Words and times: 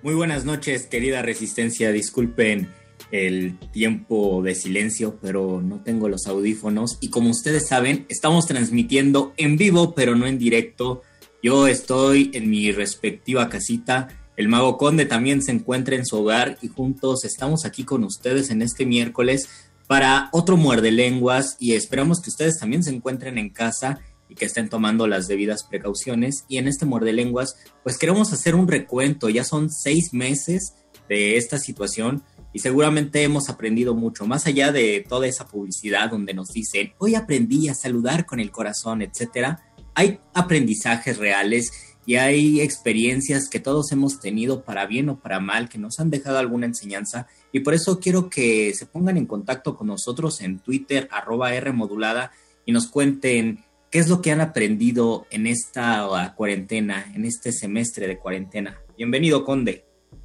Muy 0.00 0.14
buenas 0.14 0.44
noches, 0.44 0.86
querida 0.86 1.22
Resistencia. 1.22 1.90
Disculpen 1.90 2.72
el 3.10 3.58
tiempo 3.72 4.40
de 4.44 4.54
silencio, 4.54 5.18
pero 5.20 5.60
no 5.60 5.82
tengo 5.82 6.08
los 6.08 6.28
audífonos. 6.28 6.98
Y 7.00 7.10
como 7.10 7.30
ustedes 7.30 7.66
saben, 7.66 8.06
estamos 8.08 8.46
transmitiendo 8.46 9.34
en 9.36 9.56
vivo, 9.56 9.96
pero 9.96 10.14
no 10.14 10.28
en 10.28 10.38
directo. 10.38 11.02
Yo 11.42 11.66
estoy 11.66 12.30
en 12.32 12.48
mi 12.48 12.70
respectiva 12.70 13.48
casita. 13.48 14.06
El 14.36 14.46
mago 14.46 14.78
conde 14.78 15.04
también 15.04 15.42
se 15.42 15.50
encuentra 15.50 15.96
en 15.96 16.06
su 16.06 16.18
hogar 16.18 16.58
y 16.62 16.68
juntos 16.68 17.24
estamos 17.24 17.64
aquí 17.64 17.82
con 17.82 18.04
ustedes 18.04 18.50
en 18.50 18.62
este 18.62 18.86
miércoles 18.86 19.48
para 19.88 20.28
otro 20.32 20.56
muerde 20.56 20.92
lenguas 20.92 21.56
y 21.58 21.72
esperamos 21.72 22.20
que 22.20 22.30
ustedes 22.30 22.60
también 22.60 22.84
se 22.84 22.94
encuentren 22.94 23.36
en 23.36 23.50
casa 23.50 23.98
y 24.28 24.34
que 24.34 24.44
estén 24.44 24.68
tomando 24.68 25.06
las 25.06 25.28
debidas 25.28 25.64
precauciones. 25.64 26.44
Y 26.48 26.58
en 26.58 26.68
este 26.68 26.86
muerde 26.86 27.12
lenguas, 27.12 27.56
pues 27.82 27.98
queremos 27.98 28.32
hacer 28.32 28.54
un 28.54 28.68
recuento. 28.68 29.28
Ya 29.28 29.44
son 29.44 29.70
seis 29.70 30.12
meses 30.12 30.74
de 31.08 31.36
esta 31.36 31.58
situación 31.58 32.22
y 32.52 32.60
seguramente 32.60 33.22
hemos 33.22 33.48
aprendido 33.48 33.94
mucho, 33.94 34.26
más 34.26 34.46
allá 34.46 34.72
de 34.72 35.04
toda 35.06 35.26
esa 35.26 35.46
publicidad 35.46 36.10
donde 36.10 36.34
nos 36.34 36.48
dicen, 36.48 36.92
hoy 36.98 37.14
aprendí 37.14 37.68
a 37.68 37.74
saludar 37.74 38.26
con 38.26 38.40
el 38.40 38.50
corazón, 38.50 39.02
etcétera. 39.02 39.64
Hay 39.94 40.20
aprendizajes 40.32 41.18
reales 41.18 41.72
y 42.06 42.16
hay 42.16 42.62
experiencias 42.62 43.50
que 43.50 43.60
todos 43.60 43.92
hemos 43.92 44.18
tenido 44.18 44.64
para 44.64 44.86
bien 44.86 45.10
o 45.10 45.20
para 45.20 45.40
mal, 45.40 45.68
que 45.68 45.76
nos 45.76 46.00
han 46.00 46.08
dejado 46.08 46.38
alguna 46.38 46.64
enseñanza. 46.64 47.26
Y 47.52 47.60
por 47.60 47.74
eso 47.74 48.00
quiero 48.00 48.30
que 48.30 48.72
se 48.74 48.86
pongan 48.86 49.18
en 49.18 49.26
contacto 49.26 49.76
con 49.76 49.88
nosotros 49.88 50.40
en 50.40 50.58
Twitter, 50.60 51.06
arroba 51.10 51.52
R 51.52 51.70
modulada, 51.72 52.32
y 52.64 52.72
nos 52.72 52.86
cuenten 52.86 53.62
qué 53.90 53.98
es 53.98 54.08
lo 54.08 54.20
que 54.20 54.30
han 54.30 54.40
aprendido 54.40 55.26
en 55.30 55.46
esta 55.46 56.34
cuarentena, 56.36 57.10
en 57.14 57.24
este 57.24 57.52
semestre 57.52 58.06
de 58.06 58.18
cuarentena. 58.18 58.80
Bienvenido, 58.96 59.44
Conde. 59.44 59.84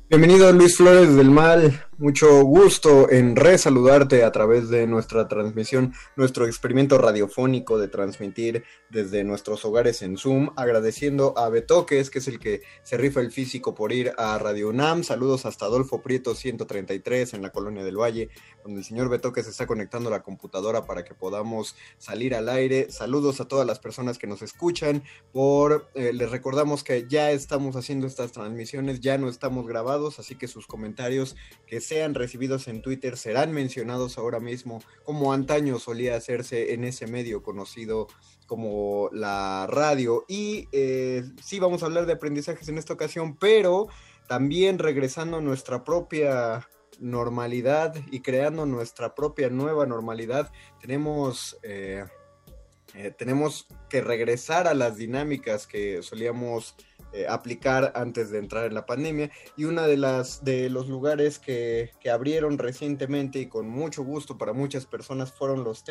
Bienvenido 0.10 0.52
Luis 0.52 0.78
Flores 0.78 1.16
del 1.16 1.32
Mal, 1.32 1.86
mucho 2.04 2.44
gusto 2.44 3.10
en 3.10 3.38
resaludarte 3.38 4.26
a 4.26 4.32
través 4.34 4.68
de 4.68 4.88
nuestra 4.88 5.30
transmisión, 5.30 5.94
nuestro 6.18 6.46
experimento 6.46 6.98
radiofónico 6.98 7.78
de 7.78 7.88
transmitir 7.88 8.66
desde 8.90 9.24
nuestros 9.24 9.64
hogares 9.64 10.02
en 10.02 10.18
Zoom, 10.18 10.50
agradeciendo 10.58 11.34
a 11.38 11.48
Betoques, 11.48 12.10
que 12.10 12.20
es 12.20 12.28
el 12.28 12.40
que 12.40 12.62
se 12.84 12.98
rifa 12.98 13.22
el 13.22 13.32
físico 13.32 13.74
por 13.74 13.94
ir 13.94 14.12
a 14.18 14.38
Radio 14.38 14.68
UNAM, 14.68 15.06
saludos 15.06 15.46
hasta 15.46 15.64
Adolfo 15.64 16.02
Prieto 16.02 16.36
133 16.36 17.36
en 17.36 17.42
la 17.42 17.52
Colonia 17.52 17.86
del 17.86 17.96
Valle, 17.96 18.28
donde 18.66 18.82
el 18.82 18.86
señor 18.86 19.08
Betoques 19.08 19.48
está 19.48 19.66
conectando 19.66 20.10
la 20.10 20.24
computadora 20.24 20.86
para 20.86 21.06
que 21.06 21.16
podamos 21.16 21.78
salir 22.00 22.36
al 22.36 22.50
aire, 22.50 22.92
saludos 22.92 23.40
a 23.40 23.48
todas 23.48 23.66
las 23.66 23.80
personas 23.80 24.18
que 24.18 24.28
nos 24.28 24.42
escuchan, 24.42 25.04
por 25.32 25.90
eh, 25.96 26.12
les 26.12 26.30
recordamos 26.30 26.84
que 26.84 27.08
ya 27.08 27.32
estamos 27.32 27.78
haciendo 27.78 28.08
estas 28.08 28.34
transmisiones, 28.34 29.00
ya 29.00 29.18
no 29.18 29.30
estamos 29.30 29.66
grabados, 29.66 30.20
así 30.20 30.36
que 30.36 30.50
sus 30.50 30.68
comentarios 30.68 31.38
que 31.66 31.80
sean 31.94 32.16
recibidos 32.16 32.68
en 32.68 32.82
Twitter 32.82 33.18
serán 33.18 33.52
mencionados 33.52 34.18
ahora 34.18 34.40
mismo, 34.40 34.82
como 35.04 35.32
antaño 35.32 35.78
solía 35.78 36.16
hacerse 36.16 36.74
en 36.74 36.84
ese 36.86 37.06
medio 37.06 37.44
conocido 37.44 38.08
como 38.48 39.10
la 39.12 39.68
radio. 39.70 40.26
Y 40.28 40.68
eh, 40.72 41.24
sí 41.44 41.60
vamos 41.60 41.84
a 41.84 41.86
hablar 41.86 42.08
de 42.08 42.14
aprendizajes 42.14 42.68
en 42.68 42.80
esta 42.80 42.94
ocasión, 42.94 43.38
pero 43.38 43.90
también 44.28 44.80
regresando 44.80 45.38
a 45.38 45.42
nuestra 45.42 45.84
propia 45.84 46.68
normalidad 47.00 47.94
y 48.10 48.22
creando 48.22 48.66
nuestra 48.66 49.14
propia 49.14 49.50
nueva 49.50 49.86
normalidad, 49.86 50.52
tenemos... 50.82 51.58
Eh, 51.62 52.06
eh, 52.96 53.10
tenemos 53.10 53.68
que 53.90 54.02
regresar 54.02 54.68
a 54.68 54.76
las 54.76 54.98
dinámicas 54.98 55.66
que 55.66 56.04
solíamos 56.04 56.76
eh, 57.14 57.28
aplicar 57.28 57.92
antes 57.96 58.32
de 58.32 58.40
entrar 58.40 58.66
en 58.66 58.74
la 58.74 58.86
pandemia. 58.86 59.32
Y 59.56 59.66
una 59.66 59.88
de 59.88 59.98
las 59.98 60.44
de 60.44 60.70
los 60.70 60.88
lugares 60.88 61.40
que, 61.40 61.92
que 62.00 62.10
abrieron 62.10 62.58
recientemente 62.58 63.40
y 63.40 63.48
con 63.48 63.70
mucho 63.70 64.04
gusto 64.04 64.38
para 64.38 64.54
muchas 64.54 64.86
personas 64.86 65.32
fueron 65.32 65.64
los 65.64 65.84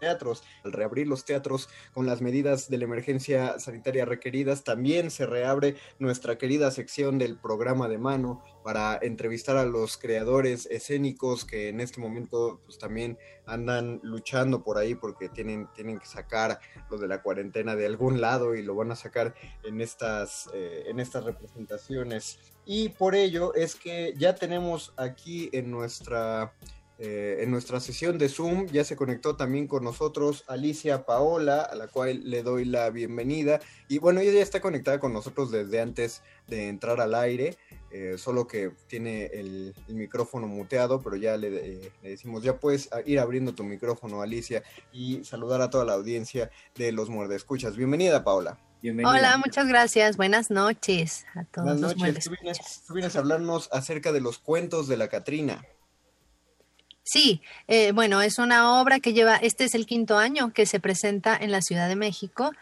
teatros. 0.00 0.42
Al 0.64 0.72
reabrir 0.72 1.06
los 1.06 1.24
teatros 1.24 1.68
con 1.92 2.06
las 2.06 2.20
medidas 2.20 2.68
de 2.68 2.78
la 2.78 2.84
emergencia 2.84 3.58
sanitaria 3.60 4.04
requeridas, 4.04 4.64
también 4.64 5.10
se 5.10 5.26
reabre 5.26 5.76
nuestra 5.98 6.38
querida 6.38 6.70
sección 6.70 7.18
del 7.18 7.38
programa 7.38 7.88
de 7.88 7.98
mano 7.98 8.42
para 8.64 8.98
entrevistar 9.00 9.56
a 9.56 9.64
los 9.64 9.96
creadores 9.96 10.66
escénicos 10.66 11.44
que 11.44 11.68
en 11.68 11.80
este 11.80 12.00
momento 12.00 12.60
pues 12.64 12.78
también 12.78 13.18
andan 13.46 14.00
luchando 14.02 14.62
por 14.62 14.78
ahí 14.78 14.94
porque 14.94 15.28
tienen, 15.28 15.68
tienen 15.74 15.98
que 15.98 16.06
sacar 16.06 16.60
lo 16.90 16.98
de 16.98 17.08
la 17.08 17.22
cuarentena 17.22 17.74
de 17.76 17.86
algún 17.86 18.20
lado 18.20 18.54
y 18.54 18.62
lo 18.62 18.74
van 18.74 18.92
a 18.92 18.96
sacar 18.96 19.34
en 19.64 19.80
estas, 19.80 20.48
eh, 20.54 20.84
en 20.86 21.00
estas 21.00 21.24
representaciones. 21.24 22.38
Y 22.64 22.90
por 22.90 23.14
ello 23.14 23.54
es 23.54 23.74
que 23.74 24.14
ya 24.16 24.34
tenemos 24.34 24.92
aquí 24.96 25.50
en 25.52 25.70
nuestra 25.70 26.54
eh, 27.02 27.38
en 27.42 27.50
nuestra 27.50 27.80
sesión 27.80 28.18
de 28.18 28.28
Zoom 28.28 28.66
ya 28.66 28.84
se 28.84 28.94
conectó 28.94 29.34
también 29.34 29.66
con 29.66 29.82
nosotros 29.82 30.44
Alicia 30.48 31.06
Paola, 31.06 31.62
a 31.62 31.74
la 31.74 31.88
cual 31.88 32.28
le 32.28 32.42
doy 32.42 32.66
la 32.66 32.90
bienvenida. 32.90 33.58
Y 33.88 33.96
bueno, 33.96 34.20
ella 34.20 34.32
ya 34.32 34.42
está 34.42 34.60
conectada 34.60 35.00
con 35.00 35.14
nosotros 35.14 35.50
desde 35.50 35.80
antes 35.80 36.22
de 36.46 36.68
entrar 36.68 37.00
al 37.00 37.14
aire, 37.14 37.56
eh, 37.90 38.16
solo 38.18 38.46
que 38.46 38.72
tiene 38.86 39.30
el, 39.32 39.74
micrófono 39.88 40.46
muteado, 40.46 41.00
pero 41.00 41.16
ya 41.16 41.38
le, 41.38 41.48
eh, 41.48 41.92
le, 42.02 42.10
decimos, 42.10 42.42
ya 42.42 42.58
puedes 42.58 42.90
ir 43.06 43.18
abriendo 43.18 43.54
tu 43.54 43.64
micrófono, 43.64 44.20
Alicia, 44.20 44.62
y 44.92 45.24
saludar 45.24 45.62
a 45.62 45.70
toda 45.70 45.86
la 45.86 45.94
audiencia 45.94 46.50
de 46.74 46.92
los 46.92 47.08
Muerde 47.08 47.34
Escuchas. 47.34 47.78
Bienvenida, 47.78 48.24
Paola. 48.24 48.58
Bienvenida. 48.82 49.10
Hola, 49.10 49.38
muchas 49.38 49.66
gracias. 49.66 50.18
Buenas 50.18 50.50
noches 50.50 51.24
a 51.34 51.44
todos 51.44 51.80
Buenas 51.80 51.96
noches. 51.96 52.24
Tú 52.24 52.30
vienes, 52.42 52.82
tú 52.86 52.92
vienes 52.92 53.16
a 53.16 53.20
hablarnos 53.20 53.70
acerca 53.72 54.12
de 54.12 54.20
los 54.20 54.38
cuentos 54.38 54.86
de 54.86 54.98
la 54.98 55.08
Catrina. 55.08 55.64
Sí, 57.12 57.42
eh, 57.66 57.90
bueno, 57.90 58.22
es 58.22 58.38
una 58.38 58.80
obra 58.80 59.00
que 59.00 59.12
lleva, 59.12 59.34
este 59.34 59.64
es 59.64 59.74
el 59.74 59.84
quinto 59.84 60.16
año 60.16 60.52
que 60.52 60.64
se 60.64 60.78
presenta 60.78 61.36
en 61.36 61.50
la 61.50 61.60
Ciudad 61.60 61.88
de 61.88 61.96
México. 61.96 62.52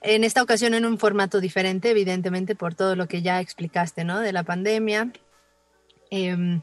En 0.00 0.24
esta 0.24 0.42
ocasión 0.42 0.74
en 0.74 0.84
un 0.84 0.98
formato 0.98 1.40
diferente, 1.40 1.90
evidentemente 1.90 2.56
por 2.56 2.74
todo 2.74 2.96
lo 2.96 3.06
que 3.06 3.22
ya 3.22 3.40
explicaste, 3.40 4.02
¿no? 4.02 4.18
De 4.18 4.32
la 4.32 4.42
pandemia. 4.42 5.12
Em, 6.10 6.60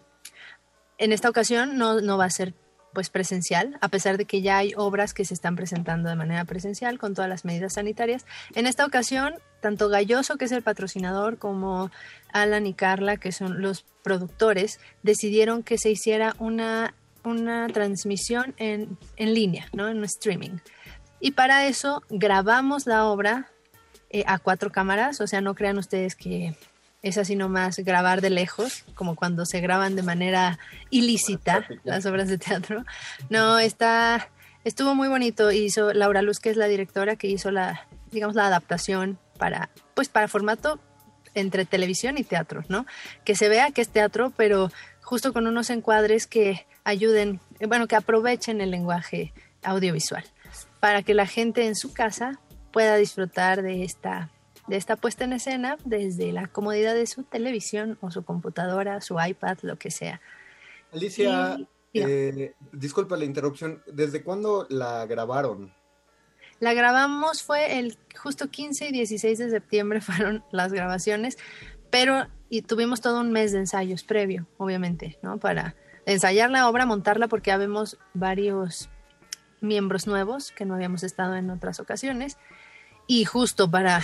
en 0.97 1.12
esta 1.13 1.29
ocasión 1.29 1.77
no, 1.77 2.01
no 2.01 2.17
va 2.17 2.25
a 2.25 2.29
ser 2.29 2.53
pues 2.91 3.09
presencial, 3.09 3.77
a 3.79 3.88
pesar 3.88 4.18
de 4.18 4.25
que 4.25 4.41
ya 4.41 4.57
hay 4.57 4.73
obras 4.75 5.13
que 5.13 5.23
se 5.23 5.33
están 5.33 5.56
presentando 5.56 6.09
de 6.09 6.15
manera 6.15 6.44
presencial 6.44 6.97
con 7.00 7.13
todas 7.13 7.29
las 7.29 7.45
medidas 7.45 7.75
sanitarias. 7.75 8.25
En 8.56 8.68
esta 8.68 8.85
ocasión, 8.85 9.35
tanto 9.61 9.88
Galloso, 9.88 10.38
que 10.38 10.45
es 10.45 10.51
el 10.51 10.63
patrocinador, 10.63 11.38
como 11.38 11.91
Alan 12.33 12.68
y 12.68 12.73
Carla, 12.73 13.15
que 13.15 13.31
son 13.31 13.61
los 13.61 13.85
productores, 14.03 14.79
decidieron 15.03 15.63
que 15.63 15.77
se 15.77 15.89
hiciera 15.89 16.35
una, 16.39 16.94
una 17.27 17.68
transmisión 17.68 18.54
en, 18.57 18.98
en 19.18 19.33
línea, 19.33 19.68
¿no? 19.74 19.88
en 19.89 19.98
un 19.98 20.06
streaming. 20.06 20.57
Y 21.19 21.31
para 21.31 21.66
eso 21.68 22.04
grabamos 22.10 22.86
la 22.86 23.06
obra 23.06 23.51
eh, 24.10 24.24
a 24.27 24.38
cuatro 24.39 24.72
cámaras, 24.72 25.22
o 25.22 25.27
sea, 25.27 25.42
no 25.42 25.56
crean 25.56 25.77
ustedes 25.77 26.16
que 26.16 26.56
es 27.01 27.18
así 27.18 27.36
nomás 27.36 27.77
grabar 27.77 28.22
de 28.22 28.31
lejos, 28.31 28.83
como 28.95 29.16
cuando 29.16 29.45
se 29.45 29.62
graban 29.62 29.95
de 29.95 30.04
manera 30.04 30.57
ilícita 30.89 31.68
las 31.83 32.06
obras 32.06 32.30
de 32.30 32.38
teatro. 32.38 32.83
No, 33.30 33.60
está, 33.60 34.30
estuvo 34.63 34.95
muy 34.95 35.07
bonito. 35.07 35.51
Hizo 35.51 35.94
Laura 35.94 36.24
Luz, 36.24 36.39
que 36.39 36.50
es 36.50 36.57
la 36.57 36.68
directora, 36.68 37.16
que 37.16 37.28
hizo 37.28 37.51
la, 37.51 37.88
digamos, 38.12 38.36
la 38.36 38.48
adaptación 38.48 39.19
para, 39.38 39.69
pues, 39.94 40.10
para 40.10 40.28
formato 40.28 40.80
entre 41.36 41.66
televisión 41.66 42.18
y 42.18 42.24
teatro, 42.24 42.63
¿no? 42.69 42.88
Que 43.24 43.36
se 43.36 43.50
vea 43.50 43.69
que 43.69 43.81
es 43.81 43.89
teatro, 43.89 44.33
pero 44.36 44.71
justo 45.01 45.31
con 45.31 45.45
unos 45.45 45.69
encuadres 45.69 46.25
que 46.25 46.66
ayuden, 46.85 47.41
bueno, 47.67 47.87
que 47.87 47.97
aprovechen 47.97 48.61
el 48.61 48.71
lenguaje 48.71 49.33
audiovisual 49.63 50.23
para 50.79 51.03
que 51.03 51.13
la 51.13 51.27
gente 51.27 51.65
en 51.65 51.75
su 51.75 51.93
casa 51.93 52.39
pueda 52.71 52.95
disfrutar 52.95 53.61
de 53.61 53.83
esta 53.83 54.31
de 54.67 54.77
esta 54.77 54.95
puesta 54.95 55.23
en 55.23 55.33
escena 55.33 55.77
desde 55.85 56.31
la 56.31 56.47
comodidad 56.47 56.95
de 56.95 57.05
su 57.05 57.23
televisión 57.23 57.99
o 58.01 58.09
su 58.09 58.23
computadora, 58.23 58.99
su 58.99 59.15
iPad, 59.19 59.59
lo 59.61 59.77
que 59.77 59.91
sea. 59.91 60.21
Alicia, 60.91 61.57
eh, 61.93 62.53
disculpa 62.71 63.15
la 63.15 63.25
interrupción, 63.25 63.83
¿desde 63.85 64.23
cuándo 64.23 64.65
la 64.69 65.05
grabaron? 65.05 65.71
La 66.59 66.73
grabamos 66.73 67.43
fue 67.43 67.79
el 67.79 67.97
justo 68.17 68.49
15 68.49 68.87
y 68.87 68.91
16 68.91 69.37
de 69.37 69.49
septiembre 69.51 70.01
fueron 70.01 70.43
las 70.51 70.73
grabaciones, 70.73 71.37
pero 71.91 72.27
y 72.49 72.61
tuvimos 72.61 73.01
todo 73.01 73.21
un 73.21 73.31
mes 73.31 73.51
de 73.51 73.59
ensayos 73.59 74.03
previo, 74.03 74.47
obviamente, 74.57 75.17
¿no? 75.21 75.37
Para 75.37 75.75
ensayar 76.06 76.52
la 76.52 76.69
obra, 76.69 76.86
montarla 76.86 77.28
porque 77.28 77.52
habemos 77.52 77.98
varios 78.13 78.90
miembros 79.62 80.07
nuevos 80.07 80.52
que 80.52 80.66
no 80.66 80.75
habíamos 80.75 81.04
estado 81.04 81.36
en 81.36 81.50
otras 81.50 81.80
ocasiones 81.80 82.38
y 83.07 83.25
justo 83.25 83.69
para 83.69 84.04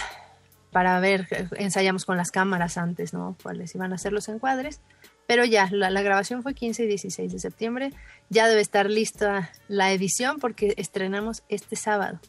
para 0.72 1.00
ver, 1.02 1.28
ensayamos 1.58 2.06
con 2.06 2.18
las 2.18 2.32
cámaras 2.32 2.78
antes, 2.78 3.14
¿no? 3.14 3.36
Cuáles 3.44 3.76
iban 3.76 3.92
a 3.92 3.98
ser 3.98 4.14
los 4.14 4.30
encuadres. 4.30 4.80
Pero 5.28 5.46
ya, 5.46 5.70
la, 5.72 6.02
grabación 6.02 6.44
fue 6.44 6.54
15 6.54 6.84
y 6.84 6.88
16 6.88 7.32
de 7.32 7.40
septiembre. 7.40 7.94
Ya 8.30 8.48
debe 8.48 8.62
estar 8.62 8.90
lista 8.90 9.52
la 9.68 9.92
edición 9.92 10.40
porque 10.40 10.74
estrenamos 10.78 11.44
este 11.50 11.76
sábado. 11.76 12.20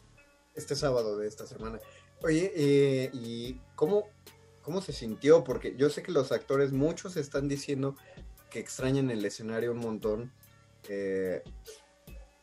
Este 0.55 0.75
sábado 0.75 1.17
de 1.17 1.27
esta 1.27 1.47
semana. 1.47 1.79
Oye, 2.21 2.51
eh, 2.55 3.09
¿y 3.13 3.59
cómo, 3.75 4.07
cómo 4.61 4.81
se 4.81 4.93
sintió? 4.93 5.43
Porque 5.43 5.75
yo 5.77 5.89
sé 5.89 6.03
que 6.03 6.11
los 6.11 6.31
actores, 6.31 6.71
muchos 6.71 7.17
están 7.17 7.47
diciendo 7.47 7.95
que 8.53 8.59
extrañan 8.59 9.09
el 9.09 9.25
escenario 9.25 9.71
un 9.71 9.79
montón. 9.79 10.31
Eh, 10.87 11.43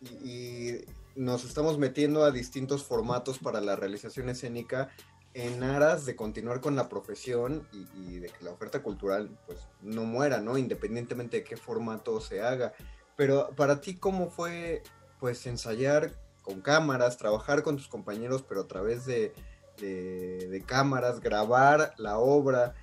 y, 0.03 0.85
nos 1.17 1.45
estamos 1.45 1.77
metiendo 1.77 2.25
a 2.25 2.31
distintos 2.31 2.85
formatos 2.85 3.41
para 3.41 3.61
la 3.61 3.75
realización 3.77 4.29
escénica 4.29 4.89
en 5.35 5.63
aras 5.65 6.07
de 6.07 6.17
continuar 6.17 6.61
con 6.61 6.77
la 6.77 6.89
profesión 6.89 7.67
y, 7.73 8.21
de 8.21 8.29
que 8.29 8.45
la 8.45 8.53
oferta 8.53 8.83
cultural 8.83 9.37
pues 9.45 9.67
no 9.83 10.05
muera, 10.05 10.41
¿no? 10.41 10.57
Independientemente 10.57 11.39
de 11.39 11.45
qué 11.45 11.57
formato 11.57 12.21
se 12.21 12.41
haga. 12.41 12.73
Pero 13.17 13.51
para 13.57 13.81
ti, 13.81 13.97
¿cómo 13.97 14.31
fue 14.31 14.83
pues 15.19 15.47
ensayar 15.47 16.15
con 16.43 16.61
cámaras, 16.61 17.19
trabajar 17.19 17.63
con 17.63 17.77
tus 17.77 17.89
compañeros, 17.89 18.45
pero 18.49 18.63
a 18.63 18.69
través 18.69 19.05
de, 19.05 19.35
de, 19.79 20.65
cámaras, 20.67 21.21
grabar 21.21 21.93
la 21.99 22.19
obra? 22.19 22.75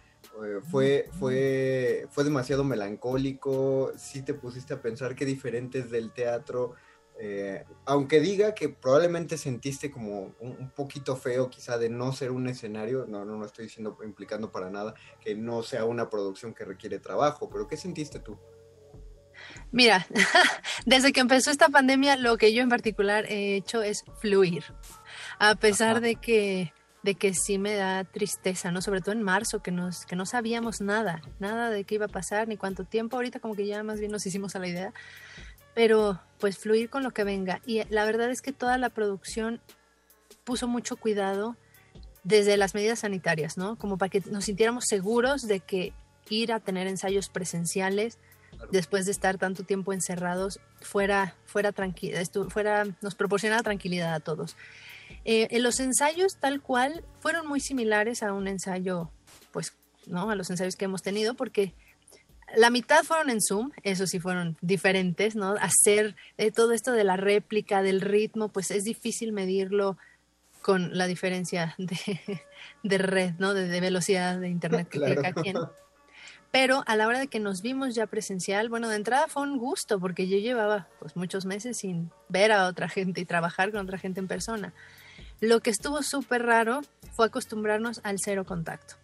Eh, 0.43 0.61
fue, 0.69 1.09
fue, 1.19 2.07
fue 2.11 2.23
demasiado 2.23 2.63
melancólico, 2.63 3.91
sí 3.97 4.21
te 4.21 4.33
pusiste 4.33 4.73
a 4.73 4.81
pensar 4.81 5.15
qué 5.15 5.25
diferente 5.25 5.79
es 5.79 5.89
del 5.89 6.11
teatro, 6.11 6.75
eh, 7.19 7.65
aunque 7.85 8.19
diga 8.19 8.53
que 8.53 8.69
probablemente 8.69 9.37
sentiste 9.37 9.89
como 9.89 10.35
un, 10.39 10.69
poquito 10.75 11.15
feo 11.15 11.49
quizá 11.49 11.79
de 11.79 11.89
no 11.89 12.13
ser 12.13 12.29
un 12.29 12.47
escenario, 12.47 13.05
no, 13.07 13.25
no, 13.25 13.37
no 13.37 13.45
estoy 13.45 13.65
diciendo, 13.65 13.97
implicando 14.05 14.51
para 14.51 14.69
nada 14.69 14.93
que 15.19 15.33
no 15.33 15.63
sea 15.63 15.85
una 15.85 16.09
producción 16.09 16.53
que 16.53 16.65
requiere 16.65 16.99
trabajo, 16.99 17.49
pero 17.49 17.67
¿qué 17.67 17.75
sentiste 17.75 18.19
tú? 18.19 18.37
Mira, 19.71 20.05
desde 20.85 21.11
que 21.11 21.19
empezó 21.19 21.49
esta 21.49 21.69
pandemia, 21.69 22.17
lo 22.17 22.37
que 22.37 22.53
yo 22.53 22.61
en 22.61 22.69
particular 22.69 23.25
he 23.25 23.55
hecho 23.55 23.81
es 23.81 24.03
fluir, 24.19 24.63
a 25.39 25.55
pesar 25.55 26.01
de 26.01 26.15
que 26.15 26.71
de 27.03 27.15
que 27.15 27.33
sí 27.33 27.57
me 27.57 27.75
da 27.75 28.03
tristeza, 28.03 28.71
¿no? 28.71 28.81
Sobre 28.81 29.01
todo 29.01 29.13
en 29.13 29.23
marzo, 29.23 29.61
que, 29.61 29.71
nos, 29.71 30.05
que 30.05 30.15
no 30.15 30.25
sabíamos 30.25 30.81
nada, 30.81 31.21
nada 31.39 31.69
de 31.69 31.83
qué 31.83 31.95
iba 31.95 32.05
a 32.05 32.09
pasar, 32.09 32.47
ni 32.47 32.57
cuánto 32.57 32.83
tiempo. 32.83 33.15
Ahorita 33.15 33.39
como 33.39 33.55
que 33.55 33.65
ya 33.65 33.83
más 33.83 33.99
bien 33.99 34.11
nos 34.11 34.25
hicimos 34.25 34.55
a 34.55 34.59
la 34.59 34.67
idea 34.67 34.93
pero 35.77 36.19
pues 36.39 36.57
fluir 36.57 36.89
con 36.89 37.03
lo 37.03 37.11
que 37.11 37.23
venga. 37.23 37.61
Y 37.63 37.83
la 37.91 38.03
verdad 38.03 38.31
es 38.31 38.41
que 38.41 38.51
toda 38.51 38.79
la 38.79 38.89
producción 38.89 39.61
puso 40.43 40.67
mucho 40.67 40.95
cuidado 40.95 41.55
desde 42.23 42.57
las 42.57 42.73
medidas 42.73 43.01
sanitarias, 43.01 43.57
¿no? 43.57 43.77
Como 43.77 43.99
para 43.99 44.09
que 44.09 44.23
nos 44.31 44.45
sintiéramos 44.45 44.85
seguros 44.87 45.43
de 45.43 45.59
que 45.59 45.93
ir 46.31 46.51
a 46.51 46.59
tener 46.59 46.87
ensayos 46.87 47.29
presenciales 47.29 48.17
después 48.71 49.05
de 49.05 49.11
estar 49.11 49.37
tanto 49.37 49.61
tiempo 49.65 49.93
encerrados 49.93 50.59
fuera 50.81 51.35
fuera 51.45 51.71
tranquila, 51.71 52.23
fuera 52.49 52.85
nos 53.01 53.13
proporcionara 53.13 53.61
tranquilidad 53.61 54.15
a 54.15 54.19
todos. 54.19 54.57
Eh, 55.29 55.49
en 55.51 55.61
los 55.61 55.81
ensayos 55.81 56.37
tal 56.37 56.61
cual 56.61 57.03
fueron 57.19 57.47
muy 57.47 57.59
similares 57.59 58.23
a 58.23 58.31
un 58.31 58.47
ensayo, 58.47 59.11
pues, 59.51 59.73
¿no? 60.05 60.29
A 60.29 60.35
los 60.35 60.49
ensayos 60.49 60.77
que 60.77 60.85
hemos 60.85 61.03
tenido 61.03 61.33
porque 61.33 61.73
la 62.55 62.69
mitad 62.69 63.03
fueron 63.03 63.29
en 63.29 63.41
Zoom, 63.41 63.71
eso 63.83 64.07
sí 64.07 64.21
fueron 64.21 64.55
diferentes, 64.61 65.35
¿no? 65.35 65.55
Hacer 65.59 66.15
eh, 66.37 66.51
todo 66.51 66.71
esto 66.71 66.93
de 66.93 67.03
la 67.03 67.17
réplica, 67.17 67.83
del 67.83 67.99
ritmo, 67.99 68.47
pues 68.47 68.71
es 68.71 68.85
difícil 68.85 69.33
medirlo 69.33 69.97
con 70.61 70.97
la 70.97 71.07
diferencia 71.07 71.75
de, 71.77 72.97
red, 72.97 73.33
¿no? 73.37 73.53
De, 73.53 73.81
velocidad 73.81 74.39
de 74.39 74.47
internet 74.47 74.87
que 74.87 74.99
tiene 74.99 75.15
cada 75.15 75.33
quien. 75.33 75.57
Pero 76.51 76.85
a 76.87 76.95
la 76.95 77.05
hora 77.05 77.19
de 77.19 77.27
que 77.27 77.41
nos 77.41 77.61
vimos 77.61 77.95
ya 77.95 78.07
presencial, 78.07 78.69
bueno, 78.69 78.87
de 78.87 78.95
entrada 78.95 79.27
fue 79.27 79.43
un 79.43 79.57
gusto 79.57 79.99
porque 79.99 80.29
yo 80.29 80.37
llevaba 80.37 80.87
pues 80.99 81.17
muchos 81.17 81.45
meses 81.45 81.75
sin 81.79 82.11
ver 82.29 82.53
a 82.53 82.67
otra 82.67 82.87
gente 82.87 83.19
y 83.19 83.25
trabajar 83.25 83.71
con 83.71 83.81
otra 83.81 83.97
gente 83.97 84.21
en 84.21 84.29
persona. 84.29 84.73
Lo 85.39 85.59
que 85.59 85.69
estuvo 85.69 86.01
súper 86.03 86.43
raro 86.43 86.81
fue 87.15 87.27
acostumbrarnos 87.27 88.01
al 88.03 88.17
cero 88.19 88.45
contacto. 88.45 88.95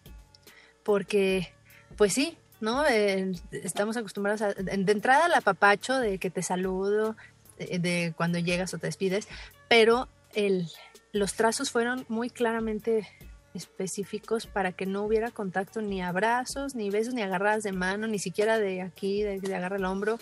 Porque, 0.82 1.52
pues 1.96 2.12
sí, 2.12 2.36
¿no? 2.60 2.84
estamos 2.86 3.96
acostumbrados 3.96 4.42
a, 4.42 4.52
de 4.54 4.92
entrada 4.92 5.26
al 5.26 5.34
apapacho 5.34 5.98
de 5.98 6.18
que 6.18 6.30
te 6.30 6.42
saludo, 6.42 7.16
de, 7.58 8.12
cuando 8.16 8.38
llegas 8.38 8.74
o 8.74 8.78
te 8.78 8.86
despides, 8.86 9.28
pero 9.68 10.08
el, 10.34 10.66
los 11.12 11.34
trazos 11.34 11.70
fueron 11.70 12.04
muy 12.08 12.30
claramente 12.30 13.08
específicos 13.54 14.46
para 14.46 14.72
que 14.72 14.86
no 14.86 15.02
hubiera 15.02 15.30
contacto 15.30 15.80
ni 15.80 16.02
abrazos, 16.02 16.74
ni 16.74 16.90
besos, 16.90 17.14
ni 17.14 17.22
agarradas 17.22 17.62
de 17.62 17.72
mano, 17.72 18.06
ni 18.08 18.18
siquiera 18.18 18.58
de 18.58 18.82
aquí, 18.82 19.22
de, 19.22 19.38
de 19.40 19.54
agarrar 19.54 19.78
el 19.78 19.84
hombro. 19.84 20.18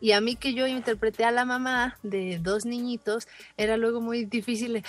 Y 0.00 0.12
a 0.12 0.20
mí 0.20 0.36
que 0.36 0.52
yo 0.52 0.66
interpreté 0.66 1.24
a 1.24 1.30
la 1.30 1.46
mamá 1.46 1.96
de 2.02 2.38
dos 2.38 2.66
niñitos, 2.66 3.26
era 3.56 3.78
luego 3.78 4.02
muy 4.02 4.26
difícil. 4.26 4.84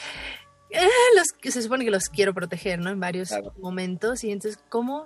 Eh, 0.75 0.89
los, 1.15 1.53
se 1.53 1.61
supone 1.61 1.85
que 1.85 1.91
los 1.91 2.09
quiero 2.09 2.33
proteger, 2.33 2.79
¿no? 2.79 2.89
En 2.89 2.99
varios 2.99 3.29
momentos. 3.59 4.23
Y 4.23 4.31
entonces, 4.31 4.59
¿cómo 4.69 5.05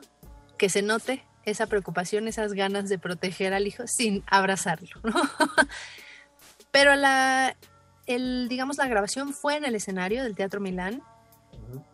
que 0.57 0.69
se 0.69 0.81
note 0.81 1.25
esa 1.49 1.67
preocupación, 1.67 2.27
esas 2.27 2.53
ganas 2.53 2.89
de 2.89 2.99
proteger 2.99 3.53
al 3.53 3.67
hijo 3.67 3.83
sin 3.87 4.23
abrazarlo. 4.27 4.89
Pero 6.71 6.95
la, 6.95 7.55
el, 8.05 8.47
digamos, 8.49 8.77
la 8.77 8.87
grabación 8.87 9.33
fue 9.33 9.57
en 9.57 9.65
el 9.65 9.75
escenario 9.75 10.23
del 10.23 10.35
Teatro 10.35 10.61
Milán. 10.61 11.01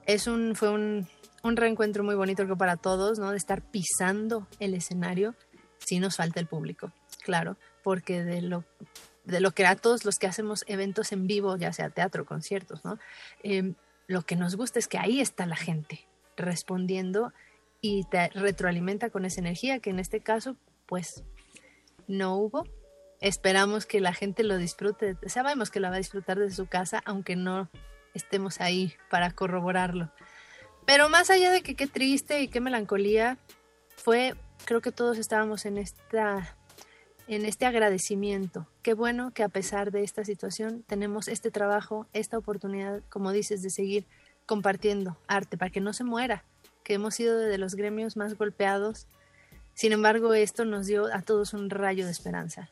Es 0.06 0.28
un, 0.28 0.56
fue 0.56 0.70
un, 0.70 1.08
un 1.44 1.56
reencuentro 1.56 2.04
muy 2.04 2.16
bonito 2.16 2.44
creo, 2.44 2.58
para 2.58 2.76
todos, 2.76 3.20
¿no? 3.20 3.32
De 3.32 3.38
estar 3.38 3.62
pisando 3.62 4.48
el 4.60 4.74
escenario. 4.74 5.36
Sí 5.80 6.00
nos 6.00 6.16
falta 6.18 6.40
el 6.40 6.48
público, 6.48 6.92
claro, 7.24 7.58
porque 7.84 8.24
de 8.24 8.42
lo, 8.42 8.64
de 9.26 9.40
lo 9.40 9.52
que 9.52 9.66
a 9.66 9.76
todos 9.76 10.06
los 10.06 10.20
que 10.20 10.28
hacemos 10.28 10.64
eventos 10.68 11.12
en 11.12 11.28
vivo, 11.28 11.58
ya 11.58 11.74
sea 11.74 11.90
teatro, 11.90 12.26
conciertos, 12.26 12.86
¿no? 12.86 13.00
Em, 13.44 13.76
lo 14.08 14.22
que 14.22 14.36
nos 14.36 14.56
gusta 14.56 14.80
es 14.80 14.88
que 14.88 14.98
ahí 14.98 15.20
está 15.20 15.46
la 15.46 15.56
gente 15.56 16.06
respondiendo 16.38 17.34
y 17.82 18.04
te 18.06 18.30
retroalimenta 18.30 19.10
con 19.10 19.26
esa 19.26 19.42
energía 19.42 19.80
que 19.80 19.90
en 19.90 20.00
este 20.00 20.20
caso 20.20 20.56
pues 20.86 21.24
no 22.08 22.36
hubo. 22.36 22.66
Esperamos 23.22 23.86
que 23.86 24.02
la 24.02 24.14
gente 24.14 24.44
lo 24.44 24.58
disfrute, 24.58 25.18
sabemos 25.28 25.72
que 25.72 25.80
lo 25.80 25.90
va 25.90 25.96
a 25.96 26.00
disfrutar 26.00 26.38
desde 26.38 26.56
su 26.56 26.68
casa, 26.68 27.02
aunque 27.06 27.36
no 27.36 27.70
estemos 28.14 28.62
ahí 28.62 28.94
para 29.10 29.32
corroborarlo. 29.32 30.12
Pero 30.86 31.10
más 31.10 31.30
allá 31.30 31.50
de 31.52 31.62
que 31.62 31.76
qué 31.76 31.88
triste 31.88 32.42
y 32.42 32.48
qué 32.48 32.60
melancolía, 32.60 33.38
fue, 33.96 34.36
creo 34.66 34.82
que 34.82 34.92
todos 34.92 35.18
estábamos 35.18 35.66
en 35.66 35.78
esta 35.78 36.56
en 37.28 37.46
este 37.46 37.66
agradecimiento. 37.66 38.68
Qué 38.82 38.94
bueno 38.94 39.32
que 39.32 39.44
a 39.44 39.50
pesar 39.50 39.92
de 39.92 40.04
esta 40.04 40.24
situación 40.24 40.84
tenemos 40.88 41.28
este 41.28 41.52
trabajo, 41.52 42.08
esta 42.14 42.38
oportunidad, 42.38 43.02
como 43.10 43.32
dices, 43.32 43.62
de 43.62 43.70
seguir 43.70 44.06
compartiendo 44.46 45.18
arte 45.28 45.58
para 45.58 45.72
que 45.72 45.82
no 45.82 45.94
se 45.94 46.04
muera, 46.04 46.44
que 46.84 46.94
hemos 46.94 47.16
sido 47.16 47.38
de 47.38 47.58
los 47.58 47.76
gremios 47.76 48.16
más 48.16 48.36
golpeados. 48.36 49.08
Sin 49.74 49.92
embargo, 49.92 50.34
esto 50.34 50.66
nos 50.66 50.86
dio 50.86 51.14
a 51.14 51.22
todos 51.22 51.54
un 51.54 51.70
rayo 51.70 52.06
de 52.06 52.12
esperanza 52.12 52.70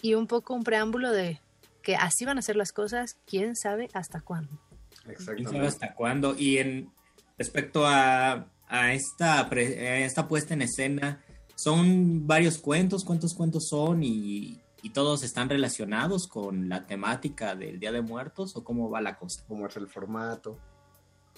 y 0.00 0.14
un 0.14 0.26
poco 0.26 0.54
un 0.54 0.64
preámbulo 0.64 1.10
de 1.10 1.40
que 1.82 1.96
así 1.96 2.24
van 2.24 2.38
a 2.38 2.42
ser 2.42 2.56
las 2.56 2.72
cosas, 2.72 3.16
quién 3.26 3.56
sabe 3.56 3.88
hasta 3.92 4.20
cuándo. 4.20 4.58
¿Quién 5.04 5.48
sabe 5.48 5.66
hasta 5.66 5.94
cuándo? 5.94 6.36
Y 6.36 6.58
en 6.58 6.90
respecto 7.38 7.86
a, 7.86 8.46
a 8.68 8.92
esta, 8.92 9.48
a 9.48 9.98
esta 9.98 10.28
puesta 10.28 10.54
en 10.54 10.62
escena, 10.62 11.22
son 11.54 12.26
varios 12.26 12.58
cuentos, 12.58 13.04
cuántos 13.04 13.34
cuentos 13.34 13.68
son 13.68 14.02
y, 14.02 14.60
y, 14.82 14.90
todos 14.90 15.22
están 15.22 15.48
relacionados 15.48 16.26
con 16.26 16.68
la 16.68 16.86
temática 16.86 17.54
del 17.54 17.78
Día 17.78 17.92
de 17.92 18.02
Muertos 18.02 18.56
o 18.56 18.64
cómo 18.64 18.90
va 18.90 19.00
la 19.00 19.16
cosa. 19.16 19.44
¿Cómo 19.46 19.66
es 19.66 19.76
el 19.76 19.88
formato? 19.88 20.58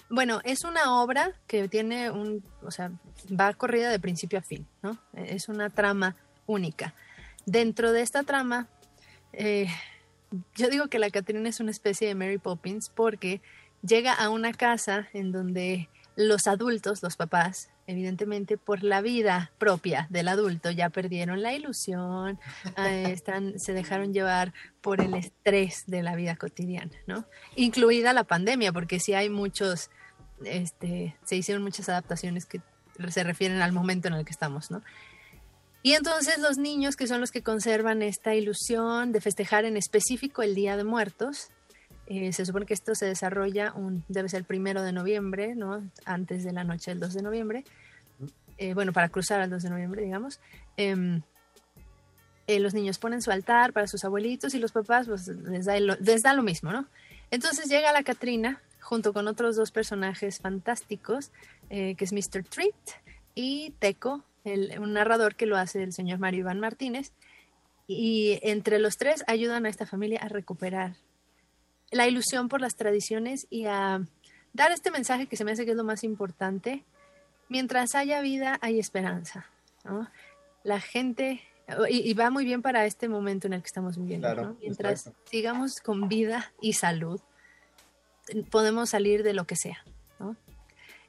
Bueno, 0.09 0.39
es 0.43 0.63
una 0.63 1.01
obra 1.01 1.33
que 1.47 1.67
tiene 1.67 2.11
un, 2.11 2.43
o 2.63 2.69
sea, 2.69 2.91
va 3.29 3.53
corrida 3.53 3.89
de 3.89 3.99
principio 3.99 4.37
a 4.37 4.43
fin, 4.43 4.67
¿no? 4.83 4.97
Es 5.13 5.49
una 5.49 5.69
trama 5.69 6.15
única. 6.45 6.93
Dentro 7.45 7.91
de 7.91 8.01
esta 8.01 8.23
trama, 8.23 8.67
eh, 9.33 9.67
yo 10.55 10.69
digo 10.69 10.87
que 10.87 10.99
la 10.99 11.09
Catrina 11.09 11.49
es 11.49 11.59
una 11.59 11.71
especie 11.71 12.07
de 12.07 12.15
Mary 12.15 12.37
Poppins 12.37 12.89
porque 12.89 13.41
llega 13.81 14.13
a 14.13 14.29
una 14.29 14.53
casa 14.53 15.07
en 15.13 15.31
donde 15.31 15.89
los 16.15 16.47
adultos, 16.47 17.03
los 17.03 17.15
papás, 17.15 17.69
evidentemente 17.87 18.57
por 18.57 18.83
la 18.83 19.01
vida 19.01 19.51
propia 19.57 20.07
del 20.09 20.27
adulto 20.27 20.71
ya 20.71 20.89
perdieron 20.89 21.41
la 21.41 21.53
ilusión, 21.53 22.39
eh, 22.77 23.05
están, 23.11 23.59
se 23.59 23.73
dejaron 23.73 24.13
llevar 24.13 24.53
por 24.81 25.01
el 25.01 25.13
estrés 25.15 25.83
de 25.87 26.03
la 26.03 26.15
vida 26.15 26.35
cotidiana, 26.35 26.91
¿no? 27.07 27.25
Incluida 27.55 28.13
la 28.13 28.23
pandemia, 28.23 28.71
porque 28.71 28.99
sí 28.99 29.13
hay 29.13 29.29
muchos, 29.29 29.89
este, 30.43 31.15
se 31.23 31.35
hicieron 31.35 31.63
muchas 31.63 31.89
adaptaciones 31.89 32.45
que 32.45 32.61
se 33.09 33.23
refieren 33.23 33.61
al 33.61 33.73
momento 33.73 34.07
en 34.07 34.13
el 34.13 34.25
que 34.25 34.31
estamos, 34.31 34.71
¿no? 34.71 34.81
Y 35.83 35.93
entonces 35.93 36.39
los 36.39 36.57
niños, 36.57 36.95
que 36.95 37.05
son 37.05 37.21
los 37.21 37.29
que 37.29 37.43
conservan 37.43 38.01
esta 38.01 38.33
ilusión 38.33 39.11
de 39.11 39.21
festejar 39.21 39.65
en 39.65 39.77
específico 39.77 40.41
el 40.41 40.55
Día 40.55 40.77
de 40.77 40.83
Muertos, 40.83 41.51
eh, 42.07 42.31
se 42.33 42.45
supone 42.45 42.65
que 42.65 42.73
esto 42.73 42.93
se 42.93 43.05
desarrolla, 43.05 43.73
un, 43.73 44.03
debe 44.07 44.29
ser 44.29 44.39
el 44.39 44.43
primero 44.45 44.83
de 44.83 44.91
noviembre, 44.91 45.55
¿no? 45.55 45.89
Antes 46.05 46.43
de 46.43 46.53
la 46.53 46.63
noche 46.63 46.91
del 46.91 46.99
2 46.99 47.13
de 47.15 47.21
noviembre. 47.23 47.63
Eh, 48.57 48.73
bueno, 48.73 48.93
para 48.93 49.09
cruzar 49.09 49.41
al 49.41 49.49
2 49.49 49.63
de 49.63 49.69
noviembre, 49.69 50.03
digamos. 50.03 50.39
Em, 50.77 51.21
eh, 52.47 52.59
los 52.59 52.75
niños 52.75 52.99
ponen 52.99 53.23
su 53.23 53.31
altar 53.31 53.73
para 53.73 53.87
sus 53.87 54.05
abuelitos 54.05 54.53
y 54.53 54.59
los 54.59 54.71
papás 54.71 55.07
pues, 55.07 55.27
les, 55.27 55.65
da 55.65 55.79
les 55.79 56.21
da 56.21 56.33
lo 56.33 56.43
mismo, 56.43 56.71
¿no? 56.71 56.85
Entonces 57.31 57.69
llega 57.69 57.91
la 57.91 58.03
Catrina 58.03 58.61
junto 58.81 59.11
con 59.11 59.27
otros 59.27 59.55
dos 59.55 59.71
personajes 59.71 60.39
fantásticos, 60.39 61.31
que 61.69 61.97
es 61.97 62.13
Mr. 62.13 62.43
Treat 62.43 62.75
y 63.33 63.71
Teco, 63.79 64.23
un 64.45 64.93
narrador 64.93 65.33
que 65.33 65.47
lo 65.47 65.57
hace 65.57 65.81
el 65.81 65.91
señor 65.91 66.19
Mario 66.19 66.41
Iván 66.41 66.59
Martínez. 66.59 67.11
Y 67.87 68.37
entre 68.43 68.77
los 68.77 68.97
tres 68.97 69.23
ayudan 69.25 69.65
a 69.65 69.69
esta 69.69 69.87
familia 69.87 70.19
a 70.21 70.27
recuperar 70.27 70.93
la 71.91 72.07
ilusión 72.07 72.49
por 72.49 72.61
las 72.61 72.75
tradiciones 72.75 73.47
y 73.49 73.65
a 73.65 74.01
dar 74.53 74.71
este 74.71 74.91
mensaje 74.91 75.27
que 75.27 75.37
se 75.37 75.43
me 75.43 75.51
hace 75.51 75.65
que 75.65 75.71
es 75.71 75.77
lo 75.77 75.83
más 75.83 76.03
importante. 76.03 76.83
Mientras 77.49 77.95
haya 77.95 78.21
vida, 78.21 78.57
hay 78.61 78.79
esperanza. 78.79 79.45
La 80.63 80.79
gente, 80.79 81.41
y, 81.89 82.13
va 82.13 82.31
muy 82.31 82.43
bien 82.43 82.61
para 82.61 82.85
este 82.85 83.07
momento 83.07 83.47
en 83.47 83.53
el 83.53 83.61
que 83.61 83.67
estamos 83.67 83.97
viviendo. 83.97 84.57
Mientras 84.59 85.11
sigamos 85.25 85.75
con 85.83 86.07
vida 86.07 86.51
y 86.59 86.73
salud, 86.73 87.21
podemos 88.49 88.89
salir 88.89 89.23
de 89.23 89.33
lo 89.33 89.45
que 89.45 89.55
sea. 89.55 89.83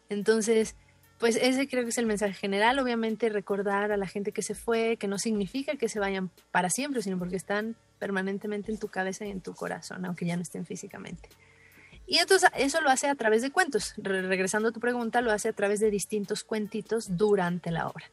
Entonces, 0.08 0.76
pues 1.18 1.36
ese 1.36 1.68
creo 1.68 1.84
que 1.84 1.90
es 1.90 1.98
el 1.98 2.06
mensaje 2.06 2.34
general. 2.34 2.78
Obviamente 2.78 3.28
recordar 3.28 3.92
a 3.92 3.96
la 3.96 4.06
gente 4.06 4.32
que 4.32 4.42
se 4.42 4.54
fue, 4.54 4.96
que 4.98 5.08
no 5.08 5.18
significa 5.18 5.76
que 5.76 5.88
se 5.88 5.98
vayan 5.98 6.30
para 6.50 6.68
siempre, 6.70 7.02
sino 7.02 7.18
porque 7.18 7.36
están 7.36 7.76
permanentemente 7.98 8.70
en 8.72 8.78
tu 8.78 8.88
cabeza 8.88 9.24
y 9.24 9.30
en 9.30 9.40
tu 9.40 9.54
corazón, 9.54 10.04
aunque 10.04 10.26
ya 10.26 10.36
no 10.36 10.42
estén 10.42 10.66
físicamente. 10.66 11.28
Y 12.06 12.18
entonces 12.18 12.48
eso 12.56 12.80
lo 12.80 12.90
hace 12.90 13.08
a 13.08 13.14
través 13.14 13.42
de 13.42 13.50
cuentos. 13.50 13.94
regresando 13.96 14.68
a 14.68 14.72
tu 14.72 14.80
pregunta, 14.80 15.20
lo 15.20 15.32
hace 15.32 15.48
a 15.48 15.52
través 15.52 15.80
de 15.80 15.90
distintos 15.90 16.44
cuentitos 16.44 17.16
durante 17.16 17.70
la 17.70 17.88
obra. 17.88 18.10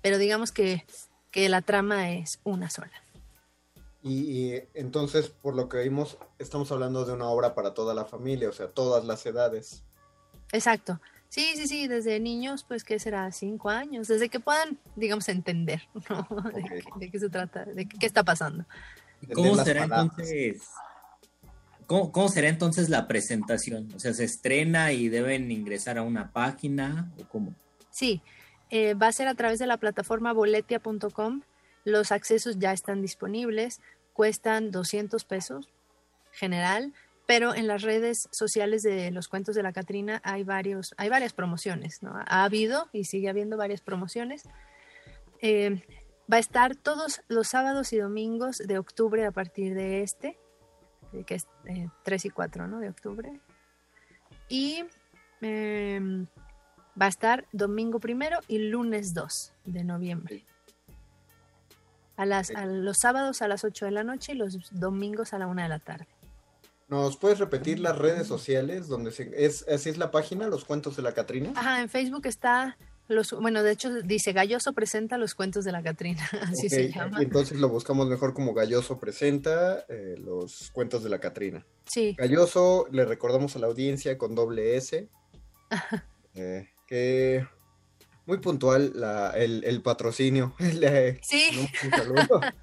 Pero 0.00 0.18
digamos 0.18 0.52
que, 0.52 0.84
que 1.30 1.48
la 1.48 1.60
trama 1.60 2.12
es 2.12 2.40
una 2.44 2.70
sola. 2.70 2.92
Y, 4.02 4.12
y, 4.12 4.62
entonces, 4.74 5.28
por 5.28 5.54
lo 5.54 5.68
que 5.68 5.78
vimos, 5.78 6.18
estamos 6.38 6.70
hablando 6.72 7.04
de 7.04 7.12
una 7.12 7.28
obra 7.28 7.54
para 7.54 7.74
toda 7.74 7.94
la 7.94 8.04
familia, 8.04 8.48
o 8.48 8.52
sea, 8.52 8.68
todas 8.68 9.04
las 9.04 9.24
edades. 9.26 9.84
Exacto. 10.52 11.00
Sí, 11.32 11.54
sí, 11.56 11.66
sí, 11.66 11.88
desde 11.88 12.20
niños, 12.20 12.62
pues, 12.62 12.84
¿qué 12.84 12.98
será? 12.98 13.32
Cinco 13.32 13.70
años, 13.70 14.06
desde 14.06 14.28
que 14.28 14.38
puedan, 14.38 14.78
digamos, 14.96 15.30
entender, 15.30 15.88
¿no? 16.10 16.28
De, 17.00 17.10
qué 17.10 17.18
se 17.18 17.30
trata, 17.30 17.64
de 17.64 17.88
qué, 17.88 18.04
está 18.04 18.22
pasando. 18.22 18.66
¿Cómo 19.34 19.56
será 19.56 19.84
entonces? 19.84 20.62
¿cómo, 21.86 22.28
será 22.28 22.48
entonces 22.48 22.88
la 22.88 23.06
presentación? 23.06 23.88
O 23.94 23.98
sea, 23.98 24.14
¿se 24.14 24.24
estrena 24.24 24.92
y 24.92 25.08
deben 25.08 25.50
ingresar 25.50 25.98
a 25.98 26.02
una 26.02 26.32
página 26.32 27.10
o 27.20 27.28
cómo? 27.28 27.54
Sí, 27.90 28.22
eh, 28.70 28.94
va 28.94 29.08
a 29.08 29.12
ser 29.12 29.28
a 29.28 29.34
través 29.34 29.58
de 29.58 29.66
la 29.66 29.76
plataforma 29.76 30.32
boletia.com. 30.32 31.42
Los 31.84 32.12
accesos 32.12 32.58
ya 32.58 32.72
están 32.72 33.02
disponibles, 33.02 33.80
cuestan 34.12 34.70
200 34.70 35.24
pesos 35.24 35.68
general 36.32 36.92
pero 37.26 37.54
en 37.54 37.66
las 37.66 37.82
redes 37.82 38.28
sociales 38.30 38.82
de 38.82 39.10
los 39.10 39.28
cuentos 39.28 39.54
de 39.54 39.62
la 39.62 39.72
Catrina 39.72 40.20
hay 40.24 40.42
varios, 40.42 40.94
hay 40.96 41.08
varias 41.08 41.32
promociones, 41.32 42.02
¿no? 42.02 42.12
Ha 42.14 42.44
habido 42.44 42.88
y 42.92 43.04
sigue 43.04 43.28
habiendo 43.28 43.56
varias 43.56 43.80
promociones. 43.80 44.42
Eh, 45.40 45.82
va 46.30 46.36
a 46.36 46.40
estar 46.40 46.76
todos 46.76 47.22
los 47.28 47.48
sábados 47.48 47.92
y 47.92 47.98
domingos 47.98 48.58
de 48.58 48.78
octubre 48.78 49.24
a 49.24 49.32
partir 49.32 49.74
de 49.74 50.02
este, 50.02 50.38
que 51.26 51.34
es 51.34 51.46
3 52.04 52.24
eh, 52.24 52.28
y 52.28 52.30
4 52.30 52.68
¿no? 52.68 52.80
de 52.80 52.88
octubre. 52.88 53.40
Y 54.48 54.84
em, 55.40 56.26
va 57.00 57.06
a 57.06 57.08
estar 57.08 57.46
domingo 57.52 58.00
primero 58.00 58.38
y 58.48 58.58
lunes 58.58 59.14
2 59.14 59.52
de 59.64 59.84
noviembre. 59.84 60.44
A, 62.16 62.26
las, 62.26 62.50
a 62.50 62.66
los 62.66 62.98
sábados 62.98 63.42
a 63.42 63.48
las 63.48 63.64
8 63.64 63.86
de 63.86 63.90
la 63.90 64.04
noche 64.04 64.32
y 64.32 64.36
los 64.36 64.70
domingos 64.72 65.32
a 65.32 65.38
la 65.38 65.46
1 65.46 65.62
de 65.62 65.68
la 65.68 65.78
tarde. 65.78 66.06
¿Nos 66.88 67.16
puedes 67.16 67.38
repetir 67.38 67.80
las 67.80 67.96
redes 67.96 68.26
sociales 68.26 68.86
donde 68.86 69.12
se, 69.12 69.32
es 69.34 69.66
así 69.66 69.88
es 69.88 69.96
la 69.96 70.10
página 70.10 70.46
Los 70.48 70.66
Cuentos 70.66 70.94
de 70.94 71.02
la 71.02 71.14
Catrina? 71.14 71.52
Ajá, 71.56 71.80
en 71.80 71.88
Facebook 71.88 72.26
está 72.26 72.76
los 73.12 73.32
bueno, 73.32 73.62
de 73.62 73.72
hecho 73.72 74.02
dice 74.02 74.32
Galloso 74.32 74.72
presenta 74.72 75.18
los 75.18 75.34
cuentos 75.34 75.64
de 75.64 75.72
la 75.72 75.82
Catrina, 75.82 76.28
así 76.42 76.68
se 76.68 76.90
llama. 76.90 77.22
Entonces 77.22 77.58
lo 77.58 77.68
buscamos 77.68 78.08
mejor 78.08 78.34
como 78.34 78.54
Galloso 78.54 78.98
presenta 78.98 79.84
eh, 79.88 80.16
los 80.18 80.70
cuentos 80.72 81.02
de 81.04 81.10
la 81.10 81.20
Catrina. 81.20 81.64
Sí. 81.86 82.14
Galloso, 82.18 82.86
le 82.90 83.04
recordamos 83.04 83.56
a 83.56 83.58
la 83.58 83.66
audiencia 83.66 84.18
con 84.18 84.34
doble 84.34 84.76
S. 84.76 85.08
eh, 86.34 86.68
que 86.86 87.46
muy 88.26 88.38
puntual 88.38 88.92
la, 88.94 89.30
el, 89.30 89.64
el, 89.64 89.82
patrocinio. 89.82 90.54
sí. 91.22 91.68
Un 91.84 91.90
saludo. 91.90 92.40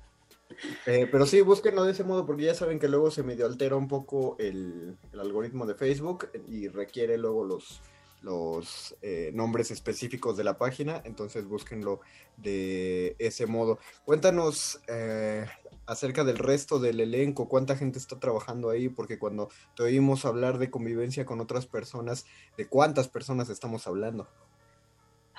Eh, 0.85 1.07
pero 1.09 1.25
sí, 1.25 1.41
búsquenlo 1.41 1.83
de 1.83 1.91
ese 1.93 2.03
modo 2.03 2.25
porque 2.25 2.43
ya 2.43 2.53
saben 2.53 2.79
que 2.79 2.89
luego 2.89 3.11
se 3.11 3.23
medio 3.23 3.45
altera 3.45 3.75
un 3.75 3.87
poco 3.87 4.35
el, 4.39 4.97
algoritmo 5.17 5.65
de 5.65 5.75
Facebook 5.75 6.29
y 6.47 6.67
requiere 6.67 7.17
luego 7.17 7.45
los, 7.45 7.81
los 8.21 8.95
eh, 9.01 9.31
nombres 9.33 9.71
específicos 9.71 10.35
de 10.37 10.43
la 10.43 10.57
página, 10.57 11.01
entonces 11.05 11.45
búsquenlo 11.47 12.01
de 12.37 13.15
ese 13.19 13.45
modo. 13.45 13.79
Cuéntanos 14.05 14.81
eh, 14.87 15.45
acerca 15.85 16.23
del 16.23 16.37
resto 16.37 16.79
del 16.79 16.99
elenco, 16.99 17.47
cuánta 17.47 17.75
gente 17.75 17.97
está 17.97 18.19
trabajando 18.19 18.69
ahí, 18.69 18.89
porque 18.89 19.19
cuando 19.19 19.49
te 19.75 19.83
oímos 19.83 20.25
hablar 20.25 20.57
de 20.57 20.69
convivencia 20.69 21.25
con 21.25 21.39
otras 21.39 21.65
personas, 21.65 22.25
¿de 22.57 22.67
cuántas 22.67 23.07
personas 23.07 23.49
estamos 23.49 23.87
hablando? 23.87 24.27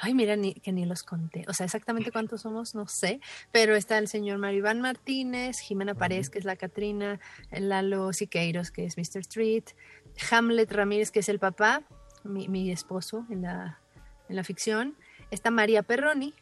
Ay, 0.02 0.14
mira, 0.14 0.34
ni, 0.34 0.54
que 0.54 0.72
ni 0.72 0.86
los 0.86 1.02
conté. 1.02 1.44
O 1.46 1.52
sea, 1.52 1.66
exactamente 1.66 2.10
cuántos 2.10 2.40
somos, 2.40 2.74
no 2.74 2.88
sé. 2.88 3.20
Pero 3.52 3.76
está 3.76 3.98
el 3.98 4.08
señor 4.08 4.38
Maribán 4.38 4.80
Martínez, 4.80 5.58
Jimena 5.58 5.94
Párez, 5.94 6.30
que 6.30 6.38
es 6.38 6.46
la 6.46 6.56
Catrina, 6.56 7.20
Lalo 7.50 8.14
Siqueiros, 8.14 8.70
que 8.70 8.86
es 8.86 8.96
Mr. 8.96 9.20
Street, 9.20 9.64
Hamlet 10.30 10.72
Ramírez, 10.72 11.10
que 11.10 11.20
es 11.20 11.28
el 11.28 11.38
papá, 11.38 11.82
mi, 12.24 12.70
esposo 12.70 13.26
en 13.30 13.42
la, 13.42 13.78
en 14.28 14.36
la 14.36 14.44
ficción. 14.44 14.96
Está 15.30 15.50
María 15.50 15.82
Perroni 15.82 16.34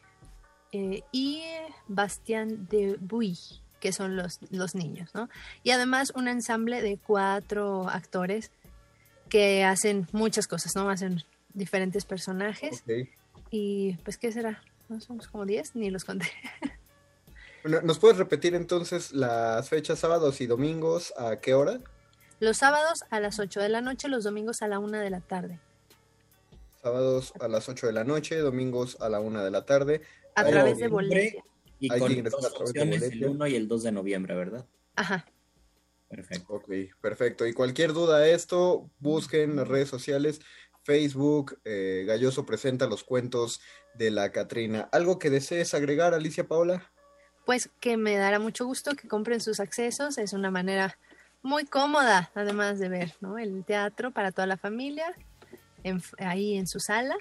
eh, 0.71 1.03
y 1.11 1.43
Bastián 1.87 2.67
de 2.69 2.97
Buy, 2.99 3.37
que 3.79 3.91
son 3.91 4.15
los, 4.15 4.39
los 4.51 4.75
niños, 4.75 5.11
¿no? 5.13 5.29
Y 5.63 5.71
además 5.71 6.11
un 6.15 6.27
ensamble 6.27 6.81
de 6.81 6.97
cuatro 6.97 7.87
actores 7.89 8.51
que 9.29 9.63
hacen 9.63 10.07
muchas 10.11 10.47
cosas, 10.47 10.75
¿no? 10.75 10.89
Hacen 10.89 11.23
diferentes 11.53 12.05
personajes. 12.05 12.83
Y 13.51 13.93
pues, 14.03 14.17
¿qué 14.17 14.31
será? 14.31 14.61
¿No 14.89 14.99
somos 14.99 15.27
como 15.27 15.45
10? 15.45 15.75
Ni 15.75 15.89
los 15.89 16.03
conté. 16.03 16.27
Bueno, 17.61 17.81
¿Nos 17.81 17.99
puedes 17.99 18.17
repetir 18.17 18.55
entonces 18.55 19.11
las 19.11 19.67
fechas 19.67 19.99
sábados 19.99 20.39
y 20.39 20.47
domingos 20.47 21.13
a 21.17 21.41
qué 21.41 21.53
hora? 21.53 21.81
Los 22.39 22.55
sábados 22.55 23.03
a 23.09 23.19
las 23.19 23.37
8 23.37 23.59
de 23.59 23.67
la 23.67 23.81
noche, 23.81 24.07
los 24.07 24.23
domingos 24.23 24.61
a 24.61 24.69
la 24.69 24.79
1 24.79 24.97
de 24.97 25.09
la 25.09 25.19
tarde. 25.19 25.59
Sábados 26.81 27.33
a 27.39 27.47
las 27.47 27.67
8 27.67 27.87
de 27.87 27.93
la 27.93 28.03
noche, 28.03 28.37
domingos 28.37 28.97
a 29.01 29.09
la 29.09 29.19
1 29.19 29.43
de 29.43 29.51
la 29.51 29.65
tarde. 29.65 30.01
A 30.35 30.41
Ahí 30.41 30.51
través 30.51 30.77
de. 30.77 30.87
Boletia. 30.87 31.43
Y 31.79 31.91
Hay 31.91 31.99
con 31.99 32.13
que 32.13 32.21
dos 32.23 32.45
a 32.45 32.49
través 32.49 32.73
de 32.73 32.79
funciones 32.81 33.01
el 33.03 33.09
Boletia. 33.09 33.29
1 33.29 33.47
y 33.47 33.55
el 33.55 33.67
2 33.67 33.83
de 33.83 33.91
noviembre, 33.91 34.35
¿verdad? 34.35 34.65
Ajá. 34.95 35.25
Perfecto. 36.09 36.53
Ok, 36.53 36.69
perfecto. 37.01 37.45
Y 37.45 37.53
cualquier 37.53 37.93
duda 37.93 38.19
de 38.19 38.33
esto, 38.33 38.89
busquen 38.99 39.51
en 39.51 39.55
las 39.57 39.67
redes 39.67 39.89
sociales, 39.89 40.41
Facebook, 40.83 41.59
eh, 41.65 42.03
Galloso 42.07 42.45
presenta 42.45 42.87
los 42.87 43.03
cuentos 43.03 43.61
de 43.93 44.11
la 44.11 44.31
Catrina. 44.31 44.89
¿Algo 44.91 45.19
que 45.19 45.29
desees 45.29 45.73
agregar, 45.73 46.13
Alicia 46.13 46.47
Paola? 46.47 46.91
Pues 47.45 47.69
que 47.79 47.97
me 47.97 48.15
dará 48.17 48.39
mucho 48.39 48.65
gusto 48.65 48.95
que 48.95 49.07
compren 49.07 49.41
sus 49.41 49.59
accesos. 49.59 50.17
Es 50.17 50.33
una 50.33 50.49
manera 50.49 50.97
muy 51.41 51.65
cómoda, 51.65 52.31
además 52.35 52.79
de 52.79 52.89
ver 52.89 53.13
¿no? 53.21 53.37
el 53.37 53.63
teatro 53.63 54.11
para 54.11 54.31
toda 54.31 54.47
la 54.47 54.57
familia, 54.57 55.15
en- 55.83 56.01
ahí 56.19 56.57
en 56.57 56.67
su 56.67 56.79
sala. 56.79 57.15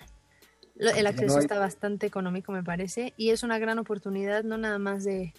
El 0.76 1.06
acceso 1.06 1.36
hay- 1.36 1.42
está 1.42 1.58
bastante 1.58 2.06
económico, 2.06 2.52
me 2.52 2.62
parece, 2.62 3.12
y 3.16 3.30
es 3.30 3.42
una 3.42 3.58
gran 3.58 3.78
oportunidad, 3.78 4.44
no 4.44 4.58
nada 4.58 4.78
más 4.78 5.02
de, 5.02 5.34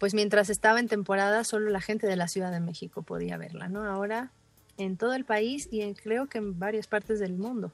pues 0.00 0.12
mientras 0.12 0.50
estaba 0.50 0.80
en 0.80 0.88
temporada, 0.88 1.44
solo 1.44 1.70
la 1.70 1.80
gente 1.80 2.06
de 2.08 2.16
la 2.16 2.26
Ciudad 2.26 2.50
de 2.50 2.60
México 2.60 3.02
podía 3.02 3.36
verla, 3.36 3.68
¿no? 3.68 3.84
Ahora 3.84 4.32
en 4.76 4.96
todo 4.96 5.14
el 5.14 5.24
país 5.24 5.68
y 5.70 5.82
en, 5.82 5.94
creo 5.94 6.26
que 6.26 6.38
en 6.38 6.58
varias 6.58 6.86
partes 6.86 7.20
del 7.20 7.34
mundo. 7.34 7.72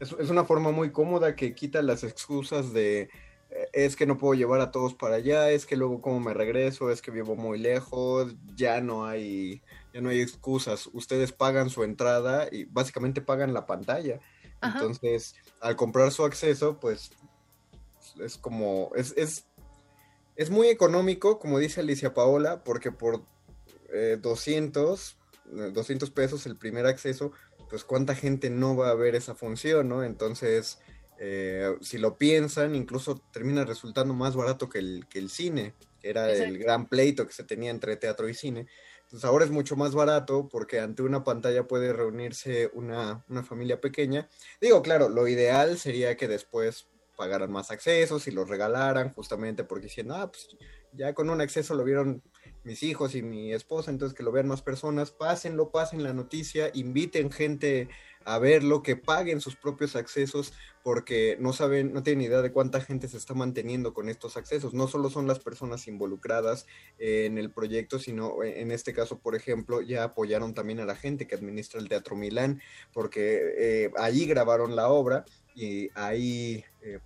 Es, 0.00 0.12
es 0.18 0.30
una 0.30 0.44
forma 0.44 0.72
muy 0.72 0.90
cómoda 0.90 1.36
que 1.36 1.54
quita 1.54 1.82
las 1.82 2.02
excusas 2.04 2.72
de 2.72 3.02
eh, 3.50 3.68
es 3.72 3.94
que 3.94 4.06
no 4.06 4.16
puedo 4.18 4.34
llevar 4.34 4.60
a 4.60 4.70
todos 4.70 4.94
para 4.94 5.16
allá, 5.16 5.50
es 5.50 5.66
que 5.66 5.76
luego 5.76 6.00
cómo 6.00 6.18
me 6.20 6.32
regreso, 6.34 6.90
es 6.90 7.02
que 7.02 7.10
vivo 7.10 7.36
muy 7.36 7.58
lejos, 7.58 8.34
ya 8.56 8.80
no 8.80 9.04
hay, 9.06 9.62
ya 9.94 10.00
no 10.00 10.10
hay 10.10 10.20
excusas. 10.20 10.90
Ustedes 10.92 11.32
pagan 11.32 11.70
su 11.70 11.84
entrada 11.84 12.48
y 12.50 12.64
básicamente 12.64 13.22
pagan 13.22 13.54
la 13.54 13.64
pantalla. 13.64 14.20
Ajá. 14.60 14.78
Entonces, 14.78 15.36
al 15.60 15.76
comprar 15.76 16.10
su 16.10 16.24
acceso, 16.24 16.80
pues 16.80 17.12
es 18.20 18.36
como, 18.36 18.90
es, 18.96 19.14
es, 19.16 19.46
es 20.34 20.50
muy 20.50 20.66
económico, 20.66 21.38
como 21.38 21.60
dice 21.60 21.80
Alicia 21.80 22.12
Paola, 22.12 22.64
porque 22.64 22.90
por 22.90 23.22
eh, 23.92 24.18
200, 24.20 25.16
eh, 25.56 25.70
200 25.72 26.10
pesos 26.10 26.44
el 26.46 26.56
primer 26.56 26.86
acceso, 26.86 27.30
pues 27.70 27.84
cuánta 27.84 28.16
gente 28.16 28.50
no 28.50 28.76
va 28.76 28.90
a 28.90 28.94
ver 28.94 29.14
esa 29.14 29.36
función, 29.36 29.88
¿no? 29.88 30.02
Entonces, 30.02 30.80
eh, 31.20 31.76
si 31.80 31.98
lo 31.98 32.18
piensan, 32.18 32.74
incluso 32.74 33.22
termina 33.32 33.64
resultando 33.64 34.12
más 34.12 34.34
barato 34.34 34.68
que 34.68 34.80
el, 34.80 35.06
que 35.08 35.20
el 35.20 35.30
cine, 35.30 35.74
que 36.00 36.10
era 36.10 36.32
el 36.32 36.58
gran 36.58 36.88
pleito 36.88 37.26
que 37.26 37.32
se 37.32 37.44
tenía 37.44 37.70
entre 37.70 37.96
teatro 37.96 38.28
y 38.28 38.34
cine. 38.34 38.66
Entonces 39.14 39.30
ahora 39.30 39.44
es 39.44 39.52
mucho 39.52 39.76
más 39.76 39.94
barato 39.94 40.48
porque 40.48 40.80
ante 40.80 41.02
una 41.02 41.22
pantalla 41.22 41.68
puede 41.68 41.92
reunirse 41.92 42.72
una, 42.74 43.24
una 43.28 43.44
familia 43.44 43.80
pequeña. 43.80 44.28
Digo, 44.60 44.82
claro, 44.82 45.08
lo 45.08 45.28
ideal 45.28 45.78
sería 45.78 46.16
que 46.16 46.26
después 46.26 46.88
pagaran 47.16 47.52
más 47.52 47.70
accesos 47.70 48.26
y 48.26 48.32
los 48.32 48.48
regalaran 48.48 49.14
justamente 49.14 49.62
porque 49.62 49.84
diciendo, 49.84 50.16
ah, 50.16 50.32
pues 50.32 50.48
ya 50.94 51.14
con 51.14 51.30
un 51.30 51.40
acceso 51.40 51.76
lo 51.76 51.84
vieron 51.84 52.24
mis 52.64 52.82
hijos 52.82 53.14
y 53.14 53.22
mi 53.22 53.52
esposa, 53.52 53.92
entonces 53.92 54.16
que 54.16 54.24
lo 54.24 54.32
vean 54.32 54.48
más 54.48 54.62
personas, 54.62 55.12
pásenlo, 55.12 55.70
pasen 55.70 56.02
la 56.02 56.12
noticia, 56.12 56.72
inviten 56.74 57.30
gente 57.30 57.88
a 58.24 58.38
verlo, 58.38 58.82
que 58.82 58.96
paguen 58.96 59.40
sus 59.40 59.56
propios 59.56 59.96
accesos, 59.96 60.52
porque 60.82 61.36
no 61.40 61.52
saben, 61.52 61.92
no 61.92 62.02
tienen 62.02 62.26
idea 62.26 62.42
de 62.42 62.52
cuánta 62.52 62.80
gente 62.80 63.08
se 63.08 63.16
está 63.16 63.34
manteniendo 63.34 63.94
con 63.94 64.08
estos 64.08 64.36
accesos. 64.36 64.74
No 64.74 64.86
solo 64.88 65.10
son 65.10 65.26
las 65.26 65.38
personas 65.38 65.86
involucradas 65.88 66.66
eh, 66.98 67.24
en 67.26 67.38
el 67.38 67.50
proyecto, 67.50 67.98
sino 67.98 68.42
eh, 68.42 68.60
en 68.60 68.70
este 68.70 68.92
caso, 68.92 69.18
por 69.18 69.34
ejemplo, 69.34 69.80
ya 69.80 70.04
apoyaron 70.04 70.54
también 70.54 70.80
a 70.80 70.84
la 70.84 70.96
gente 70.96 71.26
que 71.26 71.34
administra 71.34 71.80
el 71.80 71.88
Teatro 71.88 72.16
Milán, 72.16 72.60
porque 72.92 73.40
eh, 73.56 73.90
allí 73.96 74.26
grabaron 74.26 74.76
la 74.76 74.88
obra 74.88 75.24
y 75.54 75.88
ahí 75.94 76.64
eh, 76.82 76.98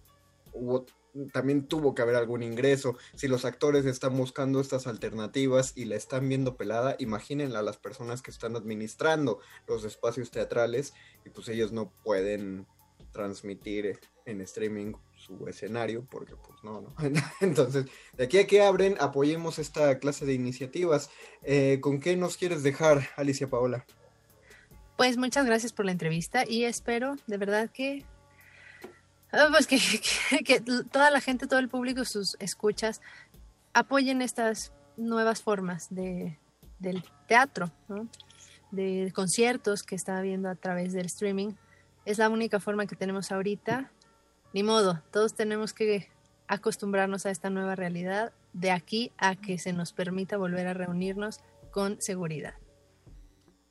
hubo 0.52 0.86
también 1.32 1.66
tuvo 1.66 1.94
que 1.94 2.02
haber 2.02 2.16
algún 2.16 2.42
ingreso. 2.42 2.96
Si 3.14 3.28
los 3.28 3.44
actores 3.44 3.84
están 3.84 4.16
buscando 4.16 4.60
estas 4.60 4.86
alternativas 4.86 5.72
y 5.76 5.84
la 5.84 5.96
están 5.96 6.28
viendo 6.28 6.56
pelada, 6.56 6.96
imagínenla 6.98 7.60
a 7.60 7.62
las 7.62 7.76
personas 7.76 8.22
que 8.22 8.30
están 8.30 8.56
administrando 8.56 9.40
los 9.66 9.84
espacios 9.84 10.30
teatrales 10.30 10.94
y 11.24 11.30
pues 11.30 11.48
ellos 11.48 11.72
no 11.72 11.90
pueden 12.04 12.66
transmitir 13.12 13.98
en 14.26 14.40
streaming 14.42 14.92
su 15.16 15.48
escenario 15.48 16.06
porque 16.10 16.36
pues 16.36 16.62
no, 16.62 16.82
no. 16.82 16.94
Entonces, 17.40 17.86
de 18.16 18.24
aquí 18.24 18.38
a 18.38 18.46
que 18.46 18.62
abren, 18.62 18.96
apoyemos 19.00 19.58
esta 19.58 19.98
clase 19.98 20.26
de 20.26 20.34
iniciativas. 20.34 21.10
Eh, 21.42 21.78
¿Con 21.80 22.00
qué 22.00 22.16
nos 22.16 22.36
quieres 22.36 22.62
dejar, 22.62 23.08
Alicia 23.16 23.48
Paola? 23.48 23.84
Pues 24.96 25.16
muchas 25.16 25.46
gracias 25.46 25.72
por 25.72 25.84
la 25.84 25.92
entrevista 25.92 26.44
y 26.46 26.64
espero 26.64 27.16
de 27.26 27.36
verdad 27.38 27.70
que 27.70 28.04
pues 29.50 29.66
que, 29.66 29.78
que- 30.30 30.44
que 30.44 30.60
toda 30.90 31.10
la 31.10 31.20
gente, 31.20 31.46
todo 31.46 31.58
el 31.58 31.68
público, 31.68 32.04
sus 32.04 32.36
escuchas 32.40 33.00
apoyen 33.74 34.22
estas 34.22 34.72
nuevas 34.96 35.42
formas 35.42 35.88
de, 35.90 36.38
del 36.78 37.04
teatro, 37.26 37.70
¿no? 37.88 38.08
de 38.70 39.10
conciertos 39.14 39.82
que 39.82 39.94
está 39.94 40.20
viendo 40.20 40.48
a 40.48 40.54
través 40.54 40.92
del 40.92 41.06
streaming. 41.06 41.52
Es 42.04 42.18
la 42.18 42.28
única 42.28 42.60
forma 42.60 42.86
que 42.86 42.96
tenemos 42.96 43.30
ahorita. 43.32 43.90
Ni 44.52 44.62
modo, 44.62 45.02
todos 45.12 45.34
tenemos 45.34 45.72
que 45.72 46.08
acostumbrarnos 46.48 47.26
a 47.26 47.30
esta 47.30 47.50
nueva 47.50 47.74
realidad 47.76 48.32
de 48.54 48.70
aquí 48.70 49.12
a 49.18 49.36
que 49.36 49.58
se 49.58 49.72
nos 49.74 49.92
permita 49.92 50.36
volver 50.38 50.66
a 50.66 50.74
reunirnos 50.74 51.40
con 51.70 52.00
seguridad. 52.00 52.54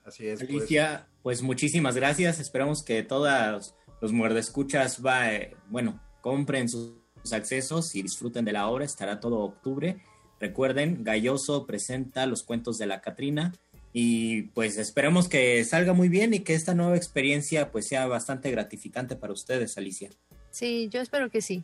Así 0.05 0.27
es. 0.27 0.39
pues. 0.39 0.49
Alicia, 0.49 1.07
pues 1.23 1.41
muchísimas 1.41 1.95
gracias. 1.95 2.39
Esperamos 2.39 2.83
que 2.83 3.03
todos 3.03 3.75
los 4.01 4.13
muerdescuchas 4.13 5.05
va, 5.05 5.33
eh, 5.33 5.55
bueno, 5.69 6.01
compren 6.21 6.69
sus, 6.69 6.93
sus 7.21 7.33
accesos 7.33 7.95
y 7.95 8.01
disfruten 8.01 8.45
de 8.45 8.53
la 8.53 8.67
obra. 8.67 8.85
Estará 8.85 9.19
todo 9.19 9.39
octubre. 9.39 10.01
Recuerden, 10.39 11.03
Galloso 11.03 11.65
presenta 11.65 12.25
los 12.25 12.43
cuentos 12.43 12.77
de 12.77 12.85
la 12.85 13.01
Catrina 13.01 13.53
y 13.99 14.43
pues 14.53 14.77
esperemos 14.77 15.27
que 15.27 15.63
salga 15.63 15.93
muy 15.93 16.09
bien 16.09 16.33
y 16.33 16.41
que 16.41 16.53
esta 16.53 16.75
nueva 16.75 16.95
experiencia 16.95 17.71
pues 17.71 17.87
sea 17.87 18.05
bastante 18.05 18.51
gratificante 18.51 19.15
para 19.15 19.33
ustedes, 19.33 19.77
Alicia. 19.77 20.11
Sí, 20.51 20.87
yo 20.91 21.01
espero 21.01 21.31
que 21.31 21.41
sí. 21.41 21.63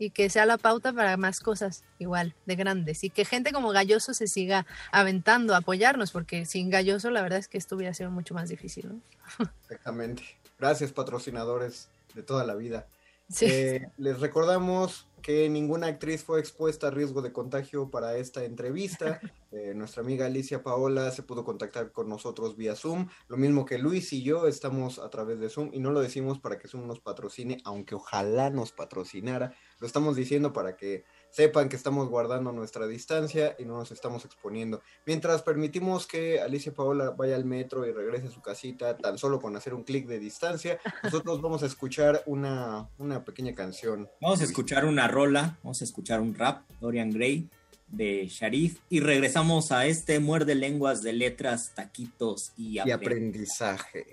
Y 0.00 0.10
que 0.10 0.30
sea 0.30 0.46
la 0.46 0.58
pauta 0.58 0.92
para 0.92 1.16
más 1.16 1.40
cosas 1.40 1.84
igual, 1.98 2.34
de 2.46 2.56
grandes. 2.56 3.04
Y 3.04 3.10
que 3.10 3.24
gente 3.24 3.52
como 3.52 3.70
Galloso 3.70 4.14
se 4.14 4.26
siga 4.26 4.66
aventando 4.92 5.54
a 5.54 5.58
apoyarnos, 5.58 6.10
porque 6.12 6.46
sin 6.46 6.70
Galloso 6.70 7.10
la 7.10 7.22
verdad 7.22 7.38
es 7.38 7.48
que 7.48 7.58
esto 7.58 7.76
hubiera 7.76 7.94
sido 7.94 8.10
mucho 8.10 8.34
más 8.34 8.48
difícil, 8.48 8.88
¿no? 8.88 9.00
Exactamente. 9.62 10.24
Gracias, 10.58 10.92
patrocinadores 10.92 11.88
de 12.14 12.22
toda 12.22 12.44
la 12.44 12.54
vida. 12.54 12.88
Sí. 13.28 13.46
Eh, 13.48 13.90
les 13.98 14.20
recordamos 14.20 15.08
que 15.22 15.48
ninguna 15.48 15.88
actriz 15.88 16.24
fue 16.24 16.40
expuesta 16.40 16.88
a 16.88 16.90
riesgo 16.90 17.22
de 17.22 17.32
contagio 17.32 17.90
para 17.90 18.16
esta 18.16 18.44
entrevista. 18.44 19.20
Eh, 19.50 19.72
nuestra 19.74 20.02
amiga 20.02 20.26
Alicia 20.26 20.62
Paola 20.62 21.10
se 21.10 21.22
pudo 21.22 21.42
contactar 21.42 21.90
con 21.90 22.06
nosotros 22.06 22.58
vía 22.58 22.76
Zoom, 22.76 23.08
lo 23.28 23.38
mismo 23.38 23.64
que 23.64 23.78
Luis 23.78 24.12
y 24.12 24.22
yo 24.22 24.46
estamos 24.46 24.98
a 24.98 25.08
través 25.08 25.40
de 25.40 25.48
Zoom 25.48 25.70
y 25.72 25.80
no 25.80 25.90
lo 25.90 26.02
decimos 26.02 26.38
para 26.38 26.58
que 26.58 26.68
Zoom 26.68 26.86
nos 26.86 27.00
patrocine, 27.00 27.56
aunque 27.64 27.94
ojalá 27.94 28.50
nos 28.50 28.72
patrocinara, 28.72 29.54
lo 29.80 29.86
estamos 29.86 30.16
diciendo 30.16 30.52
para 30.52 30.76
que 30.76 31.06
sepan 31.30 31.68
que 31.68 31.76
estamos 31.76 32.08
guardando 32.08 32.52
nuestra 32.52 32.86
distancia 32.86 33.54
y 33.58 33.64
no 33.64 33.76
nos 33.78 33.90
estamos 33.92 34.24
exponiendo. 34.24 34.80
Mientras 35.06 35.42
permitimos 35.42 36.06
que 36.06 36.40
Alicia 36.40 36.72
Paola 36.72 37.10
vaya 37.10 37.36
al 37.36 37.44
metro 37.44 37.86
y 37.86 37.92
regrese 37.92 38.28
a 38.28 38.30
su 38.30 38.40
casita 38.40 38.96
tan 38.96 39.18
solo 39.18 39.40
con 39.40 39.54
hacer 39.56 39.74
un 39.74 39.84
clic 39.84 40.06
de 40.06 40.18
distancia, 40.18 40.80
nosotros 41.02 41.40
vamos 41.42 41.62
a 41.62 41.66
escuchar 41.66 42.22
una, 42.26 42.88
una 42.98 43.24
pequeña 43.24 43.54
canción. 43.54 44.08
Vamos 44.20 44.40
a 44.40 44.44
escuchar 44.44 44.84
una 44.84 45.06
rola, 45.08 45.58
vamos 45.62 45.80
a 45.80 45.84
escuchar 45.84 46.20
un 46.20 46.34
rap, 46.34 46.62
Dorian 46.80 47.10
Gray, 47.10 47.48
de 47.88 48.26
Sharif, 48.28 48.80
y 48.88 49.00
regresamos 49.00 49.72
a 49.72 49.86
este 49.86 50.20
muerde 50.20 50.54
lenguas 50.54 51.02
de 51.02 51.12
letras, 51.14 51.72
taquitos 51.74 52.52
y, 52.56 52.76
y 52.76 52.78
apre- 52.78 52.94
aprendizaje. 52.94 54.06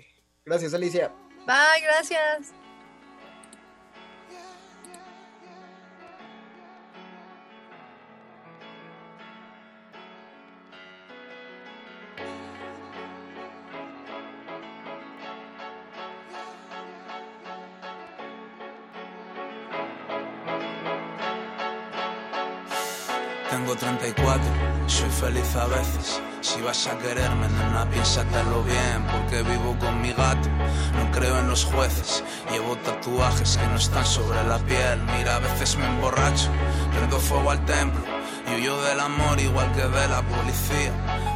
Gracias, 0.44 0.72
Alicia. 0.74 1.12
Bye, 1.46 1.82
gracias. 1.82 2.65
Vas 26.66 26.88
a 26.88 26.98
quererme, 26.98 27.48
nena, 27.48 27.88
piénsatelo 27.88 28.64
bien, 28.64 28.98
porque 29.12 29.42
vivo 29.42 29.76
con 29.78 30.00
mi 30.02 30.12
gato. 30.12 30.48
No 30.98 31.12
creo 31.12 31.38
en 31.38 31.48
los 31.48 31.64
jueces, 31.64 32.24
llevo 32.50 32.74
tatuajes 32.78 33.56
que 33.56 33.66
no 33.68 33.76
están 33.76 34.04
sobre 34.04 34.42
la 34.42 34.58
piel. 34.58 34.98
Mira, 35.16 35.36
a 35.36 35.38
veces 35.38 35.76
me 35.76 35.86
emborracho, 35.86 36.48
prendo 36.92 37.20
fuego 37.20 37.52
al 37.52 37.64
templo. 37.66 38.02
Y 38.48 38.56
huyo 38.56 38.82
del 38.82 38.98
amor 38.98 39.38
igual 39.38 39.70
que 39.74 39.82
de 39.82 40.08
la 40.08 40.22
policía. 40.22 40.92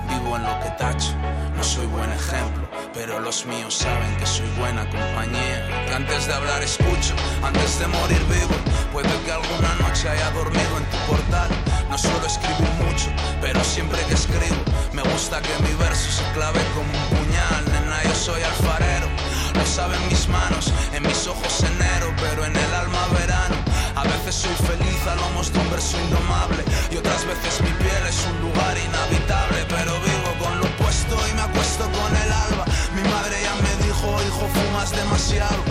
Vivo 0.09 0.37
en 0.37 0.43
lo 0.43 0.59
que 0.63 0.71
tacho, 0.71 1.15
no 1.57 1.63
soy 1.63 1.87
buen 1.87 2.11
ejemplo, 2.11 2.69
pero 2.93 3.21
los 3.21 3.47
míos 3.47 3.75
saben 3.75 4.17
que 4.17 4.27
soy 4.27 4.51
buena 4.59 4.83
compañía. 4.91 5.87
Que 5.87 5.95
antes 5.95 6.27
de 6.27 6.35
hablar 6.35 6.61
escucho, 6.61 7.15
antes 7.45 7.79
de 7.79 7.87
morir 7.87 8.23
vivo. 8.25 8.57
Puede 8.93 9.15
que 9.25 9.31
alguna 9.31 9.73
noche 9.77 10.09
haya 10.09 10.29
dormido 10.33 10.77
en 10.77 10.85
tu 10.91 10.97
portal. 11.07 11.70
No 11.91 11.99
suelo 11.99 12.25
escribir 12.25 12.71
mucho, 12.87 13.09
pero 13.41 13.65
siempre 13.65 14.01
que 14.07 14.15
escribo, 14.15 14.63
me 14.93 15.03
gusta 15.03 15.43
que 15.43 15.51
mi 15.65 15.75
verso 15.75 16.09
se 16.09 16.23
clave 16.35 16.61
como 16.73 16.87
un 16.87 17.07
puñal. 17.11 17.65
Nena, 17.73 18.01
yo 18.05 18.15
soy 18.15 18.41
alfarero, 18.43 19.09
lo 19.55 19.67
saben 19.67 19.99
mis 20.09 20.29
manos, 20.29 20.73
en 20.95 21.03
mis 21.03 21.27
ojos 21.27 21.65
enero, 21.65 22.15
pero 22.21 22.45
en 22.45 22.55
el 22.55 22.75
alma 22.75 23.09
verano. 23.19 23.57
A 23.97 24.05
veces 24.05 24.37
soy 24.37 24.55
feliz 24.69 25.05
a 25.09 25.17
lomos 25.17 25.53
de 25.53 25.59
un 25.59 25.69
verso 25.69 25.99
indomable 26.01 26.63
y 26.93 26.97
otras 26.97 27.27
veces 27.27 27.61
mi 27.61 27.73
piel 27.83 28.07
es 28.09 28.25
un 28.25 28.41
lugar 28.41 28.79
inhabitable, 28.79 29.67
pero 29.69 29.93
vivo 29.99 30.31
con 30.39 30.61
lo 30.61 30.69
puesto 30.79 31.17
y 31.29 31.35
me 31.35 31.43
acuesto 31.43 31.85
con 31.91 32.11
el 32.23 32.31
alba. 32.31 32.65
Mi 32.95 33.03
madre 33.11 33.37
ya 33.43 33.55
me 33.57 33.70
hijo, 34.27 34.49
fumas 34.49 34.91
demasiado. 34.91 35.63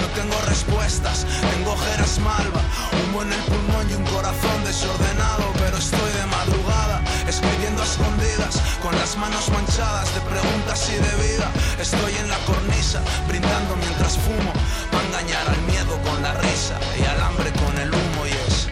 No 0.00 0.08
tengo 0.14 0.36
respuestas, 0.46 1.26
tengo 1.52 1.72
ojeras 1.72 2.18
malva, 2.18 2.60
humo 2.92 3.22
en 3.22 3.32
el 3.32 3.40
pulmón 3.44 3.90
y 3.90 3.94
un 3.94 4.04
corazón 4.04 4.64
desordenado, 4.64 5.44
pero 5.58 5.76
estoy 5.78 6.10
de 6.12 6.26
madrugada, 6.26 7.02
escribiendo 7.26 7.82
a 7.82 7.84
escondidas, 7.84 8.60
con 8.82 8.94
las 8.96 9.16
manos 9.16 9.48
manchadas 9.50 10.12
de 10.14 10.20
preguntas 10.22 10.90
y 10.90 10.96
de 10.96 11.12
vida. 11.28 11.50
Estoy 11.80 12.14
en 12.16 12.28
la 12.28 12.38
cornisa, 12.44 13.00
brindando 13.26 13.76
mientras 13.76 14.18
fumo, 14.18 14.52
para 14.92 15.06
engañar 15.08 15.48
al 15.48 15.60
miedo 15.62 15.98
con 16.02 16.22
la 16.22 16.34
risa 16.34 16.78
y 16.98 17.04
al 17.04 17.20
hambre 17.20 17.50
con 17.52 17.78
el 17.78 17.88
humo 17.88 18.26
y 18.26 18.32
es 18.48 18.68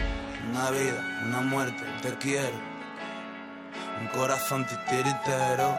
una 0.51 0.69
vida, 0.71 1.01
una 1.25 1.41
muerte, 1.41 1.83
te 2.01 2.13
quiero. 2.17 2.57
Un 3.99 4.07
corazón 4.09 4.65
titiritero, 4.67 5.75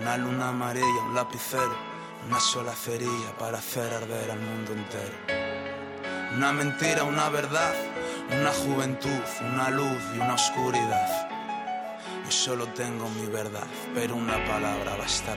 una 0.00 0.16
luna 0.16 0.48
amarilla, 0.48 1.02
un 1.08 1.14
lapicero, 1.14 1.87
una 2.28 2.40
sola 2.40 2.74
cerilla 2.74 3.32
para 3.38 3.56
hacer 3.56 3.90
arder 3.92 4.30
al 4.30 4.38
mundo 4.38 4.72
entero. 4.72 5.16
Una 6.36 6.52
mentira, 6.52 7.04
una 7.04 7.30
verdad, 7.30 7.74
una 8.30 8.52
juventud, 8.52 9.22
una 9.40 9.70
luz 9.70 10.02
y 10.14 10.18
una 10.18 10.34
oscuridad. 10.34 11.28
Yo 12.26 12.30
solo 12.30 12.66
tengo 12.74 13.08
mi 13.08 13.26
verdad, 13.26 13.66
pero 13.94 14.14
una 14.14 14.44
palabra 14.44 14.96
basta. 14.96 15.36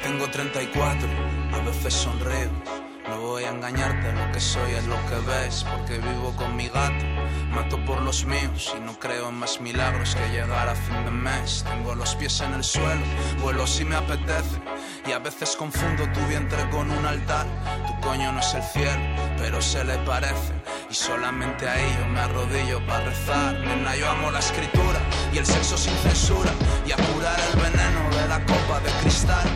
Tengo 0.00 0.30
34, 0.30 1.08
a 1.54 1.58
veces 1.64 1.92
sonrío. 1.92 2.93
No 3.08 3.20
voy 3.20 3.44
a 3.44 3.50
engañarte, 3.50 4.12
lo 4.12 4.32
que 4.32 4.40
soy 4.40 4.72
es 4.72 4.84
lo 4.86 4.96
que 5.06 5.16
ves, 5.26 5.64
porque 5.70 5.98
vivo 5.98 6.34
con 6.36 6.56
mi 6.56 6.68
gato. 6.68 7.04
Mato 7.50 7.76
por 7.84 8.00
los 8.00 8.24
míos 8.24 8.74
y 8.76 8.80
no 8.80 8.98
creo 8.98 9.28
en 9.28 9.34
más 9.34 9.60
milagros 9.60 10.14
que 10.16 10.26
llegar 10.30 10.68
a 10.68 10.74
fin 10.74 11.04
de 11.04 11.10
mes. 11.10 11.64
Tengo 11.68 11.94
los 11.94 12.14
pies 12.16 12.40
en 12.40 12.54
el 12.54 12.64
suelo, 12.64 13.02
vuelo 13.42 13.66
si 13.66 13.84
me 13.84 13.96
apetece. 13.96 14.58
Y 15.06 15.12
a 15.12 15.18
veces 15.18 15.54
confundo 15.54 16.04
tu 16.12 16.20
vientre 16.28 16.58
con 16.70 16.90
un 16.90 17.04
altar. 17.04 17.46
Tu 17.86 18.08
coño 18.08 18.32
no 18.32 18.40
es 18.40 18.54
el 18.54 18.62
cielo, 18.62 19.02
pero 19.36 19.60
se 19.60 19.84
le 19.84 19.98
parece. 19.98 20.54
Y 20.90 20.94
solamente 20.94 21.68
ahí 21.68 21.96
yo 22.00 22.06
me 22.06 22.20
arrodillo 22.20 22.84
para 22.86 23.04
rezar. 23.04 23.54
Nena, 23.60 23.94
yo 23.96 24.10
amo 24.10 24.30
la 24.30 24.38
escritura 24.38 24.98
y 25.32 25.38
el 25.38 25.46
sexo 25.46 25.76
sin 25.76 25.94
censura. 25.98 26.50
Y 26.86 26.92
a 26.92 26.96
curar 26.96 27.38
el 27.52 27.60
veneno 27.60 28.16
de 28.16 28.28
la 28.28 28.40
copa 28.46 28.80
de 28.80 28.90
cristal. 29.02 29.46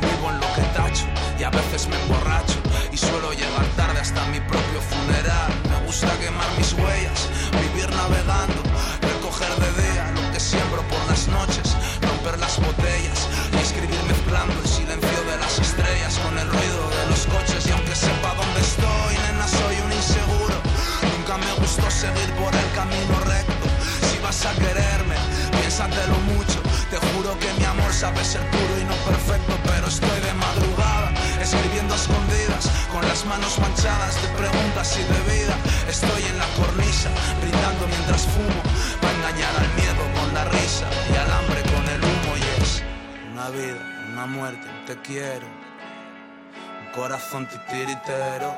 Vivo 0.00 0.30
en 0.30 0.40
lo 0.40 0.46
que 0.54 0.62
tacho 0.76 1.06
y 1.38 1.44
a 1.44 1.50
veces 1.50 1.88
me 1.88 1.96
sabe 27.98 28.24
ser 28.24 28.40
puro 28.52 28.78
y 28.80 28.84
no 28.84 28.94
perfecto, 29.10 29.58
pero 29.64 29.88
estoy 29.88 30.20
de 30.20 30.32
madrugada, 30.34 31.10
escribiendo 31.42 31.94
a 31.94 31.96
escondidas, 31.96 32.70
con 32.92 33.02
las 33.08 33.24
manos 33.26 33.58
manchadas 33.58 34.22
de 34.22 34.28
preguntas 34.38 34.96
y 35.00 35.02
de 35.02 35.20
vida. 35.34 35.54
Estoy 35.88 36.22
en 36.22 36.38
la 36.38 36.46
cornisa, 36.54 37.10
brindando 37.40 37.88
mientras 37.88 38.22
fumo, 38.22 38.62
para 39.02 39.14
engañar 39.14 39.52
al 39.56 39.74
miedo 39.74 40.02
con 40.14 40.32
la 40.32 40.44
risa 40.44 40.86
y 41.12 41.16
al 41.16 41.30
hambre 41.38 41.60
con 41.62 41.84
el 41.94 42.00
humo. 42.04 42.36
Y 42.36 42.62
es 42.62 42.82
una 43.32 43.50
vida, 43.50 43.80
una 44.12 44.26
muerte, 44.26 44.68
te 44.86 44.96
quiero. 45.02 45.48
Un 46.80 46.92
corazón 46.94 47.48
titiritero, 47.48 48.54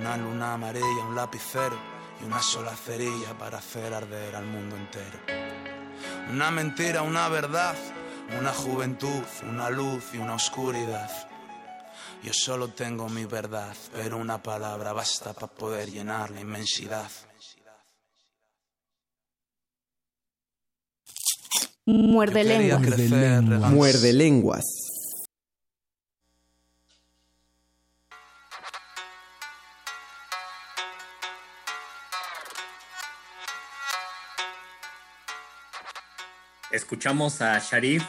una 0.00 0.16
luna 0.16 0.54
amarilla, 0.54 1.02
un 1.06 1.14
lapicero 1.14 1.78
y 2.18 2.24
una 2.24 2.40
sola 2.40 2.74
cerilla 2.74 3.36
para 3.38 3.58
hacer 3.58 3.92
arder 3.92 4.34
al 4.36 4.46
mundo 4.46 4.74
entero. 4.74 5.18
Una 6.30 6.50
mentira, 6.50 7.02
una 7.02 7.28
verdad, 7.28 7.76
una 8.36 8.52
juventud, 8.52 9.22
una 9.48 9.70
luz 9.70 10.04
y 10.12 10.18
una 10.18 10.34
oscuridad. 10.34 11.10
Yo 12.22 12.32
solo 12.32 12.68
tengo 12.68 13.08
mi 13.08 13.24
verdad, 13.24 13.74
pero 13.92 14.16
una 14.18 14.42
palabra 14.42 14.92
basta 14.92 15.32
para 15.32 15.46
poder 15.46 15.90
llenar 15.90 16.30
la 16.30 16.40
inmensidad. 16.40 17.10
Muerde 21.86 22.42
Yo 22.44 22.48
quería 22.50 22.58
lengua. 22.78 22.80
crecer, 22.96 23.10
regar- 23.44 23.70
Muerde 23.70 24.12
lenguas. 24.12 24.64
Escuchamos 36.70 37.40
a 37.40 37.58
Sharif 37.58 38.04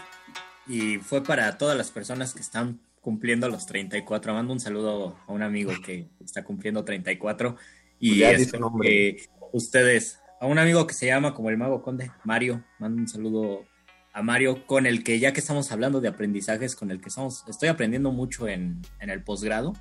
y 0.69 0.97
fue 0.99 1.23
para 1.23 1.57
todas 1.57 1.75
las 1.75 1.89
personas 1.89 2.33
que 2.33 2.41
están 2.41 2.79
cumpliendo 3.01 3.49
los 3.49 3.65
34. 3.65 4.33
Mando 4.33 4.53
un 4.53 4.59
saludo 4.59 5.17
a 5.27 5.33
un 5.33 5.41
amigo 5.41 5.73
que 5.83 6.07
está 6.23 6.43
cumpliendo 6.43 6.85
34 6.85 7.57
y 7.99 8.19
Ya 8.19 8.31
espero 8.31 8.71
que 8.79 9.23
ustedes, 9.51 10.19
a 10.39 10.45
un 10.45 10.59
amigo 10.59 10.85
que 10.85 10.93
se 10.93 11.07
llama 11.07 11.33
como 11.33 11.49
el 11.49 11.57
Mago 11.57 11.81
Conde, 11.81 12.11
Mario, 12.23 12.63
mando 12.77 13.01
un 13.01 13.07
saludo 13.07 13.65
a 14.13 14.21
Mario 14.21 14.67
con 14.67 14.85
el 14.85 15.03
que 15.03 15.19
ya 15.19 15.33
que 15.33 15.39
estamos 15.39 15.71
hablando 15.71 16.01
de 16.01 16.07
aprendizajes, 16.07 16.75
con 16.75 16.91
el 16.91 17.01
que 17.01 17.09
estamos, 17.09 17.43
estoy 17.47 17.69
aprendiendo 17.69 18.11
mucho 18.11 18.47
en, 18.47 18.79
en 18.99 19.09
el 19.09 19.23
posgrado 19.23 19.73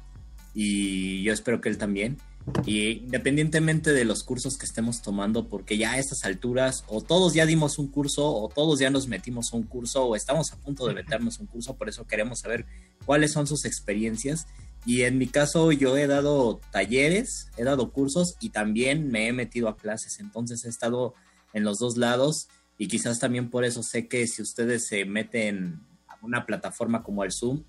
y 0.54 1.22
yo 1.22 1.34
espero 1.34 1.60
que 1.60 1.68
él 1.68 1.76
también. 1.76 2.16
Y 2.64 2.90
independientemente 3.04 3.92
de 3.92 4.04
los 4.04 4.22
cursos 4.22 4.56
que 4.56 4.66
estemos 4.66 5.02
tomando, 5.02 5.48
porque 5.48 5.76
ya 5.76 5.92
a 5.92 5.98
estas 5.98 6.24
alturas 6.24 6.84
o 6.88 7.02
todos 7.02 7.34
ya 7.34 7.46
dimos 7.46 7.78
un 7.78 7.88
curso 7.88 8.26
o 8.26 8.48
todos 8.48 8.78
ya 8.78 8.90
nos 8.90 9.06
metimos 9.06 9.52
a 9.52 9.56
un 9.56 9.64
curso 9.64 10.06
o 10.06 10.16
estamos 10.16 10.52
a 10.52 10.56
punto 10.56 10.86
de 10.86 10.94
meternos 10.94 11.38
a 11.38 11.42
un 11.42 11.46
curso, 11.46 11.76
por 11.76 11.88
eso 11.88 12.06
queremos 12.06 12.40
saber 12.40 12.66
cuáles 13.04 13.32
son 13.32 13.46
sus 13.46 13.64
experiencias. 13.64 14.46
Y 14.86 15.02
en 15.02 15.18
mi 15.18 15.26
caso 15.26 15.72
yo 15.72 15.96
he 15.96 16.06
dado 16.06 16.60
talleres, 16.70 17.50
he 17.56 17.64
dado 17.64 17.92
cursos 17.92 18.36
y 18.40 18.50
también 18.50 19.10
me 19.10 19.28
he 19.28 19.32
metido 19.32 19.68
a 19.68 19.76
clases, 19.76 20.18
entonces 20.20 20.64
he 20.64 20.68
estado 20.68 21.14
en 21.52 21.64
los 21.64 21.78
dos 21.78 21.96
lados 21.96 22.48
y 22.78 22.86
quizás 22.86 23.18
también 23.18 23.50
por 23.50 23.64
eso 23.64 23.82
sé 23.82 24.06
que 24.06 24.26
si 24.26 24.40
ustedes 24.40 24.86
se 24.86 25.04
meten 25.04 25.80
a 26.06 26.16
una 26.22 26.46
plataforma 26.46 27.02
como 27.02 27.24
el 27.24 27.32
Zoom, 27.32 27.64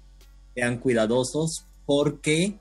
sean 0.54 0.78
cuidadosos 0.78 1.66
porque 1.86 2.60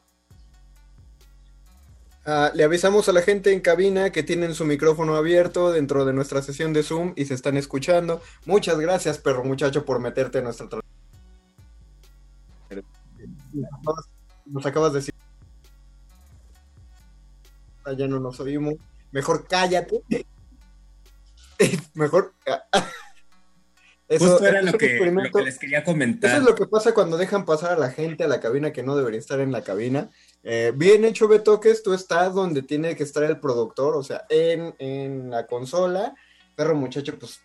Ah, 2.30 2.52
le 2.54 2.62
avisamos 2.62 3.08
a 3.08 3.12
la 3.14 3.22
gente 3.22 3.54
en 3.54 3.60
cabina 3.60 4.10
que 4.12 4.22
tienen 4.22 4.54
su 4.54 4.66
micrófono 4.66 5.16
abierto 5.16 5.72
dentro 5.72 6.04
de 6.04 6.12
nuestra 6.12 6.42
sesión 6.42 6.74
de 6.74 6.82
Zoom 6.82 7.14
y 7.16 7.24
se 7.24 7.32
están 7.32 7.56
escuchando. 7.56 8.20
Muchas 8.44 8.78
gracias, 8.78 9.16
perro 9.16 9.44
muchacho, 9.44 9.86
por 9.86 9.98
meterte 9.98 10.36
en 10.38 10.44
nuestra 10.44 10.66
tra- 10.68 10.82
Nos 14.44 14.66
acabas- 14.66 14.92
de 14.92 14.98
decir. 14.98 15.14
Ah, 17.84 17.92
Ya 17.96 18.06
no 18.06 18.20
nos 18.20 18.38
oímos. 18.40 18.74
Mejor 19.10 19.46
cállate. 19.48 20.02
Mejor. 21.94 22.34
justo 24.18 24.46
era 24.46 24.60
lo 24.60 24.72
que, 24.76 24.98
lo 25.00 25.32
que 25.32 25.42
les 25.42 25.58
quería 25.58 25.82
comentar. 25.82 26.30
Eso 26.30 26.40
es 26.40 26.44
lo 26.46 26.54
que 26.54 26.66
pasa 26.66 26.92
cuando 26.92 27.16
dejan 27.16 27.46
pasar 27.46 27.72
a 27.72 27.76
la 27.78 27.90
gente 27.90 28.24
a 28.24 28.28
la 28.28 28.40
cabina 28.40 28.70
que 28.72 28.82
no 28.82 28.96
debería 28.96 29.18
estar 29.18 29.40
en 29.40 29.50
la 29.50 29.62
cabina. 29.62 30.10
Eh, 30.50 30.72
bien 30.74 31.04
hecho, 31.04 31.28
Betoques, 31.28 31.82
tú 31.82 31.92
estás 31.92 32.32
donde 32.32 32.62
tiene 32.62 32.96
que 32.96 33.02
estar 33.02 33.22
el 33.22 33.38
productor, 33.38 33.94
o 33.94 34.02
sea, 34.02 34.24
en, 34.30 34.74
en 34.78 35.28
la 35.28 35.46
consola. 35.46 36.14
Perro 36.56 36.74
muchacho, 36.74 37.18
pues 37.18 37.40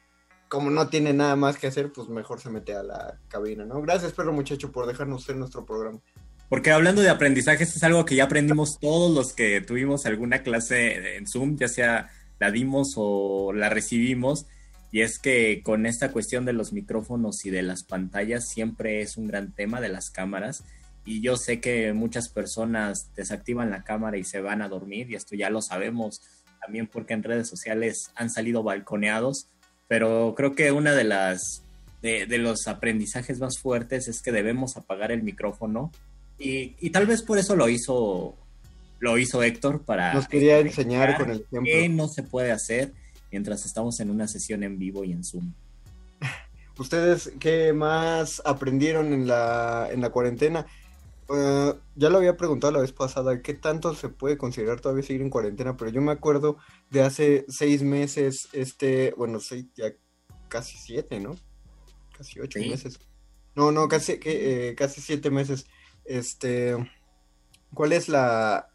como 0.47 0.69
no 0.69 0.87
tiene 0.87 1.11
nada 1.11 1.35
más 1.35 1.57
que 1.57 1.67
hacer, 1.67 1.91
pues 1.91 2.07
mejor 2.07 2.39
se 2.39 2.49
mete 2.49 2.73
a 2.73 2.81
la 2.81 3.19
cabina, 3.27 3.65
¿no? 3.65 3.81
Gracias, 3.81 4.13
perro 4.13 4.31
muchacho, 4.31 4.71
por 4.71 4.87
dejarnos 4.87 5.25
ser 5.25 5.35
nuestro 5.35 5.65
programa. 5.65 5.99
Porque 6.47 6.71
hablando 6.71 7.01
de 7.01 7.09
aprendizajes, 7.09 7.75
es 7.75 7.83
algo 7.83 8.05
que 8.05 8.15
ya 8.15 8.23
aprendimos 8.23 8.79
todos 8.79 9.13
los 9.13 9.33
que 9.33 9.59
tuvimos 9.59 10.05
alguna 10.05 10.41
clase 10.41 11.17
en 11.17 11.27
Zoom, 11.27 11.57
ya 11.57 11.67
sea 11.67 12.09
la 12.39 12.51
dimos 12.51 12.93
o 12.95 13.51
la 13.51 13.67
recibimos, 13.69 14.45
y 14.93 15.01
es 15.01 15.19
que 15.19 15.61
con 15.61 15.85
esta 15.85 16.13
cuestión 16.13 16.45
de 16.45 16.53
los 16.53 16.71
micrófonos 16.71 17.43
y 17.43 17.49
de 17.49 17.63
las 17.63 17.83
pantallas 17.83 18.47
siempre 18.47 19.01
es 19.01 19.17
un 19.17 19.27
gran 19.27 19.51
tema 19.51 19.81
de 19.81 19.89
las 19.89 20.09
cámaras. 20.09 20.63
Y 21.05 21.21
yo 21.21 21.35
sé 21.35 21.59
que 21.59 21.93
muchas 21.93 22.29
personas 22.29 23.09
desactivan 23.15 23.71
la 23.71 23.83
cámara 23.83 24.17
y 24.17 24.23
se 24.23 24.41
van 24.41 24.61
a 24.61 24.69
dormir, 24.69 25.11
y 25.11 25.15
esto 25.15 25.35
ya 25.35 25.49
lo 25.49 25.61
sabemos 25.61 26.21
también 26.61 26.87
porque 26.87 27.13
en 27.13 27.23
redes 27.23 27.49
sociales 27.49 28.11
han 28.15 28.29
salido 28.29 28.63
balconeados, 28.63 29.47
pero 29.87 30.33
creo 30.35 30.55
que 30.55 30.71
una 30.71 30.93
de 30.93 31.03
las 31.03 31.63
de, 32.01 32.37
los 32.37 32.67
aprendizajes 32.67 33.39
más 33.39 33.59
fuertes 33.59 34.07
es 34.07 34.21
que 34.21 34.31
debemos 34.31 34.75
apagar 34.75 35.11
el 35.11 35.23
micrófono 35.23 35.91
y, 36.37 36.89
tal 36.89 37.05
vez 37.05 37.21
por 37.21 37.37
eso 37.37 37.55
lo 37.55 37.69
hizo 37.69 38.35
lo 38.99 39.17
hizo 39.17 39.43
Héctor 39.43 39.83
para 39.83 40.13
nos 40.13 40.27
quería 40.27 40.59
enseñar 40.59 41.17
con 41.17 41.29
el 41.29 41.37
ejemplo 41.37 41.61
qué 41.63 41.87
no 41.87 42.07
se 42.09 42.23
puede 42.23 42.51
hacer 42.51 42.93
mientras 43.31 43.65
estamos 43.65 43.99
en 44.01 44.09
una 44.09 44.27
sesión 44.27 44.63
en 44.63 44.77
vivo 44.77 45.03
y 45.03 45.11
en 45.11 45.23
Zoom. 45.23 45.53
¿Ustedes 46.77 47.31
qué 47.39 47.73
más 47.73 48.41
aprendieron 48.45 49.13
en 49.13 49.27
la, 49.27 49.89
en 49.91 50.01
la 50.01 50.09
cuarentena? 50.09 50.65
Eh, 51.35 51.73
ya 51.95 52.09
lo 52.09 52.17
había 52.17 52.37
preguntado 52.37 52.73
la 52.73 52.81
vez 52.81 52.91
pasada, 52.91 53.41
¿qué 53.41 53.53
tanto 53.53 53.95
se 53.95 54.09
puede 54.09 54.37
considerar 54.37 54.81
todavía 54.81 55.03
seguir 55.03 55.21
en 55.21 55.29
cuarentena? 55.29 55.75
Pero 55.77 55.89
yo 55.91 56.01
me 56.01 56.11
acuerdo 56.11 56.57
de 56.89 57.01
hace 57.01 57.45
seis 57.47 57.81
meses, 57.81 58.49
este, 58.53 59.13
bueno, 59.17 59.39
seis, 59.39 59.65
ya 59.75 59.93
casi 60.47 60.77
siete, 60.77 61.19
¿no? 61.19 61.35
Casi 62.15 62.39
ocho 62.39 62.59
meses. 62.59 62.99
No, 63.55 63.71
no, 63.71 63.87
casi, 63.87 64.19
eh, 64.23 64.75
casi 64.77 65.01
siete 65.01 65.31
meses. 65.31 65.65
Este, 66.05 66.75
¿cuál 67.73 67.93
es 67.93 68.09
la, 68.09 68.69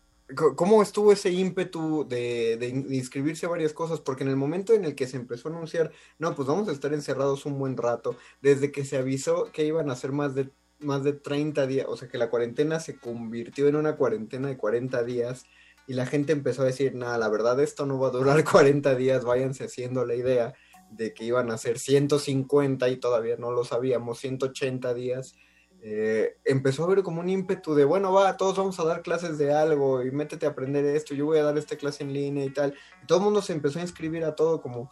¿Cómo 0.57 0.83
estuvo 0.83 1.11
ese 1.11 1.31
ímpetu 1.31 2.07
de, 2.07 2.59
de, 2.59 2.68
inscribirse 2.68 3.47
a 3.47 3.49
varias 3.49 3.73
cosas? 3.73 4.01
Porque 4.01 4.25
en 4.25 4.29
el 4.29 4.37
momento 4.37 4.75
en 4.75 4.85
el 4.85 4.94
que 4.94 5.07
se 5.07 5.16
empezó 5.16 5.49
a 5.49 5.53
anunciar, 5.53 5.90
no, 6.18 6.35
pues 6.35 6.47
vamos 6.47 6.68
a 6.68 6.73
estar 6.73 6.92
encerrados 6.92 7.47
un 7.47 7.59
buen 7.59 7.79
rato, 7.79 8.14
desde 8.42 8.71
que 8.71 8.85
se 8.85 8.99
avisó 8.99 9.51
que 9.53 9.64
iban 9.64 9.90
a 9.90 9.97
ser 9.97 10.12
más 10.12 10.35
de, 10.35 10.51
más 10.81 11.05
de 11.05 11.12
30 11.12 11.67
días, 11.67 11.87
o 11.88 11.97
sea 11.97 12.09
que 12.09 12.19
la 12.19 12.31
cuarentena 12.31 12.81
se 12.81 12.99
convirtió 12.99 13.69
en 13.69 13.77
una 13.77 13.97
cuarentena 13.97 14.49
de 14.49 14.57
40 14.57 15.03
días 15.05 15.45
y 15.87 15.95
la 15.95 16.07
gente 16.07 16.33
empezó 16.33 16.62
a 16.62 16.67
decir, 16.67 16.95
nada, 16.95 17.19
la 17.19 17.29
verdad 17.29 17.59
esto 17.61 17.87
no 17.87 17.99
va 17.99 18.09
a 18.09 18.12
durar 18.12 18.45
40 18.51 18.95
días, 18.95 19.25
váyanse 19.25 19.64
haciendo 19.64 20.05
la 20.05 20.14
idea 20.14 20.55
de 20.91 21.12
que 21.12 21.25
iban 21.25 21.51
a 21.51 21.59
ser 21.59 21.79
150 21.79 22.88
y 22.88 22.97
todavía 22.97 23.37
no 23.37 23.51
lo 23.51 23.64
sabíamos, 23.64 24.19
180 24.19 24.95
días 24.95 25.35
eh, 25.81 26.38
empezó 26.45 26.83
a 26.83 26.87
haber 26.87 27.03
como 27.05 27.21
un 27.21 27.29
ímpetu 27.29 27.75
de, 27.75 27.85
bueno, 27.85 28.12
va, 28.12 28.37
todos 28.37 28.57
vamos 28.57 28.81
a 28.81 28.85
dar 28.85 29.03
clases 29.03 29.38
de 29.38 29.53
algo 29.53 30.03
y 30.03 30.11
métete 30.11 30.47
a 30.47 30.51
aprender 30.51 30.85
esto, 30.85 31.14
yo 31.14 31.27
voy 31.27 31.38
a 31.38 31.45
dar 31.45 31.57
esta 31.57 31.77
clase 31.77 32.03
en 32.03 32.12
línea 32.12 32.45
y 32.45 32.51
tal. 32.51 32.75
Todo 33.07 33.19
el 33.19 33.25
mundo 33.25 33.43
se 33.43 33.53
empezó 33.53 33.79
a 33.79 33.83
inscribir 33.83 34.25
a 34.25 34.35
todo 34.35 34.61
como, 34.61 34.91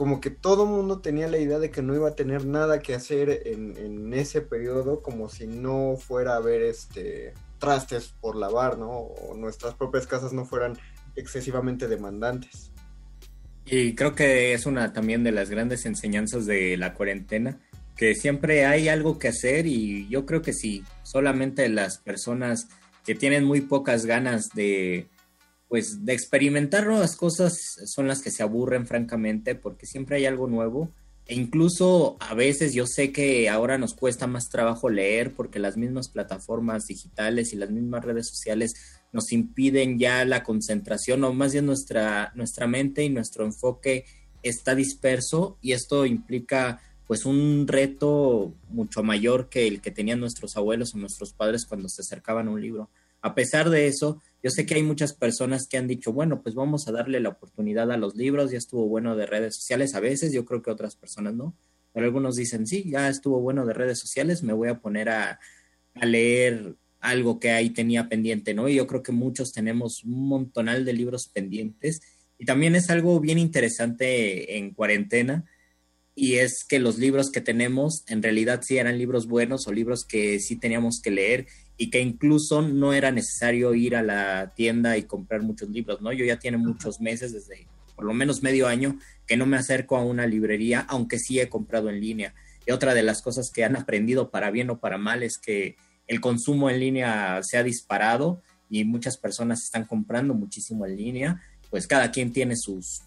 como 0.00 0.18
que 0.18 0.30
todo 0.30 0.64
mundo 0.64 1.00
tenía 1.00 1.28
la 1.28 1.36
idea 1.36 1.58
de 1.58 1.70
que 1.70 1.82
no 1.82 1.94
iba 1.94 2.08
a 2.08 2.14
tener 2.14 2.46
nada 2.46 2.78
que 2.78 2.94
hacer 2.94 3.42
en, 3.44 4.14
ese 4.14 4.40
periodo, 4.40 5.02
como 5.02 5.28
si 5.28 5.46
no 5.46 5.94
fuera 5.98 6.32
a 6.32 6.36
haber 6.36 6.62
este 6.62 7.34
trastes 7.58 8.14
por 8.18 8.34
lavar, 8.34 8.78
¿no? 8.78 8.88
O 8.88 9.36
nuestras 9.36 9.74
propias 9.74 10.06
casas 10.06 10.32
no 10.32 10.46
fueran 10.46 10.78
excesivamente 11.16 11.86
demandantes. 11.86 12.72
Y 13.66 13.94
creo 13.94 14.14
que 14.14 14.54
es 14.54 14.64
una 14.64 14.94
también 14.94 15.22
de 15.22 15.32
las 15.32 15.50
grandes 15.50 15.84
enseñanzas 15.84 16.46
de 16.46 16.78
la 16.78 16.94
cuarentena, 16.94 17.60
que 17.94 18.14
siempre 18.14 18.64
hay 18.64 18.88
algo 18.88 19.18
que 19.18 19.28
hacer 19.28 19.66
y 19.66 20.08
yo 20.08 20.24
creo 20.24 20.40
que 20.40 20.54
sí, 20.54 20.82
solamente 21.02 21.68
las 21.68 21.98
personas 21.98 22.68
que 23.04 23.14
tienen 23.14 23.44
muy 23.44 23.60
pocas 23.60 24.06
ganas 24.06 24.48
de 24.54 25.08
pues 25.70 26.04
de 26.04 26.12
experimentar 26.12 26.84
nuevas 26.84 27.14
cosas 27.14 27.56
son 27.86 28.08
las 28.08 28.20
que 28.20 28.32
se 28.32 28.42
aburren 28.42 28.88
francamente 28.88 29.54
porque 29.54 29.86
siempre 29.86 30.16
hay 30.16 30.26
algo 30.26 30.48
nuevo 30.48 30.92
e 31.26 31.36
incluso 31.36 32.16
a 32.18 32.34
veces 32.34 32.74
yo 32.74 32.88
sé 32.88 33.12
que 33.12 33.48
ahora 33.48 33.78
nos 33.78 33.94
cuesta 33.94 34.26
más 34.26 34.48
trabajo 34.48 34.90
leer 34.90 35.32
porque 35.32 35.60
las 35.60 35.76
mismas 35.76 36.08
plataformas 36.08 36.86
digitales 36.86 37.52
y 37.52 37.56
las 37.56 37.70
mismas 37.70 38.04
redes 38.04 38.26
sociales 38.26 38.72
nos 39.12 39.30
impiden 39.30 40.00
ya 40.00 40.24
la 40.24 40.42
concentración 40.42 41.22
o 41.22 41.32
más 41.32 41.52
bien 41.52 41.66
nuestra 41.66 42.32
nuestra 42.34 42.66
mente 42.66 43.04
y 43.04 43.08
nuestro 43.08 43.44
enfoque 43.44 44.06
está 44.42 44.74
disperso 44.74 45.56
y 45.62 45.70
esto 45.70 46.04
implica 46.04 46.80
pues 47.06 47.24
un 47.24 47.68
reto 47.68 48.54
mucho 48.70 49.04
mayor 49.04 49.48
que 49.48 49.68
el 49.68 49.80
que 49.80 49.92
tenían 49.92 50.18
nuestros 50.18 50.56
abuelos 50.56 50.96
o 50.96 50.98
nuestros 50.98 51.32
padres 51.32 51.64
cuando 51.64 51.88
se 51.88 52.02
acercaban 52.02 52.48
a 52.48 52.50
un 52.50 52.60
libro. 52.60 52.90
A 53.22 53.34
pesar 53.34 53.68
de 53.68 53.86
eso, 53.86 54.20
yo 54.42 54.50
sé 54.50 54.66
que 54.66 54.74
hay 54.74 54.82
muchas 54.82 55.12
personas 55.12 55.66
que 55.68 55.76
han 55.76 55.86
dicho, 55.86 56.12
bueno, 56.12 56.42
pues 56.42 56.54
vamos 56.54 56.88
a 56.88 56.92
darle 56.92 57.20
la 57.20 57.30
oportunidad 57.30 57.90
a 57.92 57.96
los 57.96 58.16
libros, 58.16 58.50
ya 58.50 58.58
estuvo 58.58 58.86
bueno 58.86 59.16
de 59.16 59.26
redes 59.26 59.56
sociales 59.56 59.94
a 59.94 60.00
veces, 60.00 60.32
yo 60.32 60.44
creo 60.44 60.62
que 60.62 60.70
otras 60.70 60.96
personas 60.96 61.34
no, 61.34 61.54
pero 61.92 62.06
algunos 62.06 62.36
dicen, 62.36 62.66
sí, 62.66 62.90
ya 62.90 63.08
estuvo 63.08 63.40
bueno 63.40 63.66
de 63.66 63.74
redes 63.74 63.98
sociales, 63.98 64.42
me 64.42 64.52
voy 64.52 64.68
a 64.68 64.80
poner 64.80 65.08
a, 65.10 65.40
a 65.94 66.06
leer 66.06 66.74
algo 67.00 67.40
que 67.40 67.50
ahí 67.50 67.70
tenía 67.70 68.08
pendiente, 68.08 68.54
¿no? 68.54 68.68
Y 68.68 68.76
yo 68.76 68.86
creo 68.86 69.02
que 69.02 69.12
muchos 69.12 69.52
tenemos 69.52 70.04
un 70.04 70.28
montonal 70.28 70.84
de 70.84 70.92
libros 70.92 71.28
pendientes 71.28 72.00
y 72.38 72.44
también 72.44 72.74
es 72.74 72.90
algo 72.90 73.20
bien 73.20 73.38
interesante 73.38 74.56
en 74.56 74.72
cuarentena 74.72 75.44
y 76.14 76.34
es 76.34 76.64
que 76.68 76.78
los 76.78 76.98
libros 76.98 77.30
que 77.30 77.40
tenemos 77.40 78.04
en 78.08 78.22
realidad 78.22 78.60
sí 78.62 78.78
eran 78.78 78.98
libros 78.98 79.26
buenos 79.26 79.66
o 79.66 79.72
libros 79.72 80.04
que 80.04 80.38
sí 80.40 80.56
teníamos 80.56 81.00
que 81.00 81.10
leer 81.10 81.46
y 81.80 81.88
que 81.88 81.98
incluso 81.98 82.60
no 82.60 82.92
era 82.92 83.10
necesario 83.10 83.74
ir 83.74 83.96
a 83.96 84.02
la 84.02 84.52
tienda 84.54 84.98
y 84.98 85.04
comprar 85.04 85.40
muchos 85.40 85.70
libros, 85.70 86.02
¿no? 86.02 86.12
Yo 86.12 86.26
ya 86.26 86.38
tiene 86.38 86.58
muchos 86.58 87.00
meses, 87.00 87.32
desde 87.32 87.66
por 87.96 88.04
lo 88.04 88.12
menos 88.12 88.42
medio 88.42 88.68
año, 88.68 88.98
que 89.26 89.38
no 89.38 89.46
me 89.46 89.56
acerco 89.56 89.96
a 89.96 90.04
una 90.04 90.26
librería, 90.26 90.84
aunque 90.90 91.18
sí 91.18 91.40
he 91.40 91.48
comprado 91.48 91.88
en 91.88 91.98
línea. 91.98 92.34
Y 92.66 92.72
otra 92.72 92.92
de 92.92 93.02
las 93.02 93.22
cosas 93.22 93.50
que 93.50 93.64
han 93.64 93.76
aprendido 93.76 94.30
para 94.30 94.50
bien 94.50 94.68
o 94.68 94.78
para 94.78 94.98
mal 94.98 95.22
es 95.22 95.38
que 95.38 95.76
el 96.06 96.20
consumo 96.20 96.68
en 96.68 96.80
línea 96.80 97.40
se 97.42 97.56
ha 97.56 97.62
disparado 97.62 98.42
y 98.68 98.84
muchas 98.84 99.16
personas 99.16 99.62
están 99.64 99.86
comprando 99.86 100.34
muchísimo 100.34 100.84
en 100.84 100.96
línea, 100.98 101.42
pues 101.70 101.86
cada 101.86 102.10
quien 102.10 102.34
tiene 102.34 102.56
sus 102.56 103.00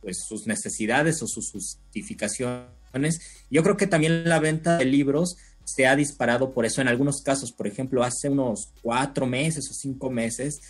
pues 0.00 0.24
sus 0.26 0.48
necesidades 0.48 1.22
o 1.22 1.28
sus 1.28 1.52
justificaciones. 1.52 3.20
Yo 3.50 3.62
creo 3.62 3.76
que 3.76 3.86
también 3.86 4.28
la 4.28 4.40
venta 4.40 4.78
de 4.78 4.86
libros 4.86 5.36
se 5.74 5.86
ha 5.86 5.96
disparado 5.96 6.52
por 6.52 6.66
eso 6.66 6.80
en 6.80 6.88
algunos 6.88 7.22
casos. 7.22 7.52
Por 7.52 7.66
ejemplo, 7.66 8.02
hace 8.02 8.28
unos 8.28 8.72
cuatro 8.82 9.26
meses 9.26 9.68
o 9.70 9.74
cinco 9.74 10.10
meses 10.10 10.60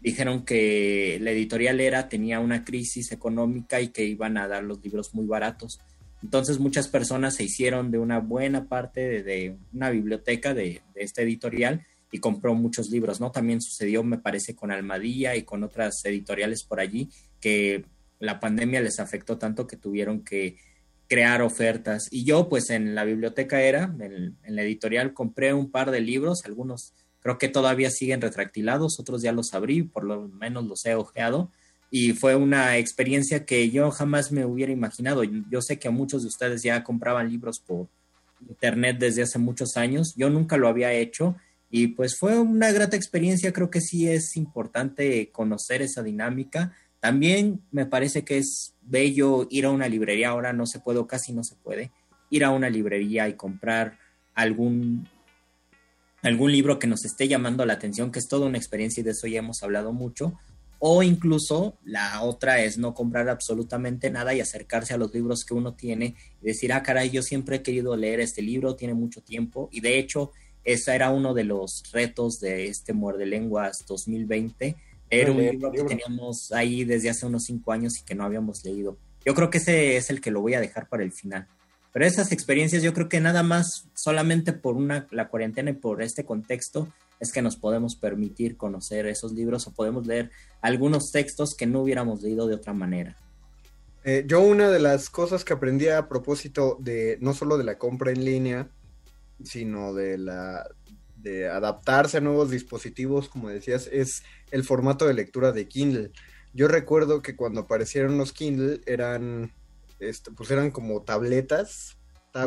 dijeron 0.00 0.44
que 0.44 1.18
la 1.20 1.30
editorial 1.30 1.80
Era 1.80 2.08
tenía 2.08 2.40
una 2.40 2.64
crisis 2.64 3.12
económica 3.12 3.80
y 3.80 3.88
que 3.88 4.04
iban 4.04 4.38
a 4.38 4.48
dar 4.48 4.62
los 4.62 4.82
libros 4.82 5.14
muy 5.14 5.26
baratos. 5.26 5.80
Entonces 6.22 6.58
muchas 6.58 6.88
personas 6.88 7.36
se 7.36 7.44
hicieron 7.44 7.90
de 7.90 7.98
una 7.98 8.18
buena 8.18 8.66
parte 8.66 9.22
de, 9.22 9.56
una 9.72 9.90
biblioteca 9.90 10.52
de, 10.52 10.82
de, 10.94 11.02
esta 11.02 11.22
editorial 11.22 11.86
y 12.12 12.18
compró 12.18 12.54
muchos 12.54 12.90
libros, 12.90 13.20
¿no? 13.20 13.30
También 13.30 13.60
sucedió, 13.62 14.02
me 14.02 14.18
parece, 14.18 14.54
con 14.54 14.70
Almadía 14.70 15.36
y 15.36 15.44
con 15.44 15.62
otras 15.64 16.04
editoriales 16.04 16.64
por 16.64 16.80
allí 16.80 17.08
que 17.40 17.84
la 18.18 18.38
pandemia 18.38 18.80
les 18.80 19.00
afectó 19.00 19.38
tanto 19.38 19.66
que 19.66 19.76
tuvieron 19.76 20.22
que 20.22 20.56
crear 21.10 21.42
ofertas. 21.42 22.06
Y 22.12 22.22
yo, 22.22 22.48
pues 22.48 22.70
en 22.70 22.94
la 22.94 23.02
biblioteca 23.02 23.60
era, 23.60 23.92
en, 23.98 24.36
la 24.44 24.62
editorial, 24.62 25.12
compré 25.12 25.52
un 25.52 25.68
par 25.68 25.90
de 25.90 26.00
libros, 26.00 26.42
algunos 26.44 26.94
creo 27.18 27.36
que 27.36 27.48
todavía 27.48 27.90
siguen 27.90 28.20
retractilados, 28.20 29.00
otros 29.00 29.20
ya 29.20 29.32
los 29.32 29.52
abrí, 29.52 29.82
por 29.82 30.04
lo 30.04 30.28
menos 30.28 30.64
los 30.66 30.86
he 30.86 30.94
ojeado. 30.94 31.50
Y 31.90 32.12
fue 32.12 32.36
una 32.36 32.78
experiencia 32.78 33.44
que 33.44 33.70
yo 33.70 33.90
jamás 33.90 34.30
me 34.30 34.44
hubiera 34.44 34.72
imaginado. 34.72 35.24
Yo 35.24 35.60
sé 35.60 35.80
que 35.80 35.90
muchos 35.90 36.22
de 36.22 36.28
ustedes 36.28 36.62
ya 36.62 36.84
compraban 36.84 37.28
libros 37.28 37.58
por 37.58 37.88
internet 38.48 38.98
desde 39.00 39.22
hace 39.22 39.40
muchos 39.40 39.76
años. 39.76 40.14
Yo 40.16 40.30
nunca 40.30 40.56
lo 40.56 40.68
había 40.68 40.92
hecho 40.92 41.34
y 41.68 41.88
pues 41.88 42.16
fue 42.16 42.38
una 42.38 42.70
grata 42.70 42.96
experiencia. 42.96 43.52
Creo 43.52 43.68
que 43.68 43.80
sí 43.80 44.08
es 44.08 44.36
importante 44.36 45.30
conocer 45.32 45.82
esa 45.82 46.04
dinámica 46.04 46.72
también 47.00 47.62
me 47.72 47.86
parece 47.86 48.24
que 48.24 48.38
es 48.38 48.74
bello 48.90 49.46
ir 49.50 49.66
a 49.66 49.70
una 49.70 49.88
librería, 49.88 50.30
ahora 50.30 50.52
no 50.52 50.66
se 50.66 50.80
puede 50.80 50.98
o 50.98 51.06
casi 51.06 51.32
no 51.32 51.44
se 51.44 51.54
puede, 51.56 51.92
ir 52.28 52.44
a 52.44 52.50
una 52.50 52.68
librería 52.68 53.28
y 53.28 53.34
comprar 53.34 53.98
algún, 54.34 55.08
algún 56.22 56.52
libro 56.52 56.78
que 56.78 56.86
nos 56.86 57.04
esté 57.04 57.28
llamando 57.28 57.64
la 57.64 57.74
atención, 57.74 58.10
que 58.10 58.18
es 58.18 58.28
toda 58.28 58.46
una 58.46 58.58
experiencia 58.58 59.00
y 59.00 59.04
de 59.04 59.12
eso 59.12 59.26
ya 59.26 59.38
hemos 59.38 59.62
hablado 59.62 59.92
mucho, 59.92 60.38
o 60.78 61.02
incluso 61.02 61.78
la 61.84 62.22
otra 62.22 62.62
es 62.62 62.78
no 62.78 62.94
comprar 62.94 63.28
absolutamente 63.28 64.10
nada 64.10 64.34
y 64.34 64.40
acercarse 64.40 64.94
a 64.94 64.96
los 64.96 65.12
libros 65.12 65.44
que 65.44 65.54
uno 65.54 65.74
tiene 65.74 66.16
y 66.42 66.46
decir, 66.46 66.72
ah, 66.72 66.82
caray, 66.82 67.10
yo 67.10 67.22
siempre 67.22 67.56
he 67.56 67.62
querido 67.62 67.96
leer 67.96 68.20
este 68.20 68.42
libro, 68.42 68.76
tiene 68.76 68.94
mucho 68.94 69.20
tiempo, 69.20 69.68
y 69.72 69.80
de 69.80 69.98
hecho, 69.98 70.32
ese 70.64 70.94
era 70.94 71.10
uno 71.10 71.32
de 71.32 71.44
los 71.44 71.84
retos 71.92 72.38
de 72.40 72.66
este 72.66 72.92
Muerde 72.92 73.26
Lenguas 73.26 73.84
2020 73.88 74.76
era 75.10 75.32
un 75.32 75.38
libro 75.38 75.72
que 75.72 75.82
teníamos 75.82 76.52
ahí 76.52 76.84
desde 76.84 77.10
hace 77.10 77.26
unos 77.26 77.44
cinco 77.44 77.72
años 77.72 77.98
y 77.98 78.04
que 78.04 78.14
no 78.14 78.24
habíamos 78.24 78.64
leído. 78.64 78.96
yo 79.24 79.34
creo 79.34 79.50
que 79.50 79.58
ese 79.58 79.96
es 79.96 80.08
el 80.10 80.20
que 80.20 80.30
lo 80.30 80.40
voy 80.40 80.54
a 80.54 80.60
dejar 80.60 80.88
para 80.88 81.02
el 81.02 81.12
final. 81.12 81.46
Pero 81.92 82.06
esas 82.06 82.30
experiencias 82.30 82.82
yo 82.82 82.94
creo 82.94 83.08
que 83.08 83.20
nada 83.20 83.42
más 83.42 83.88
solamente 83.94 84.52
por 84.52 84.76
una, 84.76 85.08
la 85.10 85.28
cuarentena 85.28 85.70
y 85.70 85.74
por 85.74 86.02
este 86.02 86.24
contexto 86.24 86.88
es 87.18 87.32
que 87.32 87.42
nos 87.42 87.56
podemos 87.56 87.96
permitir 87.96 88.56
conocer 88.56 89.06
esos 89.06 89.32
libros 89.32 89.66
o 89.66 89.72
podemos 89.72 90.06
leer 90.06 90.30
algunos 90.62 91.10
textos 91.10 91.54
que 91.54 91.66
no 91.66 91.82
hubiéramos 91.82 92.22
leído 92.22 92.46
de 92.46 92.54
otra 92.54 92.72
manera. 92.72 93.16
Eh, 94.04 94.24
yo 94.26 94.40
una 94.40 94.70
de 94.70 94.78
las 94.78 95.10
cosas 95.10 95.44
que 95.44 95.52
aprendí 95.52 95.88
a 95.88 96.08
propósito 96.08 96.78
de 96.80 97.18
no 97.20 97.34
solo 97.34 97.58
de 97.58 97.64
la 97.64 97.76
compra 97.76 98.12
en 98.12 98.24
línea, 98.24 98.68
sino 99.44 99.92
de 99.92 100.16
la 100.16 100.66
de 101.22 101.48
adaptarse 101.48 102.18
a 102.18 102.20
nuevos 102.20 102.50
dispositivos, 102.50 103.28
como 103.28 103.48
decías, 103.48 103.88
es 103.92 104.22
el 104.50 104.64
formato 104.64 105.06
de 105.06 105.14
lectura 105.14 105.52
de 105.52 105.68
Kindle. 105.68 106.10
Yo 106.52 106.68
recuerdo 106.68 107.22
que 107.22 107.36
cuando 107.36 107.62
aparecieron 107.62 108.18
los 108.18 108.32
Kindle 108.32 108.80
eran, 108.86 109.52
este, 109.98 110.30
pues 110.32 110.50
eran 110.50 110.70
como 110.70 111.02
tabletas, 111.02 111.96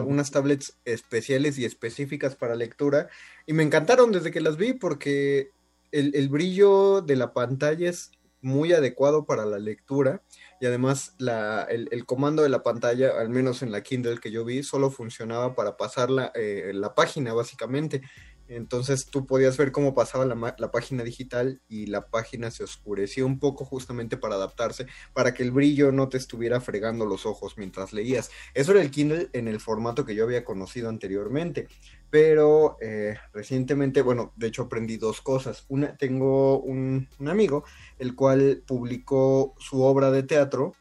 unas 0.06 0.32
tablets 0.32 0.78
especiales 0.86 1.58
y 1.58 1.66
específicas 1.66 2.36
para 2.36 2.56
lectura, 2.56 3.10
y 3.46 3.54
me 3.54 3.64
encantaron 3.64 4.12
desde 4.12 4.32
que 4.32 4.42
las 4.42 4.58
vi 4.58 4.74
porque 4.74 5.50
el, 5.92 6.16
el 6.16 6.30
brillo 6.30 7.02
de 7.02 7.16
la 7.18 7.34
pantalla 7.34 7.90
es 7.90 8.12
muy 8.44 8.74
adecuado 8.74 9.26
para 9.26 9.46
la 9.46 9.58
lectura 9.58 10.22
y 10.60 10.66
además 10.66 11.16
la, 11.18 11.64
el, 11.64 12.06
comando 12.06 12.44
de 12.44 12.50
la 12.50 12.62
pantalla, 12.62 13.20
al 13.20 13.30
menos 13.30 13.64
en 13.64 13.72
la 13.72 13.82
Kindle 13.82 14.20
que 14.20 14.32
yo 14.32 14.46
vi, 14.46 14.64
solo 14.64 14.92
funcionaba 14.92 15.56
para 15.56 15.78
pasar 15.78 16.10
la, 16.10 16.32
eh, 16.36 16.72
la 16.74 16.94
página 16.94 17.34
básicamente. 17.34 18.02
Entonces 18.48 19.06
tú 19.06 19.26
podías 19.26 19.58
ver 19.58 19.72
cómo 19.72 19.94
pasaba 19.94 20.26
la, 20.26 20.72
página 20.72 21.04
digital 21.04 21.62
y 21.68 21.86
la 21.88 22.08
página 22.10 22.52
se 22.52 22.64
oscurecía 22.64 23.26
un 23.26 23.40
poco 23.40 23.66
justamente 23.66 24.18
para 24.18 24.36
adaptarse, 24.36 24.88
para 25.14 25.34
que 25.34 25.44
el 25.44 25.52
brillo 25.52 25.92
no 25.92 26.10
te 26.10 26.18
estuviera 26.18 26.60
fregando 26.60 27.06
los 27.06 27.26
ojos 27.26 27.58
mientras 27.58 27.94
leías. 27.94 28.32
Eso 28.54 28.72
era 28.72 28.82
el 28.82 28.92
Kindle 28.92 29.30
en 29.34 29.48
el 29.48 29.60
formato 29.60 30.06
que 30.06 30.16
yo 30.16 30.26
había 30.26 30.44
conocido 30.44 30.90
anteriormente. 30.90 31.68
Pero 32.10 32.78
eh, 32.82 33.16
recientemente, 33.34 34.02
bueno, 34.02 34.34
de 34.36 34.48
hecho 34.48 34.64
aprendí 34.64 34.98
dos 34.98 35.22
cosas. 35.22 35.66
Una, 35.70 35.98
tengo 35.98 36.60
un 36.60 37.08
amigo, 37.26 37.64
el 37.98 38.14
cual 38.16 38.64
publicó 38.68 39.56
su 39.58 39.82
obra 39.82 40.12
de 40.12 40.24
teatro 40.24 40.74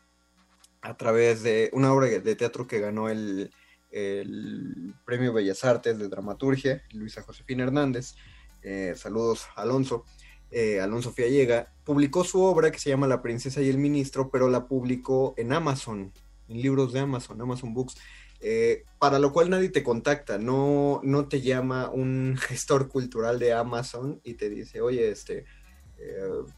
a 0.83 0.96
través 0.96 1.42
de 1.42 1.70
una 1.72 1.92
obra 1.92 2.09
de 2.09 2.37
teatro 2.37 2.66
que 2.66 2.81
ganó 2.81 3.09
el, 3.09 3.51
el 3.92 4.94
Premio 5.05 5.33
Bellas 5.33 5.64
Artes 5.64 5.98
de 5.98 6.09
Dramaturgia, 6.09 6.83
Luisa 6.92 7.22
Josefina 7.22 7.64
Hernández, 7.64 8.14
eh, 8.62 8.94
saludos 8.96 9.46
Alonso, 9.57 10.05
eh, 10.50 10.81
Alonso 10.81 11.12
Fiallega, 11.12 11.72
publicó 11.85 12.24
su 12.24 12.42
obra 12.42 12.70
que 12.70 12.78
se 12.78 12.90
llama 12.90 13.07
La 13.07 13.22
Princesa 13.22 13.61
y 13.61 13.68
el 13.68 13.78
Ministro, 13.78 14.31
pero 14.31 14.48
la 14.48 14.66
publicó 14.66 15.35
en 15.37 15.52
Amazon, 15.52 16.12
en 16.48 16.62
libros 16.62 16.92
de 16.92 17.00
Amazon, 17.00 17.40
Amazon 17.40 17.74
Books, 17.74 17.96
eh, 18.40 18.85
para 18.98 19.18
lo 19.18 19.33
cual 19.33 19.50
nadie 19.50 19.68
te 19.68 19.85
contacta, 19.85 20.37
no, 20.37 21.00
no 21.05 21.28
te 21.28 21.40
llama 21.40 21.90
un 21.90 22.37
gestor 22.40 22.88
cultural 22.88 23.38
de 23.38 23.52
Amazon 23.52 24.20
y 24.24 24.35
te 24.35 24.50
dice, 24.50 24.81
oye, 24.81 25.11
este, 25.11 25.44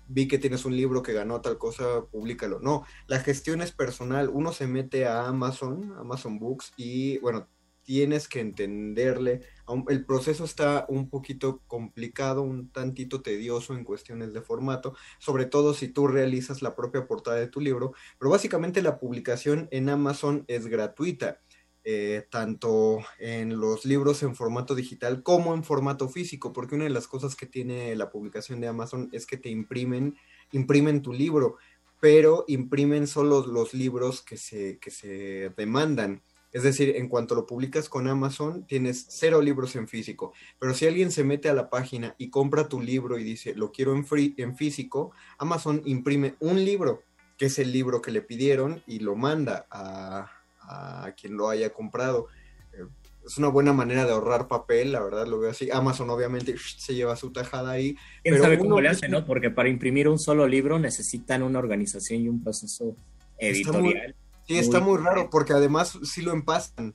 vi 0.08 0.28
que 0.28 0.38
tienes 0.38 0.64
un 0.64 0.76
libro 0.76 1.02
que 1.02 1.12
ganó 1.12 1.40
tal 1.40 1.58
cosa, 1.58 2.04
públicalo. 2.10 2.60
No, 2.60 2.84
la 3.06 3.20
gestión 3.20 3.60
es 3.62 3.72
personal. 3.72 4.28
Uno 4.28 4.52
se 4.52 4.66
mete 4.66 5.06
a 5.06 5.26
Amazon, 5.26 5.94
Amazon 5.98 6.38
Books, 6.38 6.72
y 6.76 7.18
bueno, 7.18 7.48
tienes 7.84 8.28
que 8.28 8.40
entenderle. 8.40 9.42
El 9.88 10.04
proceso 10.04 10.44
está 10.44 10.86
un 10.88 11.08
poquito 11.08 11.62
complicado, 11.66 12.42
un 12.42 12.70
tantito 12.70 13.22
tedioso 13.22 13.74
en 13.74 13.84
cuestiones 13.84 14.32
de 14.32 14.42
formato, 14.42 14.94
sobre 15.18 15.46
todo 15.46 15.74
si 15.74 15.88
tú 15.88 16.08
realizas 16.08 16.62
la 16.62 16.74
propia 16.74 17.06
portada 17.06 17.36
de 17.36 17.48
tu 17.48 17.60
libro, 17.60 17.92
pero 18.18 18.30
básicamente 18.30 18.82
la 18.82 18.98
publicación 18.98 19.68
en 19.70 19.88
Amazon 19.88 20.44
es 20.48 20.66
gratuita. 20.66 21.40
Eh, 21.86 22.26
tanto 22.30 23.00
en 23.18 23.60
los 23.60 23.84
libros 23.84 24.22
en 24.22 24.34
formato 24.34 24.74
digital 24.74 25.22
como 25.22 25.52
en 25.52 25.62
formato 25.62 26.08
físico, 26.08 26.50
porque 26.54 26.76
una 26.76 26.84
de 26.84 26.90
las 26.90 27.06
cosas 27.06 27.36
que 27.36 27.44
tiene 27.44 27.94
la 27.94 28.08
publicación 28.08 28.58
de 28.62 28.68
Amazon 28.68 29.10
es 29.12 29.26
que 29.26 29.36
te 29.36 29.50
imprimen, 29.50 30.16
imprimen 30.52 31.02
tu 31.02 31.12
libro, 31.12 31.58
pero 32.00 32.46
imprimen 32.48 33.06
solo 33.06 33.46
los 33.46 33.74
libros 33.74 34.22
que 34.22 34.38
se, 34.38 34.78
que 34.78 34.90
se 34.90 35.52
demandan. 35.58 36.22
Es 36.52 36.62
decir, 36.62 36.94
en 36.96 37.06
cuanto 37.10 37.34
lo 37.34 37.44
publicas 37.44 37.90
con 37.90 38.08
Amazon, 38.08 38.66
tienes 38.66 39.04
cero 39.10 39.42
libros 39.42 39.76
en 39.76 39.86
físico. 39.86 40.32
Pero 40.58 40.72
si 40.72 40.86
alguien 40.86 41.10
se 41.10 41.22
mete 41.22 41.50
a 41.50 41.54
la 41.54 41.68
página 41.68 42.14
y 42.16 42.30
compra 42.30 42.66
tu 42.66 42.80
libro 42.80 43.18
y 43.18 43.24
dice, 43.24 43.54
lo 43.54 43.72
quiero 43.72 43.94
en, 43.94 44.06
free, 44.06 44.34
en 44.38 44.56
físico, 44.56 45.12
Amazon 45.36 45.82
imprime 45.84 46.36
un 46.40 46.64
libro, 46.64 47.02
que 47.36 47.46
es 47.46 47.58
el 47.58 47.72
libro 47.72 48.00
que 48.00 48.10
le 48.10 48.22
pidieron, 48.22 48.82
y 48.86 49.00
lo 49.00 49.16
manda 49.16 49.66
a, 49.70 50.30
a 50.68 51.12
quien 51.16 51.36
lo 51.36 51.48
haya 51.48 51.72
comprado. 51.72 52.28
Eh, 52.72 52.84
es 53.26 53.38
una 53.38 53.48
buena 53.48 53.72
manera 53.72 54.04
de 54.04 54.12
ahorrar 54.12 54.48
papel, 54.48 54.92
la 54.92 55.00
verdad 55.00 55.26
lo 55.26 55.38
veo 55.38 55.50
así. 55.50 55.70
Amazon 55.72 56.10
obviamente 56.10 56.54
se 56.58 56.94
lleva 56.94 57.16
su 57.16 57.32
tajada 57.32 57.72
ahí. 57.72 57.96
¿Quién 58.22 58.38
sabe 58.38 58.58
cómo 58.58 58.80
le 58.80 58.90
hace, 58.90 59.08
no? 59.08 59.24
Porque 59.24 59.50
para 59.50 59.68
imprimir 59.68 60.08
un 60.08 60.18
solo 60.18 60.46
libro 60.46 60.78
necesitan 60.78 61.42
una 61.42 61.58
organización 61.58 62.20
y 62.20 62.28
un 62.28 62.42
proceso 62.42 62.94
editorial. 63.38 64.14
sí, 64.46 64.58
está 64.58 64.80
muy 64.80 64.98
raro 64.98 65.30
porque 65.30 65.54
además 65.54 65.98
sí 66.02 66.22
lo 66.22 66.32
empastan. 66.32 66.94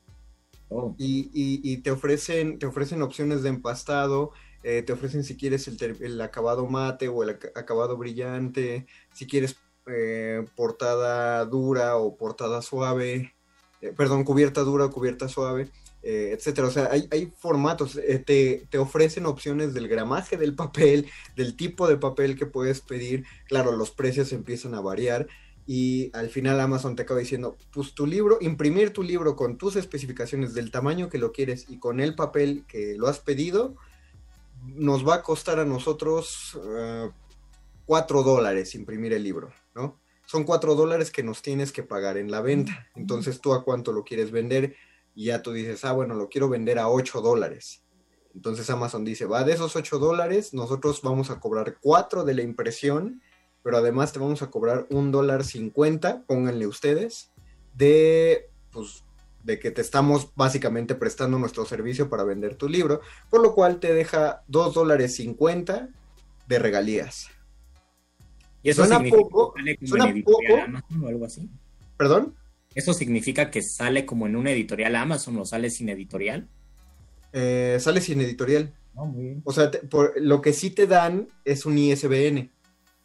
Oh. 0.69 0.95
Y, 0.99 1.77
te 1.77 1.89
ofrecen 1.89 2.59
te 2.59 2.67
ofrecen 2.67 3.01
opciones 3.01 3.41
de 3.41 3.49
empastado, 3.49 4.31
eh, 4.61 4.83
te 4.83 4.93
ofrecen 4.93 5.23
si 5.23 5.35
quieres 5.35 5.67
el, 5.67 6.21
acabado 6.21 6.67
mate 6.67 7.07
o 7.07 7.23
el 7.23 7.31
acabado 7.55 7.97
brillante, 7.97 8.85
si 9.13 9.25
quieres 9.25 9.57
eh, 9.87 10.45
portada 10.55 11.43
dura 11.45 11.97
o 11.97 12.15
portada 12.15 12.61
suave. 12.61 13.33
Eh, 13.81 13.93
perdón, 13.95 14.23
cubierta 14.23 14.61
dura, 14.61 14.89
cubierta 14.89 15.29
suave, 15.29 15.69
eh, 16.03 16.31
etcétera. 16.33 16.67
O 16.67 16.71
sea, 16.71 16.89
hay, 16.91 17.31
formatos, 17.37 17.95
eh, 17.95 18.19
te, 18.19 18.67
te, 18.69 18.77
ofrecen 18.77 19.25
opciones 19.25 19.73
del 19.73 19.87
gramaje 19.87 20.37
del 20.37 20.53
papel, 20.53 21.07
del 21.35 21.55
tipo 21.55 21.87
de 21.87 21.97
papel 21.97 22.37
que 22.37 22.45
puedes 22.45 22.81
pedir. 22.81 23.25
Claro, 23.47 23.71
los 23.71 23.91
precios 23.91 24.33
empiezan 24.33 24.73
a 24.73 24.81
variar 24.81 25.27
y 25.65 26.09
al 26.13 26.29
final 26.29 26.59
Amazon 26.59 26.95
te 26.95 27.03
acaba 27.03 27.19
diciendo, 27.19 27.55
pues 27.71 27.93
tu 27.93 28.05
libro, 28.05 28.37
imprimir 28.41 28.91
tu 28.91 29.03
libro 29.03 29.35
con 29.35 29.57
tus 29.57 29.75
especificaciones 29.75 30.53
del 30.53 30.71
tamaño 30.71 31.09
que 31.09 31.19
lo 31.19 31.31
quieres 31.31 31.65
y 31.69 31.77
con 31.77 31.99
el 31.99 32.15
papel 32.15 32.65
que 32.67 32.95
lo 32.97 33.07
has 33.07 33.19
pedido, 33.19 33.75
nos 34.65 35.07
va 35.07 35.15
a 35.15 35.21
costar 35.21 35.59
a 35.59 35.65
nosotros 35.65 36.59
cuatro 37.85 38.23
dólares 38.23 38.75
imprimir 38.75 39.13
el 39.13 39.23
libro. 39.23 39.51
Son 40.29 40.43
cuatro 40.43 40.75
dólares 40.75 41.09
que 41.09 41.23
nos 41.23 41.41
tienes 41.41 41.71
que 41.71 41.81
pagar 41.81 42.15
en 42.15 42.29
la 42.29 42.39
venta. 42.39 42.87
Entonces 42.93 43.41
tú 43.41 43.51
a 43.51 43.63
cuánto 43.63 43.91
lo 43.91 44.03
quieres 44.03 44.29
vender 44.29 44.75
y 45.15 45.25
ya 45.25 45.41
tú 45.41 45.53
dices, 45.53 45.83
ah, 45.85 45.91
bueno, 45.91 46.13
lo 46.13 46.29
quiero 46.29 46.49
vender 46.49 46.77
a 46.77 46.87
ocho 46.87 47.19
dólares. 47.19 47.81
Entonces 48.35 48.69
Amazon 48.69 49.03
dice, 49.03 49.25
va, 49.25 49.43
de 49.43 49.53
esos 49.53 49.75
ocho 49.75 49.97
dólares, 49.97 50.53
nosotros 50.53 51.01
vamos 51.01 51.31
a 51.31 51.39
cobrar 51.39 51.77
cuatro 51.81 52.25
de 52.25 52.35
la 52.35 52.43
impresión, 52.43 53.23
pero 53.63 53.77
además 53.77 54.13
te 54.13 54.19
vamos 54.19 54.43
a 54.43 54.51
cobrar 54.51 54.85
un 54.91 55.11
dólar 55.11 55.43
cincuenta, 55.43 56.21
pónganle 56.27 56.67
ustedes, 56.67 57.31
de, 57.73 58.51
pues, 58.71 59.03
de 59.43 59.57
que 59.57 59.71
te 59.71 59.81
estamos 59.81 60.31
básicamente 60.35 60.93
prestando 60.93 61.39
nuestro 61.39 61.65
servicio 61.65 62.07
para 62.07 62.23
vender 62.23 62.53
tu 62.53 62.69
libro, 62.69 63.01
por 63.31 63.41
lo 63.41 63.55
cual 63.55 63.79
te 63.79 63.95
deja 63.95 64.43
dos 64.47 64.75
dólares 64.75 65.15
cincuenta 65.15 65.89
de 66.47 66.59
regalías. 66.59 67.31
¿Y 68.63 68.69
eso 68.69 68.85
suena 68.85 69.03
poco, 69.09 69.53
suena 69.83 70.13
poco. 70.23 70.57
Amazon 70.63 71.03
o 71.03 71.07
algo 71.07 71.25
así? 71.25 71.49
¿Perdón? 71.97 72.35
¿Eso 72.75 72.93
significa 72.93 73.49
que 73.49 73.61
sale 73.61 74.05
como 74.05 74.27
en 74.27 74.35
una 74.35 74.51
editorial 74.51 74.95
Amazon 74.95 75.37
o 75.37 75.45
sale 75.45 75.69
sin 75.69 75.89
editorial? 75.89 76.47
Eh, 77.33 77.77
sale 77.79 78.01
sin 78.01 78.21
editorial. 78.21 78.73
Ah, 78.95 79.09
o 79.43 79.53
sea, 79.53 79.71
lo 80.17 80.41
que 80.41 80.53
sí 80.53 80.69
te 80.71 80.87
dan 80.87 81.29
es 81.45 81.65
un 81.65 81.77
ISBN. 81.77 82.51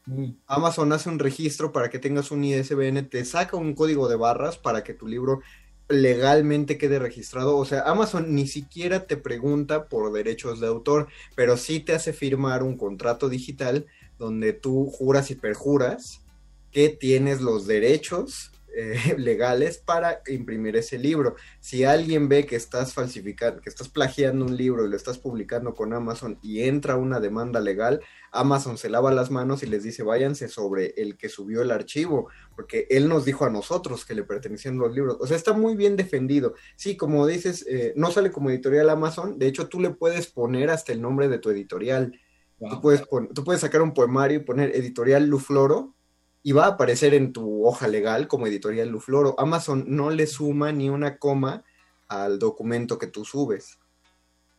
Mm. 0.07 0.31
Amazon 0.47 0.93
hace 0.93 1.09
un 1.09 1.19
registro 1.19 1.73
para 1.73 1.89
que 1.89 1.99
tengas 1.99 2.31
un 2.31 2.45
ISBN, 2.45 3.09
te 3.09 3.25
saca 3.25 3.57
un 3.57 3.75
código 3.75 4.09
de 4.09 4.17
barras 4.17 4.59
para 4.59 4.85
que 4.85 4.93
tu 4.93 5.07
libro 5.07 5.41
legalmente 5.89 6.79
quede 6.79 6.99
registrado. 6.99 7.57
O 7.57 7.65
sea, 7.65 7.83
Amazon 7.83 8.35
ni 8.35 8.47
siquiera 8.47 9.07
te 9.07 9.17
pregunta 9.17 9.89
por 9.89 10.13
derechos 10.13 10.61
de 10.61 10.67
autor, 10.67 11.09
pero 11.35 11.57
sí 11.57 11.81
te 11.81 11.95
hace 11.95 12.13
firmar 12.13 12.63
un 12.63 12.77
contrato 12.77 13.29
digital 13.29 13.87
donde 14.19 14.53
tú 14.53 14.87
juras 14.87 15.31
y 15.31 15.35
perjuras 15.35 16.23
que 16.71 16.89
tienes 16.89 17.41
los 17.41 17.67
derechos 17.67 18.51
eh, 18.77 19.15
legales 19.19 19.79
para 19.79 20.21
imprimir 20.27 20.75
ese 20.77 20.99
libro. 20.99 21.37
Si 21.61 21.85
alguien 21.85 22.29
ve 22.29 22.45
que 22.45 22.57
estás 22.57 22.93
falsificando, 22.93 23.61
que 23.61 23.69
estás 23.71 23.89
plagiando 23.89 24.45
un 24.45 24.57
libro 24.57 24.85
y 24.85 24.91
lo 24.91 24.97
estás 24.97 25.19
publicando 25.19 25.75
con 25.75 25.93
Amazon 25.93 26.39
y 26.43 26.63
entra 26.63 26.97
una 26.97 27.21
demanda 27.21 27.61
legal, 27.61 28.01
Amazon 28.33 28.77
se 28.77 28.91
lava 28.91 29.13
las 29.13 29.31
manos 29.31 29.63
y 29.63 29.67
les 29.67 29.85
dice 29.85 30.03
váyanse 30.03 30.49
sobre 30.49 30.93
el 30.97 31.17
que 31.17 31.29
subió 31.29 31.63
el 31.63 31.71
archivo, 31.71 32.29
porque 32.57 32.89
él 32.91 33.09
nos 33.09 33.25
dijo 33.25 33.45
a 33.45 33.51
nosotros 33.51 34.05
que 34.05 34.17
le 34.17 34.25
pertenecían 34.25 34.77
los 34.77 34.93
libros. 34.93 35.19
O 35.21 35.27
sea, 35.29 35.37
está 35.37 35.53
muy 35.53 35.77
bien 35.77 35.95
defendido. 35.95 36.55
Sí, 36.75 36.97
como 36.97 37.29
dices, 37.29 37.65
eh, 37.69 37.93
no 37.95 38.11
sale 38.11 38.33
como 38.33 38.51
editorial 38.51 38.91
Amazon, 38.91 39.39
de 39.39 39.47
hecho 39.47 39.69
tú 39.69 39.81
le 39.81 39.91
puedes 39.91 40.27
poner 40.27 40.71
hasta 40.71 40.93
el 40.93 41.01
nombre 41.01 41.29
de 41.29 41.39
tu 41.39 41.51
editorial 41.51 42.19
Tú, 42.59 42.81
puedes 42.81 43.03
tú 43.35 43.45
puedes 43.45 43.61
sacar 43.61 43.83
un 43.83 43.95
poemario 43.95 44.39
y 44.39 44.45
poner 44.45 44.75
editorial 44.75 45.27
Lufloro 45.27 45.95
y 46.43 46.53
va 46.53 46.67
a 46.67 46.69
aparecer 46.69 47.15
en 47.15 47.33
tu 47.33 47.67
hoja 47.67 47.89
legal 47.89 48.29
como 48.29 48.47
editorial 48.47 48.89
Lufloro. 48.89 49.35
Amazon 49.39 49.85
no 49.89 50.11
le 50.11 50.27
suma 50.27 50.73
ni 50.73 50.91
una 50.91 51.19
coma 51.19 51.65
al 52.09 52.39
documento 52.39 52.99
que 52.99 53.07
tú 53.07 53.25
subes. 53.25 53.79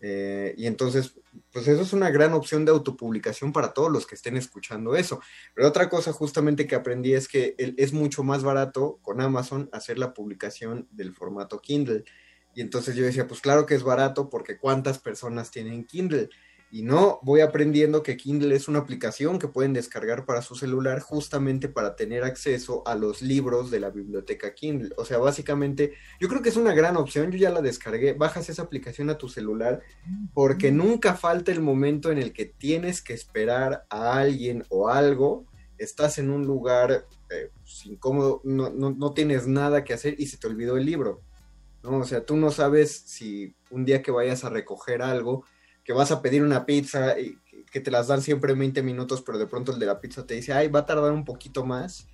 Eh, 0.01 0.53
y 0.57 0.67
entonces, 0.67 1.15
pues 1.51 1.67
eso 1.67 1.81
es 1.81 1.93
una 1.93 2.09
gran 2.09 2.33
opción 2.33 2.65
de 2.65 2.71
autopublicación 2.71 3.53
para 3.53 3.73
todos 3.73 3.91
los 3.91 4.05
que 4.05 4.15
estén 4.15 4.37
escuchando 4.37 4.95
eso. 4.95 5.21
Pero 5.53 5.67
otra 5.67 5.89
cosa 5.89 6.11
justamente 6.11 6.67
que 6.67 6.75
aprendí 6.75 7.13
es 7.13 7.27
que 7.27 7.55
es 7.57 7.93
mucho 7.93 8.23
más 8.23 8.43
barato 8.43 8.99
con 9.01 9.21
Amazon 9.21 9.69
hacer 9.71 9.97
la 9.97 10.13
publicación 10.13 10.87
del 10.91 11.13
formato 11.13 11.59
Kindle. 11.59 12.03
Y 12.53 12.61
entonces 12.61 12.95
yo 12.95 13.03
decía, 13.03 13.27
pues 13.27 13.41
claro 13.41 13.65
que 13.65 13.75
es 13.75 13.83
barato 13.83 14.29
porque 14.29 14.57
cuántas 14.57 14.99
personas 14.99 15.51
tienen 15.51 15.85
Kindle. 15.85 16.29
Y 16.75 16.81
no, 16.81 17.19
voy 17.21 17.39
aprendiendo 17.39 18.03
que 18.03 18.17
Kindle 18.17 18.53
es 18.53 18.67
una 18.67 18.79
aplicación 18.79 19.39
que 19.39 19.47
pueden 19.47 19.71
descargar 19.71 20.25
para 20.25 20.41
su 20.41 20.55
celular 20.55 20.99
justamente 20.99 21.69
para 21.69 21.95
tener 21.95 22.25
acceso 22.25 22.83
a 22.85 22.95
los 22.95 23.21
libros 23.21 23.71
de 23.71 23.79
la 23.79 23.91
biblioteca 23.91 24.53
Kindle. 24.53 24.93
O 24.97 25.05
sea, 25.05 25.17
básicamente, 25.19 25.93
yo 26.19 26.27
creo 26.27 26.41
que 26.41 26.49
es 26.49 26.57
una 26.57 26.73
gran 26.73 26.97
opción, 26.97 27.31
yo 27.31 27.37
ya 27.37 27.49
la 27.49 27.61
descargué, 27.61 28.11
bajas 28.11 28.49
esa 28.49 28.63
aplicación 28.63 29.09
a 29.09 29.17
tu 29.17 29.29
celular 29.29 29.83
porque 30.33 30.69
nunca 30.73 31.13
falta 31.13 31.53
el 31.53 31.61
momento 31.61 32.11
en 32.11 32.17
el 32.17 32.33
que 32.33 32.43
tienes 32.43 33.01
que 33.01 33.13
esperar 33.13 33.85
a 33.89 34.19
alguien 34.19 34.65
o 34.67 34.89
algo, 34.89 35.45
estás 35.77 36.17
en 36.17 36.29
un 36.29 36.45
lugar 36.45 37.07
eh, 37.29 37.51
pues, 37.53 37.85
incómodo, 37.85 38.41
no, 38.43 38.69
no, 38.69 38.91
no 38.91 39.13
tienes 39.13 39.47
nada 39.47 39.85
que 39.85 39.93
hacer 39.93 40.15
y 40.17 40.25
se 40.25 40.35
te 40.35 40.47
olvidó 40.47 40.75
el 40.75 40.85
libro. 40.85 41.21
¿no? 41.83 41.99
O 41.99 42.03
sea, 42.03 42.25
tú 42.25 42.35
no 42.35 42.51
sabes 42.51 42.91
si 43.05 43.55
un 43.71 43.85
día 43.85 44.01
que 44.01 44.11
vayas 44.11 44.43
a 44.43 44.49
recoger 44.49 45.01
algo, 45.01 45.45
que 45.85 45.93
vas 45.93 46.11
a 46.11 46.21
pedir 46.21 46.43
una 46.43 46.65
pizza 46.65 47.17
y 47.17 47.37
que 47.71 47.79
te 47.79 47.91
las 47.91 48.07
dan 48.07 48.21
siempre 48.21 48.53
en 48.53 48.59
20 48.59 48.81
minutos, 48.81 49.21
pero 49.21 49.37
de 49.37 49.47
pronto 49.47 49.71
el 49.71 49.79
de 49.79 49.85
la 49.85 50.01
pizza 50.01 50.25
te 50.25 50.33
dice, 50.33 50.51
ay, 50.51 50.67
va 50.67 50.79
a 50.79 50.85
tardar 50.85 51.11
un 51.11 51.23
poquito 51.23 51.63
más. 51.63 52.07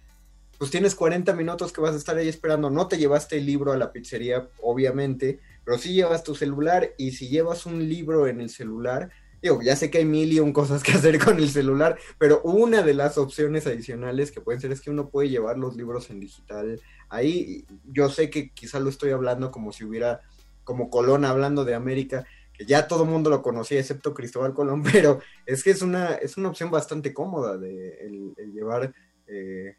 Pues 0.60 0.70
tienes 0.70 0.94
40 0.94 1.34
minutos 1.34 1.72
que 1.72 1.82
vas 1.82 1.96
a 1.96 1.98
estar 1.98 2.18
ahí 2.18 2.28
esperando. 2.28 2.70
No 2.70 2.88
te 2.88 2.98
llevaste 2.98 3.38
el 3.38 3.46
libro 3.46 3.72
a 3.72 3.78
la 3.78 3.92
pizzería, 3.92 4.48
obviamente, 4.62 5.40
pero 5.64 5.78
sí 5.78 5.94
llevas 5.94 6.24
tu 6.24 6.36
celular 6.36 6.94
y 6.98 7.12
si 7.12 7.30
llevas 7.30 7.66
un 7.66 7.88
libro 7.88 8.28
en 8.28 8.42
el 8.42 8.50
celular, 8.50 9.10
digo, 9.42 9.62
ya 9.62 9.76
sé 9.76 9.90
que 9.90 10.00
hay 10.00 10.06
mil 10.06 10.32
y 10.32 10.40
un 10.40 10.54
cosas 10.54 10.84
que 10.84 10.92
hacer 10.92 11.18
con 11.24 11.38
el 11.38 11.50
celular, 11.50 11.98
pero 12.18 12.42
una 12.44 12.84
de 12.84 12.94
las 12.94 13.18
opciones 13.18 13.66
adicionales 13.66 14.32
que 14.32 14.42
pueden 14.42 14.62
ser 14.62 14.72
es 14.72 14.82
que 14.82 14.92
uno 14.92 15.10
puede 15.10 15.30
llevar 15.30 15.58
los 15.58 15.76
libros 15.76 16.10
en 16.10 16.20
digital 16.20 16.80
ahí. 17.10 17.66
Yo 17.86 18.10
sé 18.10 18.30
que 18.30 18.52
quizá 18.52 18.80
lo 18.80 18.90
estoy 18.90 19.12
hablando 19.12 19.52
como 19.52 19.72
si 19.72 19.84
hubiera, 19.84 20.22
como 20.64 20.90
Colón 20.90 21.26
hablando 21.26 21.66
de 21.66 21.74
América, 21.74 22.26
ya 22.66 22.88
todo 22.88 23.04
el 23.04 23.10
mundo 23.10 23.30
lo 23.30 23.42
conocía, 23.42 23.80
excepto 23.80 24.14
Cristóbal 24.14 24.54
Colón, 24.54 24.84
pero 24.92 25.20
es 25.46 25.64
que 25.64 25.72
es 25.72 25.82
una, 25.82 26.16
es 26.16 26.38
una 26.38 26.50
opción 26.50 26.72
bastante 26.72 27.14
cómoda 27.14 27.58
de 27.58 27.98
el, 28.02 28.34
llevar 28.54 28.94
eh, 29.28 29.78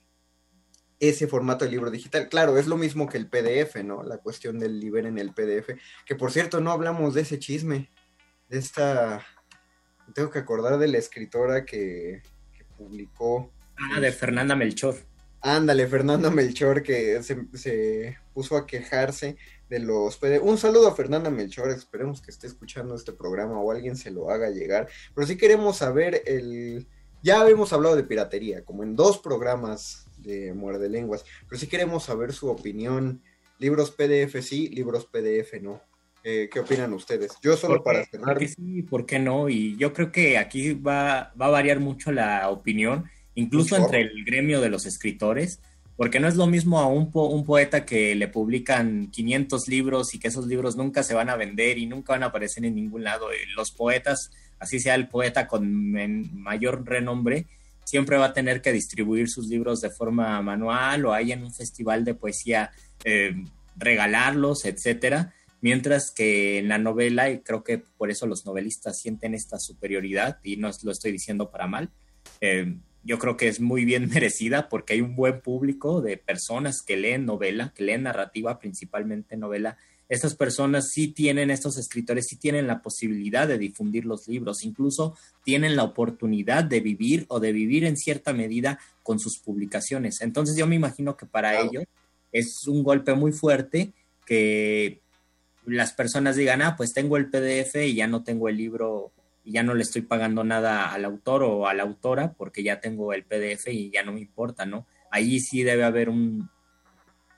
ese 0.98 1.26
formato 1.26 1.64
de 1.64 1.70
libro 1.70 1.90
digital. 1.90 2.28
Claro, 2.28 2.56
es 2.58 2.66
lo 2.66 2.76
mismo 2.76 3.08
que 3.08 3.18
el 3.18 3.28
PDF, 3.28 3.82
¿no? 3.84 4.02
La 4.02 4.18
cuestión 4.18 4.58
del 4.58 4.78
libro 4.78 5.06
en 5.06 5.18
el 5.18 5.32
PDF, 5.32 5.70
que 6.06 6.14
por 6.14 6.30
cierto 6.30 6.60
no 6.60 6.70
hablamos 6.70 7.14
de 7.14 7.22
ese 7.22 7.38
chisme, 7.38 7.90
de 8.48 8.58
esta, 8.58 9.24
tengo 10.14 10.30
que 10.30 10.38
acordar 10.38 10.78
de 10.78 10.88
la 10.88 10.98
escritora 10.98 11.64
que, 11.64 12.22
publicó. 12.76 13.52
Ah, 13.76 14.00
de 14.00 14.10
Fernanda 14.10 14.56
Melchor. 14.56 14.96
Ándale, 15.42 15.88
Fernanda 15.88 16.30
Melchor, 16.30 16.82
que 16.82 17.20
se, 17.22 17.46
se 17.54 18.16
puso 18.32 18.56
a 18.56 18.66
quejarse 18.66 19.36
de 19.68 19.80
los 19.80 20.20
Un 20.42 20.58
saludo 20.58 20.86
a 20.86 20.94
Fernanda 20.94 21.30
Melchor, 21.30 21.70
esperemos 21.70 22.20
que 22.20 22.30
esté 22.30 22.46
escuchando 22.46 22.94
este 22.94 23.12
programa 23.12 23.58
o 23.58 23.72
alguien 23.72 23.96
se 23.96 24.10
lo 24.10 24.30
haga 24.30 24.50
llegar. 24.50 24.88
Pero 25.14 25.26
sí 25.26 25.36
queremos 25.36 25.78
saber 25.78 26.22
el. 26.26 26.86
Ya 27.22 27.40
habíamos 27.40 27.72
hablado 27.72 27.96
de 27.96 28.04
piratería, 28.04 28.64
como 28.64 28.82
en 28.82 28.94
dos 28.94 29.18
programas 29.18 30.06
de 30.18 30.52
Muerde 30.52 30.88
Lenguas, 30.88 31.24
pero 31.48 31.58
sí 31.58 31.66
queremos 31.66 32.04
saber 32.04 32.32
su 32.32 32.48
opinión. 32.48 33.22
Libros 33.58 33.90
PDF 33.90 34.42
sí, 34.42 34.68
libros 34.68 35.06
PDF 35.06 35.60
no. 35.62 35.80
Eh, 36.24 36.48
¿Qué 36.52 36.60
opinan 36.60 36.92
ustedes? 36.92 37.32
Yo 37.42 37.56
solo 37.56 37.82
para 37.82 38.04
cerrar. 38.04 38.38
sí, 38.46 38.82
¿por 38.82 39.06
qué 39.06 39.18
no? 39.18 39.48
Y 39.48 39.76
yo 39.76 39.92
creo 39.92 40.12
que 40.12 40.38
aquí 40.38 40.74
va, 40.74 41.32
va 41.40 41.46
a 41.46 41.50
variar 41.50 41.80
mucho 41.80 42.12
la 42.12 42.48
opinión, 42.50 43.10
incluso 43.34 43.76
entre 43.76 44.02
el 44.02 44.24
gremio 44.24 44.60
de 44.60 44.70
los 44.70 44.86
escritores 44.86 45.60
porque 45.96 46.20
no 46.20 46.28
es 46.28 46.36
lo 46.36 46.46
mismo 46.46 46.80
a 46.80 46.86
un, 46.86 47.10
un, 47.12 47.44
poeta 47.44 47.84
que 47.84 48.14
le 48.14 48.28
publican 48.28 49.08
500 49.10 49.68
libros 49.68 50.14
y 50.14 50.18
que 50.18 50.28
esos 50.28 50.46
libros 50.46 50.76
nunca 50.76 51.02
se 51.02 51.14
van 51.14 51.28
a 51.28 51.36
vender 51.36 51.78
y 51.78 51.86
nunca 51.86 52.14
van 52.14 52.22
a 52.22 52.26
aparecer 52.26 52.64
en 52.64 52.74
ningún 52.74 53.04
lado. 53.04 53.28
Los 53.56 53.70
poetas, 53.72 54.30
así 54.58 54.80
sea 54.80 54.94
el 54.94 55.08
poeta 55.08 55.46
con 55.46 55.92
mayor 56.42 56.84
renombre, 56.86 57.46
siempre 57.84 58.16
va 58.16 58.26
a 58.26 58.32
tener 58.32 58.62
que 58.62 58.72
distribuir 58.72 59.28
sus 59.28 59.48
libros 59.48 59.80
de 59.80 59.90
forma 59.90 60.40
manual 60.40 61.04
o 61.06 61.12
ahí 61.12 61.30
en 61.32 61.44
un 61.44 61.52
festival 61.52 62.04
de 62.04 62.14
poesía 62.14 62.70
eh, 63.04 63.34
regalarlos, 63.76 64.64
etcétera. 64.64 65.34
Mientras 65.60 66.10
que 66.10 66.58
en 66.58 66.68
la 66.68 66.78
novela, 66.78 67.30
y 67.30 67.40
creo 67.40 67.62
que 67.62 67.78
por 67.78 68.10
eso 68.10 68.26
los 68.26 68.44
novelistas 68.46 68.98
sienten 68.98 69.34
esta 69.34 69.60
superioridad, 69.60 70.38
y 70.42 70.56
no 70.56 70.70
lo 70.82 70.90
estoy 70.90 71.12
diciendo 71.12 71.50
para 71.50 71.68
mal, 71.68 71.90
eh, 72.40 72.74
yo 73.04 73.18
creo 73.18 73.36
que 73.36 73.48
es 73.48 73.60
muy 73.60 73.84
bien 73.84 74.08
merecida 74.14 74.68
porque 74.68 74.94
hay 74.94 75.00
un 75.00 75.16
buen 75.16 75.40
público 75.40 76.00
de 76.00 76.16
personas 76.16 76.82
que 76.82 76.96
leen 76.96 77.26
novela, 77.26 77.72
que 77.74 77.84
leen 77.84 78.04
narrativa, 78.04 78.58
principalmente 78.58 79.36
novela. 79.36 79.76
Estas 80.08 80.34
personas 80.34 80.90
sí 80.90 81.08
tienen, 81.08 81.50
estos 81.50 81.78
escritores 81.78 82.26
sí 82.28 82.36
tienen 82.36 82.66
la 82.66 82.82
posibilidad 82.82 83.48
de 83.48 83.56
difundir 83.56 84.04
los 84.04 84.28
libros, 84.28 84.62
incluso 84.62 85.16
tienen 85.42 85.74
la 85.74 85.84
oportunidad 85.84 86.64
de 86.64 86.80
vivir 86.80 87.24
o 87.28 87.40
de 87.40 87.52
vivir 87.52 87.84
en 87.84 87.96
cierta 87.96 88.34
medida 88.34 88.78
con 89.02 89.18
sus 89.18 89.38
publicaciones. 89.38 90.20
Entonces 90.20 90.56
yo 90.56 90.66
me 90.66 90.76
imagino 90.76 91.16
que 91.16 91.24
para 91.24 91.60
ellos 91.62 91.84
es 92.30 92.66
un 92.66 92.82
golpe 92.82 93.14
muy 93.14 93.32
fuerte 93.32 93.92
que 94.26 95.00
las 95.64 95.92
personas 95.92 96.36
digan, 96.36 96.60
ah, 96.60 96.76
pues 96.76 96.92
tengo 96.92 97.16
el 97.16 97.30
PDF 97.30 97.76
y 97.76 97.94
ya 97.94 98.06
no 98.06 98.22
tengo 98.22 98.48
el 98.48 98.56
libro 98.56 99.12
y 99.44 99.52
ya 99.52 99.62
no 99.62 99.74
le 99.74 99.82
estoy 99.82 100.02
pagando 100.02 100.44
nada 100.44 100.92
al 100.92 101.04
autor 101.04 101.42
o 101.42 101.66
a 101.66 101.74
la 101.74 101.82
autora 101.82 102.32
porque 102.34 102.62
ya 102.62 102.80
tengo 102.80 103.12
el 103.12 103.24
PDF 103.24 103.68
y 103.68 103.90
ya 103.90 104.02
no 104.02 104.12
me 104.12 104.20
importa, 104.20 104.66
¿no? 104.66 104.86
Ahí 105.10 105.40
sí 105.40 105.62
debe 105.62 105.84
haber 105.84 106.08
un, 106.08 106.48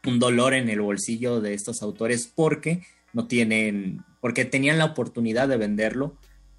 un 0.06 0.18
dolor 0.18 0.54
en 0.54 0.68
el 0.68 0.80
bolsillo 0.80 1.40
de 1.40 1.54
estos 1.54 1.82
autores 1.82 2.30
porque 2.34 2.82
no 3.12 3.26
tienen, 3.26 4.04
porque 4.20 4.44
tenían 4.44 4.78
la 4.78 4.86
oportunidad 4.86 5.48
de 5.48 5.56
venderlo 5.56 6.16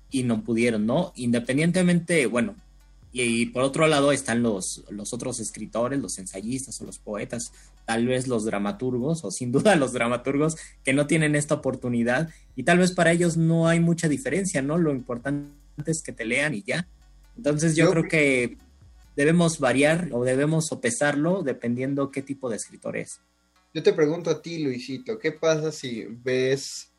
y 0.09 0.23
no 0.23 0.43
pudieron, 0.43 0.85
¿no? 0.85 1.11
Independientemente, 1.15 2.25
bueno, 2.25 2.55
y, 3.17 3.45
por 3.45 3.63
otro 3.63 3.87
lado 3.87 4.11
están 4.11 4.43
los, 4.43 4.83
los 4.89 5.13
otros 5.13 5.39
escritores, 5.39 6.01
los 6.01 6.19
ensayistas 6.19 6.81
o 6.81 6.85
los 6.85 6.99
poetas, 6.99 7.53
tal 7.85 8.07
vez 8.07 8.27
los 8.27 8.43
dramaturgos, 8.43 9.23
o 9.23 9.31
sin 9.31 9.53
duda 9.53 9.75
los 9.77 9.93
dramaturgos 9.93 10.57
que 10.83 10.91
no 10.91 11.07
tienen 11.07 11.33
esta 11.35 11.55
oportunidad 11.55 12.29
y 12.57 12.63
tal 12.63 12.79
vez 12.79 12.91
para 12.91 13.13
ellos 13.13 13.37
no 13.37 13.69
hay 13.69 13.79
mucha 13.79 14.09
diferencia, 14.09 14.61
¿no? 14.61 14.77
Lo 14.77 14.91
importante 14.91 15.49
es 15.85 16.01
que 16.03 16.11
te 16.11 16.25
lean 16.25 16.55
y 16.55 16.63
ya. 16.63 16.89
Entonces 17.37 17.77
yo, 17.77 17.89
creo 17.89 18.03
que 18.03 18.57
debemos 19.15 19.59
variar 19.59 20.09
o 20.11 20.25
debemos 20.25 20.67
sopesarlo 20.67 21.41
dependiendo 21.41 22.11
qué 22.11 22.21
tipo 22.21 22.49
de 22.49 22.57
escritor 22.57 22.97
es. 22.97 23.21
Yo 23.73 23.81
te 23.81 23.93
pregunto 23.93 24.29
a 24.29 24.41
ti, 24.41 24.61
Luisito, 24.61 25.17
¿qué 25.19 25.31
pasa 25.31 25.71
si 25.71 26.03
ves... 26.03 26.91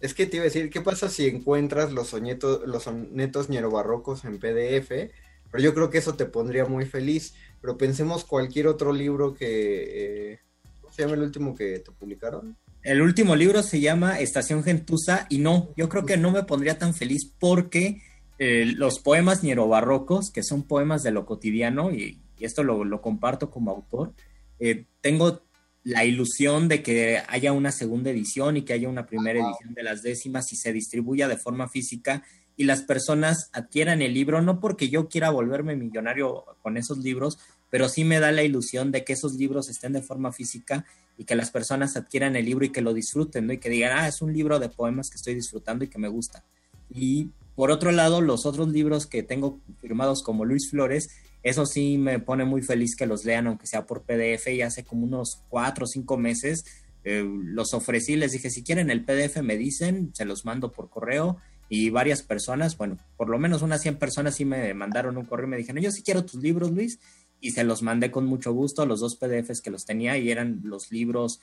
Es 0.00 0.14
que 0.14 0.26
te 0.26 0.36
iba 0.36 0.44
a 0.44 0.44
decir, 0.44 0.70
¿qué 0.70 0.80
pasa 0.80 1.10
si 1.10 1.26
encuentras 1.26 1.92
los, 1.92 2.08
soñetos, 2.08 2.66
los 2.66 2.84
sonetos 2.84 3.48
barrocos 3.70 4.24
en 4.24 4.38
PDF 4.38 5.10
pero 5.50 5.62
yo 5.62 5.74
creo 5.74 5.90
que 5.90 5.98
eso 5.98 6.14
te 6.14 6.26
pondría 6.26 6.66
muy 6.66 6.86
feliz. 6.86 7.34
Pero 7.60 7.76
pensemos 7.78 8.24
cualquier 8.24 8.66
otro 8.66 8.92
libro 8.92 9.34
que... 9.34 10.32
Eh, 10.32 10.38
¿Cómo 10.80 10.92
se 10.92 11.02
llama 11.02 11.14
el 11.14 11.22
último 11.22 11.54
que 11.54 11.80
te 11.80 11.90
publicaron? 11.92 12.56
El 12.82 13.02
último 13.02 13.34
libro 13.34 13.62
se 13.62 13.80
llama 13.80 14.20
Estación 14.20 14.62
Gentusa 14.62 15.26
y 15.28 15.38
no, 15.38 15.70
yo 15.76 15.88
creo 15.88 16.06
que 16.06 16.16
no 16.16 16.30
me 16.30 16.44
pondría 16.44 16.78
tan 16.78 16.94
feliz 16.94 17.32
porque 17.38 18.00
eh, 18.38 18.72
los 18.76 19.00
poemas 19.00 19.40
barrocos, 19.42 20.30
que 20.30 20.44
son 20.44 20.62
poemas 20.62 21.02
de 21.02 21.10
lo 21.10 21.26
cotidiano, 21.26 21.90
y, 21.90 22.20
esto 22.38 22.62
lo, 22.62 23.00
comparto 23.00 23.50
como 23.50 23.70
autor, 23.72 24.12
eh, 24.60 24.84
tengo 25.00 25.42
la 25.82 26.04
ilusión 26.04 26.68
de 26.68 26.82
que 26.82 27.22
haya 27.28 27.52
una 27.52 27.72
segunda 27.72 28.10
edición 28.10 28.56
y 28.56 28.62
que 28.62 28.74
haya 28.74 28.88
una 28.88 29.06
primera 29.06 29.40
edición 29.40 29.74
de 29.74 29.82
las 29.82 30.02
décimas 30.02 30.52
y 30.52 30.56
se 30.56 30.72
distribuya 30.72 31.28
de 31.28 31.38
forma 31.38 31.68
física 31.68 32.22
y 32.56 32.64
las 32.64 32.82
personas 32.82 33.50
adquieran 33.52 34.02
el 34.02 34.14
libro, 34.14 34.40
no 34.40 34.60
porque 34.60 34.88
yo 34.88 35.08
quiera 35.08 35.30
volverme 35.30 35.76
millonario 35.76 36.44
con 36.62 36.76
esos 36.76 36.98
libros, 36.98 37.38
pero 37.70 37.88
sí 37.88 38.04
me 38.04 38.20
da 38.20 38.32
la 38.32 38.42
ilusión 38.42 38.92
de 38.92 39.04
que 39.04 39.12
esos 39.12 39.34
libros 39.34 39.68
estén 39.68 39.92
de 39.92 40.02
forma 40.02 40.32
física 40.32 40.86
y 41.18 41.24
que 41.24 41.34
las 41.34 41.50
personas 41.50 41.96
adquieran 41.96 42.36
el 42.36 42.46
libro 42.46 42.64
y 42.64 42.70
que 42.70 42.80
lo 42.80 42.94
disfruten. 42.94 43.50
Y 43.50 43.58
que 43.58 43.68
digan, 43.68 43.98
ah, 43.98 44.08
es 44.08 44.22
un 44.22 44.32
libro 44.32 44.58
de 44.58 44.68
poemas 44.68 45.10
que 45.10 45.16
estoy 45.16 45.34
disfrutando 45.34 45.84
y 45.84 45.88
que 45.88 45.98
me 45.98 46.08
gusta. 46.08 46.44
Y 46.88 47.30
por 47.54 47.70
otro 47.70 47.92
lado, 47.92 48.20
los 48.20 48.46
otros 48.46 48.68
libros 48.68 49.06
que 49.06 49.22
tengo 49.22 49.60
firmados 49.80 50.22
como 50.22 50.44
Luis 50.44 50.70
Flores, 50.70 51.08
eso 51.42 51.66
sí 51.66 51.98
me 51.98 52.18
pone 52.20 52.44
muy 52.44 52.62
feliz 52.62 52.96
que 52.96 53.06
los 53.06 53.24
lean, 53.24 53.46
aunque 53.46 53.66
sea 53.66 53.86
por 53.86 54.02
PDF, 54.02 54.48
y 54.48 54.62
hace 54.62 54.84
como 54.84 55.04
unos 55.04 55.42
cuatro 55.48 55.84
o 55.84 55.86
cinco 55.86 56.16
meses 56.16 56.64
eh, 57.08 57.24
los 57.24 57.72
ofrecí, 57.72 58.16
les 58.16 58.32
dije, 58.32 58.50
si 58.50 58.64
quieren 58.64 58.90
el 58.90 59.04
PDF 59.04 59.40
me 59.40 59.56
dicen, 59.56 60.10
se 60.12 60.24
los 60.24 60.44
mando 60.44 60.72
por 60.72 60.90
correo 60.90 61.36
y 61.68 61.90
varias 61.90 62.22
personas, 62.22 62.76
bueno, 62.76 62.98
por 63.16 63.28
lo 63.28 63.38
menos 63.38 63.62
unas 63.62 63.82
100 63.82 63.96
personas 63.96 64.36
sí 64.36 64.44
me 64.44 64.72
mandaron 64.74 65.16
un 65.16 65.24
correo 65.24 65.46
y 65.46 65.50
me 65.50 65.56
dijeron, 65.56 65.82
yo 65.82 65.90
sí 65.90 66.02
quiero 66.02 66.24
tus 66.24 66.42
libros, 66.42 66.70
Luis, 66.70 67.00
y 67.40 67.50
se 67.50 67.64
los 67.64 67.82
mandé 67.82 68.10
con 68.10 68.26
mucho 68.26 68.52
gusto, 68.52 68.86
los 68.86 69.00
dos 69.00 69.16
PDFs 69.16 69.60
que 69.60 69.70
los 69.70 69.84
tenía 69.84 70.16
y 70.18 70.30
eran 70.30 70.60
los 70.62 70.90
libros 70.90 71.40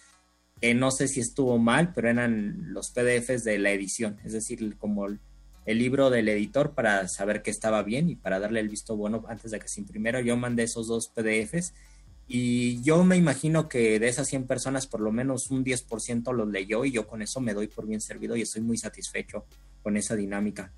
que 0.62 0.74
no 0.74 0.92
sé 0.92 1.08
si 1.08 1.20
estuvo 1.20 1.58
mal, 1.58 1.92
pero 1.94 2.10
eran 2.10 2.74
los 2.74 2.92
PDFs 2.92 3.44
de 3.44 3.60
la 3.60 3.72
edición, 3.72 4.20
es 4.24 4.32
decir, 4.32 4.78
como 4.78 5.08
el, 5.08 5.20
libro 5.66 6.10
del 6.10 6.30
editor 6.30 6.74
para 6.74 7.08
saber 7.08 7.42
que 7.42 7.52
estaba 7.52 7.84
bien 7.84 8.10
y 8.10 8.16
para 8.16 8.40
darle 8.40 8.60
el 8.60 8.70
visto 8.70 8.96
bueno 8.96 9.24
antes 9.28 9.52
de 9.52 9.60
que 9.60 9.68
se 9.68 9.82
imprimiera. 9.82 10.22
Yo 10.22 10.36
mandé 10.38 10.64
esos 10.64 10.88
dos 10.88 11.10
PDFs 11.10 11.74
y 12.28 12.82
yo 12.82 13.04
me 13.04 13.18
imagino 13.18 13.68
que 13.68 14.00
de 14.00 14.08
esas 14.08 14.28
100 14.28 14.48
personas 14.48 14.88
por 14.88 15.02
lo 15.02 15.12
menos 15.12 15.52
un 15.52 15.64
10% 15.64 16.34
los 16.34 16.48
leyó 16.48 16.86
y 16.86 16.92
yo 16.92 17.06
con 17.06 17.22
eso 17.22 17.42
me 17.42 17.54
doy 17.54 17.68
por 17.68 17.86
bien 17.86 18.02
servido 18.02 18.36
y 18.36 18.42
estoy 18.42 18.62
muy 18.62 18.78
satisfecho 18.78 19.46
con 19.82 19.98
esa 19.98 20.16
dinámica. 20.16 20.74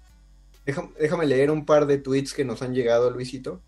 Déjame, 0.66 1.28
leer 1.28 1.52
un 1.52 1.66
par 1.66 1.86
de 1.86 2.00
tweets 2.00 2.34
que 2.34 2.44
nos 2.44 2.64
han 2.64 2.74
llegado, 2.74 3.12
Luisito. 3.12 3.62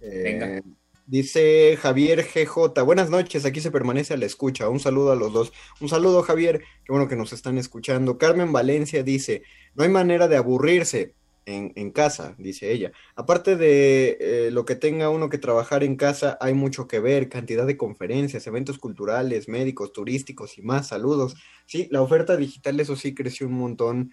Venga. 0.00 0.58
Eh, 0.58 0.62
dice 1.06 1.76
Javier 1.76 2.24
GJ, 2.24 2.80
buenas 2.84 3.10
noches, 3.10 3.44
aquí 3.44 3.60
se 3.60 3.72
permanece 3.72 4.14
a 4.14 4.16
la 4.16 4.26
escucha. 4.26 4.68
Un 4.68 4.78
saludo 4.78 5.10
a 5.10 5.16
los 5.16 5.32
dos. 5.32 5.52
Un 5.80 5.88
saludo, 5.88 6.22
Javier, 6.22 6.60
qué 6.84 6.92
bueno 6.92 7.08
que 7.08 7.16
nos 7.16 7.32
están 7.32 7.58
escuchando. 7.58 8.18
Carmen 8.18 8.52
Valencia 8.52 9.02
dice, 9.02 9.42
no 9.74 9.82
hay 9.82 9.90
manera 9.90 10.28
de 10.28 10.36
aburrirse 10.36 11.14
en, 11.46 11.90
casa, 11.90 12.34
dice 12.38 12.72
ella. 12.72 12.92
Aparte 13.16 13.56
de 13.56 14.16
eh, 14.20 14.50
lo 14.50 14.64
que 14.64 14.76
tenga 14.76 15.10
uno 15.10 15.28
que 15.28 15.38
trabajar 15.38 15.84
en 15.84 15.96
casa, 15.96 16.38
hay 16.40 16.54
mucho 16.54 16.88
que 16.88 17.00
ver, 17.00 17.28
cantidad 17.28 17.66
de 17.66 17.76
conferencias, 17.76 18.46
eventos 18.46 18.78
culturales, 18.78 19.48
médicos, 19.48 19.92
turísticos 19.92 20.58
y 20.58 20.62
más. 20.62 20.88
Saludos. 20.88 21.36
Sí, 21.66 21.88
la 21.90 22.02
oferta 22.02 22.36
digital, 22.36 22.80
eso 22.80 22.96
sí, 22.96 23.14
creció 23.14 23.46
un 23.46 23.54
montón 23.54 24.12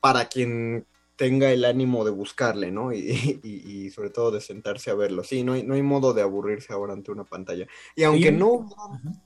para 0.00 0.28
quien 0.28 0.86
tenga 1.16 1.50
el 1.50 1.64
ánimo 1.64 2.04
de 2.04 2.10
buscarle, 2.10 2.70
¿no? 2.70 2.92
Y, 2.92 3.90
sobre 3.90 4.10
todo 4.10 4.30
de 4.30 4.40
sentarse 4.40 4.90
a 4.90 4.94
verlo. 4.94 5.24
Sí, 5.24 5.42
no 5.42 5.54
hay, 5.54 5.62
no 5.62 5.74
hay 5.74 5.82
modo 5.82 6.12
de 6.12 6.22
aburrirse 6.22 6.72
ahora 6.72 6.92
ante 6.92 7.10
una 7.10 7.24
pantalla. 7.24 7.66
Y 7.94 8.02
aunque 8.02 8.32
no, 8.32 8.68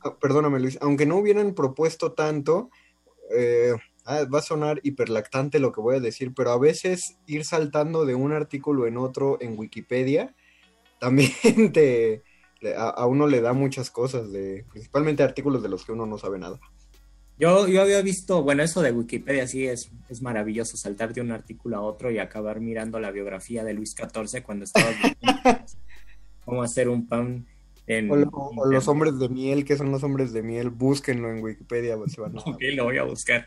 ah, 0.04 0.16
perdóname 0.20 0.60
Luis, 0.60 0.78
aunque 0.80 1.06
no 1.06 1.16
hubieran 1.16 1.54
propuesto 1.54 2.12
tanto, 2.12 2.70
eh, 3.34 3.74
ah, 4.10 4.24
va 4.24 4.40
a 4.40 4.42
sonar 4.42 4.80
hiperlactante 4.82 5.58
lo 5.58 5.72
que 5.72 5.80
voy 5.80 5.96
a 5.96 6.00
decir, 6.00 6.32
pero 6.34 6.50
a 6.50 6.58
veces 6.58 7.16
ir 7.26 7.44
saltando 7.44 8.04
de 8.04 8.14
un 8.14 8.32
artículo 8.32 8.86
en 8.86 8.96
otro 8.96 9.38
en 9.40 9.58
Wikipedia 9.58 10.34
también 10.98 11.32
te, 11.72 12.22
a, 12.76 13.06
uno 13.06 13.26
le 13.26 13.40
da 13.40 13.52
muchas 13.52 13.90
cosas, 13.90 14.30
de, 14.30 14.64
principalmente 14.70 15.22
artículos 15.22 15.62
de 15.62 15.68
los 15.68 15.84
que 15.84 15.92
uno 15.92 16.06
no 16.06 16.18
sabe 16.18 16.38
nada. 16.38 16.60
Yo, 17.38 17.66
yo 17.66 17.80
había 17.80 18.02
visto, 18.02 18.42
bueno, 18.42 18.62
eso 18.62 18.82
de 18.82 18.92
Wikipedia 18.92 19.46
sí 19.46 19.66
es, 19.66 19.90
es 20.10 20.20
maravilloso, 20.20 20.76
saltar 20.76 21.14
de 21.14 21.22
un 21.22 21.32
artículo 21.32 21.78
a 21.78 21.80
otro 21.80 22.10
y 22.10 22.18
acabar 22.18 22.60
mirando 22.60 23.00
la 23.00 23.10
biografía 23.10 23.64
de 23.64 23.72
Luis 23.72 23.94
XIV 23.96 24.42
cuando 24.42 24.66
estaba 24.66 24.90
cómo 26.44 26.62
hacer 26.62 26.90
un 26.90 27.08
pan 27.08 27.46
en... 27.96 28.10
O, 28.10 28.66
los 28.66 28.88
hombres 28.88 29.18
de 29.18 29.28
miel, 29.28 29.64
que 29.64 29.76
son 29.76 29.90
los 29.90 30.02
hombres 30.02 30.32
de 30.32 30.42
miel, 30.42 30.70
búsquenlo 30.70 31.30
en 31.30 31.42
Wikipedia. 31.42 31.96
Van 31.96 32.38
a... 32.38 32.40
Ok, 32.40 32.60
lo 32.74 32.84
voy 32.84 32.98
a 32.98 33.04
buscar. 33.04 33.46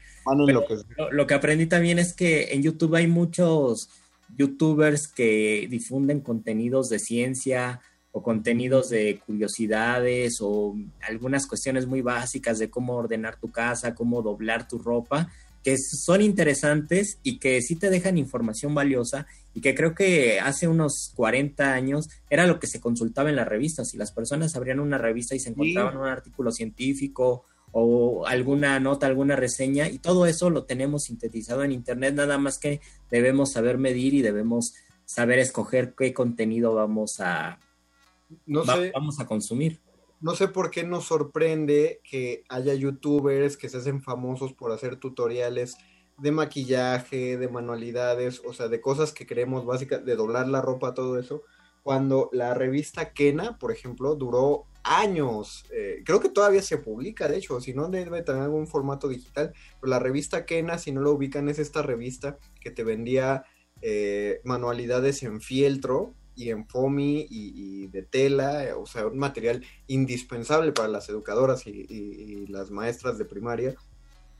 lo 1.12 1.28
que 1.28 1.34
aprendí 1.34 1.66
también 1.66 2.00
es 2.00 2.14
que 2.14 2.54
en 2.54 2.62
YouTube 2.64 2.96
hay 2.96 3.08
muchos 3.08 3.90
youtubers 4.36 5.08
que 5.08 5.68
difunden 5.70 6.22
contenidos 6.22 6.90
de 6.90 7.00
ciencia, 7.00 7.82
o 8.16 8.22
contenidos 8.22 8.90
de 8.90 9.20
curiosidades 9.26 10.38
o 10.40 10.76
algunas 11.02 11.48
cuestiones 11.48 11.88
muy 11.88 12.02
básicas 12.02 12.60
de 12.60 12.70
cómo 12.70 12.96
ordenar 12.96 13.40
tu 13.40 13.52
casa, 13.52 13.96
cómo 13.96 14.22
doblar 14.22 14.68
tu 14.68 14.78
ropa, 14.78 15.32
que 15.64 15.78
son 15.78 16.22
interesantes 16.22 17.20
y 17.24 17.40
que 17.40 17.62
sí 17.62 17.76
te 17.76 17.90
dejan 17.90 18.18
información 18.18 18.76
valiosa 18.76 19.26
y 19.54 19.62
que 19.62 19.74
creo 19.74 19.96
que 19.96 20.40
hace 20.40 20.68
unos 20.68 21.12
40 21.16 21.74
años 21.74 22.10
era 22.30 22.46
lo 22.46 22.60
que 22.60 22.68
se 22.68 22.82
consultaba 22.82 23.30
en 23.30 23.38
las 23.38 23.48
revistas. 23.48 23.90
Si 23.90 23.98
las 23.98 24.12
personas 24.12 24.56
abrían 24.56 24.80
una 24.80 24.98
revista 24.98 25.36
y 25.36 25.40
se 25.40 25.50
encontraban 25.50 25.98
un 25.98 26.08
artículo 26.08 26.52
científico 26.52 27.46
o 27.72 28.28
alguna 28.28 28.80
nota, 28.80 29.08
alguna 29.08 29.36
reseña, 29.36 29.90
y 29.90 29.98
todo 29.98 30.28
eso 30.28 30.50
lo 30.50 30.66
tenemos 30.66 31.04
sintetizado 31.04 31.64
en 31.64 31.72
Internet, 31.72 32.14
nada 32.14 32.38
más 32.38 32.60
que 32.60 32.82
debemos 33.10 33.54
saber 33.54 33.80
medir 33.80 34.14
y 34.14 34.22
debemos 34.22 34.76
saber 35.06 35.40
escoger 35.40 35.96
qué 35.98 36.14
contenido 36.14 36.76
vamos 36.76 37.20
a, 37.20 37.60
no 38.46 38.64
sé, 38.64 38.92
vamos 38.94 39.20
a 39.20 39.26
consumir. 39.26 39.80
No 40.24 40.36
sé 40.36 40.48
por 40.48 40.72
qué 40.72 40.86
nos 40.86 41.04
sorprende 41.04 42.00
que 42.02 42.46
haya 42.48 42.74
youtubers 42.74 43.58
que 43.58 43.68
se 43.68 43.80
hacen 43.80 44.02
famosos 44.02 44.54
por 44.54 44.72
hacer 44.72 44.96
tutoriales 44.96 45.76
de 46.18 46.32
maquillaje, 46.32 47.38
de 47.38 47.50
manualidades, 47.50 48.42
o 48.46 48.54
sea, 48.54 48.70
de 48.70 48.80
cosas 48.80 49.12
que 49.12 49.28
creemos 49.28 49.66
básicas, 49.66 50.06
de 50.06 50.16
doblar 50.16 50.48
la 50.48 50.62
ropa, 50.62 50.94
todo 50.94 51.20
eso, 51.20 51.44
cuando 51.82 52.30
la 52.32 52.54
revista 52.54 53.12
Kena, 53.12 53.60
por 53.60 53.74
ejemplo, 53.74 54.16
duró 54.16 54.64
años. 54.86 55.66
Eh, 55.74 56.04
creo 56.06 56.22
que 56.22 56.30
todavía 56.30 56.62
se 56.62 56.78
publica, 56.78 57.28
de 57.28 57.40
hecho, 57.40 57.60
si 57.60 57.74
no 57.74 57.90
debe 57.90 58.22
tener 58.22 58.44
algún 58.44 58.68
formato 58.68 59.10
digital, 59.10 59.52
pero 59.82 59.90
la 59.90 60.00
revista 60.00 60.46
Kena, 60.46 60.78
si 60.78 60.94
no 60.94 61.02
lo 61.02 61.12
ubican, 61.12 61.50
es 61.50 61.60
esta 61.60 61.82
revista 61.82 62.38
que 62.62 62.72
te 62.72 62.86
vendía 62.86 63.44
eh, 63.82 64.40
manualidades 64.46 65.22
en 65.24 65.42
fieltro 65.42 66.16
y 66.36 66.50
en 66.50 66.68
FOMI 66.68 67.28
y, 67.30 67.88
de 67.88 68.04
tela, 68.04 68.76
o 68.78 68.86
sea, 68.86 69.08
un 69.08 69.18
material 69.18 69.64
indispensable 69.88 70.72
para 70.72 70.88
las 70.88 71.10
educadoras 71.10 71.68
y, 71.68 72.48
las 72.48 72.72
maestras 72.72 73.18
de 73.18 73.26
primaria. 73.26 73.76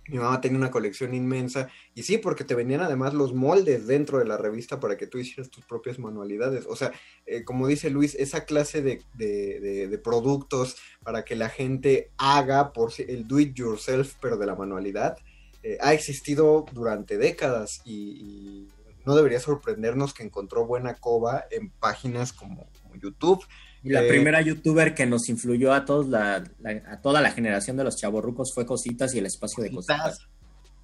Mi 0.10 0.18
mamá 0.18 0.42
tenía 0.42 0.58
una 0.58 0.72
colección 0.72 1.14
inmensa 1.14 1.70
y 1.96 2.04
sí, 2.04 2.18
porque 2.18 2.44
te 2.44 2.56
vendían 2.56 2.82
además 2.82 3.14
los 3.14 3.34
moldes 3.34 3.88
dentro 3.88 4.20
de 4.20 4.26
la 4.26 4.36
revista 4.36 4.82
para 4.82 4.98
que 4.98 5.08
tú 5.08 5.18
hicieras 5.18 5.50
tus 5.50 5.64
propias 5.64 5.98
manualidades. 5.98 6.66
O 6.68 6.76
sea, 6.76 6.92
eh, 7.26 7.46
como 7.46 7.68
dice 7.68 7.90
Luis, 7.90 8.14
esa 8.16 8.44
clase 8.44 8.82
de, 8.82 9.02
de, 9.16 9.98
productos 10.04 10.76
para 11.04 11.24
que 11.24 11.38
la 11.38 11.48
gente 11.48 12.12
haga 12.18 12.74
por 12.74 12.92
el 12.98 13.28
do 13.30 13.40
it 13.40 13.56
yourself, 13.56 14.16
pero 14.22 14.36
de 14.36 14.46
la 14.46 14.56
manualidad, 14.56 15.18
eh, 15.64 15.78
ha 15.80 15.94
existido 15.94 16.66
durante 16.74 17.18
décadas 17.18 17.82
y 17.86 18.68
no 19.06 19.16
debería 19.16 19.40
sorprendernos 19.40 20.14
que 20.14 20.24
encontró 20.24 20.66
buena 20.66 20.96
coba 20.96 21.46
en 21.52 21.70
páginas 21.70 22.34
como, 22.34 22.70
YouTube. 23.02 23.44
Y 23.82 23.90
la 23.90 24.04
eh, 24.04 24.08
primera 24.08 24.42
youtuber 24.42 24.94
que 24.94 25.06
nos 25.06 25.28
influyó 25.28 25.74
a 25.74 25.84
todos, 25.84 26.08
la, 26.08 26.44
a 26.88 27.02
toda 27.02 27.22
la 27.22 27.32
generación 27.32 27.76
de 27.76 27.84
los 27.84 27.98
chavorrucos 27.98 28.54
fue 28.54 28.66
Cositas 28.66 29.14
y 29.14 29.20
el 29.20 29.26
espacio 29.26 29.64
de 29.64 29.72
Cositas. 29.72 30.28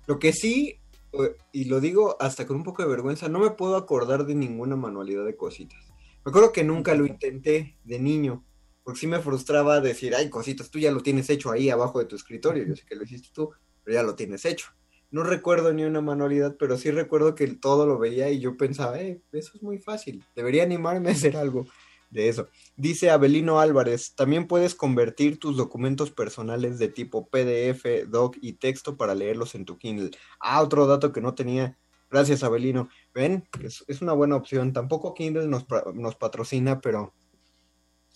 Lo 0.06 0.20
que 0.20 0.34
sí, 0.34 0.80
eh, 1.14 1.38
y 1.52 1.66
lo 1.66 1.80
digo 1.80 2.18
hasta 2.20 2.46
con 2.46 2.58
un 2.58 2.64
poco 2.64 2.82
de 2.82 2.90
vergüenza, 2.90 3.30
no 3.30 3.40
me 3.40 3.52
puedo 3.52 3.76
acordar 3.78 4.26
de 4.26 4.36
ninguna 4.36 4.76
manualidad 4.76 5.24
de 5.26 5.38
Cositas. 5.38 5.80
Me 6.26 6.32
acuerdo 6.32 6.52
que 6.52 6.64
nunca 6.64 6.96
lo 6.96 7.06
intenté 7.06 7.78
de 7.84 8.00
niño, 8.00 8.44
porque 8.84 9.00
sí 9.00 9.08
me 9.08 9.20
frustraba 9.20 9.80
decir, 9.80 10.16
ay, 10.16 10.30
Cositas, 10.30 10.70
tú 10.70 10.80
ya 10.80 10.92
lo 10.92 11.02
tienes 11.02 11.30
hecho 11.30 11.52
ahí 11.52 11.70
abajo 11.70 12.00
de 12.00 12.06
tu 12.06 12.16
escritorio. 12.16 12.66
Yo 12.66 12.76
sé 12.76 12.84
que 12.86 12.96
lo 12.96 13.04
hiciste 13.04 13.30
tú, 13.34 13.52
pero 13.84 13.96
ya 13.96 14.04
lo 14.04 14.16
tienes 14.16 14.44
hecho 14.46 14.68
no 15.12 15.24
recuerdo 15.24 15.74
ni 15.74 15.84
una 15.84 16.02
manualidad, 16.02 16.56
pero 16.58 16.78
sí 16.78 16.92
recuerdo 16.92 17.36
que 17.36 17.48
todo 17.48 17.86
lo 17.86 17.98
veía 17.98 18.30
y 18.30 18.40
yo 18.40 18.58
pensaba, 18.58 19.00
eh, 19.00 19.22
eso 19.32 19.52
es 19.56 19.64
muy 19.64 19.80
fácil, 19.80 20.24
debería 20.36 20.64
animarme 20.64 21.10
a 21.10 21.14
hacer 21.14 21.38
algo 21.38 21.66
de 22.10 22.30
eso. 22.30 22.50
Dice 22.76 23.10
Abelino 23.10 23.60
Álvarez, 23.60 24.16
también 24.16 24.48
puedes 24.48 24.76
convertir 24.76 25.40
tus 25.40 25.58
documentos 25.58 26.12
personales 26.12 26.80
de 26.80 26.90
tipo 26.90 27.30
PDF, 27.30 28.08
doc 28.08 28.38
y 28.42 28.54
texto 28.54 28.98
para 28.98 29.16
leerlos 29.16 29.56
en 29.56 29.66
tu 29.66 29.78
Kindle. 29.78 30.12
Ah, 30.40 30.62
otro 30.62 30.88
dato 30.88 31.12
que 31.12 31.22
no 31.22 31.36
tenía. 31.36 31.78
Gracias, 32.10 32.44
Abelino. 32.44 32.90
Ven, 33.14 33.48
es, 33.64 33.84
es 33.88 34.02
una 34.02 34.14
buena 34.14 34.36
opción. 34.36 34.74
Tampoco 34.74 35.14
Kindle 35.14 35.48
nos, 35.48 35.68
nos 35.94 36.16
patrocina, 36.16 36.82
pero 36.82 37.14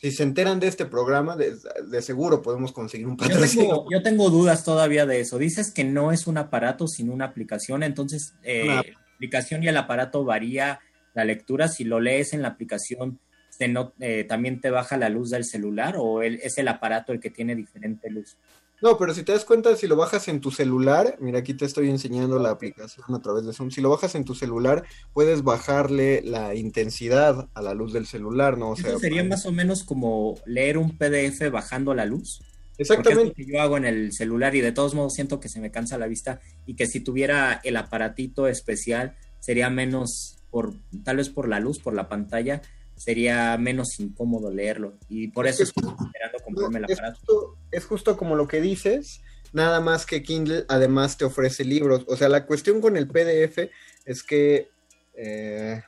si 0.04 0.12
se 0.12 0.24
enteran 0.24 0.60
de 0.60 0.68
este 0.68 0.86
programa, 0.86 1.38
de, 1.38 2.02
seguro 2.02 2.42
podemos 2.42 2.74
conseguir 2.74 3.08
un 3.08 3.16
patrocinio. 3.16 3.86
Yo 3.90 4.04
tengo, 4.04 4.30
dudas 4.30 4.66
todavía 4.66 5.06
de 5.06 5.22
eso. 5.22 5.38
Dices 5.38 5.72
que 5.72 5.86
no 5.86 6.12
es 6.12 6.28
un 6.28 6.38
aparato, 6.38 6.90
sino 6.90 7.14
una 7.14 7.24
aplicación. 7.24 7.84
Entonces, 7.84 8.34
eh, 8.44 8.66
la 8.66 8.84
aplicación 9.16 9.64
y 9.64 9.70
el 9.70 9.78
aparato 9.78 10.26
varía 10.26 10.82
la 11.14 11.24
lectura. 11.24 11.70
Si 11.70 11.86
lo 11.86 12.02
lees 12.02 12.34
en 12.34 12.42
la 12.42 12.50
aplicación, 12.50 13.22
eh, 13.60 14.26
¿también 14.28 14.60
te 14.60 14.72
baja 14.72 14.98
la 14.98 15.08
luz 15.08 15.30
del 15.30 15.46
celular 15.46 15.96
o 15.98 16.22
es 16.22 16.58
el 16.58 16.68
aparato 16.68 17.14
el 17.14 17.22
que 17.22 17.30
tiene 17.30 17.56
diferente 17.56 18.10
luz? 18.10 18.36
No, 18.82 18.98
pero 18.98 19.14
si 19.14 19.24
te 19.24 19.32
das 19.32 19.46
cuenta, 19.46 19.76
si 19.76 19.88
lo 19.88 19.96
bajas 19.96 20.28
en 20.28 20.42
tu 20.42 20.52
celular, 20.52 21.16
mira, 21.22 21.40
aquí 21.40 21.54
te 21.54 21.66
estoy 21.66 21.90
enseñando 21.90 22.38
la 22.40 22.50
aplicación 22.50 23.06
a 23.16 23.22
través 23.22 23.46
de 23.46 23.54
Zoom. 23.54 23.72
Si 23.72 23.80
lo 23.80 23.90
bajas 23.90 24.16
en 24.16 24.26
tu 24.26 24.36
celular, 24.36 24.84
puedes 25.14 25.44
bajarle 25.44 26.22
la 26.22 26.54
intensidad 26.56 27.48
a 27.54 27.62
la 27.62 27.74
luz 27.74 27.94
del 27.94 28.06
celular, 28.06 28.58
¿no? 28.58 28.72
O 28.72 28.76
sea, 28.76 28.98
sería 29.00 29.24
más 29.24 29.46
o 29.46 29.52
menos 29.52 29.84
como 29.84 30.36
leer 30.46 30.78
un 30.78 30.98
PDF 30.98 31.50
bajando 31.52 31.94
la 31.94 32.06
luz. 32.06 32.42
Exactamente. 32.78 33.22
es 33.22 33.28
lo 33.30 33.34
que 33.36 33.46
yo 33.46 33.62
hago 33.62 33.78
en 33.78 33.86
el 33.86 34.12
celular 34.12 34.56
y 34.56 34.62
de 34.62 34.72
todos 34.72 34.96
modos 34.96 35.14
siento 35.14 35.40
que 35.40 35.48
se 35.48 35.60
me 35.60 35.72
cansa 35.72 35.98
la 35.98 36.08
vista 36.08 36.42
y 36.66 36.76
que 36.76 36.88
si 36.88 37.00
tuviera 37.00 37.62
el 37.64 37.78
aparatito 37.78 38.48
especial 38.48 39.16
sería 39.40 39.70
menos 39.70 40.38
por 40.50 40.74
tal 41.04 41.18
vez 41.18 41.30
por 41.30 41.48
la 41.48 41.60
luz, 41.60 41.80
por 41.80 41.94
la 41.94 42.10
pantalla, 42.10 42.62
sería 42.96 43.58
menos 43.58 44.00
incómodo 44.00 44.52
leerlo. 44.52 44.98
Y 45.10 45.30
por 45.30 45.48
eso 45.48 45.64
estoy 45.64 45.84
esperando 45.84 46.40
comprarme 46.44 46.80
el 46.80 46.86
aparato. 46.86 47.58
Es 47.72 47.86
justo, 47.86 48.18
como 48.18 48.36
lo 48.36 48.48
que 48.48 48.62
dices, 48.62 49.22
nada 49.52 49.80
más 49.80 50.06
que 50.06 50.24
Kindle 50.24 50.66
además 50.68 51.18
te 51.18 51.26
ofrece 51.26 51.64
libros. 51.64 52.06
O 52.08 52.18
sea, 52.18 52.30
la 52.30 52.46
cuestión 52.46 52.82
con 52.82 52.98
el 52.98 53.08
PDF 53.08 53.70
es 54.06 54.24
que 54.24 54.70
eh, 55.16 55.82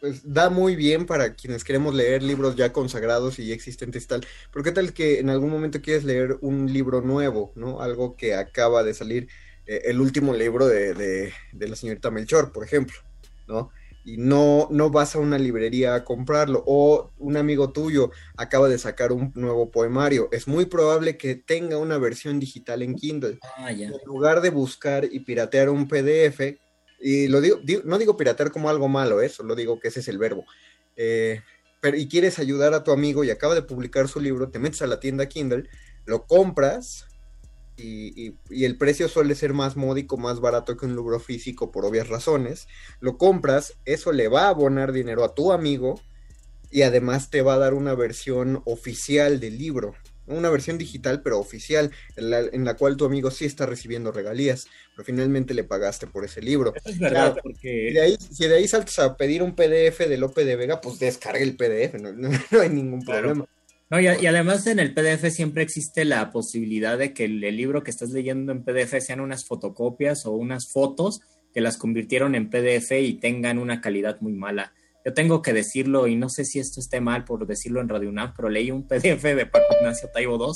pues 0.00 0.20
da 0.24 0.50
muy 0.50 0.76
bien 0.76 1.06
para 1.06 1.34
quienes 1.34 1.64
queremos 1.64 1.94
leer 1.94 2.22
libros 2.22 2.54
ya 2.54 2.72
consagrados 2.72 3.38
y 3.38 3.52
existentes 3.52 4.04
y 4.04 4.06
tal. 4.06 4.26
Pero 4.52 4.62
qué 4.62 4.72
tal 4.72 4.92
que 4.92 5.20
en 5.20 5.30
algún 5.30 5.50
momento 5.50 5.80
quieres 5.80 6.04
leer 6.04 6.38
un 6.42 6.72
libro 6.72 7.00
nuevo, 7.00 7.52
¿no? 7.54 7.80
Algo 7.80 8.16
que 8.16 8.34
acaba 8.34 8.82
de 8.82 8.94
salir, 8.94 9.28
eh, 9.66 9.82
el 9.86 10.00
último 10.00 10.34
libro 10.34 10.66
de, 10.66 10.94
de, 10.94 11.32
de, 11.52 11.68
la 11.68 11.76
señorita 11.76 12.10
Melchor, 12.10 12.52
por 12.52 12.64
ejemplo, 12.64 12.96
¿no? 13.48 13.70
Y 14.06 14.18
no, 14.18 14.68
no 14.70 14.88
vas 14.88 15.16
a 15.16 15.18
una 15.18 15.36
librería 15.36 15.94
a 15.94 16.04
comprarlo. 16.04 16.62
O 16.64 17.10
un 17.18 17.36
amigo 17.36 17.72
tuyo 17.72 18.12
acaba 18.36 18.68
de 18.68 18.78
sacar 18.78 19.10
un 19.10 19.32
nuevo 19.34 19.70
poemario. 19.70 20.28
Es 20.30 20.46
muy 20.46 20.66
probable 20.66 21.18
que 21.18 21.34
tenga 21.34 21.76
una 21.76 21.98
versión 21.98 22.38
digital 22.38 22.82
en 22.82 22.94
Kindle. 22.94 23.40
Ah, 23.56 23.72
ya. 23.72 23.88
En 23.88 23.94
lugar 24.06 24.40
de 24.40 24.50
buscar 24.50 25.04
y 25.04 25.20
piratear 25.20 25.68
un 25.68 25.88
PDF, 25.88 26.56
y 27.00 27.28
lo 27.28 27.40
digo, 27.40 27.58
digo, 27.62 27.82
no 27.84 27.98
digo 27.98 28.16
piratear 28.16 28.52
como 28.52 28.70
algo 28.70 28.88
malo, 28.88 29.20
eso, 29.20 29.42
lo 29.42 29.54
digo 29.54 29.80
que 29.80 29.88
ese 29.88 30.00
es 30.00 30.08
el 30.08 30.18
verbo. 30.18 30.44
Eh, 30.96 31.42
pero, 31.80 31.96
y 31.96 32.08
quieres 32.08 32.38
ayudar 32.38 32.74
a 32.74 32.84
tu 32.84 32.92
amigo 32.92 33.24
y 33.24 33.30
acaba 33.30 33.54
de 33.54 33.62
publicar 33.62 34.08
su 34.08 34.20
libro, 34.20 34.48
te 34.48 34.58
metes 34.58 34.82
a 34.82 34.86
la 34.86 35.00
tienda 35.00 35.26
Kindle, 35.26 35.68
lo 36.04 36.26
compras 36.26 37.06
y, 37.76 38.26
y, 38.26 38.34
y, 38.50 38.64
el 38.64 38.76
precio 38.76 39.08
suele 39.08 39.34
ser 39.34 39.52
más 39.52 39.76
módico, 39.76 40.16
más 40.16 40.40
barato 40.40 40.76
que 40.76 40.86
un 40.86 40.96
libro 40.96 41.20
físico 41.20 41.70
por 41.70 41.84
obvias 41.84 42.08
razones. 42.08 42.68
Lo 43.00 43.18
compras, 43.18 43.74
eso 43.84 44.12
le 44.12 44.28
va 44.28 44.44
a 44.44 44.48
abonar 44.50 44.92
dinero 44.92 45.24
a 45.24 45.34
tu 45.34 45.52
amigo 45.52 46.00
y 46.70 46.82
además 46.82 47.30
te 47.30 47.42
va 47.42 47.54
a 47.54 47.58
dar 47.58 47.74
una 47.74 47.94
versión 47.94 48.62
oficial 48.64 49.40
del 49.40 49.58
libro 49.58 49.94
una 50.26 50.50
versión 50.50 50.78
digital 50.78 51.22
pero 51.22 51.38
oficial, 51.38 51.90
en 52.16 52.30
la, 52.30 52.40
en 52.40 52.64
la, 52.64 52.74
cual 52.74 52.96
tu 52.96 53.04
amigo 53.04 53.30
sí 53.30 53.44
está 53.44 53.66
recibiendo 53.66 54.12
regalías, 54.12 54.66
pero 54.94 55.04
finalmente 55.04 55.54
le 55.54 55.64
pagaste 55.64 56.06
por 56.06 56.24
ese 56.24 56.42
libro. 56.42 56.72
Eso 56.74 56.90
es 56.90 56.98
verdad, 56.98 57.32
claro, 57.32 57.40
porque... 57.42 57.90
De 57.92 58.00
ahí, 58.00 58.16
si 58.18 58.46
de 58.46 58.56
ahí 58.56 58.68
saltas 58.68 58.98
a 58.98 59.16
pedir 59.16 59.42
un 59.42 59.54
PDF 59.54 59.98
de 60.08 60.16
Lope 60.16 60.44
de 60.44 60.56
Vega, 60.56 60.80
pues 60.80 60.98
descargue 60.98 61.42
el 61.42 61.56
PDF, 61.56 61.94
no, 62.00 62.12
no, 62.12 62.28
no 62.50 62.60
hay 62.60 62.68
ningún 62.68 63.02
claro. 63.02 63.48
No, 63.88 64.00
y, 64.00 64.06
y, 64.06 64.26
además 64.26 64.66
en 64.66 64.80
el 64.80 64.94
PDF 64.94 65.30
siempre 65.30 65.62
existe 65.62 66.04
la 66.04 66.30
posibilidad 66.30 66.98
de 66.98 67.12
que 67.12 67.24
el, 67.24 67.42
el, 67.44 67.56
libro 67.56 67.84
que 67.84 67.90
estás 67.90 68.10
leyendo 68.10 68.50
en 68.50 68.64
PDF 68.64 69.00
sean 69.00 69.20
unas 69.20 69.44
fotocopias 69.46 70.26
o 70.26 70.32
unas 70.32 70.72
fotos 70.72 71.20
que 71.54 71.60
las 71.60 71.76
convirtieron 71.76 72.34
en 72.34 72.50
PDF 72.50 72.92
y 72.92 73.14
tengan 73.14 73.58
una 73.58 73.80
calidad 73.80 74.20
muy 74.20 74.32
mala 74.32 74.72
yo 75.06 75.14
tengo 75.14 75.40
que 75.40 75.52
decirlo, 75.52 76.08
y 76.08 76.16
no 76.16 76.28
sé 76.28 76.44
si 76.44 76.58
esto 76.58 76.80
esté 76.80 77.00
mal 77.00 77.24
por 77.24 77.46
decirlo 77.46 77.80
en 77.80 77.88
Radio 77.88 78.08
UNAM, 78.08 78.34
pero 78.34 78.48
leí 78.48 78.72
un 78.72 78.88
PDF 78.88 79.22
de 79.22 79.46
Paco 79.46 79.66
Ignacio 79.78 80.08
Taibo 80.12 80.36
II, 80.36 80.52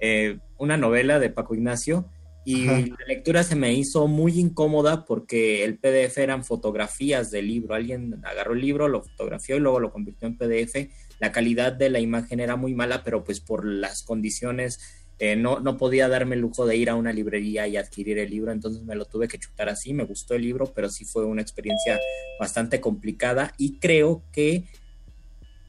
eh, 0.00 0.38
una 0.56 0.78
novela 0.78 1.18
de 1.18 1.28
Paco 1.28 1.54
Ignacio, 1.54 2.08
y 2.46 2.66
Ajá. 2.66 2.78
la 2.78 3.06
lectura 3.06 3.42
se 3.42 3.56
me 3.56 3.74
hizo 3.74 4.06
muy 4.06 4.40
incómoda 4.40 5.04
porque 5.04 5.64
el 5.64 5.78
PDF 5.78 6.16
eran 6.16 6.44
fotografías 6.44 7.30
del 7.30 7.46
libro. 7.46 7.74
Alguien 7.74 8.20
agarró 8.22 8.54
el 8.54 8.60
libro, 8.62 8.88
lo 8.88 9.02
fotografió 9.02 9.56
y 9.56 9.60
luego 9.60 9.80
lo 9.80 9.92
convirtió 9.92 10.28
en 10.28 10.38
PDF. 10.38 10.90
La 11.24 11.32
calidad 11.32 11.72
de 11.72 11.88
la 11.88 12.00
imagen 12.00 12.38
era 12.38 12.54
muy 12.56 12.74
mala, 12.74 13.02
pero 13.02 13.24
pues 13.24 13.40
por 13.40 13.64
las 13.64 14.02
condiciones 14.02 14.78
eh, 15.18 15.36
no, 15.36 15.58
no, 15.58 15.78
podía 15.78 16.06
darme 16.06 16.34
el 16.34 16.42
lujo 16.42 16.66
de 16.66 16.76
ir 16.76 16.90
a 16.90 16.96
una 16.96 17.14
librería 17.14 17.66
y 17.66 17.78
adquirir 17.78 18.18
el 18.18 18.28
libro, 18.28 18.52
entonces 18.52 18.82
me 18.82 18.94
lo 18.94 19.06
tuve 19.06 19.26
que 19.26 19.38
chutar 19.38 19.70
así, 19.70 19.94
me 19.94 20.04
gustó 20.04 20.34
el 20.34 20.42
libro, 20.42 20.74
pero 20.74 20.90
sí 20.90 21.06
fue 21.06 21.24
una 21.24 21.40
experiencia 21.40 21.98
bastante 22.38 22.78
complicada 22.82 23.54
y 23.56 23.78
creo 23.78 24.22
que 24.32 24.64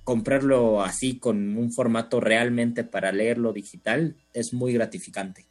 comprarlo 0.04 0.84
así 0.84 1.20
con 1.20 1.58
un 1.58 1.72
formato 1.72 2.20
realmente 2.20 2.84
para 2.84 3.14
leerlo 3.14 3.54
digital 3.54 4.18
es 4.34 4.54
muy 4.54 4.74
gratificante. 4.74 5.46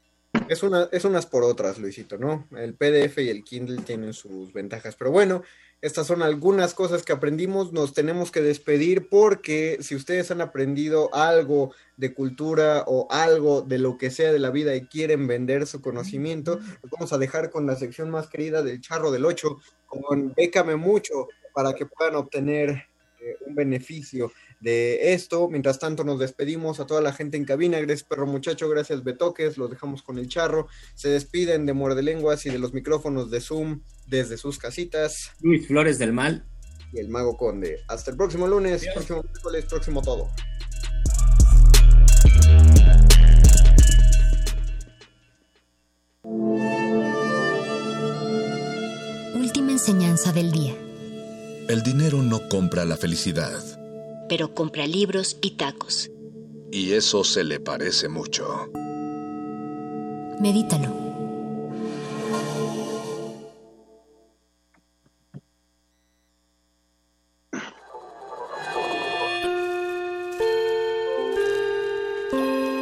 Es, 0.50 0.62
una, 0.62 0.90
es 0.92 1.06
unas 1.06 1.24
por 1.24 1.44
otras, 1.44 1.78
Luisito, 1.78 2.18
¿no? 2.18 2.46
El 2.54 2.74
PDF 2.74 3.20
y 3.20 3.30
el 3.30 3.42
Kindle 3.42 3.80
tienen 3.82 4.12
sus 4.12 4.52
ventajas, 4.52 4.96
pero 4.96 5.10
bueno, 5.10 5.44
estas 5.84 6.06
son 6.06 6.22
algunas 6.22 6.72
cosas 6.72 7.02
que 7.02 7.12
aprendimos, 7.12 7.74
nos 7.74 7.92
tenemos 7.92 8.30
que 8.30 8.40
despedir 8.40 9.10
porque 9.10 9.76
si 9.82 9.94
ustedes 9.94 10.30
han 10.30 10.40
aprendido 10.40 11.14
algo 11.14 11.74
de 11.98 12.14
cultura 12.14 12.84
o 12.86 13.06
algo 13.10 13.60
de 13.60 13.76
lo 13.76 13.98
que 13.98 14.10
sea 14.10 14.32
de 14.32 14.38
la 14.38 14.48
vida 14.48 14.74
y 14.74 14.86
quieren 14.86 15.26
vender 15.26 15.66
su 15.66 15.82
conocimiento, 15.82 16.58
los 16.82 16.90
vamos 16.90 17.12
a 17.12 17.18
dejar 17.18 17.50
con 17.50 17.66
la 17.66 17.76
sección 17.76 18.08
más 18.08 18.28
querida 18.28 18.62
del 18.62 18.80
Charro 18.80 19.10
del 19.10 19.26
8, 19.26 19.58
con 19.84 20.32
Bécame 20.34 20.76
Mucho, 20.76 21.28
para 21.52 21.74
que 21.74 21.84
puedan 21.84 22.14
obtener 22.14 22.70
eh, 23.20 23.36
un 23.46 23.54
beneficio 23.54 24.32
de 24.64 25.12
esto. 25.12 25.48
Mientras 25.48 25.78
tanto, 25.78 26.04
nos 26.04 26.18
despedimos 26.18 26.80
a 26.80 26.86
toda 26.86 27.02
la 27.02 27.12
gente 27.12 27.36
en 27.36 27.44
cabina. 27.44 27.78
Gracias, 27.80 28.08
perro 28.08 28.26
muchacho. 28.26 28.68
Gracias, 28.68 29.04
Betoques. 29.04 29.58
Los 29.58 29.70
dejamos 29.70 30.02
con 30.02 30.18
el 30.18 30.26
charro. 30.28 30.68
Se 30.94 31.10
despiden 31.10 31.66
de 31.66 31.74
Muerde 31.74 32.02
Lenguas 32.02 32.44
y 32.46 32.50
de 32.50 32.58
los 32.58 32.72
micrófonos 32.72 33.30
de 33.30 33.40
Zoom 33.40 33.82
desde 34.06 34.38
sus 34.38 34.58
casitas. 34.58 35.32
Luis 35.40 35.66
Flores 35.66 35.98
del 35.98 36.14
Mal. 36.14 36.46
Y 36.92 36.98
el 36.98 37.10
Mago 37.10 37.36
Conde. 37.36 37.80
Hasta 37.88 38.10
el 38.10 38.16
próximo 38.16 38.48
lunes, 38.48 38.80
Adiós. 38.80 38.94
próximo 38.94 39.22
miércoles, 39.22 39.64
próximo 39.66 40.00
todo. 40.02 40.30
Última 49.34 49.72
enseñanza 49.72 50.32
del 50.32 50.50
día. 50.50 50.74
El 51.68 51.82
dinero 51.82 52.22
no 52.22 52.48
compra 52.48 52.84
la 52.86 52.96
felicidad 52.96 53.83
pero 54.28 54.54
compra 54.54 54.86
libros 54.86 55.36
y 55.42 55.52
tacos. 55.52 56.10
Y 56.70 56.92
eso 56.92 57.22
se 57.24 57.44
le 57.44 57.60
parece 57.60 58.08
mucho. 58.08 58.70
Medítalo. 60.40 61.04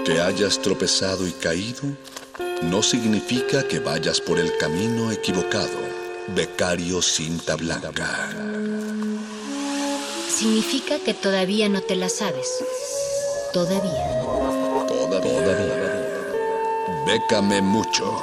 Que 0.05 0.20
hayas 0.20 0.61
tropezado 0.61 1.26
y 1.28 1.32
caído 1.32 1.82
no 2.62 2.82
significa 2.82 3.66
que 3.66 3.80
vayas 3.80 4.20
por 4.20 4.38
el 4.38 4.57
camino 4.57 5.11
equivocado. 5.11 5.93
Becario 6.34 7.03
Cinta 7.03 7.57
Blanca 7.57 8.51
significa 10.43 10.99
que 10.99 11.14
todavía 11.14 11.68
no 11.68 11.82
te 11.82 11.95
la 11.95 12.09
sabes. 12.09 12.64
Todavía. 13.53 14.22
Todavía. 14.88 15.45
Todavía. 15.45 17.05
Bécame 17.07 17.62
mucho. 17.62 18.20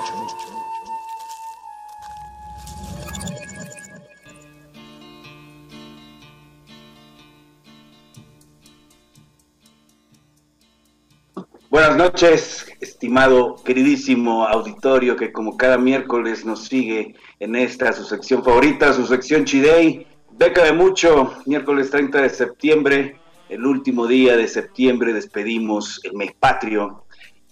Buenas 11.70 11.96
noches, 11.96 12.68
estimado, 12.82 13.56
queridísimo 13.64 14.46
auditorio 14.46 15.16
que 15.16 15.32
como 15.32 15.56
cada 15.56 15.78
miércoles 15.78 16.44
nos 16.44 16.66
sigue 16.66 17.16
en 17.40 17.56
esta 17.56 17.94
su 17.94 18.04
sección 18.04 18.44
favorita, 18.44 18.92
su 18.92 19.06
sección 19.06 19.46
Chidey. 19.46 20.09
Beca 20.40 20.64
de 20.64 20.72
mucho, 20.72 21.34
miércoles 21.48 21.92
30 21.92 22.22
de 22.22 22.30
septiembre, 22.30 23.20
el 23.50 23.66
último 23.66 24.08
día 24.08 24.38
de 24.38 24.48
septiembre, 24.48 25.12
despedimos 25.12 26.00
el 26.06 26.14
mes 26.14 26.32
patrio. 26.32 27.04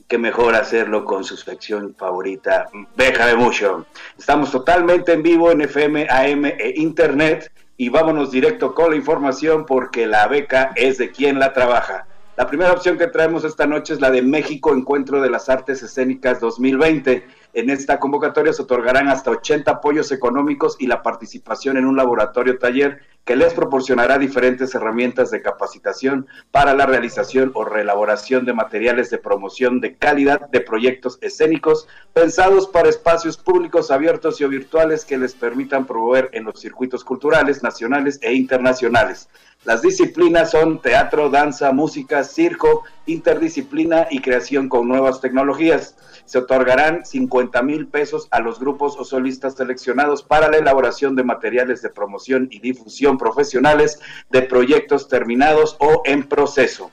Qué 0.07 0.17
mejor 0.17 0.55
hacerlo 0.55 1.03
con 1.03 1.25
su 1.25 1.35
sección 1.35 1.93
favorita, 1.95 2.69
Beca 2.95 3.25
de 3.25 3.35
mucho. 3.35 3.85
Estamos 4.17 4.51
totalmente 4.51 5.11
en 5.11 5.21
vivo 5.21 5.51
en 5.51 5.59
FM, 5.59 6.07
AM 6.09 6.45
e 6.45 6.75
Internet 6.77 7.51
y 7.75 7.89
vámonos 7.89 8.31
directo 8.31 8.73
con 8.73 8.91
la 8.91 8.95
información 8.95 9.65
porque 9.65 10.07
la 10.07 10.25
beca 10.27 10.71
es 10.77 10.97
de 10.97 11.11
quien 11.11 11.39
la 11.39 11.51
trabaja. 11.51 12.07
La 12.37 12.47
primera 12.47 12.71
opción 12.71 12.97
que 12.97 13.07
traemos 13.07 13.43
esta 13.43 13.67
noche 13.67 13.95
es 13.95 13.99
la 13.99 14.11
de 14.11 14.21
México 14.21 14.73
Encuentro 14.73 15.19
de 15.19 15.29
las 15.29 15.49
Artes 15.49 15.83
Escénicas 15.83 16.39
2020. 16.39 17.25
En 17.53 17.69
esta 17.69 17.99
convocatoria 17.99 18.53
se 18.53 18.61
otorgarán 18.61 19.07
hasta 19.07 19.31
80 19.31 19.71
apoyos 19.71 20.11
económicos 20.11 20.75
y 20.79 20.87
la 20.87 21.01
participación 21.01 21.77
en 21.77 21.85
un 21.85 21.95
laboratorio 21.95 22.57
taller 22.57 23.01
que 23.27 23.35
les 23.35 23.53
proporcionará 23.53 24.17
diferentes 24.17 24.73
herramientas 24.73 25.31
de 25.31 25.41
capacitación 25.41 26.27
para 26.49 26.73
la 26.73 26.85
realización 26.85 27.51
o 27.55 27.65
reelaboración 27.65 28.45
de 28.45 28.53
materiales 28.53 29.09
de 29.09 29.17
promoción 29.17 29.81
de 29.81 29.95
calidad 29.97 30.49
de 30.49 30.61
proyectos 30.61 31.17
escénicos 31.21 31.87
pensados 32.13 32.67
para 32.67 32.87
espacios 32.89 33.37
públicos 33.37 33.91
abiertos 33.91 34.39
y 34.39 34.45
o 34.45 34.49
virtuales 34.49 35.03
que 35.03 35.17
les 35.17 35.35
permitan 35.35 35.85
promover 35.85 36.29
en 36.31 36.45
los 36.45 36.59
circuitos 36.61 37.03
culturales 37.03 37.63
nacionales 37.63 38.17
e 38.21 38.33
internacionales. 38.33 39.29
Las 39.67 39.81
disciplinas 39.81 40.51
son 40.51 40.81
teatro, 40.81 41.29
danza, 41.29 41.73
música, 41.73 42.23
circo, 42.23 42.85
interdisciplina 43.05 44.07
y 44.09 44.21
creación 44.21 44.69
con 44.69 44.87
nuevas 44.87 45.19
tecnologías. 45.19 45.97
Se 46.23 46.37
otorgarán 46.37 47.05
50 47.05 47.61
mil 47.63 47.85
pesos 47.85 48.29
a 48.31 48.39
los 48.39 48.61
grupos 48.61 48.95
o 48.97 49.03
solistas 49.03 49.55
seleccionados 49.55 50.23
para 50.23 50.47
la 50.49 50.55
elaboración 50.55 51.17
de 51.17 51.25
materiales 51.25 51.81
de 51.81 51.89
promoción 51.89 52.47
y 52.49 52.59
difusión 52.59 53.17
profesionales 53.17 53.99
de 54.29 54.43
proyectos 54.43 55.09
terminados 55.09 55.75
o 55.81 56.01
en 56.05 56.23
proceso. 56.23 56.89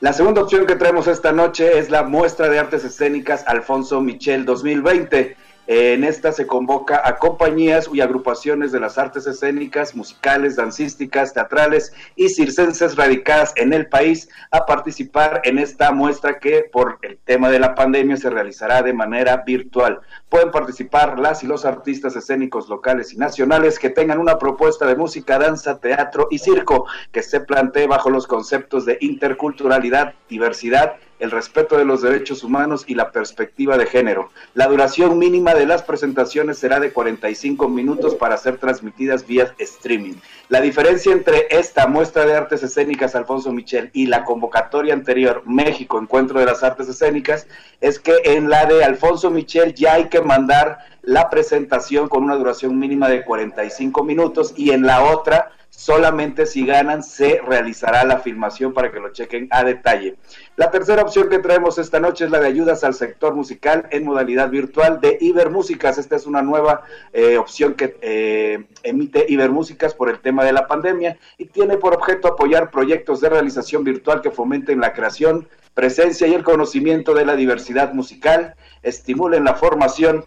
La 0.00 0.12
segunda 0.12 0.42
opción 0.42 0.66
que 0.66 0.74
traemos 0.74 1.06
esta 1.06 1.30
noche 1.30 1.78
es 1.78 1.88
la 1.88 2.02
muestra 2.02 2.48
de 2.48 2.58
artes 2.58 2.82
escénicas 2.82 3.44
Alfonso 3.46 4.00
Michel 4.00 4.44
2020. 4.44 5.36
En 5.66 6.04
esta 6.04 6.30
se 6.30 6.46
convoca 6.46 7.00
a 7.08 7.16
compañías 7.16 7.88
y 7.90 8.02
agrupaciones 8.02 8.70
de 8.70 8.80
las 8.80 8.98
artes 8.98 9.26
escénicas, 9.26 9.94
musicales, 9.94 10.56
dancísticas, 10.56 11.32
teatrales 11.32 11.94
y 12.16 12.28
circenses 12.28 12.96
radicadas 12.96 13.54
en 13.56 13.72
el 13.72 13.86
país 13.86 14.28
a 14.50 14.66
participar 14.66 15.40
en 15.44 15.58
esta 15.58 15.90
muestra 15.90 16.38
que 16.38 16.66
por 16.70 16.98
el 17.00 17.16
tema 17.24 17.48
de 17.48 17.60
la 17.60 17.74
pandemia 17.74 18.18
se 18.18 18.28
realizará 18.28 18.82
de 18.82 18.92
manera 18.92 19.38
virtual. 19.46 20.00
Pueden 20.28 20.50
participar 20.50 21.18
las 21.18 21.42
y 21.42 21.46
los 21.46 21.64
artistas 21.64 22.14
escénicos 22.14 22.68
locales 22.68 23.14
y 23.14 23.16
nacionales 23.16 23.78
que 23.78 23.88
tengan 23.88 24.18
una 24.18 24.38
propuesta 24.38 24.86
de 24.86 24.96
música, 24.96 25.38
danza, 25.38 25.78
teatro 25.78 26.28
y 26.30 26.40
circo 26.40 26.84
que 27.10 27.22
se 27.22 27.40
plantee 27.40 27.86
bajo 27.86 28.10
los 28.10 28.26
conceptos 28.26 28.84
de 28.84 28.98
interculturalidad, 29.00 30.12
diversidad 30.28 30.96
el 31.24 31.30
respeto 31.30 31.76
de 31.76 31.84
los 31.84 32.02
derechos 32.02 32.44
humanos 32.44 32.84
y 32.86 32.94
la 32.94 33.10
perspectiva 33.10 33.76
de 33.76 33.86
género. 33.86 34.30
La 34.54 34.68
duración 34.68 35.18
mínima 35.18 35.54
de 35.54 35.66
las 35.66 35.82
presentaciones 35.82 36.58
será 36.58 36.78
de 36.78 36.92
45 36.92 37.68
minutos 37.68 38.14
para 38.14 38.36
ser 38.36 38.58
transmitidas 38.58 39.26
vía 39.26 39.54
streaming. 39.58 40.14
La 40.48 40.60
diferencia 40.60 41.12
entre 41.12 41.46
esta 41.50 41.86
muestra 41.86 42.26
de 42.26 42.34
artes 42.34 42.62
escénicas 42.62 43.14
Alfonso 43.14 43.52
Michel 43.52 43.90
y 43.94 44.06
la 44.06 44.24
convocatoria 44.24 44.92
anterior 44.92 45.42
México 45.46 45.98
Encuentro 45.98 46.38
de 46.38 46.46
las 46.46 46.62
Artes 46.62 46.88
Escénicas 46.88 47.46
es 47.80 47.98
que 47.98 48.14
en 48.24 48.50
la 48.50 48.66
de 48.66 48.84
Alfonso 48.84 49.30
Michel 49.30 49.74
ya 49.74 49.94
hay 49.94 50.08
que 50.08 50.20
mandar 50.20 50.78
la 51.02 51.30
presentación 51.30 52.08
con 52.08 52.24
una 52.24 52.36
duración 52.36 52.78
mínima 52.78 53.08
de 53.08 53.24
45 53.24 54.04
minutos 54.04 54.52
y 54.56 54.70
en 54.70 54.86
la 54.86 55.02
otra 55.02 55.52
solamente 55.76 56.46
si 56.46 56.64
ganan 56.64 57.02
se 57.02 57.40
realizará 57.44 58.04
la 58.04 58.20
filmación 58.20 58.72
para 58.72 58.92
que 58.92 59.00
lo 59.00 59.12
chequen 59.12 59.48
a 59.50 59.64
detalle. 59.64 60.16
La 60.56 60.70
tercera 60.70 61.02
opción 61.02 61.28
que 61.28 61.40
traemos 61.40 61.78
esta 61.78 61.98
noche 61.98 62.24
es 62.24 62.30
la 62.30 62.40
de 62.40 62.46
ayudas 62.46 62.84
al 62.84 62.94
sector 62.94 63.34
musical 63.34 63.88
en 63.90 64.04
modalidad 64.04 64.50
virtual 64.50 65.00
de 65.00 65.18
Ibermúsicas. 65.20 65.98
Esta 65.98 66.16
es 66.16 66.26
una 66.26 66.42
nueva 66.42 66.82
eh, 67.12 67.36
opción 67.38 67.74
que 67.74 67.96
eh, 68.02 68.64
emite 68.82 69.26
Ibermúsicas 69.28 69.94
por 69.94 70.08
el 70.08 70.20
tema 70.20 70.44
de 70.44 70.52
la 70.52 70.68
pandemia 70.68 71.18
y 71.38 71.46
tiene 71.46 71.76
por 71.76 71.94
objeto 71.94 72.28
apoyar 72.28 72.70
proyectos 72.70 73.20
de 73.20 73.30
realización 73.30 73.82
virtual 73.82 74.22
que 74.22 74.30
fomenten 74.30 74.80
la 74.80 74.92
creación, 74.92 75.48
presencia 75.74 76.28
y 76.28 76.34
el 76.34 76.44
conocimiento 76.44 77.14
de 77.14 77.26
la 77.26 77.34
diversidad 77.34 77.92
musical, 77.92 78.54
estimulen 78.82 79.44
la 79.44 79.54
formación 79.54 80.24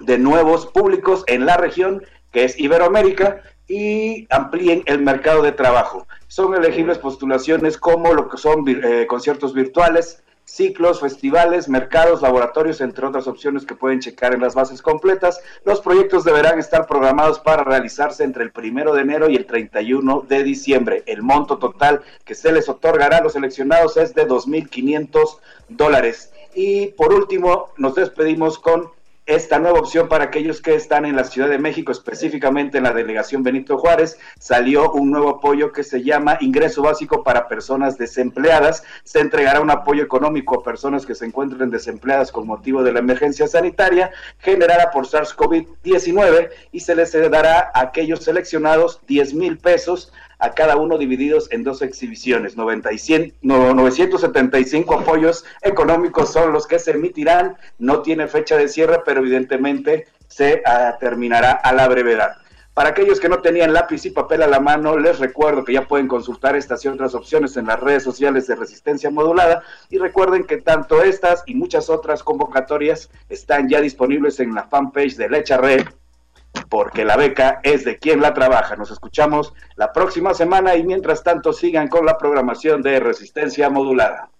de 0.00 0.18
nuevos 0.18 0.66
públicos 0.66 1.24
en 1.26 1.44
la 1.44 1.56
región 1.58 2.02
que 2.32 2.44
es 2.44 2.58
Iberoamérica 2.58 3.42
y 3.72 4.26
amplíen 4.28 4.82
el 4.84 5.00
mercado 5.00 5.40
de 5.40 5.52
trabajo. 5.52 6.06
Son 6.28 6.54
elegibles 6.54 6.98
postulaciones 6.98 7.78
como 7.78 8.12
lo 8.12 8.28
que 8.28 8.36
son 8.36 8.66
eh, 8.68 9.06
conciertos 9.08 9.54
virtuales, 9.54 10.22
ciclos, 10.44 11.00
festivales, 11.00 11.70
mercados, 11.70 12.20
laboratorios, 12.20 12.82
entre 12.82 13.06
otras 13.06 13.26
opciones 13.26 13.64
que 13.64 13.74
pueden 13.74 14.00
checar 14.00 14.34
en 14.34 14.42
las 14.42 14.54
bases 14.54 14.82
completas. 14.82 15.40
Los 15.64 15.80
proyectos 15.80 16.22
deberán 16.22 16.58
estar 16.58 16.86
programados 16.86 17.38
para 17.38 17.64
realizarse 17.64 18.24
entre 18.24 18.44
el 18.44 18.52
primero 18.52 18.92
de 18.92 19.00
enero 19.00 19.30
y 19.30 19.36
el 19.36 19.46
31 19.46 20.26
de 20.28 20.42
diciembre. 20.42 21.02
El 21.06 21.22
monto 21.22 21.56
total 21.56 22.02
que 22.26 22.34
se 22.34 22.52
les 22.52 22.68
otorgará 22.68 23.18
a 23.18 23.22
los 23.22 23.32
seleccionados 23.32 23.96
es 23.96 24.14
de 24.14 24.28
2.500 24.28 25.38
dólares. 25.70 26.30
Y 26.54 26.88
por 26.88 27.14
último, 27.14 27.70
nos 27.78 27.94
despedimos 27.94 28.58
con 28.58 28.90
esta 29.26 29.60
nueva 29.60 29.78
opción 29.78 30.08
para 30.08 30.24
aquellos 30.24 30.60
que 30.60 30.74
están 30.74 31.04
en 31.04 31.14
la 31.14 31.24
Ciudad 31.24 31.48
de 31.48 31.58
México, 31.58 31.92
específicamente 31.92 32.78
en 32.78 32.84
la 32.84 32.92
delegación 32.92 33.44
Benito 33.44 33.78
Juárez, 33.78 34.18
salió 34.38 34.90
un 34.92 35.12
nuevo 35.12 35.30
apoyo 35.30 35.70
que 35.70 35.84
se 35.84 36.02
llama 36.02 36.38
Ingreso 36.40 36.82
Básico 36.82 37.22
para 37.22 37.46
Personas 37.46 37.96
Desempleadas. 37.98 38.82
Se 39.04 39.20
entregará 39.20 39.60
un 39.60 39.70
apoyo 39.70 40.02
económico 40.02 40.56
a 40.56 40.64
personas 40.64 41.06
que 41.06 41.14
se 41.14 41.26
encuentren 41.26 41.70
desempleadas 41.70 42.32
con 42.32 42.48
motivo 42.48 42.82
de 42.82 42.92
la 42.92 42.98
emergencia 42.98 43.46
sanitaria 43.46 44.10
generada 44.38 44.90
por 44.90 45.06
SARS-CoV-19 45.06 46.50
y 46.72 46.80
se 46.80 46.96
les 46.96 47.12
dará 47.30 47.70
a 47.74 47.80
aquellos 47.80 48.24
seleccionados 48.24 49.00
10 49.06 49.34
mil 49.34 49.58
pesos 49.58 50.12
a 50.42 50.50
cada 50.50 50.76
uno 50.76 50.98
divididos 50.98 51.48
en 51.52 51.62
dos 51.62 51.80
exhibiciones. 51.82 52.56
975 52.56 54.94
apoyos 54.94 55.44
económicos 55.62 56.32
son 56.32 56.52
los 56.52 56.66
que 56.66 56.80
se 56.80 56.90
emitirán. 56.90 57.56
No 57.78 58.02
tiene 58.02 58.26
fecha 58.26 58.56
de 58.56 58.66
cierre, 58.66 59.02
pero 59.04 59.20
evidentemente 59.20 60.08
se 60.26 60.60
ah, 60.66 60.96
terminará 60.98 61.52
a 61.52 61.72
la 61.72 61.86
brevedad. 61.86 62.38
Para 62.74 62.88
aquellos 62.88 63.20
que 63.20 63.28
no 63.28 63.40
tenían 63.40 63.72
lápiz 63.72 64.04
y 64.04 64.10
papel 64.10 64.42
a 64.42 64.48
la 64.48 64.58
mano, 64.58 64.98
les 64.98 65.20
recuerdo 65.20 65.62
que 65.62 65.74
ya 65.74 65.86
pueden 65.86 66.08
consultar 66.08 66.56
estas 66.56 66.84
y 66.84 66.88
otras 66.88 67.14
opciones 67.14 67.56
en 67.56 67.66
las 67.66 67.78
redes 67.78 68.02
sociales 68.02 68.48
de 68.48 68.56
Resistencia 68.56 69.10
Modulada 69.10 69.62
y 69.90 69.98
recuerden 69.98 70.42
que 70.44 70.56
tanto 70.56 71.02
estas 71.02 71.44
y 71.46 71.54
muchas 71.54 71.88
otras 71.88 72.24
convocatorias 72.24 73.10
están 73.28 73.68
ya 73.68 73.80
disponibles 73.80 74.40
en 74.40 74.54
la 74.54 74.64
fanpage 74.64 75.14
de 75.16 75.28
Lecha 75.28 75.58
Red 75.58 75.86
porque 76.68 77.04
la 77.04 77.16
beca 77.16 77.60
es 77.62 77.84
de 77.84 77.98
quien 77.98 78.20
la 78.20 78.34
trabaja. 78.34 78.76
Nos 78.76 78.90
escuchamos 78.90 79.54
la 79.76 79.92
próxima 79.92 80.34
semana 80.34 80.76
y 80.76 80.84
mientras 80.84 81.22
tanto 81.22 81.52
sigan 81.52 81.88
con 81.88 82.06
la 82.06 82.18
programación 82.18 82.82
de 82.82 83.00
resistencia 83.00 83.70
modulada. 83.70 84.30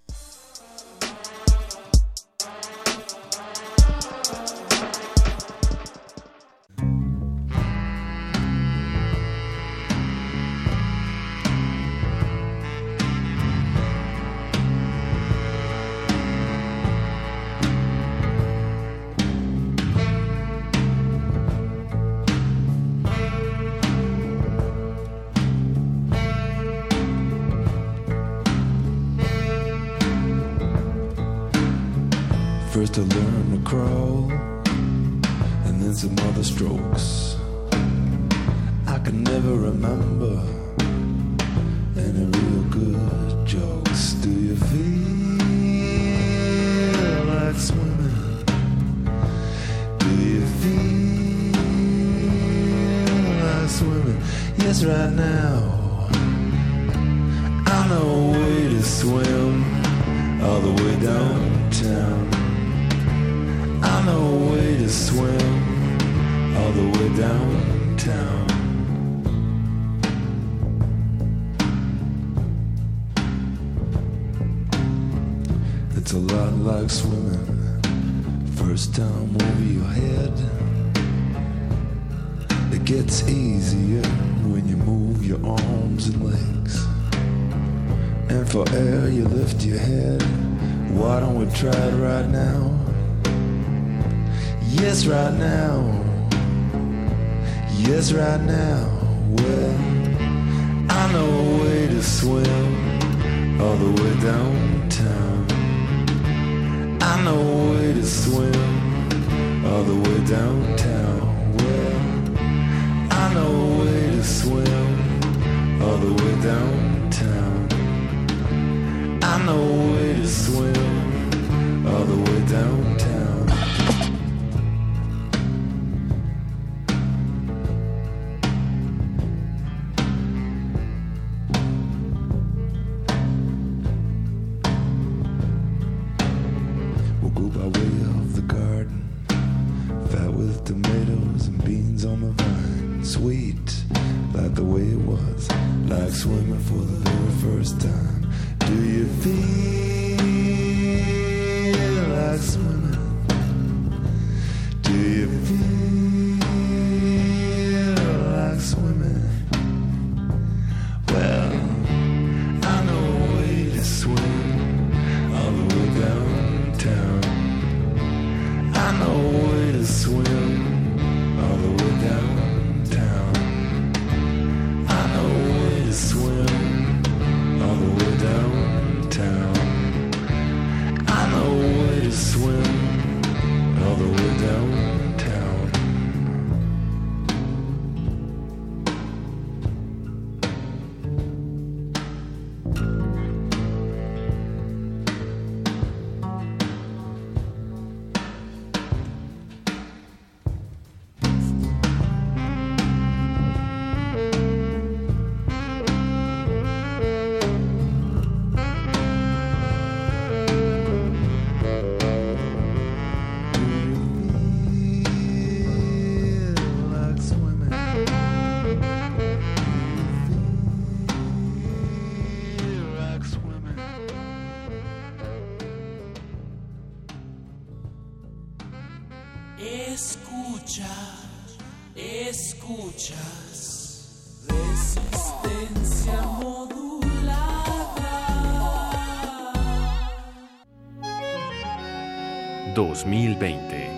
2020. 243.03 243.91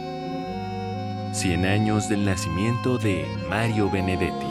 100 1.35 1.67
años 1.67 2.09
del 2.09 2.25
nacimiento 2.25 2.97
de 2.97 3.27
Mario 3.51 3.91
Benedetti. 3.91 4.47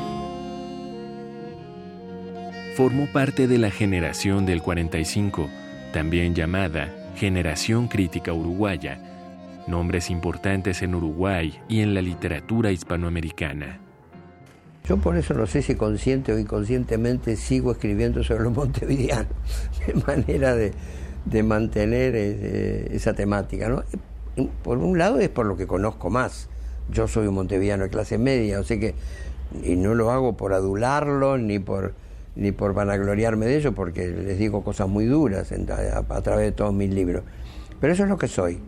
Formó 2.75 3.11
parte 3.11 3.47
de 3.47 3.57
la 3.57 3.71
generación 3.71 4.45
del 4.45 4.61
45, 4.61 5.49
también 5.91 6.35
llamada 6.35 6.93
Generación 7.15 7.87
Crítica 7.87 8.31
Uruguaya, 8.31 8.99
nombres 9.65 10.11
importantes 10.11 10.83
en 10.83 10.93
Uruguay 10.93 11.59
y 11.67 11.81
en 11.81 11.95
la 11.95 12.03
literatura 12.03 12.71
hispanoamericana. 12.71 13.79
Yo 14.85 14.97
por 14.97 15.17
eso 15.17 15.33
no 15.33 15.47
sé 15.47 15.63
si 15.63 15.73
consciente 15.73 16.31
o 16.31 16.37
inconscientemente 16.37 17.37
sigo 17.37 17.71
escribiendo 17.71 18.23
sobre 18.23 18.43
los 18.43 18.53
montevideanos, 18.53 19.33
de 19.87 19.95
manera 19.95 20.55
de, 20.55 21.43
mantener 21.43 22.13
eh, 22.15 22.89
esa 22.91 23.15
temática. 23.15 23.67
¿no? 23.67 23.81
Por 24.63 24.77
un 24.77 24.97
lado 24.97 25.19
es 25.19 25.29
por 25.29 25.45
lo 25.45 25.57
que 25.57 25.67
conozco 25.67 26.09
más. 26.09 26.49
Yo 26.91 27.07
soy 27.07 27.27
un 27.27 27.35
montevideano 27.35 27.83
de 27.83 27.89
clase 27.89 28.17
media, 28.17 28.59
o 28.59 28.63
que 28.63 28.95
y 29.63 29.75
no 29.75 29.93
lo 29.93 30.11
hago 30.11 30.35
por 30.35 30.53
adularlo 30.53 31.37
ni 31.37 31.59
por 31.59 31.93
ni 32.35 32.51
por 32.51 32.73
vanagloriarme 32.73 33.45
de 33.45 33.57
ello, 33.57 33.73
porque 33.73 34.07
les 34.07 34.39
digo 34.39 34.63
cosas 34.63 34.89
muy 34.89 35.05
duras 35.05 35.51
a, 35.51 35.97
a 35.97 36.21
través 36.21 36.45
de 36.45 36.51
todos 36.51 36.73
mis 36.73 36.89
libros. 36.89 37.23
Pero 37.79 37.93
eso 37.93 38.03
es 38.03 38.09
lo 38.09 38.17
que 38.17 38.27
soy 38.27 38.59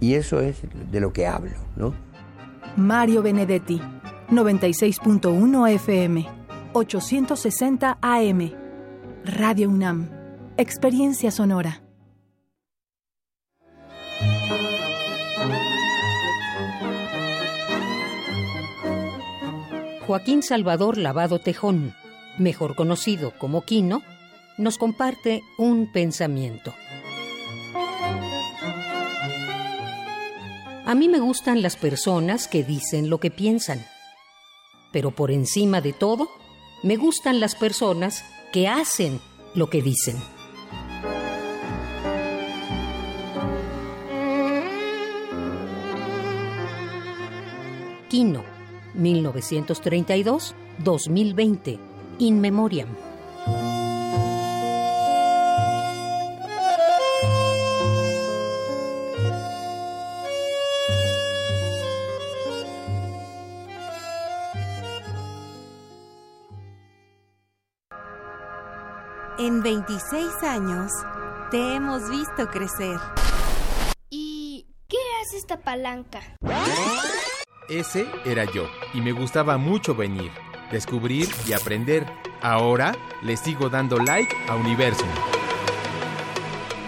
y 0.00 0.14
eso 0.14 0.40
es 0.40 0.58
de 0.90 1.00
lo 1.00 1.12
que 1.12 1.26
hablo, 1.26 1.56
¿no? 1.76 1.94
Mario 2.76 3.22
Benedetti, 3.22 3.80
96.1 4.30 5.70
FM, 5.74 6.26
860 6.72 7.98
AM. 8.00 8.52
Radio 9.24 9.68
UNAM, 9.68 10.08
Experiencia 10.56 11.30
Sonora. 11.30 11.87
Joaquín 20.08 20.42
Salvador 20.42 20.96
Lavado 20.96 21.38
Tejón, 21.38 21.94
mejor 22.38 22.74
conocido 22.74 23.34
como 23.36 23.66
Quino, 23.66 24.02
nos 24.56 24.78
comparte 24.78 25.42
un 25.58 25.92
pensamiento. 25.92 26.74
A 30.86 30.94
mí 30.94 31.10
me 31.10 31.18
gustan 31.20 31.60
las 31.60 31.76
personas 31.76 32.48
que 32.48 32.64
dicen 32.64 33.10
lo 33.10 33.20
que 33.20 33.30
piensan, 33.30 33.84
pero 34.92 35.10
por 35.10 35.30
encima 35.30 35.82
de 35.82 35.92
todo, 35.92 36.30
me 36.82 36.96
gustan 36.96 37.38
las 37.38 37.54
personas 37.54 38.24
que 38.50 38.66
hacen 38.66 39.20
lo 39.54 39.68
que 39.68 39.82
dicen. 39.82 40.16
Quino, 48.08 48.57
1932-2020, 48.98 51.78
In 52.18 52.40
Memoriam. 52.40 52.88
En 69.38 69.62
26 69.62 70.42
años 70.42 70.90
te 71.52 71.76
hemos 71.76 72.10
visto 72.10 72.48
crecer. 72.50 72.98
¿Y 74.10 74.66
qué 74.88 74.98
hace 75.22 75.36
esta 75.36 75.60
palanca? 75.60 76.20
Ese 77.68 78.10
era 78.24 78.44
yo, 78.44 78.66
y 78.94 79.02
me 79.02 79.12
gustaba 79.12 79.58
mucho 79.58 79.94
venir, 79.94 80.32
descubrir 80.72 81.28
y 81.46 81.52
aprender. 81.52 82.06
Ahora 82.40 82.94
le 83.20 83.36
sigo 83.36 83.68
dando 83.68 83.98
like 83.98 84.34
a 84.48 84.56
Universum. 84.56 85.08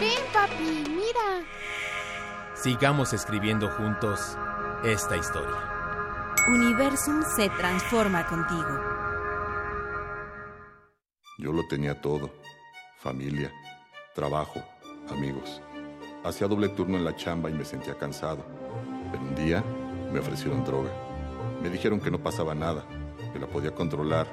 Ven, 0.00 0.24
papi, 0.32 0.88
mira. 0.88 1.44
Sigamos 2.54 3.12
escribiendo 3.12 3.68
juntos 3.72 4.38
esta 4.82 5.18
historia. 5.18 6.34
Universum 6.48 7.24
se 7.36 7.50
transforma 7.50 8.26
contigo. 8.26 8.80
Yo 11.36 11.52
lo 11.52 11.68
tenía 11.68 12.00
todo. 12.00 12.30
Familia, 12.96 13.52
trabajo, 14.14 14.64
amigos. 15.10 15.60
Hacía 16.24 16.48
doble 16.48 16.70
turno 16.70 16.96
en 16.96 17.04
la 17.04 17.14
chamba 17.16 17.50
y 17.50 17.52
me 17.52 17.66
sentía 17.66 17.98
cansado. 17.98 18.46
Pero 19.12 19.22
un 19.22 19.34
día 19.34 19.64
me 20.12 20.20
ofrecieron 20.20 20.64
droga. 20.64 20.90
Me 21.62 21.68
dijeron 21.68 22.00
que 22.00 22.11
no 22.11 22.22
pasaba 22.22 22.54
nada, 22.54 22.84
que 23.32 23.38
la 23.38 23.46
podía 23.46 23.74
controlar. 23.74 24.26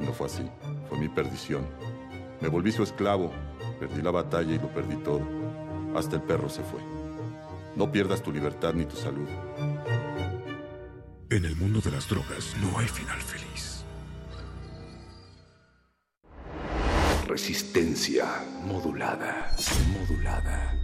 Y 0.00 0.04
no 0.04 0.12
fue 0.12 0.26
así. 0.26 0.48
Fue 0.88 0.98
mi 0.98 1.08
perdición. 1.08 1.66
Me 2.40 2.48
volví 2.48 2.72
su 2.72 2.82
esclavo. 2.82 3.32
Perdí 3.78 4.02
la 4.02 4.10
batalla 4.10 4.54
y 4.54 4.58
lo 4.58 4.68
perdí 4.68 4.96
todo. 4.96 5.22
Hasta 5.94 6.16
el 6.16 6.22
perro 6.22 6.48
se 6.48 6.62
fue. 6.62 6.80
No 7.76 7.90
pierdas 7.90 8.22
tu 8.22 8.32
libertad 8.32 8.74
ni 8.74 8.84
tu 8.84 8.96
salud. 8.96 9.28
En 11.30 11.44
el 11.44 11.56
mundo 11.56 11.80
de 11.80 11.90
las 11.90 12.08
drogas 12.08 12.54
no 12.60 12.78
hay 12.78 12.86
final 12.86 13.20
feliz. 13.20 13.84
Resistencia 17.26 18.26
modulada. 18.64 19.50
Modulada. 19.92 20.83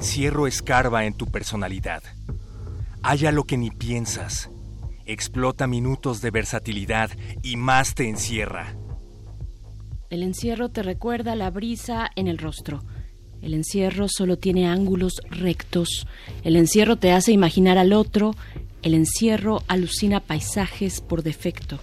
Encierro 0.00 0.46
escarba 0.46 1.04
en 1.04 1.12
tu 1.12 1.26
personalidad. 1.26 2.02
Halla 3.02 3.32
lo 3.32 3.44
que 3.44 3.58
ni 3.58 3.70
piensas. 3.70 4.48
Explota 5.04 5.66
minutos 5.66 6.22
de 6.22 6.30
versatilidad 6.30 7.10
y 7.42 7.58
más 7.58 7.94
te 7.94 8.08
encierra. 8.08 8.74
El 10.08 10.22
encierro 10.22 10.70
te 10.70 10.82
recuerda 10.82 11.34
la 11.34 11.50
brisa 11.50 12.08
en 12.16 12.28
el 12.28 12.38
rostro. 12.38 12.82
El 13.42 13.52
encierro 13.52 14.06
solo 14.08 14.38
tiene 14.38 14.68
ángulos 14.68 15.20
rectos. 15.28 16.06
El 16.44 16.56
encierro 16.56 16.96
te 16.96 17.12
hace 17.12 17.32
imaginar 17.32 17.76
al 17.76 17.92
otro. 17.92 18.34
El 18.80 18.94
encierro 18.94 19.62
alucina 19.68 20.20
paisajes 20.20 21.02
por 21.02 21.22
defecto. 21.22 21.78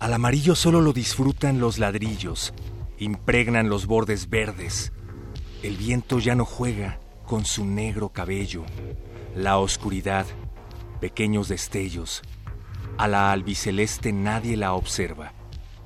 Al 0.00 0.12
amarillo 0.12 0.54
solo 0.54 0.82
lo 0.82 0.92
disfrutan 0.92 1.60
los 1.60 1.78
ladrillos. 1.78 2.52
Impregnan 2.98 3.70
los 3.70 3.86
bordes 3.86 4.28
verdes. 4.28 4.92
El 5.62 5.78
viento 5.78 6.18
ya 6.18 6.34
no 6.34 6.44
juega 6.44 7.00
con 7.26 7.44
su 7.44 7.64
negro 7.64 8.10
cabello. 8.10 8.64
La 9.34 9.58
oscuridad, 9.58 10.26
pequeños 11.00 11.48
destellos. 11.48 12.22
A 12.96 13.08
la 13.08 13.32
albiceleste 13.32 14.12
nadie 14.12 14.56
la 14.56 14.74
observa. 14.74 15.32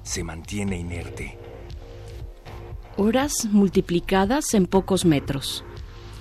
Se 0.03 0.25
mantiene 0.25 0.79
inerte. 0.79 1.39
Horas 2.97 3.47
multiplicadas 3.51 4.55
en 4.55 4.67
pocos 4.67 5.05
metros. 5.05 5.65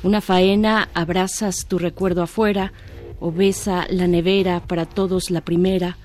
Una 0.04 0.22
faena, 0.22 0.90
abrazas 0.94 1.66
tu 1.68 1.80
recuerdo 1.80 2.22
afuera, 2.22 2.72
o 3.20 3.32
besa 3.32 3.88
la 3.90 4.08
nevera 4.08 4.62
para 4.62 4.86
todos 4.86 5.32
la 5.32 5.42
primera. 5.42 5.98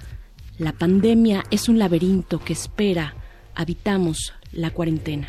La 0.58 0.72
pandemia 0.72 1.44
es 1.50 1.68
un 1.68 1.78
laberinto 1.78 2.38
que 2.38 2.54
espera. 2.54 3.14
Habitamos 3.54 4.32
la 4.52 4.70
cuarentena. 4.70 5.28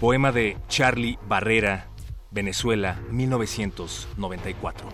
Poema 0.00 0.32
de 0.32 0.56
Charlie 0.68 1.18
Barrera, 1.28 1.88
Venezuela, 2.30 2.96
1994. 3.10 4.88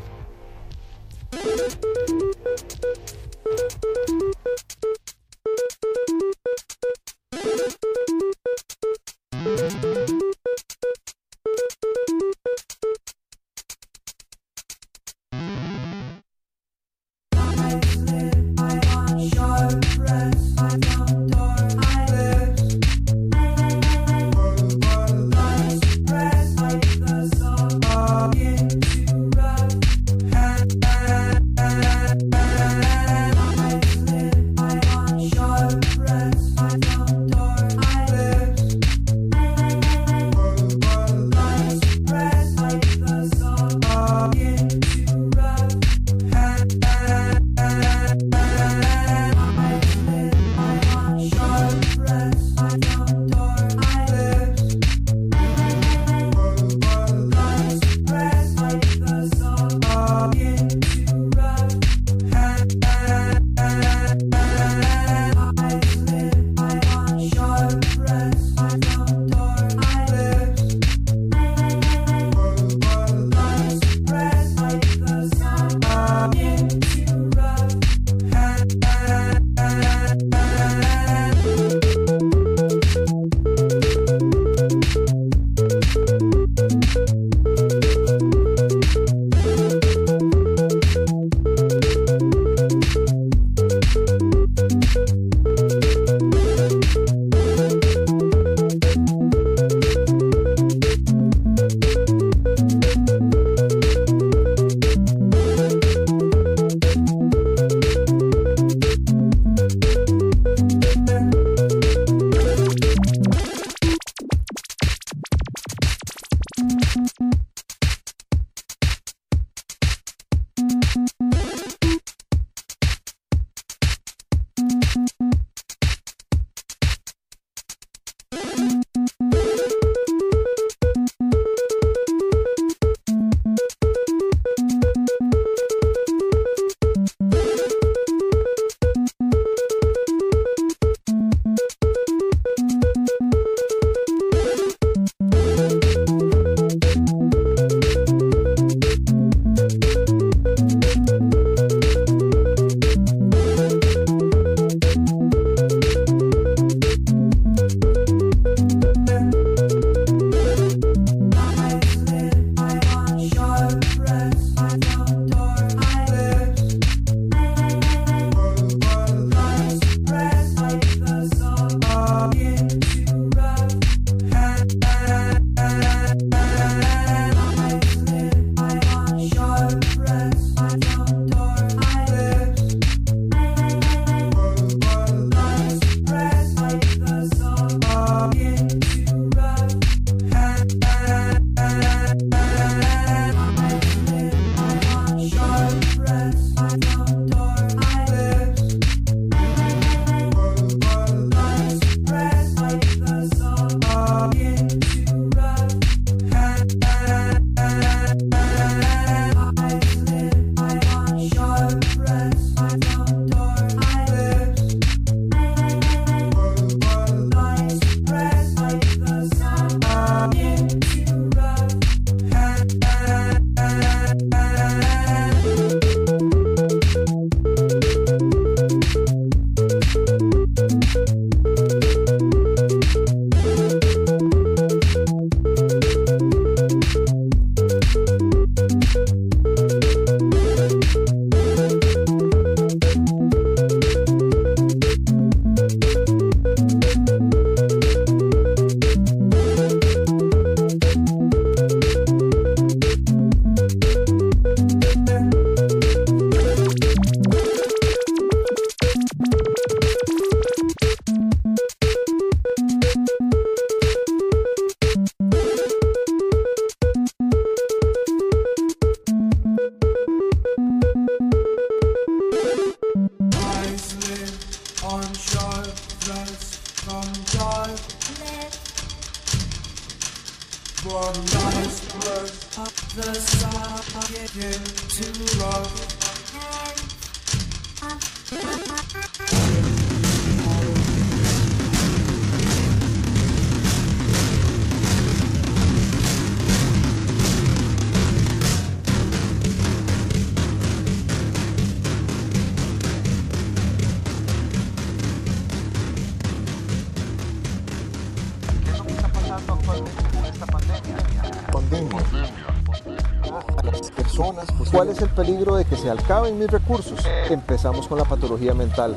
Se 315.83 315.91
acaben 315.91 316.39
mis 316.39 316.49
recursos? 316.49 317.05
Empezamos 317.29 317.89
con 317.89 317.99
la 317.99 318.05
patología 318.05 318.55
mental. 318.55 318.95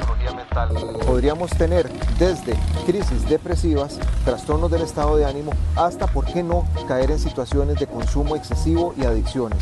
Podríamos 1.08 1.50
tener 1.52 1.90
desde 2.20 2.56
crisis 2.86 3.28
depresivas, 3.28 4.00
trastornos 4.24 4.70
del 4.70 4.84
estado 4.84 5.18
de 5.18 5.26
ánimo, 5.26 5.52
hasta, 5.76 6.06
¿por 6.06 6.26
qué 6.26 6.44
no?, 6.44 6.68
caer 6.88 7.10
en 7.10 7.18
situaciones 7.18 7.80
de 7.80 7.88
consumo 7.88 8.36
excesivo 8.36 8.94
y 8.98 9.04
adicciones. 9.04 9.58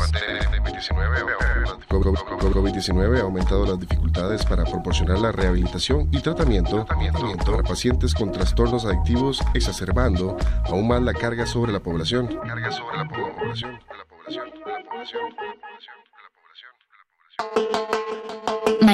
COVID-19 2.52 3.18
ha 3.18 3.22
aumentado 3.22 3.64
las 3.64 3.80
dificultades 3.80 4.44
para 4.44 4.64
proporcionar 4.64 5.18
la 5.18 5.32
rehabilitación 5.32 6.08
y 6.12 6.20
tratamiento, 6.20 6.84
para 6.84 7.62
pacientes 7.62 8.14
con 8.14 8.32
trastornos 8.32 8.84
adictivos, 8.84 9.40
exacerbando 9.54 10.36
aún 10.66 10.88
más 10.88 11.00
la 11.02 11.14
carga 11.14 11.46
sobre 11.46 11.72
la 11.72 11.80
población. 11.80 12.28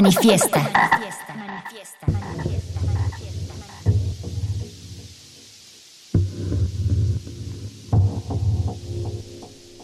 Manifiesta. 0.00 0.70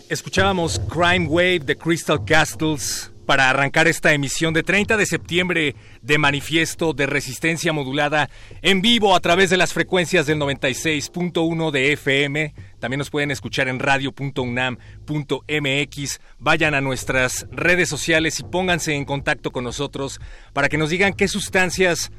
Escuchábamos 0.08 0.80
Crime 0.88 1.26
Wave 1.26 1.58
de 1.58 1.76
Crystal 1.76 2.24
Castles 2.24 3.12
para 3.26 3.50
arrancar 3.50 3.88
esta 3.88 4.14
emisión 4.14 4.54
de 4.54 4.62
30 4.62 4.96
de 4.96 5.04
septiembre 5.04 5.76
de 6.00 6.16
Manifiesto 6.16 6.94
de 6.94 7.04
Resistencia 7.04 7.74
Modulada 7.74 8.30
en 8.62 8.80
vivo 8.80 9.14
a 9.14 9.20
través 9.20 9.50
de 9.50 9.58
las 9.58 9.74
frecuencias 9.74 10.24
del 10.24 10.38
96.1 10.38 11.70
de 11.72 11.92
FM. 11.92 12.54
También 12.78 12.98
nos 12.98 13.10
pueden 13.10 13.30
escuchar 13.30 13.68
en 13.68 13.78
radio.unam.mx. 13.78 16.20
Vayan 16.38 16.74
a 16.74 16.80
nuestras 16.80 17.46
redes 17.50 17.88
sociales 17.88 18.40
y 18.40 18.44
pónganse 18.44 18.94
en 18.94 19.04
contacto 19.04 19.50
con 19.50 19.64
nosotros 19.64 20.20
para 20.52 20.68
que 20.68 20.78
nos 20.78 20.90
digan 20.90 21.14
qué 21.14 21.28
sustancias 21.28 22.10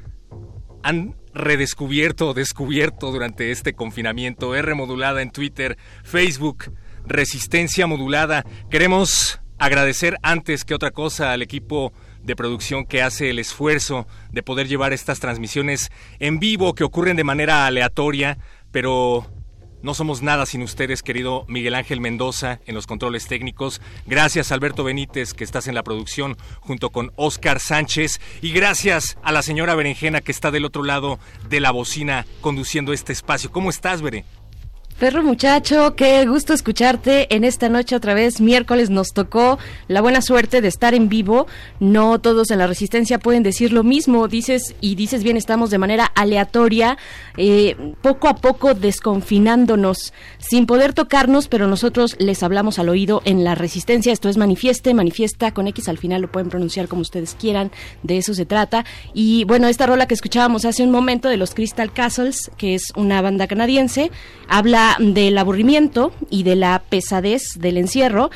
han 0.82 1.16
redescubierto 1.34 2.28
o 2.28 2.34
descubierto 2.34 3.12
durante 3.12 3.50
este 3.50 3.74
confinamiento. 3.74 4.54
R 4.54 4.74
modulada 4.74 5.22
en 5.22 5.30
Twitter, 5.30 5.76
Facebook, 6.02 6.72
Resistencia 7.06 7.86
Modulada. 7.86 8.44
Queremos 8.70 9.40
agradecer 9.58 10.16
antes 10.22 10.64
que 10.64 10.74
otra 10.74 10.90
cosa 10.90 11.32
al 11.32 11.42
equipo 11.42 11.92
de 12.22 12.36
producción 12.36 12.84
que 12.84 13.02
hace 13.02 13.30
el 13.30 13.38
esfuerzo 13.38 14.06
de 14.30 14.42
poder 14.42 14.68
llevar 14.68 14.92
estas 14.92 15.20
transmisiones 15.20 15.90
en 16.18 16.38
vivo 16.38 16.74
que 16.74 16.84
ocurren 16.84 17.16
de 17.16 17.24
manera 17.24 17.66
aleatoria, 17.66 18.38
pero 18.70 19.26
no 19.82 19.94
somos 19.94 20.22
nada 20.22 20.46
sin 20.46 20.62
ustedes, 20.62 21.02
querido 21.02 21.44
Miguel 21.48 21.74
Ángel 21.74 22.00
Mendoza, 22.00 22.60
en 22.66 22.74
los 22.74 22.86
controles 22.86 23.26
técnicos. 23.26 23.80
Gracias, 24.06 24.50
Alberto 24.52 24.84
Benítez, 24.84 25.34
que 25.34 25.44
estás 25.44 25.68
en 25.68 25.74
la 25.74 25.82
producción, 25.82 26.36
junto 26.60 26.90
con 26.90 27.12
Oscar 27.16 27.60
Sánchez. 27.60 28.20
Y 28.42 28.52
gracias 28.52 29.18
a 29.22 29.32
la 29.32 29.42
señora 29.42 29.74
Berenjena, 29.74 30.20
que 30.20 30.32
está 30.32 30.50
del 30.50 30.64
otro 30.64 30.82
lado 30.82 31.18
de 31.48 31.60
la 31.60 31.70
bocina, 31.70 32.26
conduciendo 32.40 32.92
este 32.92 33.12
espacio. 33.12 33.52
¿Cómo 33.52 33.70
estás, 33.70 34.02
Bere? 34.02 34.24
Perro 34.98 35.22
muchacho, 35.22 35.94
qué 35.94 36.26
gusto 36.26 36.52
escucharte 36.52 37.32
en 37.32 37.44
esta 37.44 37.68
noche 37.68 37.94
otra 37.94 38.14
vez. 38.14 38.40
Miércoles 38.40 38.90
nos 38.90 39.12
tocó 39.12 39.56
la 39.86 40.00
buena 40.00 40.20
suerte 40.20 40.60
de 40.60 40.66
estar 40.66 40.92
en 40.92 41.08
vivo. 41.08 41.46
No 41.78 42.18
todos 42.18 42.50
en 42.50 42.58
la 42.58 42.66
resistencia 42.66 43.20
pueden 43.20 43.44
decir 43.44 43.72
lo 43.72 43.84
mismo. 43.84 44.26
Dices 44.26 44.74
y 44.80 44.96
dices 44.96 45.22
bien, 45.22 45.36
estamos 45.36 45.70
de 45.70 45.78
manera 45.78 46.10
aleatoria, 46.16 46.98
eh, 47.36 47.76
poco 48.02 48.26
a 48.26 48.34
poco 48.38 48.74
desconfinándonos, 48.74 50.12
sin 50.38 50.66
poder 50.66 50.94
tocarnos, 50.94 51.46
pero 51.46 51.68
nosotros 51.68 52.16
les 52.18 52.42
hablamos 52.42 52.80
al 52.80 52.88
oído 52.88 53.22
en 53.24 53.44
la 53.44 53.54
resistencia. 53.54 54.12
Esto 54.12 54.28
es 54.28 54.36
manifieste, 54.36 54.94
manifiesta 54.94 55.54
con 55.54 55.68
X 55.68 55.88
al 55.88 55.98
final 55.98 56.22
lo 56.22 56.32
pueden 56.32 56.48
pronunciar 56.48 56.88
como 56.88 57.02
ustedes 57.02 57.36
quieran. 57.38 57.70
De 58.02 58.16
eso 58.16 58.34
se 58.34 58.46
trata. 58.46 58.84
Y 59.14 59.44
bueno, 59.44 59.68
esta 59.68 59.86
rola 59.86 60.08
que 60.08 60.14
escuchábamos 60.14 60.64
hace 60.64 60.82
un 60.82 60.90
momento 60.90 61.28
de 61.28 61.36
los 61.36 61.54
Crystal 61.54 61.92
Castles, 61.92 62.50
que 62.56 62.74
es 62.74 62.82
una 62.96 63.22
banda 63.22 63.46
canadiense, 63.46 64.10
habla 64.48 64.96
del 64.98 65.38
aburrimiento 65.38 66.12
y 66.30 66.42
de 66.42 66.56
la 66.56 66.82
pesadez 66.88 67.42
del 67.58 67.76
encierro 67.76 68.30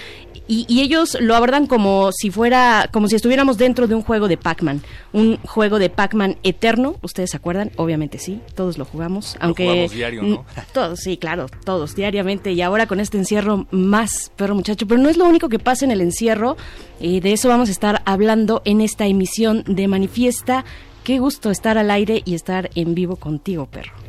y, 0.49 0.67
y, 0.69 0.81
ellos 0.83 1.17
lo 1.21 1.37
abordan 1.37 1.67
como 1.67 2.11
si 2.13 2.31
fuera, 2.31 2.89
como 2.93 3.07
si 3.07 3.15
estuviéramos 3.15 3.59
dentro 3.59 3.87
de 3.87 3.95
un 3.95 4.03
juego 4.03 4.27
de 4.27 4.37
Pac-Man, 4.37 4.83
un 5.13 5.37
juego 5.39 5.79
de 5.79 5.89
Pac-Man 5.89 6.37
eterno. 6.43 6.97
¿Ustedes 7.01 7.31
se 7.31 7.37
acuerdan? 7.37 7.71
Obviamente 7.77 8.19
sí, 8.19 8.41
todos 8.55 8.77
lo 8.77 8.85
jugamos, 8.85 9.37
aunque 9.41 9.65
lo 9.65 9.71
jugamos 9.71 9.93
diario, 9.93 10.23
¿no? 10.23 10.45
Todos, 10.73 11.01
sí, 11.01 11.17
claro, 11.17 11.47
todos 11.65 11.95
diariamente 11.95 12.53
y 12.53 12.61
ahora 12.61 12.87
con 12.87 12.99
este 12.99 13.19
encierro 13.19 13.67
más, 13.71 14.33
perro 14.37 14.57
muchacho. 14.57 14.87
Pero 14.87 15.01
no 15.01 15.09
es 15.09 15.17
lo 15.17 15.27
único 15.27 15.49
que 15.49 15.61
pasa 15.61 15.85
en 15.85 15.93
el 15.93 16.01
encierro. 16.01 16.57
Eh, 17.01 17.21
de 17.21 17.33
eso 17.33 17.49
vamos 17.49 17.69
a 17.69 17.73
estar 17.73 18.03
hablando 18.05 18.63
en 18.65 18.81
esta 18.81 19.07
emisión 19.07 19.63
de 19.67 19.87
Manifiesta. 19.87 20.65
Qué 21.05 21.19
gusto 21.19 21.51
estar 21.51 21.79
al 21.79 21.91
aire 21.91 22.23
y 22.25 22.35
estar 22.35 22.69
en 22.75 22.95
vivo 22.95 23.17
contigo, 23.17 23.67
perro. 23.67 24.02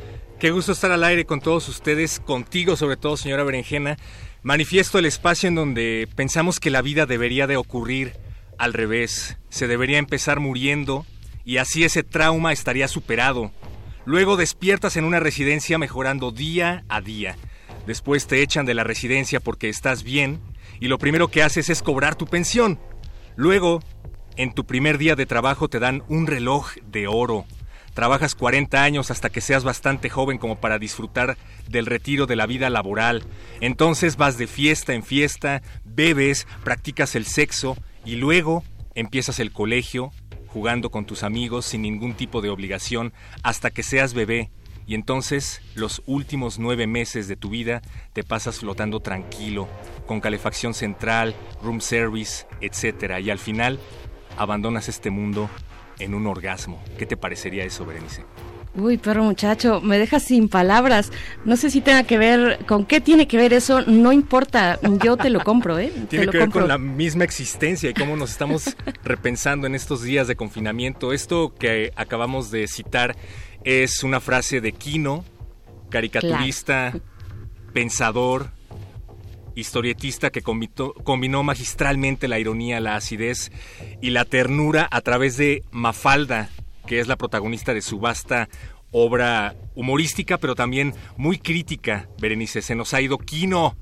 Qué 0.43 0.51
gusto 0.51 0.73
estar 0.73 0.91
al 0.91 1.05
aire 1.05 1.23
con 1.23 1.39
todos 1.39 1.69
ustedes, 1.69 2.19
contigo 2.19 2.75
sobre 2.75 2.97
todo, 2.97 3.15
señora 3.15 3.45
Berenjena. 3.45 3.95
Manifiesto 4.41 4.99
el 4.99 5.05
espacio 5.05 5.47
en 5.47 5.55
donde 5.55 6.05
pensamos 6.17 6.59
que 6.59 6.69
la 6.69 6.81
vida 6.81 7.05
debería 7.05 7.47
de 7.47 7.55
ocurrir 7.55 8.17
al 8.57 8.73
revés. 8.73 9.37
Se 9.47 9.67
debería 9.67 9.99
empezar 9.99 10.41
muriendo 10.41 11.05
y 11.45 11.59
así 11.59 11.85
ese 11.85 12.03
trauma 12.03 12.51
estaría 12.51 12.89
superado. 12.89 13.53
Luego 14.03 14.35
despiertas 14.35 14.97
en 14.97 15.05
una 15.05 15.21
residencia 15.21 15.77
mejorando 15.77 16.33
día 16.33 16.83
a 16.89 16.99
día. 16.99 17.37
Después 17.87 18.27
te 18.27 18.41
echan 18.41 18.65
de 18.65 18.73
la 18.73 18.83
residencia 18.83 19.39
porque 19.39 19.69
estás 19.69 20.03
bien 20.03 20.41
y 20.81 20.89
lo 20.89 20.97
primero 20.97 21.29
que 21.29 21.41
haces 21.41 21.69
es 21.69 21.81
cobrar 21.81 22.15
tu 22.15 22.25
pensión. 22.25 22.81
Luego, 23.37 23.79
en 24.35 24.53
tu 24.53 24.65
primer 24.65 24.97
día 24.97 25.15
de 25.15 25.25
trabajo 25.25 25.69
te 25.69 25.79
dan 25.79 26.03
un 26.09 26.27
reloj 26.27 26.73
de 26.85 27.07
oro 27.07 27.45
Trabajas 27.93 28.33
40 28.33 28.83
años 28.83 29.11
hasta 29.11 29.29
que 29.29 29.41
seas 29.41 29.63
bastante 29.63 30.09
joven 30.09 30.37
como 30.37 30.59
para 30.59 30.79
disfrutar 30.79 31.37
del 31.69 31.85
retiro 31.85 32.25
de 32.25 32.35
la 32.35 32.47
vida 32.47 32.69
laboral. 32.69 33.23
Entonces 33.61 34.17
vas 34.17 34.37
de 34.37 34.47
fiesta 34.47 34.93
en 34.93 35.03
fiesta, 35.03 35.61
bebes, 35.85 36.47
practicas 36.63 37.15
el 37.15 37.25
sexo 37.25 37.77
y 38.03 38.15
luego 38.15 38.63
empiezas 38.95 39.39
el 39.39 39.51
colegio 39.51 40.11
jugando 40.47 40.91
con 40.91 41.05
tus 41.05 41.23
amigos 41.23 41.65
sin 41.65 41.81
ningún 41.81 42.13
tipo 42.13 42.41
de 42.41 42.49
obligación 42.49 43.13
hasta 43.41 43.71
que 43.71 43.83
seas 43.83 44.13
bebé. 44.13 44.51
Y 44.85 44.95
entonces 44.95 45.61
los 45.75 46.01
últimos 46.05 46.59
nueve 46.59 46.87
meses 46.87 47.27
de 47.27 47.35
tu 47.35 47.49
vida 47.49 47.81
te 48.11 48.23
pasas 48.23 48.59
flotando 48.59 48.99
tranquilo, 48.99 49.67
con 50.05 50.19
calefacción 50.19 50.73
central, 50.73 51.35
room 51.61 51.79
service, 51.79 52.45
etc. 52.59 53.19
Y 53.23 53.29
al 53.29 53.39
final 53.39 53.79
abandonas 54.37 54.89
este 54.89 55.09
mundo 55.09 55.49
en 55.99 56.13
un 56.13 56.27
orgasmo. 56.27 56.83
¿Qué 56.97 57.05
te 57.05 57.17
parecería 57.17 57.63
eso, 57.63 57.85
Berenice? 57.85 58.23
Uy, 58.75 58.97
perro 58.97 59.23
muchacho, 59.23 59.81
me 59.81 59.99
dejas 59.99 60.23
sin 60.23 60.49
palabras. 60.49 61.11
No 61.45 61.57
sé 61.57 61.69
si 61.69 61.81
tenga 61.81 62.03
que 62.03 62.17
ver, 62.17 62.65
con 62.65 62.85
qué 62.85 62.99
tiene 63.01 63.27
que 63.27 63.37
ver 63.37 63.53
eso, 63.53 63.81
no 63.83 64.11
importa, 64.11 64.79
yo 65.03 65.15
te 65.15 65.29
lo 65.29 65.43
compro, 65.43 65.77
¿eh? 65.77 65.91
Tiene 66.09 66.25
te 66.25 66.31
que 66.31 66.37
ver 66.39 66.49
con 66.49 66.67
la 66.67 66.79
misma 66.79 67.23
existencia 67.23 67.91
y 67.91 67.93
cómo 67.93 68.15
nos 68.15 68.31
estamos 68.31 68.75
repensando 69.03 69.67
en 69.67 69.75
estos 69.75 70.01
días 70.01 70.27
de 70.27 70.35
confinamiento. 70.35 71.13
Esto 71.13 71.53
que 71.53 71.93
acabamos 71.95 72.49
de 72.49 72.67
citar 72.67 73.15
es 73.63 74.03
una 74.03 74.19
frase 74.19 74.59
de 74.59 74.71
Kino, 74.71 75.23
caricaturista, 75.89 76.91
claro. 76.91 77.05
pensador, 77.73 78.49
historietista 79.55 80.29
que 80.29 80.41
combinó, 80.41 81.43
magistralmente 81.43 82.27
la 82.27 82.39
ironía, 82.39 82.79
la 82.79 82.95
acidez 82.95 83.51
y 84.01 84.09
la 84.09 84.25
ternura 84.25 84.87
a 84.91 85.01
través 85.01 85.37
de 85.37 85.63
Mafalda, 85.71 86.49
que 86.85 86.99
es 86.99 87.07
la 87.07 87.17
protagonista 87.17 87.73
de 87.73 87.81
su 87.81 87.99
vasta 87.99 88.49
obra 88.91 89.55
humorística, 89.75 90.37
pero 90.37 90.55
también 90.55 90.93
muy 91.17 91.37
crítica. 91.37 92.07
Berenice, 92.19 92.61
se 92.61 92.75
nos 92.75 92.93
ha 92.93 93.01
ido 93.01 93.17
Kino. 93.17 93.75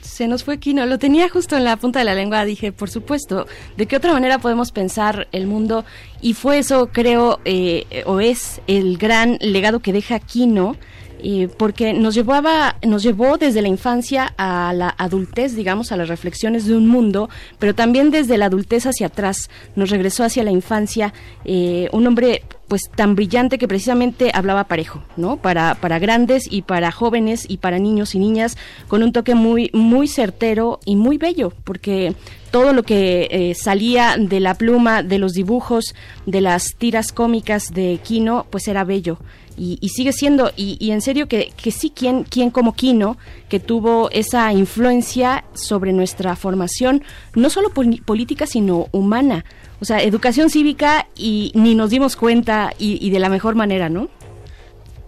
Se 0.00 0.28
nos 0.28 0.44
fue 0.44 0.58
Kino, 0.58 0.86
lo 0.86 0.98
tenía 0.98 1.28
justo 1.28 1.56
en 1.56 1.64
la 1.64 1.76
punta 1.76 1.98
de 1.98 2.04
la 2.04 2.14
lengua, 2.14 2.44
dije, 2.44 2.70
por 2.70 2.88
supuesto, 2.88 3.46
¿de 3.76 3.86
qué 3.86 3.96
otra 3.96 4.12
manera 4.12 4.38
podemos 4.38 4.70
pensar 4.70 5.26
el 5.32 5.46
mundo? 5.46 5.84
Y 6.20 6.34
fue 6.34 6.58
eso, 6.58 6.88
creo, 6.92 7.40
eh, 7.44 8.02
o 8.06 8.20
es 8.20 8.60
el 8.68 8.98
gran 8.98 9.36
legado 9.40 9.80
que 9.80 9.92
deja 9.92 10.20
Kino 10.20 10.76
eh, 11.22 11.48
porque 11.56 11.92
nos 11.92 12.14
llevaba, 12.14 12.76
nos 12.86 13.02
llevó 13.02 13.38
desde 13.38 13.62
la 13.62 13.68
infancia 13.68 14.34
a 14.36 14.72
la 14.74 14.94
adultez, 14.98 15.54
digamos, 15.54 15.92
a 15.92 15.96
las 15.96 16.08
reflexiones 16.08 16.66
de 16.66 16.76
un 16.76 16.88
mundo, 16.88 17.28
pero 17.58 17.74
también 17.74 18.10
desde 18.10 18.38
la 18.38 18.46
adultez 18.46 18.86
hacia 18.86 19.08
atrás, 19.08 19.50
nos 19.74 19.90
regresó 19.90 20.24
hacia 20.24 20.44
la 20.44 20.50
infancia, 20.50 21.12
eh, 21.44 21.88
un 21.92 22.06
hombre 22.06 22.42
pues 22.68 22.82
tan 22.94 23.14
brillante 23.14 23.58
que 23.58 23.68
precisamente 23.68 24.30
hablaba 24.34 24.64
parejo, 24.64 25.02
¿no? 25.16 25.36
Para, 25.36 25.76
para 25.76 25.98
grandes 25.98 26.44
y 26.50 26.62
para 26.62 26.90
jóvenes 26.90 27.46
y 27.48 27.58
para 27.58 27.78
niños 27.78 28.14
y 28.14 28.18
niñas, 28.18 28.56
con 28.88 29.02
un 29.02 29.12
toque 29.12 29.34
muy, 29.34 29.70
muy 29.72 30.08
certero 30.08 30.80
y 30.84 30.96
muy 30.96 31.16
bello, 31.16 31.52
porque 31.64 32.14
todo 32.50 32.72
lo 32.72 32.82
que 32.82 33.28
eh, 33.30 33.54
salía 33.54 34.16
de 34.18 34.40
la 34.40 34.54
pluma, 34.54 35.02
de 35.02 35.18
los 35.18 35.32
dibujos, 35.32 35.94
de 36.26 36.40
las 36.40 36.74
tiras 36.76 37.12
cómicas 37.12 37.72
de 37.72 38.00
Kino, 38.02 38.46
pues 38.50 38.66
era 38.66 38.84
bello. 38.84 39.18
Y, 39.58 39.78
y 39.80 39.88
sigue 39.88 40.12
siendo, 40.12 40.52
y, 40.54 40.76
y 40.78 40.90
en 40.90 41.00
serio 41.00 41.28
que, 41.28 41.52
que 41.56 41.70
sí, 41.70 41.90
quien, 41.90 42.24
quien 42.24 42.50
como 42.50 42.74
Kino, 42.74 43.16
que 43.48 43.58
tuvo 43.58 44.10
esa 44.10 44.52
influencia 44.52 45.44
sobre 45.54 45.92
nuestra 45.92 46.36
formación, 46.36 47.02
no 47.34 47.48
solo 47.48 47.70
pol- 47.70 48.02
política, 48.04 48.46
sino 48.46 48.88
humana. 48.92 49.44
O 49.80 49.84
sea, 49.84 50.02
educación 50.02 50.50
cívica 50.50 51.06
y 51.16 51.52
ni 51.54 51.74
nos 51.74 51.90
dimos 51.90 52.16
cuenta 52.16 52.72
y, 52.78 52.98
y 53.06 53.10
de 53.10 53.18
la 53.18 53.28
mejor 53.28 53.54
manera, 53.54 53.88
¿no? 53.88 54.08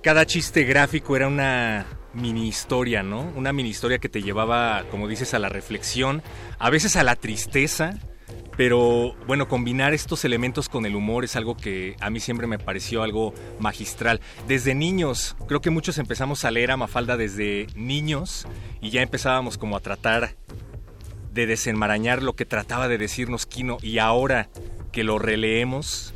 Cada 0.03 0.25
chiste 0.25 0.65
gráfico 0.65 1.17
era 1.17 1.29
una 1.29 1.85
mini 2.15 2.49
historia, 2.49 3.03
¿no? 3.03 3.31
Una 3.37 3.53
mini 3.53 3.69
historia 3.69 3.99
que 3.99 4.09
te 4.09 4.23
llevaba, 4.23 4.85
como 4.91 5.09
dices, 5.09 5.35
a 5.35 5.39
la 5.39 5.49
reflexión, 5.49 6.23
a 6.59 6.71
veces 6.71 6.97
a 6.97 7.03
la 7.03 7.17
tristeza, 7.17 7.99
pero 8.59 9.15
bueno, 9.29 9.47
combinar 9.47 9.95
estos 9.95 10.25
elementos 10.25 10.69
con 10.69 10.85
el 10.85 10.97
humor 10.97 11.25
es 11.25 11.37
algo 11.37 11.57
que 11.57 11.95
a 12.01 12.11
mí 12.11 12.19
siempre 12.19 12.49
me 12.49 12.59
pareció 12.59 13.05
algo 13.05 13.33
magistral. 13.61 14.21
Desde 14.49 14.75
niños, 14.75 15.37
creo 15.47 15.61
que 15.61 15.71
muchos 15.71 15.97
empezamos 15.97 16.45
a 16.45 16.51
leer 16.51 16.73
a 16.73 16.77
Mafalda 16.77 17.17
desde 17.17 17.69
niños 17.77 18.49
y 18.81 18.91
ya 18.91 19.01
empezábamos 19.01 19.59
como 19.59 19.77
a 19.77 19.81
tratar 19.81 20.35
de 21.33 21.47
desenmarañar 21.47 22.21
lo 22.21 22.35
que 22.35 22.47
trataba 22.47 22.89
de 22.89 22.99
decirnos 22.99 23.47
Kino 23.47 23.79
y 23.81 23.99
ahora 23.99 24.49
que 24.91 25.05
lo 25.05 25.21
releemos, 25.21 26.13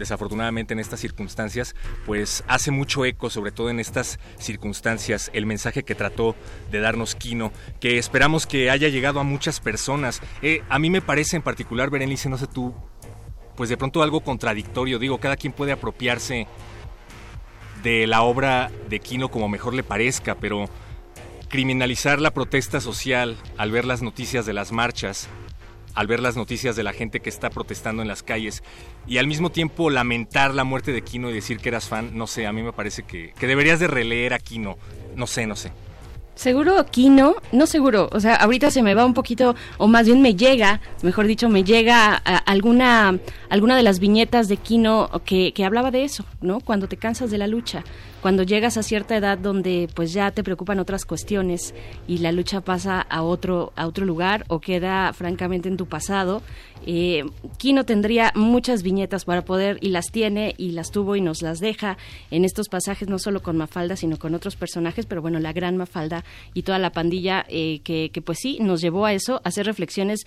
desafortunadamente 0.00 0.74
en 0.74 0.80
estas 0.80 0.98
circunstancias, 0.98 1.76
pues 2.06 2.42
hace 2.48 2.72
mucho 2.72 3.04
eco, 3.04 3.30
sobre 3.30 3.52
todo 3.52 3.70
en 3.70 3.78
estas 3.78 4.18
circunstancias, 4.38 5.30
el 5.32 5.46
mensaje 5.46 5.84
que 5.84 5.94
trató 5.94 6.34
de 6.72 6.80
darnos 6.80 7.14
Kino, 7.14 7.52
que 7.78 7.98
esperamos 7.98 8.46
que 8.48 8.70
haya 8.70 8.88
llegado 8.88 9.20
a 9.20 9.24
muchas 9.24 9.60
personas. 9.60 10.20
Eh, 10.42 10.62
a 10.68 10.80
mí 10.80 10.90
me 10.90 11.02
parece 11.02 11.36
en 11.36 11.42
particular, 11.42 11.90
Berenice, 11.90 12.28
no 12.28 12.38
sé 12.38 12.48
tú, 12.48 12.74
pues 13.56 13.70
de 13.70 13.76
pronto 13.76 14.02
algo 14.02 14.22
contradictorio, 14.22 14.98
digo, 14.98 15.18
cada 15.18 15.36
quien 15.36 15.52
puede 15.52 15.72
apropiarse 15.72 16.48
de 17.82 18.06
la 18.06 18.22
obra 18.22 18.70
de 18.88 19.00
Kino 19.00 19.30
como 19.30 19.48
mejor 19.48 19.74
le 19.74 19.82
parezca, 19.82 20.34
pero 20.34 20.68
criminalizar 21.48 22.20
la 22.20 22.32
protesta 22.32 22.80
social 22.80 23.36
al 23.58 23.70
ver 23.70 23.84
las 23.84 24.02
noticias 24.02 24.46
de 24.46 24.52
las 24.52 24.72
marchas, 24.72 25.28
al 25.94 26.06
ver 26.06 26.20
las 26.20 26.36
noticias 26.36 26.76
de 26.76 26.82
la 26.82 26.92
gente 26.92 27.20
que 27.20 27.28
está 27.28 27.50
protestando 27.50 28.02
en 28.02 28.08
las 28.08 28.22
calles 28.22 28.62
y 29.06 29.18
al 29.18 29.26
mismo 29.26 29.50
tiempo 29.50 29.90
lamentar 29.90 30.54
la 30.54 30.64
muerte 30.64 30.92
de 30.92 31.02
Kino 31.02 31.30
y 31.30 31.34
decir 31.34 31.58
que 31.58 31.68
eras 31.68 31.88
fan, 31.88 32.16
no 32.16 32.26
sé, 32.26 32.46
a 32.46 32.52
mí 32.52 32.62
me 32.62 32.72
parece 32.72 33.02
que, 33.02 33.32
que 33.38 33.46
deberías 33.46 33.80
de 33.80 33.88
releer 33.88 34.34
a 34.34 34.38
Kino, 34.38 34.78
no 35.16 35.26
sé, 35.26 35.46
no 35.46 35.56
sé. 35.56 35.72
Seguro 36.40 36.86
Kino, 36.86 37.34
no 37.52 37.66
seguro, 37.66 38.08
o 38.12 38.18
sea, 38.18 38.34
ahorita 38.36 38.70
se 38.70 38.82
me 38.82 38.94
va 38.94 39.04
un 39.04 39.12
poquito, 39.12 39.54
o 39.76 39.88
más 39.88 40.06
bien 40.06 40.22
me 40.22 40.36
llega, 40.36 40.80
mejor 41.02 41.26
dicho, 41.26 41.50
me 41.50 41.64
llega 41.64 42.14
alguna, 42.14 43.18
alguna 43.50 43.76
de 43.76 43.82
las 43.82 43.98
viñetas 43.98 44.48
de 44.48 44.56
Kino 44.56 45.10
que, 45.26 45.52
que 45.52 45.66
hablaba 45.66 45.90
de 45.90 46.04
eso, 46.04 46.24
¿no? 46.40 46.60
Cuando 46.60 46.88
te 46.88 46.96
cansas 46.96 47.30
de 47.30 47.36
la 47.36 47.46
lucha, 47.46 47.84
cuando 48.22 48.42
llegas 48.42 48.78
a 48.78 48.82
cierta 48.82 49.16
edad 49.16 49.36
donde 49.36 49.88
pues 49.94 50.14
ya 50.14 50.30
te 50.30 50.42
preocupan 50.42 50.78
otras 50.78 51.04
cuestiones 51.04 51.74
y 52.06 52.18
la 52.18 52.32
lucha 52.32 52.60
pasa 52.60 53.00
a 53.00 53.22
otro, 53.22 53.72
a 53.76 53.86
otro 53.86 54.04
lugar 54.06 54.44
o 54.48 54.60
queda 54.60 55.12
francamente 55.12 55.68
en 55.68 55.76
tu 55.76 55.86
pasado. 55.86 56.42
Eh, 56.86 57.24
Kino 57.58 57.84
tendría 57.84 58.32
muchas 58.34 58.82
viñetas 58.82 59.26
para 59.26 59.44
poder, 59.44 59.78
y 59.82 59.90
las 59.90 60.10
tiene, 60.10 60.54
y 60.56 60.72
las 60.72 60.90
tuvo 60.90 61.14
y 61.14 61.20
nos 61.20 61.42
las 61.42 61.60
deja 61.60 61.98
en 62.30 62.44
estos 62.46 62.68
pasajes, 62.68 63.08
no 63.08 63.18
solo 63.18 63.42
con 63.42 63.56
Mafalda, 63.58 63.96
sino 63.96 64.18
con 64.18 64.34
otros 64.34 64.56
personajes, 64.56 65.04
pero 65.04 65.20
bueno, 65.20 65.38
la 65.40 65.52
gran 65.52 65.76
Mafalda 65.76 66.24
y 66.54 66.62
toda 66.62 66.78
la 66.78 66.92
pandilla 66.92 67.44
eh, 67.48 67.80
que, 67.84 68.10
que 68.12 68.22
pues 68.22 68.38
sí, 68.40 68.58
nos 68.60 68.80
llevó 68.80 69.06
a 69.06 69.12
eso, 69.12 69.36
a 69.44 69.48
hacer 69.48 69.66
reflexiones 69.66 70.26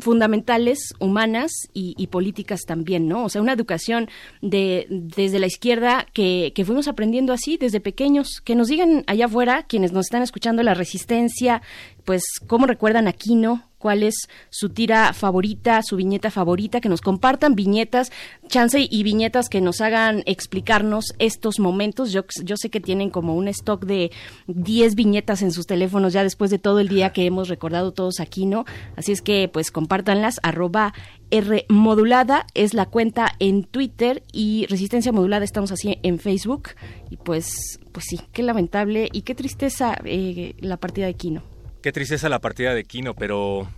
fundamentales, 0.00 0.94
humanas 0.98 1.52
y, 1.72 2.06
políticas 2.08 2.60
también, 2.66 3.08
¿no? 3.08 3.24
O 3.24 3.28
sea, 3.28 3.42
una 3.42 3.52
educación 3.52 4.08
de, 4.40 4.86
desde 4.88 5.38
la 5.38 5.46
izquierda 5.46 6.06
que, 6.12 6.52
que 6.54 6.64
fuimos 6.64 6.86
aprendiendo 6.86 7.32
así 7.32 7.56
desde 7.56 7.80
pequeños, 7.80 8.40
que 8.44 8.54
nos 8.54 8.68
digan 8.68 9.04
allá 9.06 9.26
afuera, 9.26 9.64
quienes 9.64 9.92
nos 9.92 10.06
están 10.06 10.22
escuchando, 10.22 10.62
la 10.62 10.74
resistencia, 10.74 11.62
pues 12.04 12.22
cómo 12.46 12.66
recuerdan 12.66 13.08
a 13.08 13.12
Kino, 13.12 13.62
cuál 13.84 14.02
es 14.02 14.30
su 14.48 14.70
tira 14.70 15.12
favorita, 15.12 15.82
su 15.82 15.96
viñeta 15.96 16.30
favorita, 16.30 16.80
que 16.80 16.88
nos 16.88 17.02
compartan 17.02 17.54
viñetas, 17.54 18.12
chance 18.48 18.88
y 18.90 19.02
viñetas 19.02 19.50
que 19.50 19.60
nos 19.60 19.82
hagan 19.82 20.22
explicarnos 20.24 21.12
estos 21.18 21.60
momentos. 21.60 22.10
Yo, 22.10 22.22
sé 22.56 22.70
que 22.70 22.80
tienen 22.80 23.10
como 23.10 23.34
un 23.34 23.46
stock 23.48 23.84
de 23.84 24.10
10 24.46 24.94
viñetas 24.94 25.42
en 25.42 25.52
sus 25.52 25.66
teléfonos 25.66 26.14
ya 26.14 26.22
después 26.22 26.50
de 26.50 26.58
todo 26.58 26.80
el 26.80 26.88
día 26.88 27.12
que 27.12 27.26
hemos 27.26 27.50
recordado 27.50 27.92
todos 27.92 28.20
aquí, 28.20 28.46
¿no? 28.46 28.64
Así 28.96 29.12
es 29.12 29.20
que 29.20 29.50
pues 29.52 29.70
compártanlas, 29.70 30.40
arroba 30.42 30.94
R 31.30 31.66
modulada 31.68 32.46
es 32.54 32.72
la 32.72 32.86
cuenta 32.86 33.34
en 33.38 33.64
Twitter 33.64 34.22
y 34.32 34.64
Resistencia 34.70 35.12
Modulada 35.12 35.44
estamos 35.44 35.72
así 35.72 35.98
en 36.02 36.18
Facebook 36.18 36.70
y 37.10 37.18
pues 37.18 37.78
pues 37.92 38.06
sí, 38.08 38.18
qué 38.32 38.42
lamentable 38.42 39.10
y 39.12 39.22
qué 39.22 39.34
tristeza 39.34 39.94
eh, 40.06 40.54
la 40.60 40.78
partida 40.78 41.04
de 41.04 41.14
Kino. 41.14 41.53
Qué 41.84 41.92
tristeza 41.92 42.30
la 42.30 42.38
partida 42.38 42.72
de 42.72 42.84
Kino, 42.84 43.12
pero 43.12 43.68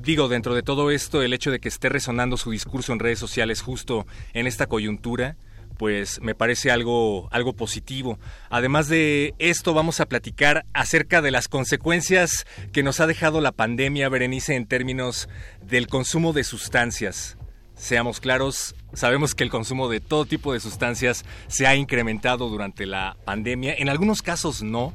digo, 0.00 0.28
dentro 0.28 0.54
de 0.54 0.62
todo 0.62 0.92
esto, 0.92 1.22
el 1.22 1.32
hecho 1.32 1.50
de 1.50 1.58
que 1.58 1.68
esté 1.68 1.88
resonando 1.88 2.36
su 2.36 2.52
discurso 2.52 2.92
en 2.92 3.00
redes 3.00 3.18
sociales 3.18 3.62
justo 3.62 4.06
en 4.32 4.46
esta 4.46 4.68
coyuntura, 4.68 5.36
pues 5.76 6.20
me 6.20 6.36
parece 6.36 6.70
algo, 6.70 7.28
algo 7.32 7.52
positivo. 7.52 8.20
Además 8.48 8.86
de 8.86 9.34
esto, 9.40 9.74
vamos 9.74 9.98
a 9.98 10.06
platicar 10.06 10.66
acerca 10.72 11.20
de 11.20 11.32
las 11.32 11.48
consecuencias 11.48 12.46
que 12.72 12.84
nos 12.84 13.00
ha 13.00 13.08
dejado 13.08 13.40
la 13.40 13.50
pandemia, 13.50 14.08
Berenice, 14.08 14.54
en 14.54 14.68
términos 14.68 15.28
del 15.62 15.88
consumo 15.88 16.32
de 16.32 16.44
sustancias. 16.44 17.38
Seamos 17.74 18.20
claros, 18.20 18.76
sabemos 18.92 19.34
que 19.34 19.42
el 19.42 19.50
consumo 19.50 19.88
de 19.88 19.98
todo 19.98 20.26
tipo 20.26 20.52
de 20.52 20.60
sustancias 20.60 21.24
se 21.48 21.66
ha 21.66 21.74
incrementado 21.74 22.48
durante 22.48 22.86
la 22.86 23.16
pandemia. 23.24 23.74
En 23.76 23.88
algunos 23.88 24.22
casos 24.22 24.62
no, 24.62 24.94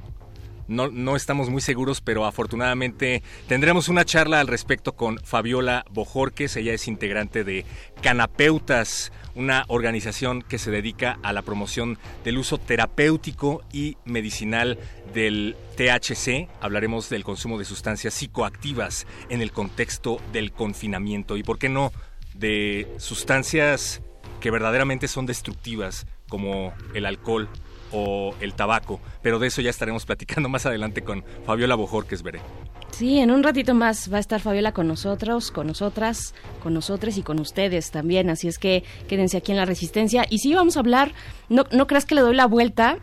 no, 0.71 0.89
no, 0.89 1.17
estamos 1.17 1.49
muy 1.49 1.61
seguros, 1.61 1.99
pero 1.99 2.25
afortunadamente 2.25 3.21
tendremos 3.47 3.89
una 3.89 4.05
charla 4.05 4.39
al 4.39 4.47
respecto 4.47 4.93
con 4.93 5.19
Fabiola 5.19 5.85
Bojorques. 5.91 6.55
Ella 6.55 6.73
es 6.73 6.87
integrante 6.87 7.43
de 7.43 7.65
Canapeutas, 8.01 9.11
una 9.35 9.65
organización 9.67 10.41
que 10.41 10.57
se 10.57 10.71
dedica 10.71 11.19
a 11.23 11.33
la 11.33 11.41
promoción 11.41 11.97
del 12.23 12.37
uso 12.37 12.57
terapéutico 12.57 13.61
y 13.73 13.97
medicinal 14.05 14.79
del 15.13 15.57
THC. 15.75 16.47
Hablaremos 16.61 17.09
del 17.09 17.25
consumo 17.25 17.59
de 17.59 17.65
sustancias 17.65 18.13
psicoactivas 18.13 19.05
en 19.29 19.41
el 19.41 19.51
contexto 19.51 20.21
del 20.31 20.53
confinamiento 20.53 21.35
y, 21.35 21.43
¿por 21.43 21.59
qué 21.59 21.67
no?, 21.67 21.91
de 22.33 22.87
sustancias 22.97 24.01
que 24.39 24.51
verdaderamente 24.51 25.09
son 25.09 25.25
destructivas, 25.25 26.07
como 26.29 26.73
el 26.93 27.05
alcohol 27.05 27.49
o 27.91 28.33
el 28.39 28.53
tabaco, 28.53 28.99
pero 29.21 29.39
de 29.39 29.47
eso 29.47 29.61
ya 29.61 29.69
estaremos 29.69 30.05
platicando 30.05 30.49
más 30.49 30.65
adelante 30.65 31.01
con 31.01 31.23
Fabiola 31.45 31.75
Bojorques, 31.75 32.23
veré. 32.23 32.39
Sí, 32.91 33.19
en 33.19 33.31
un 33.31 33.43
ratito 33.43 33.73
más 33.73 34.11
va 34.11 34.17
a 34.17 34.19
estar 34.19 34.41
Fabiola 34.41 34.73
con 34.73 34.87
nosotros, 34.87 35.51
con 35.51 35.67
nosotras, 35.67 36.35
con 36.61 36.73
nosotros 36.73 37.17
y 37.17 37.23
con 37.23 37.39
ustedes 37.39 37.91
también, 37.91 38.29
así 38.29 38.47
es 38.47 38.59
que 38.59 38.83
quédense 39.07 39.37
aquí 39.37 39.51
en 39.51 39.57
la 39.57 39.65
Resistencia. 39.65 40.25
Y 40.29 40.39
sí, 40.39 40.53
vamos 40.53 40.77
a 40.77 40.81
hablar, 40.81 41.13
no, 41.49 41.65
no 41.71 41.87
creas 41.87 42.05
que 42.05 42.15
le 42.15 42.21
doy 42.21 42.35
la 42.35 42.47
vuelta, 42.47 42.97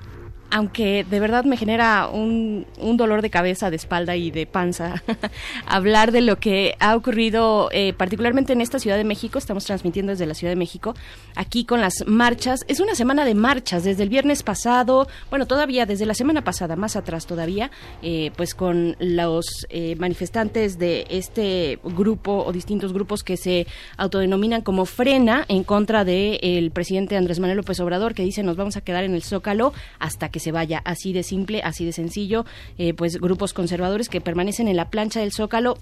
aunque 0.51 1.05
de 1.09 1.20
verdad 1.20 1.45
me 1.45 1.57
genera 1.57 2.09
un, 2.09 2.66
dolor 2.97 3.23
de 3.23 3.31
cabeza, 3.31 3.70
de 3.70 3.77
espalda 3.77 4.16
y 4.16 4.31
de 4.31 4.47
panza, 4.47 5.03
hablar 5.66 6.11
de 6.12 6.20
lo 6.20 6.37
que 6.37 6.75
ha 6.81 6.97
ocurrido 6.97 7.69
eh, 7.73 7.93
particularmente 7.93 8.53
en 8.53 8.61
esta 8.61 8.79
Ciudad 8.79 8.97
de 8.97 9.05
México, 9.05 9.39
estamos 9.39 9.65
transmitiendo 9.65 10.11
desde 10.11 10.27
la 10.27 10.35
Ciudad 10.35 10.53
de 10.53 10.57
México, 10.57 10.95
aquí 11.37 11.65
con 11.65 11.81
las 11.81 12.05
marchas, 12.07 12.65
es 12.69 12.81
una 12.81 12.95
semana 12.95 13.25
de 13.25 13.35
marchas, 13.35 13.85
desde 13.85 14.03
el 14.03 14.09
viernes 14.09 14.43
pasado, 14.43 15.07
bueno, 15.31 15.47
todavía 15.47 15.87
desde 15.87 16.07
la 16.07 16.15
semana 16.15 16.43
pasada, 16.43 16.77
más 16.77 16.97
atrás 16.97 17.27
todavía, 17.27 17.70
eh, 18.03 18.33
pues 18.37 18.55
con 18.55 18.97
los 18.99 19.66
eh, 19.69 19.97
manifestantes 19.97 20.79
de 20.79 21.07
este 21.11 21.79
grupo 21.85 22.45
o 22.45 22.53
distintos 22.53 22.93
grupos 22.93 23.23
que 23.23 23.37
se 23.37 23.66
autodenominan 23.97 24.62
como 24.62 24.87
Frena 24.87 25.45
en 25.49 25.62
contra 25.65 26.05
del 26.05 26.39
de 26.41 26.70
presidente 26.73 27.16
Andrés 27.16 27.39
Manuel 27.39 27.59
López 27.59 27.79
Obrador, 27.81 28.15
que 28.15 28.23
dice 28.23 28.43
nos 28.43 28.57
vamos 28.57 28.77
a 28.77 28.81
quedar 28.81 29.05
en 29.05 29.15
el 29.15 29.23
Zócalo 29.23 29.73
hasta 29.99 30.29
que 30.31 30.38
se 30.39 30.52
vaya. 30.52 30.82
Así 30.85 31.12
de 31.12 31.23
simple, 31.23 31.62
así 31.62 31.85
de 31.85 31.93
sencillo, 31.93 32.44
eh, 32.78 32.94
pues 32.94 33.19
grupos 33.19 33.52
conservadores 33.52 34.09
que 34.09 34.20
permanecen 34.20 34.69
en 34.69 34.77
la 34.77 34.90
plancha 34.90 35.20
del 35.20 35.32
Zócalo. 35.32 35.78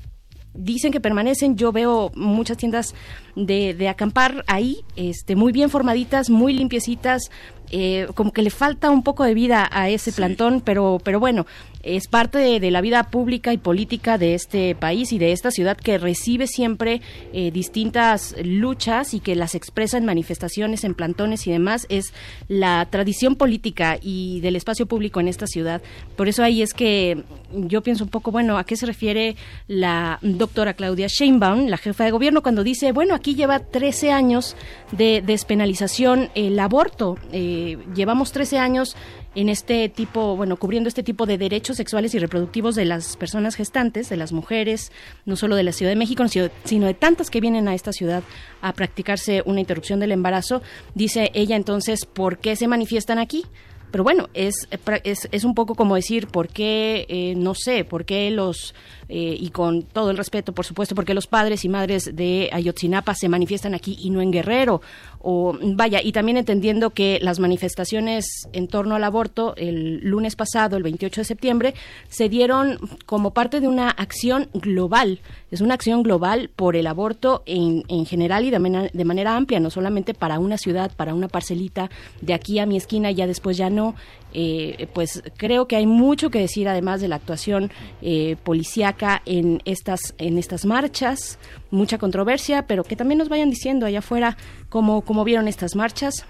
Dicen 0.54 0.90
que 0.90 1.00
permanecen. 1.00 1.56
Yo 1.56 1.70
veo 1.70 2.10
muchas 2.14 2.56
tiendas 2.56 2.94
de, 3.34 3.74
de, 3.74 3.88
acampar 3.88 4.42
ahí, 4.46 4.78
este, 4.96 5.36
muy 5.36 5.52
bien 5.52 5.68
formaditas, 5.68 6.30
muy 6.30 6.54
limpiecitas, 6.54 7.30
eh, 7.70 8.06
como 8.14 8.32
que 8.32 8.42
le 8.42 8.50
falta 8.50 8.90
un 8.90 9.02
poco 9.02 9.24
de 9.24 9.34
vida 9.34 9.68
a 9.70 9.90
ese 9.90 10.12
plantón, 10.12 10.62
pero, 10.64 10.98
pero 11.04 11.20
bueno, 11.20 11.46
es 11.86 12.08
parte 12.08 12.38
de, 12.38 12.70
la 12.70 12.80
vida 12.80 13.04
pública 13.04 13.52
y 13.52 13.58
política 13.58 14.18
de 14.18 14.34
este 14.34 14.74
país 14.74 15.12
y 15.12 15.18
de 15.18 15.30
esta 15.30 15.52
ciudad 15.52 15.76
que 15.76 15.98
recibe 15.98 16.48
siempre 16.48 17.00
eh, 17.32 17.52
distintas 17.52 18.34
luchas 18.42 19.14
y 19.14 19.20
que 19.20 19.36
las 19.36 19.54
expresa 19.54 19.96
en 19.96 20.04
manifestaciones, 20.04 20.82
en 20.82 20.94
plantones 20.94 21.46
y 21.46 21.52
demás. 21.52 21.86
Es 21.88 22.12
la 22.48 22.86
tradición 22.90 23.36
política 23.36 23.98
y 24.02 24.40
del 24.40 24.56
espacio 24.56 24.86
público 24.86 25.20
en 25.20 25.28
esta 25.28 25.46
ciudad. 25.46 25.80
Por 26.16 26.28
eso 26.28 26.42
ahí 26.42 26.60
es 26.60 26.74
que 26.74 27.22
yo 27.52 27.82
pienso 27.82 28.04
un 28.04 28.10
poco, 28.10 28.32
bueno, 28.32 28.58
¿a 28.58 28.64
qué 28.64 28.76
se 28.76 28.86
refiere 28.86 29.36
la 29.68 30.18
doctora 30.22 30.74
Claudia 30.74 31.06
Sheinbaum, 31.06 31.68
la 31.68 31.76
jefa 31.76 32.04
de 32.04 32.10
gobierno, 32.10 32.42
cuando 32.42 32.64
dice, 32.64 32.92
bueno, 32.92 33.14
aquí 33.14 33.34
lleva 33.36 33.60
13 33.60 34.10
años 34.10 34.56
de 34.90 35.22
despenalización 35.24 36.30
el 36.34 36.58
aborto? 36.58 37.16
Eh, 37.32 37.78
llevamos 37.94 38.32
13 38.32 38.58
años 38.58 38.96
en 39.36 39.50
este 39.50 39.88
tipo, 39.90 40.34
bueno, 40.34 40.56
cubriendo 40.56 40.88
este 40.88 41.02
tipo 41.02 41.26
de 41.26 41.36
derechos 41.36 41.76
sexuales 41.76 42.14
y 42.14 42.18
reproductivos 42.18 42.74
de 42.74 42.86
las 42.86 43.18
personas 43.18 43.54
gestantes, 43.54 44.08
de 44.08 44.16
las 44.16 44.32
mujeres, 44.32 44.90
no 45.26 45.36
solo 45.36 45.56
de 45.56 45.62
la 45.62 45.72
Ciudad 45.72 45.92
de 45.92 45.96
México, 45.96 46.24
sino 46.64 46.86
de 46.86 46.94
tantas 46.94 47.28
que 47.28 47.42
vienen 47.42 47.68
a 47.68 47.74
esta 47.74 47.92
ciudad 47.92 48.22
a 48.62 48.72
practicarse 48.72 49.42
una 49.44 49.60
interrupción 49.60 50.00
del 50.00 50.12
embarazo. 50.12 50.62
Dice 50.94 51.30
ella 51.34 51.54
entonces, 51.54 52.06
¿por 52.06 52.38
qué 52.38 52.56
se 52.56 52.66
manifiestan 52.66 53.18
aquí? 53.18 53.44
Pero 53.90 54.02
bueno, 54.04 54.28
es, 54.34 54.68
es, 55.04 55.28
es 55.30 55.44
un 55.44 55.54
poco 55.54 55.74
como 55.74 55.94
decir, 55.94 56.26
¿por 56.26 56.48
qué, 56.48 57.06
eh, 57.08 57.34
no 57.36 57.54
sé, 57.54 57.84
por 57.84 58.04
qué 58.04 58.30
los 58.30 58.74
eh, 59.08 59.36
y 59.38 59.50
con 59.50 59.82
todo 59.82 60.10
el 60.10 60.16
respeto, 60.16 60.52
por 60.52 60.64
supuesto, 60.64 60.94
porque 60.96 61.14
los 61.14 61.28
padres 61.28 61.64
y 61.64 61.68
madres 61.68 62.10
de 62.16 62.50
Ayotzinapa 62.52 63.14
se 63.14 63.28
manifiestan 63.28 63.74
aquí 63.74 63.96
y 64.00 64.10
no 64.10 64.20
en 64.20 64.32
Guerrero. 64.32 64.80
O 65.28 65.58
vaya, 65.60 66.00
y 66.00 66.12
también 66.12 66.36
entendiendo 66.36 66.90
que 66.90 67.18
las 67.20 67.40
manifestaciones 67.40 68.48
en 68.52 68.68
torno 68.68 68.94
al 68.94 69.02
aborto 69.02 69.56
el 69.56 69.98
lunes 70.04 70.36
pasado, 70.36 70.76
el 70.76 70.84
28 70.84 71.22
de 71.22 71.24
septiembre, 71.24 71.74
se 72.08 72.28
dieron 72.28 72.78
como 73.06 73.32
parte 73.32 73.58
de 73.58 73.66
una 73.66 73.90
acción 73.90 74.48
global. 74.54 75.18
Es 75.50 75.62
una 75.62 75.74
acción 75.74 76.04
global 76.04 76.48
por 76.54 76.76
el 76.76 76.86
aborto 76.86 77.42
en, 77.44 77.82
en 77.88 78.06
general 78.06 78.44
y 78.44 78.50
de, 78.50 78.90
de 78.92 79.04
manera 79.04 79.34
amplia, 79.34 79.58
no 79.58 79.70
solamente 79.70 80.14
para 80.14 80.38
una 80.38 80.58
ciudad, 80.58 80.92
para 80.94 81.12
una 81.12 81.26
parcelita 81.26 81.90
de 82.20 82.32
aquí 82.32 82.60
a 82.60 82.66
mi 82.66 82.76
esquina 82.76 83.10
y 83.10 83.16
ya 83.16 83.26
después 83.26 83.56
ya 83.56 83.68
no. 83.68 83.96
Eh, 84.38 84.88
pues 84.92 85.22
creo 85.38 85.66
que 85.66 85.76
hay 85.76 85.86
mucho 85.86 86.28
que 86.28 86.38
decir 86.38 86.68
además 86.68 87.00
de 87.00 87.08
la 87.08 87.16
actuación 87.16 87.70
eh, 88.02 88.36
policíaca 88.44 89.22
en 89.24 89.62
estas 89.64 90.14
en 90.18 90.36
estas 90.36 90.66
marchas 90.66 91.38
mucha 91.70 91.96
controversia 91.96 92.66
pero 92.66 92.84
que 92.84 92.96
también 92.96 93.16
nos 93.16 93.30
vayan 93.30 93.48
diciendo 93.48 93.86
allá 93.86 94.00
afuera 94.00 94.36
cómo, 94.76 95.00
cómo 95.00 95.24
vieron 95.24 95.48
estas 95.48 95.74
marchas 95.74 96.26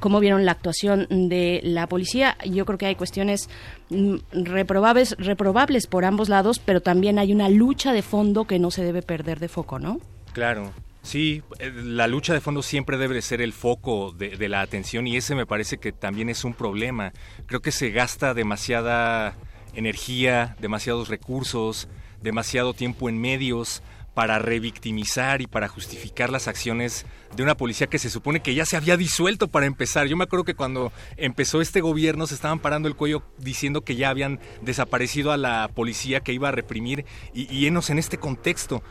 cómo 0.00 0.18
vieron 0.18 0.44
la 0.44 0.50
actuación 0.50 1.06
de 1.08 1.60
la 1.62 1.86
policía. 1.86 2.36
Yo 2.44 2.66
creo 2.66 2.78
que 2.78 2.86
hay 2.86 2.96
cuestiones 2.96 3.48
mm, 3.90 4.16
reprobables, 4.32 5.14
reprobables 5.18 5.86
por 5.86 6.04
ambos 6.04 6.28
lados, 6.28 6.58
pero 6.58 6.80
también 6.82 7.20
hay 7.20 7.32
una 7.32 7.48
lucha 7.48 7.92
de 7.92 8.02
fondo 8.02 8.44
que 8.44 8.58
no 8.58 8.72
se 8.72 8.82
debe 8.82 9.02
perder 9.02 9.38
de 9.38 9.46
foco, 9.46 9.78
¿no? 9.78 10.00
Claro. 10.32 10.72
Sí, 11.02 11.44
eh, 11.60 11.72
la 11.72 12.08
lucha 12.08 12.34
de 12.34 12.40
fondo 12.40 12.60
siempre 12.60 12.98
debe 12.98 13.22
ser 13.22 13.40
el 13.40 13.52
foco 13.52 14.10
de, 14.10 14.48
la 14.48 14.62
atención 14.62 15.06
y 15.06 15.16
ese 15.16 15.36
me 15.36 15.46
parece 15.46 15.78
que 15.78 15.92
también 15.92 16.28
es 16.28 16.44
un 16.44 16.54
problema. 16.54 17.12
Creo 17.46 17.60
que 17.60 17.70
se 17.70 17.90
gasta 17.90 18.34
demasiada 18.34 19.36
energía, 19.74 20.56
demasiados 20.58 21.08
recursos, 21.08 21.88
demasiado 22.20 22.74
tiempo 22.74 23.08
en 23.08 23.18
medios 23.18 23.80
para 24.20 24.38
revictimizar 24.38 25.40
y 25.40 25.46
para 25.46 25.66
justificar 25.66 26.28
las 26.28 26.46
acciones 26.46 27.06
de 27.34 27.42
una 27.42 27.56
policía 27.56 27.86
que 27.86 27.98
se 27.98 28.10
supone 28.10 28.40
que 28.40 28.54
ya 28.54 28.66
se 28.66 28.76
había 28.76 28.98
disuelto 28.98 29.48
para 29.48 29.64
empezar. 29.64 30.08
Yo 30.08 30.16
me 30.18 30.24
acuerdo 30.24 30.44
que 30.44 30.54
cuando 30.54 30.92
empezó 31.16 31.62
este 31.62 31.80
gobierno 31.80 32.26
se 32.26 32.34
estaban 32.34 32.58
parando 32.58 32.86
el 32.86 32.96
cuello 32.96 33.22
diciendo 33.38 33.80
que 33.80 33.96
ya 33.96 34.10
habían 34.10 34.38
desaparecido 34.60 35.32
a 35.32 35.38
la 35.38 35.70
policía 35.74 36.20
que 36.20 36.34
iba 36.34 36.50
a 36.50 36.52
reprimir 36.52 37.06
y, 37.32 37.64
enos 37.64 37.88
en 37.88 37.98
este 37.98 38.18
contexto. 38.18 38.82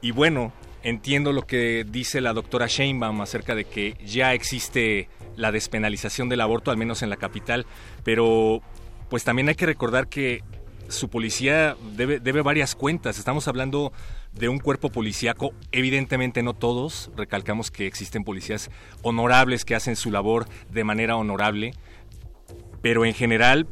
Y 0.00 0.12
bueno, 0.12 0.50
entiendo 0.82 1.34
lo 1.34 1.46
que 1.46 1.84
dice 1.86 2.22
la 2.22 2.32
doctora 2.32 2.66
Sheinbaum 2.66 3.20
acerca 3.20 3.54
de 3.54 3.66
que 3.66 3.98
ya 4.02 4.32
existe 4.32 5.10
la 5.36 5.52
despenalización 5.52 6.30
del 6.30 6.40
aborto, 6.40 6.70
al 6.70 6.78
menos 6.78 7.02
en 7.02 7.10
la 7.10 7.18
capital, 7.18 7.66
pero 8.02 8.62
pues 9.10 9.24
también 9.24 9.50
hay 9.50 9.56
que 9.56 9.66
recordar 9.66 10.08
que 10.08 10.42
su 10.88 11.10
policía 11.10 11.76
debe 11.96 12.40
varias 12.40 12.74
cuentas. 12.74 13.18
Estamos 13.18 13.46
hablando 13.46 13.92
de 14.32 14.48
un 14.48 14.58
cuerpo 14.58 14.90
policíaco, 14.90 15.52
evidentemente 15.72 16.42
no 16.42 16.54
todos, 16.54 17.10
recalcamos 17.16 17.70
que 17.70 17.86
existen 17.86 18.24
policías 18.24 18.70
honorables 19.02 19.64
que 19.64 19.74
hacen 19.74 19.96
su 19.96 20.10
labor 20.10 20.46
de 20.70 20.84
manera 20.84 21.16
honorable, 21.16 21.74
pero 22.80 23.04
en 23.04 23.14
general 23.14 23.66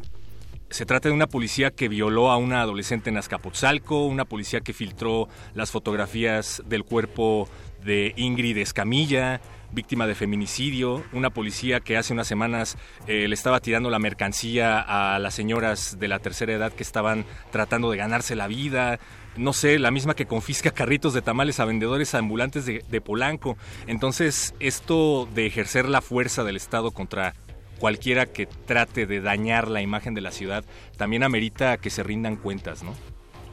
se 0.70 0.84
trata 0.84 1.08
de 1.08 1.14
una 1.14 1.26
policía 1.26 1.70
que 1.70 1.88
violó 1.88 2.30
a 2.30 2.36
una 2.36 2.60
adolescente 2.60 3.08
en 3.08 3.16
Azcapotzalco, 3.16 4.04
una 4.04 4.26
policía 4.26 4.60
que 4.60 4.74
filtró 4.74 5.28
las 5.54 5.70
fotografías 5.70 6.62
del 6.66 6.84
cuerpo 6.84 7.48
de 7.82 8.12
Ingrid 8.16 8.58
Escamilla, 8.58 9.40
víctima 9.72 10.06
de 10.06 10.14
feminicidio, 10.14 11.04
una 11.12 11.30
policía 11.30 11.80
que 11.80 11.96
hace 11.96 12.12
unas 12.12 12.26
semanas 12.26 12.76
eh, 13.06 13.28
le 13.28 13.34
estaba 13.34 13.60
tirando 13.60 13.90
la 13.90 13.98
mercancía 13.98 14.80
a 14.80 15.18
las 15.18 15.34
señoras 15.34 15.98
de 15.98 16.08
la 16.08 16.18
tercera 16.18 16.52
edad 16.52 16.72
que 16.72 16.82
estaban 16.82 17.24
tratando 17.50 17.90
de 17.90 17.96
ganarse 17.96 18.34
la 18.34 18.46
vida, 18.46 18.98
no 19.38 19.52
sé, 19.52 19.78
la 19.78 19.90
misma 19.90 20.14
que 20.14 20.26
confisca 20.26 20.70
carritos 20.70 21.14
de 21.14 21.22
tamales 21.22 21.60
a 21.60 21.64
vendedores 21.64 22.14
ambulantes 22.14 22.66
de, 22.66 23.00
Polanco. 23.00 23.56
Entonces, 23.86 24.54
esto 24.60 25.28
de 25.34 25.46
ejercer 25.46 25.88
la 25.88 26.02
fuerza 26.02 26.44
del 26.44 26.56
Estado 26.56 26.90
contra 26.90 27.34
cualquiera 27.78 28.26
que 28.26 28.46
trate 28.46 29.06
de 29.06 29.20
dañar 29.20 29.68
la 29.68 29.80
imagen 29.80 30.14
de 30.14 30.20
la 30.20 30.32
ciudad 30.32 30.64
también 30.96 31.22
amerita 31.22 31.76
que 31.76 31.90
se 31.90 32.02
rindan 32.02 32.36
cuentas, 32.36 32.82
¿no? 32.82 32.92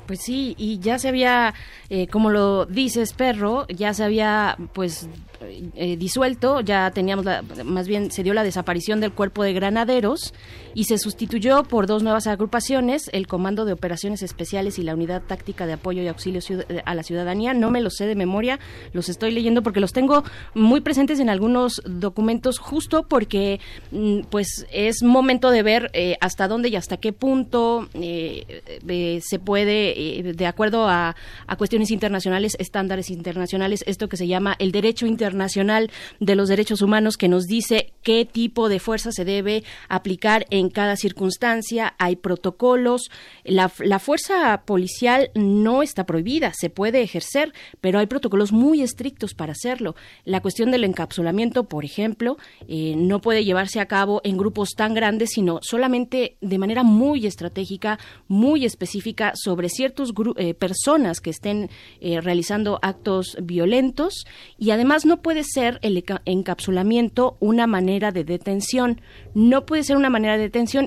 Pues 0.07 0.21
sí, 0.21 0.55
y 0.57 0.79
ya 0.79 0.99
se 0.99 1.09
había, 1.09 1.53
eh, 1.89 2.07
como 2.07 2.29
lo 2.29 2.65
dices, 2.65 3.13
perro, 3.13 3.65
ya 3.67 3.93
se 3.93 4.03
había, 4.03 4.55
pues, 4.73 5.09
eh, 5.41 5.97
disuelto, 5.97 6.61
ya 6.61 6.91
teníamos, 6.91 7.25
más 7.63 7.87
bien 7.87 8.11
se 8.11 8.23
dio 8.23 8.33
la 8.33 8.43
desaparición 8.43 8.99
del 8.99 9.13
cuerpo 9.13 9.43
de 9.43 9.53
granaderos 9.53 10.33
y 10.75 10.83
se 10.83 10.97
sustituyó 10.97 11.63
por 11.63 11.87
dos 11.87 12.03
nuevas 12.03 12.27
agrupaciones, 12.27 13.09
el 13.13 13.27
Comando 13.27 13.63
de 13.63 13.71
Operaciones 13.71 14.21
Especiales 14.21 14.77
y 14.77 14.83
la 14.83 14.93
Unidad 14.93 15.23
Táctica 15.23 15.65
de 15.65 15.73
Apoyo 15.73 16.03
y 16.03 16.07
Auxilio 16.07 16.41
a 16.85 16.93
la 16.93 17.01
Ciudadanía. 17.01 17.53
No 17.53 17.71
me 17.71 17.81
los 17.81 17.95
sé 17.95 18.05
de 18.05 18.15
memoria, 18.15 18.59
los 18.91 19.07
estoy 19.07 19.31
leyendo 19.31 19.63
porque 19.63 19.79
los 19.79 19.93
tengo 19.93 20.23
muy 20.53 20.81
presentes 20.81 21.19
en 21.21 21.29
algunos 21.29 21.81
documentos 21.85 22.59
justo 22.59 23.07
porque 23.07 23.61
mm, 23.91 24.23
pues 24.29 24.67
es 24.69 25.01
momento 25.01 25.49
de 25.49 25.63
ver 25.63 25.89
eh, 25.93 26.17
hasta 26.19 26.49
dónde 26.49 26.67
y 26.67 26.75
hasta 26.75 26.97
qué 26.97 27.13
punto 27.13 27.87
eh, 27.93 29.21
se 29.23 29.39
puede, 29.39 30.33
de 30.35 30.45
acuerdo 30.45 30.89
a, 30.89 31.15
a 31.47 31.55
cuestiones 31.55 31.89
internacionales, 31.89 32.57
estándares 32.59 33.09
internacionales, 33.09 33.83
esto 33.87 34.09
que 34.09 34.17
se 34.17 34.27
llama 34.27 34.55
el 34.59 34.73
derecho 34.73 35.05
Internacional 35.05 35.89
de 36.19 36.35
los 36.35 36.49
Derechos 36.49 36.81
Humanos 36.81 37.15
que 37.15 37.29
nos 37.29 37.45
dice 37.45 37.93
qué 38.03 38.25
tipo 38.25 38.67
de 38.67 38.79
fuerza 38.79 39.13
se 39.13 39.23
debe 39.23 39.63
aplicar 39.87 40.45
en 40.49 40.64
cada 40.69 40.95
circunstancia. 40.95 41.95
Hay 41.97 42.15
protocolos. 42.15 43.09
La, 43.43 43.69
fuerza 43.99 44.63
policial 44.65 45.31
no 45.35 45.81
está 45.81 46.05
prohibida, 46.05 46.51
se 46.53 46.69
puede 46.69 47.01
ejercer, 47.01 47.53
pero 47.81 47.99
hay 47.99 48.05
protocolos 48.05 48.51
muy 48.51 48.81
estrictos 48.81 49.33
para 49.33 49.53
hacerlo. 49.53 49.95
La 50.23 50.41
cuestión 50.41 50.71
del 50.71 50.83
encapsulamiento, 50.83 51.65
por 51.65 51.85
ejemplo, 51.85 52.37
eh, 52.67 52.95
no 52.97 53.21
puede 53.21 53.45
llevarse 53.45 53.79
a 53.79 53.87
cabo 53.87 54.21
en 54.23 54.37
grupos 54.37 54.71
tan 54.75 54.93
grandes, 54.93 55.31
sino 55.31 55.59
solamente 55.61 56.37
de 56.41 56.57
manera 56.57 56.83
muy 56.83 57.25
estratégica, 57.25 57.99
muy 58.27 58.65
específica 58.65 59.33
sobre 59.35 59.69
ciertas 59.69 60.09
eh, 60.37 60.53
personas 60.53 61.21
que 61.21 61.29
estén 61.29 61.69
eh, 62.01 62.21
realizando 62.21 62.79
actos 62.81 63.37
violentos 63.41 64.25
y 64.57 64.71
además 64.71 65.05
no 65.05 65.21
puede 65.21 65.43
ser 65.43 65.79
el 65.81 66.03
encapsulamiento 66.25 67.37
una 67.39 67.67
manera 67.67 68.11
de 68.11 68.23
detención. 68.23 69.01
No 69.33 69.65
puede 69.65 69.83
ser 69.83 69.97
una 69.97 70.09
manera 70.09 70.37
de 70.37 70.43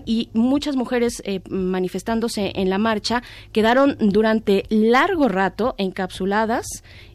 y 0.07 0.31
muchas 0.33 0.77
mujeres 0.77 1.23
eh, 1.25 1.41
manifestándose 1.51 2.53
en 2.55 2.71
la 2.71 2.79
marcha 2.79 3.23
quedaron 3.53 3.97
durante 4.01 4.65
largo 4.71 5.29
rato 5.29 5.75
encapsuladas 5.79 6.67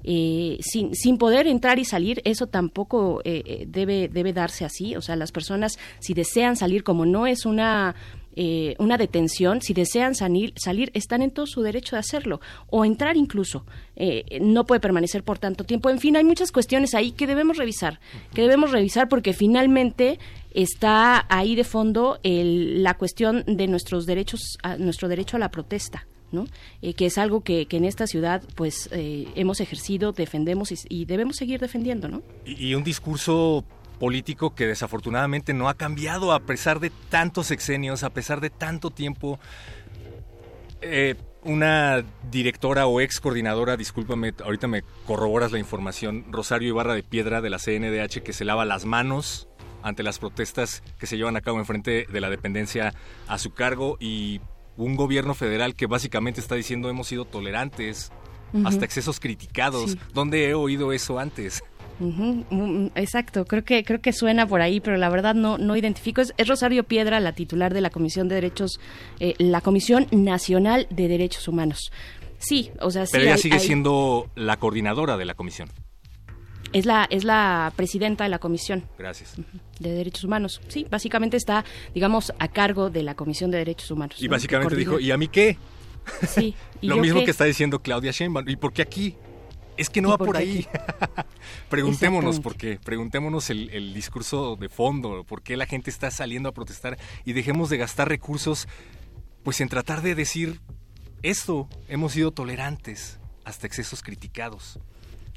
eh, 0.03 0.57
sin, 0.61 0.93
sin 0.95 1.17
poder 1.17 1.47
entrar 1.47 1.79
y 1.79 1.85
salir, 1.85 2.21
eso 2.25 2.47
tampoco 2.47 3.21
eh, 3.23 3.65
debe, 3.67 4.09
debe 4.09 4.33
darse 4.33 4.65
así. 4.65 4.95
O 4.95 5.01
sea, 5.01 5.15
las 5.15 5.31
personas, 5.31 5.79
si 5.99 6.13
desean 6.13 6.55
salir, 6.55 6.83
como 6.83 7.05
no 7.05 7.25
es 7.25 7.45
una 7.45 7.95
eh, 8.35 8.75
una 8.79 8.97
detención, 8.97 9.61
si 9.61 9.75
desean 9.75 10.15
salir, 10.15 10.53
salir, 10.55 10.89
están 10.95 11.21
en 11.21 11.29
todo 11.29 11.45
su 11.45 11.61
derecho 11.61 11.95
de 11.95 11.99
hacerlo, 11.99 12.41
o 12.67 12.83
entrar 12.83 13.15
incluso. 13.15 13.63
Eh, 13.95 14.39
no 14.41 14.65
puede 14.65 14.79
permanecer 14.79 15.23
por 15.23 15.37
tanto 15.37 15.65
tiempo. 15.65 15.91
En 15.91 15.99
fin, 15.99 16.17
hay 16.17 16.23
muchas 16.23 16.51
cuestiones 16.51 16.95
ahí 16.95 17.11
que 17.11 17.27
debemos 17.27 17.57
revisar, 17.57 17.99
que 18.33 18.41
debemos 18.41 18.71
revisar 18.71 19.07
porque 19.07 19.33
finalmente 19.33 20.17
está 20.53 21.25
ahí 21.29 21.55
de 21.55 21.63
fondo 21.63 22.19
la 22.23 22.95
cuestión 22.95 23.43
de 23.45 23.67
nuestros 23.67 24.05
derechos, 24.05 24.57
nuestro 24.77 25.07
derecho 25.07 25.37
a 25.37 25.39
la 25.39 25.49
protesta. 25.49 26.07
¿no? 26.31 26.47
Eh, 26.81 26.95
que 26.95 27.05
es 27.05 27.19
algo 27.19 27.41
que, 27.41 27.67
en 27.69 27.85
esta 27.85 28.07
ciudad 28.07 28.41
pues 28.55 28.89
hemos 28.91 29.59
ejercido, 29.59 30.13
defendemos 30.13 30.73
y, 30.89 31.05
debemos 31.05 31.35
seguir 31.35 31.59
defendiendo, 31.59 32.07
¿no? 32.07 32.23
Y, 32.43 32.69
y 32.69 32.75
un 32.75 32.83
discurso 32.83 33.63
político 34.03 34.53
que 34.53 34.67
desafortunadamente 34.67 35.53
no 35.53 35.69
ha 35.69 35.75
cambiado 35.75 36.33
a 36.33 36.41
pesar 36.41 36.81
de 36.81 36.91
tantos 37.09 37.47
sexenios, 37.47 38.03
a 38.03 38.09
pesar 38.09 38.41
de 38.41 38.49
tanto 38.49 38.89
tiempo. 38.89 39.39
Eh, 40.81 41.15
una 41.45 42.03
directora 42.29 42.85
o 42.85 42.99
ex 42.99 43.21
coordinadora, 43.21 43.77
discúlpame, 43.77 44.33
ahorita 44.43 44.67
me 44.67 44.83
corroboras 45.05 45.51
la 45.51 45.59
información, 45.59 46.25
Rosario 46.29 46.69
Ibarra 46.69 46.95
de 46.95 47.03
Piedra 47.03 47.39
de 47.39 47.49
la 47.49 47.59
CNDH 47.59 48.23
que 48.23 48.33
se 48.33 48.43
lava 48.43 48.65
las 48.65 48.83
manos 48.83 49.47
ante 49.83 50.03
las 50.03 50.19
protestas 50.19 50.81
que 50.99 51.07
se 51.07 51.17
llevan 51.17 51.35
a 51.37 51.41
cabo 51.41 51.59
en 51.59 51.65
frente 51.65 52.07
de 52.11 52.21
la 52.21 52.29
dependencia 52.29 52.93
a 53.27 53.37
su 53.37 53.53
cargo 53.53 53.97
y 53.99 54.41
un 54.77 54.95
gobierno 54.95 55.33
federal 55.35 55.75
que 55.75 55.85
básicamente 55.85 56.39
está 56.39 56.55
diciendo 56.55 56.89
hemos 56.89 57.07
sido 57.07 57.25
tolerantes, 57.25 58.11
hasta 58.65 58.85
excesos 58.85 59.19
criticados. 59.19 59.97
¿Dónde 60.13 60.49
he 60.49 60.53
oído 60.53 60.93
eso 60.93 61.19
antes? 61.19 61.63
Exacto, 62.95 63.45
creo 63.45 63.63
que 63.63 63.83
creo 63.83 64.01
que 64.01 64.13
suena 64.13 64.47
por 64.47 64.61
ahí, 64.61 64.79
pero 64.79 64.97
la 64.97 65.09
verdad 65.09 65.35
no 65.35 65.57
no 65.57 65.75
identifico. 65.75 66.21
Es, 66.21 66.33
Rosario 66.47 66.83
Piedra, 66.83 67.19
la 67.19 67.33
titular 67.33 67.73
de 67.73 67.81
la 67.81 67.89
Comisión 67.89 68.27
de 68.27 68.35
Derechos, 68.35 68.79
eh, 69.19 69.35
la 69.37 69.61
Comisión 69.61 70.07
Nacional 70.11 70.87
de 70.89 71.07
Derechos 71.07 71.47
Humanos. 71.47 71.91
Sí, 72.39 72.71
o 72.81 72.91
sea, 72.91 73.05
pero 73.11 73.23
ella 73.23 73.37
sigue 73.37 73.59
siendo 73.59 74.29
la 74.35 74.57
coordinadora 74.57 75.17
de 75.17 75.25
la 75.25 75.33
comisión. 75.33 75.69
Es 76.73 76.85
la, 76.85 77.05
es 77.09 77.23
la 77.23 77.71
presidenta 77.75 78.23
de 78.23 78.29
la 78.29 78.39
Comisión. 78.39 78.83
Gracias. 78.97 79.35
De 79.79 79.91
Derechos 79.91 80.23
Humanos. 80.23 80.61
Sí, 80.67 80.85
básicamente 80.89 81.37
está, 81.37 81.63
digamos, 81.93 82.33
a 82.39 82.47
cargo 82.47 82.89
de 82.89 83.03
la 83.03 83.15
Comisión 83.15 83.51
de 83.51 83.59
Derechos 83.59 83.91
Humanos. 83.91 84.21
Y 84.21 84.27
básicamente 84.27 84.75
dijo, 84.75 84.99
¿y 84.99 85.11
a 85.11 85.17
mí 85.17 85.27
qué? 85.27 85.57
Sí. 86.27 86.55
Lo 86.81 86.97
mismo 86.97 87.23
que 87.23 87.31
está 87.31 87.45
diciendo 87.45 87.79
Claudia 87.79 88.11
Sheinbaum. 88.11 88.49
¿Y 88.49 88.55
por 88.55 88.73
qué 88.73 88.81
aquí? 88.81 89.15
Es 89.77 89.89
que 89.89 90.01
no 90.01 90.09
va 90.09 90.17
por, 90.17 90.37
ahí. 90.37 90.67
preguntémonos 91.69 92.39
por 92.39 92.55
qué, 92.55 92.79
preguntémonos 92.83 93.49
el, 93.49 93.93
discurso 93.93 94.55
de 94.55 94.69
fondo, 94.69 95.23
por 95.23 95.41
qué 95.41 95.57
la 95.57 95.65
gente 95.65 95.89
está 95.89 96.11
saliendo 96.11 96.49
a 96.49 96.51
protestar 96.51 96.97
y 97.25 97.33
dejemos 97.33 97.69
de 97.69 97.77
gastar 97.77 98.07
recursos 98.07 98.67
pues 99.43 99.61
en 99.61 99.69
tratar 99.69 100.01
de 100.01 100.15
decir 100.15 100.61
esto, 101.21 101.67
hemos 101.87 102.13
sido 102.13 102.31
tolerantes 102.31 103.19
hasta 103.45 103.67
excesos 103.67 104.03
criticados. 104.03 104.79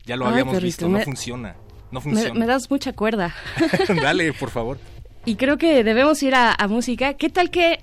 Ya 0.06 0.16
lo 0.16 0.26
habíamos 0.26 0.62
visto, 0.62 0.88
no 0.88 1.00
funciona. 1.00 1.56
No 1.90 2.00
funciona. 2.00 2.34
Me, 2.34 2.46
das 2.46 2.70
mucha 2.70 2.92
cuerda. 2.92 3.34
Dale, 4.02 4.32
por 4.32 4.50
favor. 4.50 4.78
Y 5.24 5.34
creo 5.34 5.58
que 5.58 5.82
debemos 5.84 6.22
ir 6.22 6.34
a, 6.34 6.54
a 6.56 6.68
música. 6.68 7.14
¿Qué 7.14 7.28
tal 7.28 7.50
que 7.50 7.80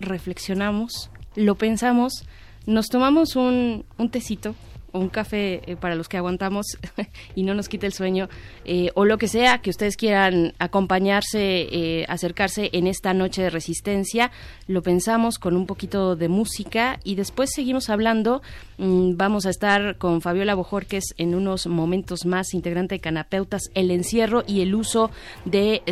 reflexionamos, 0.00 1.10
lo 1.36 1.54
pensamos, 1.54 2.24
nos 2.66 2.88
tomamos 2.88 3.36
un, 3.36 3.84
un 3.98 4.10
tecito 4.10 4.54
un 4.92 5.08
café 5.08 5.62
eh, 5.66 5.76
para 5.76 5.94
los 5.94 6.08
que 6.08 6.16
aguantamos 6.16 6.78
y 7.34 7.42
no 7.42 7.54
nos 7.54 7.68
quite 7.68 7.86
el 7.86 7.92
sueño, 7.92 8.28
eh, 8.64 8.90
o 8.94 9.04
lo 9.04 9.18
que 9.18 9.28
sea 9.28 9.58
que 9.58 9.70
ustedes 9.70 9.96
quieran 9.96 10.54
acompañarse, 10.58 11.40
eh, 11.40 12.06
acercarse 12.08 12.70
en 12.72 12.86
esta 12.86 13.14
noche 13.14 13.42
de 13.42 13.50
resistencia, 13.50 14.30
lo 14.66 14.82
pensamos 14.82 15.38
con 15.38 15.56
un 15.56 15.66
poquito 15.66 16.16
de 16.16 16.28
música 16.28 16.98
y 17.04 17.14
después 17.14 17.50
seguimos 17.54 17.90
hablando. 17.90 18.42
Mm, 18.78 19.16
vamos 19.16 19.46
a 19.46 19.50
estar 19.50 19.96
con 19.98 20.20
Fabiola 20.20 20.54
Bojorques 20.54 21.04
en 21.16 21.34
unos 21.34 21.66
momentos 21.66 22.26
más, 22.26 22.54
integrante 22.54 22.96
de 22.96 23.00
Canapeutas, 23.00 23.70
el 23.74 23.90
encierro 23.90 24.44
y 24.46 24.60
el 24.62 24.74
uso 24.74 25.10
de 25.44 25.82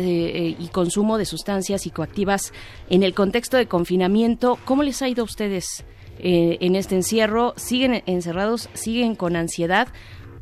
y 0.59 0.67
consumo 0.69 1.17
de 1.17 1.25
sustancias 1.25 1.81
psicoactivas 1.81 2.53
en 2.89 3.03
el 3.03 3.13
contexto 3.13 3.57
de 3.57 3.67
confinamiento. 3.67 4.57
¿Cómo 4.65 4.83
les 4.83 5.01
ha 5.01 5.09
ido 5.09 5.21
a 5.21 5.25
ustedes? 5.25 5.85
Eh, 6.19 6.57
en 6.61 6.75
este 6.75 6.95
encierro, 6.95 7.53
siguen 7.55 8.03
encerrados, 8.05 8.69
siguen 8.73 9.15
con 9.15 9.35
ansiedad. 9.35 9.87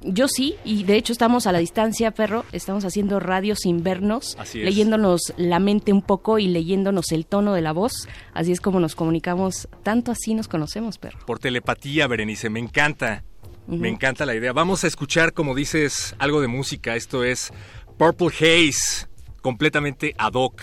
Yo 0.02 0.28
sí, 0.28 0.56
y 0.64 0.84
de 0.84 0.96
hecho 0.96 1.12
estamos 1.12 1.48
a 1.48 1.52
la 1.52 1.60
distancia, 1.60 2.12
perro, 2.12 2.46
estamos 2.52 2.86
haciendo 2.86 3.20
radio 3.20 3.56
sin 3.56 3.84
vernos, 3.84 4.38
leyéndonos 4.54 5.34
la 5.38 5.60
mente 5.60 5.92
un 5.92 6.04
poco 6.04 6.38
y 6.38 6.48
leyéndonos 6.48 7.12
el 7.12 7.26
tono 7.26 7.54
de 7.54 7.62
la 7.62 7.74
voz, 7.74 8.08
así 8.34 8.52
es 8.52 8.62
como 8.62 8.80
nos 8.80 8.96
comunicamos, 8.96 9.68
tanto 9.84 10.12
así 10.12 10.36
nos 10.36 10.48
conocemos, 10.48 11.00
perro. 11.00 11.20
Por 11.26 11.40
telepatía, 11.40 12.08
Berenice, 12.08 12.50
me 12.50 12.60
encanta, 12.60 13.24
me 13.66 13.90
encanta 13.90 14.26
la 14.26 14.36
idea. 14.36 14.54
Vamos 14.54 14.84
a 14.84 14.88
escuchar, 14.88 15.34
como 15.34 15.56
dices, 15.56 16.16
algo 16.20 16.42
de 16.42 16.48
música, 16.48 16.96
esto 16.96 17.24
es 17.24 17.52
Purple 17.98 18.28
Haze, 18.28 19.08
completamente 19.42 20.14
ad 20.18 20.34
hoc 20.34 20.62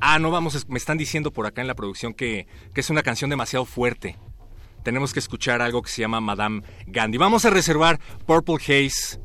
Ah, 0.00 0.18
no 0.18 0.30
vamos, 0.30 0.68
me 0.68 0.78
están 0.78 0.98
diciendo 0.98 1.32
por 1.32 1.46
acá 1.46 1.62
en 1.62 1.66
la 1.66 1.74
producción 1.74 2.12
que, 2.12 2.46
que 2.74 2.80
es 2.80 2.90
una 2.90 3.02
canción 3.02 3.30
demasiado 3.30 3.64
fuerte. 3.64 4.16
Tenemos 4.82 5.12
que 5.12 5.18
escuchar 5.18 5.62
algo 5.62 5.82
que 5.82 5.90
se 5.90 6.02
llama 6.02 6.20
Madame 6.20 6.62
Gandhi. 6.86 7.18
Vamos 7.18 7.44
a 7.44 7.50
reservar 7.50 7.98
Purple 8.26 8.56
Haze 8.56 9.18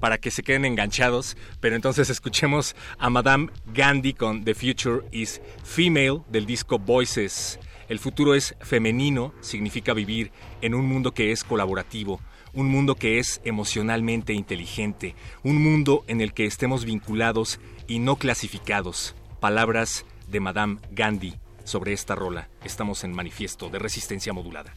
para 0.00 0.18
que 0.18 0.30
se 0.30 0.42
queden 0.42 0.64
enganchados, 0.64 1.36
pero 1.60 1.76
entonces 1.76 2.10
escuchemos 2.10 2.74
a 2.98 3.10
Madame 3.10 3.50
Gandhi 3.66 4.14
con 4.14 4.44
The 4.44 4.54
Future 4.54 5.04
is 5.12 5.40
Female 5.62 6.22
del 6.28 6.46
disco 6.46 6.78
Voices. 6.78 7.60
El 7.88 7.98
futuro 7.98 8.34
es 8.34 8.54
femenino, 8.60 9.34
significa 9.40 9.92
vivir 9.94 10.32
en 10.62 10.74
un 10.74 10.86
mundo 10.86 11.12
que 11.12 11.32
es 11.32 11.44
colaborativo, 11.44 12.20
un 12.52 12.68
mundo 12.68 12.94
que 12.94 13.18
es 13.18 13.40
emocionalmente 13.44 14.32
inteligente, 14.32 15.14
un 15.42 15.62
mundo 15.62 16.04
en 16.06 16.20
el 16.20 16.32
que 16.32 16.46
estemos 16.46 16.84
vinculados 16.84 17.60
y 17.86 17.98
no 17.98 18.16
clasificados 18.16 19.14
palabras 19.40 20.04
de 20.26 20.40
Madame 20.40 20.78
Gandhi 20.90 21.34
sobre 21.64 21.92
esta 21.92 22.14
rola. 22.14 22.48
Estamos 22.64 23.04
en 23.04 23.14
manifiesto 23.14 23.68
de 23.68 23.78
resistencia 23.78 24.32
modulada. 24.32 24.72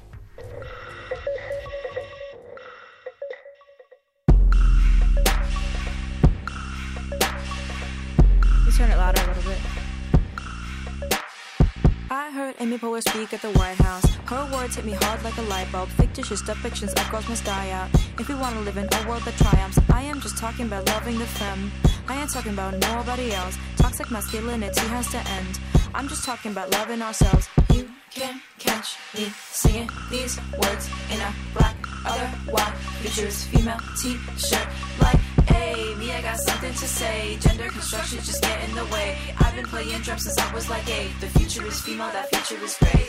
I 12.10 12.30
heard 12.30 12.56
Amy 12.60 12.78
Poehler 12.78 13.02
speak 13.02 13.34
at 13.34 13.42
the 13.42 13.52
White 13.52 13.78
House. 13.84 14.06
Her 14.26 14.46
words 14.52 14.76
hit 14.76 14.86
me 14.86 14.94
hard 14.94 15.24
like 15.24 15.38
a 15.38 15.42
light 15.44 15.72
bulb. 15.72 15.90
Fictitious 15.90 16.42
depictions 16.42 16.94
of 16.94 17.10
girls 17.10 17.28
must 17.28 17.46
die 17.46 17.72
out. 17.72 17.90
If 18.20 18.28
we 18.28 18.36
want 18.36 18.56
to 18.56 18.62
live 18.62 18.78
in 18.78 18.88
a 18.92 19.08
world 19.08 19.24
that 19.24 19.36
triumphs, 19.38 19.80
I 19.90 20.04
am 20.04 20.20
just 20.20 20.38
talking 20.38 20.66
about 20.66 20.86
loving 20.88 21.18
the 21.20 21.26
femme. 21.26 21.72
I 22.12 22.20
ain't 22.20 22.30
talking 22.30 22.52
about 22.52 22.74
nobody 22.74 23.32
else. 23.32 23.58
Toxic 23.78 24.12
masculinity 24.12 24.82
has 24.88 25.08
to 25.12 25.18
end. 25.30 25.60
I'm 25.94 26.10
just 26.10 26.26
talking 26.26 26.52
about 26.52 26.70
loving 26.72 27.02
ourselves. 27.02 27.48
You 27.74 27.90
can't 28.10 28.42
catch 28.60 28.98
me 29.16 29.32
singing 29.50 29.90
these 30.10 30.38
words 30.62 30.90
in 31.10 31.22
a 31.22 31.34
black 31.54 31.78
other 32.06 32.28
white 32.52 32.76
future's 33.00 33.46
female 33.46 33.80
t-shirt 34.02 34.68
like 35.00 35.20
hey 35.48 35.96
me 35.96 36.12
I 36.12 36.22
got 36.22 36.40
something 36.40 36.74
to 36.74 36.88
say 36.88 37.38
gender 37.40 37.70
construction 37.70 38.18
just 38.20 38.42
get 38.42 38.68
in 38.68 38.76
the 38.76 38.86
way 38.86 39.18
I've 39.40 39.56
been 39.56 39.66
playing 39.66 40.02
drums 40.02 40.24
since 40.24 40.38
I 40.40 40.54
was 40.54 40.68
like 40.68 40.90
eight 40.90 41.12
the 41.22 41.28
future 41.28 41.66
is 41.66 41.80
female 41.82 42.12
that 42.12 42.28
future 42.34 42.62
is 42.64 42.76
great 42.80 43.01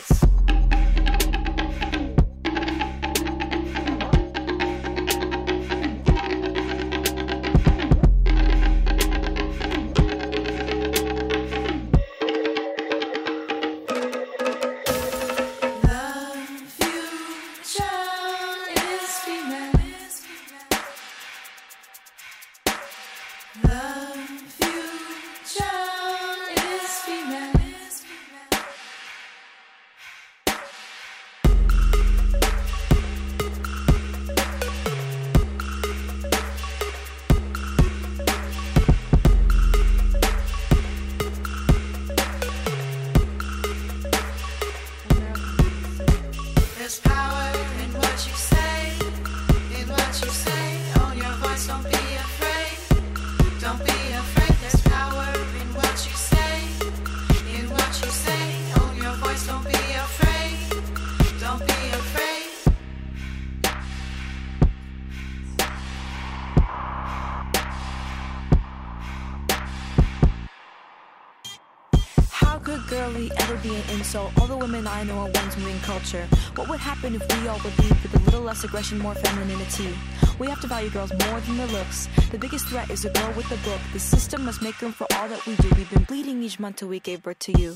aggression, 78.63 78.99
more 78.99 79.15
femininity? 79.15 79.95
We 80.39 80.47
have 80.47 80.61
to 80.61 80.67
value 80.67 80.89
girls 80.89 81.11
more 81.11 81.39
than 81.41 81.57
their 81.57 81.67
looks. 81.67 82.07
The 82.31 82.37
biggest 82.37 82.67
threat 82.67 82.89
is 82.89 83.05
a 83.05 83.09
girl 83.09 83.33
with 83.37 83.51
a 83.51 83.57
book. 83.67 83.79
The 83.93 83.99
system 83.99 84.45
must 84.45 84.61
make 84.61 84.81
room 84.81 84.91
for 84.91 85.07
all 85.15 85.27
that 85.27 85.45
we 85.45 85.55
do. 85.57 85.69
We've 85.75 85.89
been 85.89 86.03
bleeding 86.03 86.41
each 86.43 86.59
month 86.59 86.77
till 86.77 86.87
we 86.87 86.99
gave 86.99 87.23
birth 87.23 87.39
to 87.39 87.59
you. 87.59 87.75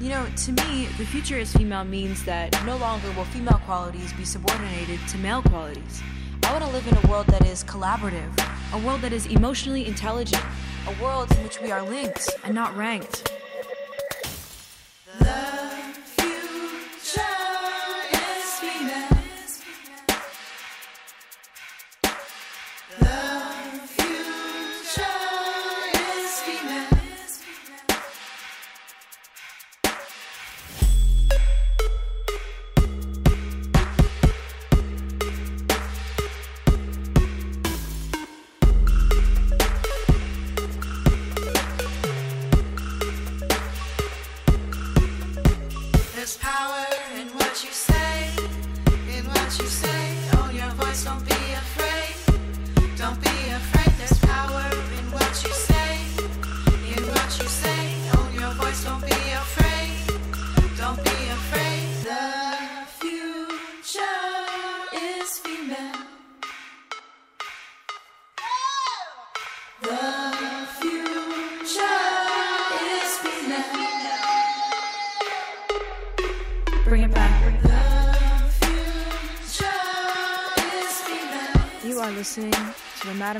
You 0.00 0.08
know, 0.08 0.26
to 0.44 0.52
me, 0.52 0.86
the 0.96 1.04
future 1.04 1.36
is 1.36 1.52
female 1.52 1.84
means 1.84 2.24
that 2.24 2.64
no 2.64 2.76
longer 2.78 3.10
will 3.12 3.26
female 3.26 3.60
qualities 3.66 4.12
be 4.14 4.24
subordinated 4.24 4.98
to 5.08 5.18
male 5.18 5.42
qualities. 5.42 6.02
I 6.44 6.52
want 6.52 6.64
to 6.64 6.70
live 6.70 6.86
in 6.86 6.96
a 6.96 7.10
world 7.10 7.26
that 7.28 7.46
is 7.46 7.62
collaborative, 7.64 8.32
a 8.72 8.78
world 8.86 9.02
that 9.02 9.12
is 9.12 9.26
emotionally 9.26 9.86
intelligent, 9.86 10.42
a 10.86 11.02
world 11.02 11.30
in 11.32 11.42
which 11.42 11.60
we 11.60 11.70
are 11.70 11.82
linked 11.82 12.28
and 12.44 12.54
not 12.54 12.76
ranked. 12.76 13.39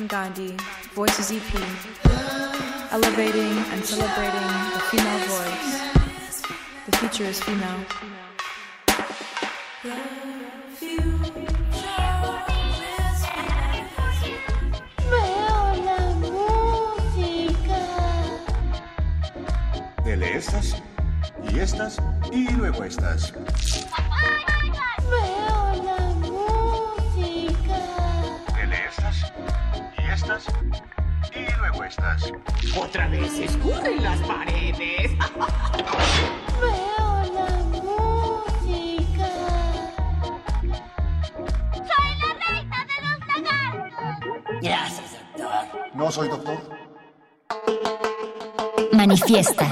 Gandhi 0.06 0.56
Voices 0.94 1.30
EP, 1.32 1.54
elevating 2.92 3.56
and 3.72 3.84
celebrating 3.84 4.48
the 4.74 4.80
female 4.90 5.18
voice. 5.26 6.42
The 6.86 6.96
future 6.96 7.24
is 7.24 7.40
female. 7.40 7.84
Estas 20.40 20.82
y 21.52 21.58
estas 21.58 21.98
y 22.32 22.48
luego 22.52 22.82
estas. 22.82 23.34
Otra 32.76 33.08
vez 33.08 33.38
escurren 33.38 34.02
las 34.02 34.18
paredes. 34.20 35.10
Veo 36.60 37.22
la 37.34 37.48
música. 37.82 39.28
Soy 41.72 42.10
la 42.18 42.30
reina 42.46 42.78
de 42.86 42.96
los 43.02 43.18
lagartos. 43.42 44.14
Gracias, 44.62 45.08
doctor. 45.36 45.90
No 45.94 46.10
soy 46.10 46.28
doctor. 46.28 46.58
Manifiesta. 48.92 49.66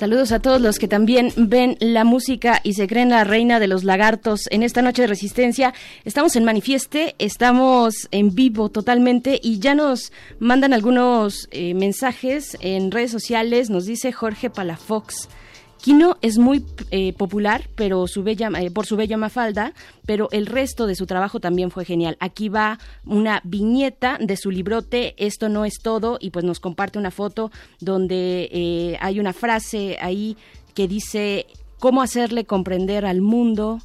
Saludos 0.00 0.32
a 0.32 0.38
todos 0.38 0.62
los 0.62 0.78
que 0.78 0.88
también 0.88 1.30
ven 1.36 1.76
la 1.78 2.04
música 2.04 2.62
y 2.64 2.72
se 2.72 2.88
creen 2.88 3.10
la 3.10 3.22
reina 3.22 3.60
de 3.60 3.66
los 3.66 3.84
lagartos 3.84 4.46
en 4.50 4.62
esta 4.62 4.80
noche 4.80 5.02
de 5.02 5.08
resistencia. 5.08 5.74
Estamos 6.06 6.36
en 6.36 6.44
Manifieste, 6.44 7.14
estamos 7.18 8.08
en 8.10 8.34
vivo 8.34 8.70
totalmente 8.70 9.38
y 9.42 9.58
ya 9.58 9.74
nos 9.74 10.10
mandan 10.38 10.72
algunos 10.72 11.48
eh, 11.50 11.74
mensajes 11.74 12.56
en 12.60 12.90
redes 12.90 13.10
sociales. 13.10 13.68
Nos 13.68 13.84
dice 13.84 14.10
Jorge 14.10 14.48
Palafox. 14.48 15.28
Quino 15.82 16.18
es 16.20 16.36
muy 16.36 16.64
eh, 16.90 17.14
popular 17.14 17.68
pero 17.74 18.06
su 18.06 18.22
bella, 18.22 18.50
eh, 18.58 18.70
por 18.70 18.84
su 18.84 18.96
bella 18.96 19.16
mafalda, 19.16 19.72
pero 20.04 20.28
el 20.30 20.46
resto 20.46 20.86
de 20.86 20.94
su 20.94 21.06
trabajo 21.06 21.40
también 21.40 21.70
fue 21.70 21.84
genial. 21.84 22.16
Aquí 22.20 22.48
va 22.48 22.78
una 23.06 23.40
viñeta 23.44 24.18
de 24.20 24.36
su 24.36 24.50
librote, 24.50 25.14
Esto 25.16 25.48
no 25.48 25.64
es 25.64 25.78
todo, 25.82 26.18
y 26.20 26.30
pues 26.30 26.44
nos 26.44 26.60
comparte 26.60 26.98
una 26.98 27.10
foto 27.10 27.50
donde 27.80 28.48
eh, 28.52 28.98
hay 29.00 29.20
una 29.20 29.32
frase 29.32 29.96
ahí 30.00 30.36
que 30.74 30.86
dice, 30.86 31.46
¿cómo 31.78 32.02
hacerle 32.02 32.44
comprender 32.44 33.06
al 33.06 33.22
mundo 33.22 33.80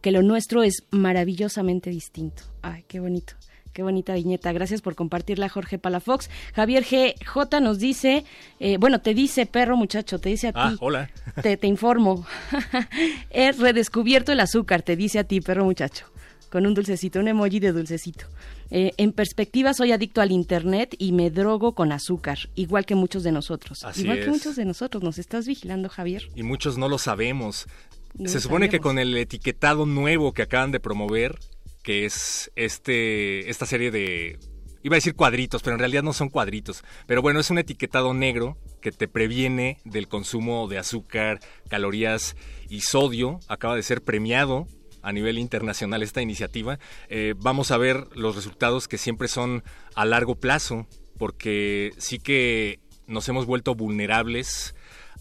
que 0.00 0.12
lo 0.12 0.22
nuestro 0.22 0.62
es 0.62 0.84
maravillosamente 0.90 1.90
distinto? 1.90 2.44
Ay, 2.62 2.84
qué 2.86 3.00
bonito. 3.00 3.34
Qué 3.72 3.82
bonita 3.82 4.14
viñeta. 4.14 4.52
Gracias 4.52 4.82
por 4.82 4.94
compartirla, 4.94 5.48
Jorge 5.48 5.78
Palafox. 5.78 6.28
Javier 6.54 6.84
G. 6.84 7.14
J. 7.24 7.60
nos 7.60 7.78
dice, 7.78 8.24
eh, 8.60 8.76
bueno, 8.78 9.00
te 9.00 9.14
dice, 9.14 9.46
perro 9.46 9.76
muchacho, 9.76 10.18
te 10.18 10.28
dice 10.28 10.48
a 10.48 10.52
Ah, 10.54 10.70
ti. 10.70 10.76
hola. 10.80 11.10
Te, 11.42 11.56
te 11.56 11.66
informo. 11.66 12.26
He 13.30 13.52
redescubierto 13.52 14.32
el 14.32 14.40
azúcar, 14.40 14.82
te 14.82 14.96
dice 14.96 15.18
a 15.18 15.24
ti, 15.24 15.40
perro 15.40 15.64
muchacho. 15.64 16.06
Con 16.50 16.66
un 16.66 16.74
dulcecito, 16.74 17.18
un 17.18 17.28
emoji 17.28 17.60
de 17.60 17.72
dulcecito. 17.72 18.26
Eh, 18.70 18.92
en 18.98 19.12
perspectiva, 19.12 19.72
soy 19.72 19.92
adicto 19.92 20.20
al 20.20 20.32
internet 20.32 20.94
y 20.98 21.12
me 21.12 21.30
drogo 21.30 21.74
con 21.74 21.92
azúcar, 21.92 22.38
igual 22.54 22.84
que 22.84 22.94
muchos 22.94 23.22
de 23.22 23.32
nosotros. 23.32 23.84
Así 23.84 24.02
igual 24.02 24.20
que 24.20 24.28
muchos 24.30 24.56
de 24.56 24.66
nosotros. 24.66 25.02
¿Nos 25.02 25.18
estás 25.18 25.46
vigilando, 25.46 25.88
Javier? 25.88 26.28
Y 26.34 26.42
muchos 26.42 26.76
no 26.76 26.88
lo 26.90 26.98
sabemos. 26.98 27.66
No 28.14 28.28
Se 28.28 28.34
lo 28.34 28.40
supone 28.42 28.68
que 28.68 28.80
con 28.80 28.98
el 28.98 29.16
etiquetado 29.16 29.86
nuevo 29.86 30.34
que 30.34 30.42
acaban 30.42 30.72
de 30.72 30.80
promover, 30.80 31.38
que 31.82 32.04
es 32.04 32.50
este 32.56 33.50
esta 33.50 33.66
serie 33.66 33.90
de 33.90 34.38
iba 34.82 34.94
a 34.94 34.98
decir 34.98 35.14
cuadritos, 35.14 35.62
pero 35.62 35.74
en 35.74 35.80
realidad 35.80 36.02
no 36.02 36.12
son 36.12 36.28
cuadritos. 36.28 36.82
Pero 37.06 37.22
bueno, 37.22 37.40
es 37.40 37.50
un 37.50 37.58
etiquetado 37.58 38.14
negro 38.14 38.58
que 38.80 38.92
te 38.92 39.08
previene 39.08 39.78
del 39.84 40.08
consumo 40.08 40.66
de 40.68 40.78
azúcar, 40.78 41.40
calorías 41.68 42.36
y 42.68 42.80
sodio. 42.80 43.40
Acaba 43.48 43.76
de 43.76 43.82
ser 43.82 44.02
premiado 44.02 44.66
a 45.02 45.12
nivel 45.12 45.38
internacional 45.38 46.02
esta 46.02 46.22
iniciativa. 46.22 46.78
Eh, 47.08 47.34
vamos 47.36 47.70
a 47.70 47.78
ver 47.78 48.06
los 48.14 48.36
resultados 48.36 48.88
que 48.88 48.98
siempre 48.98 49.28
son 49.28 49.62
a 49.94 50.04
largo 50.04 50.36
plazo, 50.36 50.86
porque 51.18 51.92
sí 51.98 52.18
que 52.18 52.80
nos 53.06 53.28
hemos 53.28 53.46
vuelto 53.46 53.74
vulnerables 53.74 54.74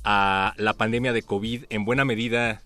a 0.04 0.54
la 0.58 0.74
pandemia 0.74 1.14
de 1.14 1.24
COVID 1.24 1.66
en 1.70 1.86
buena 1.86 2.06
medida 2.06 2.64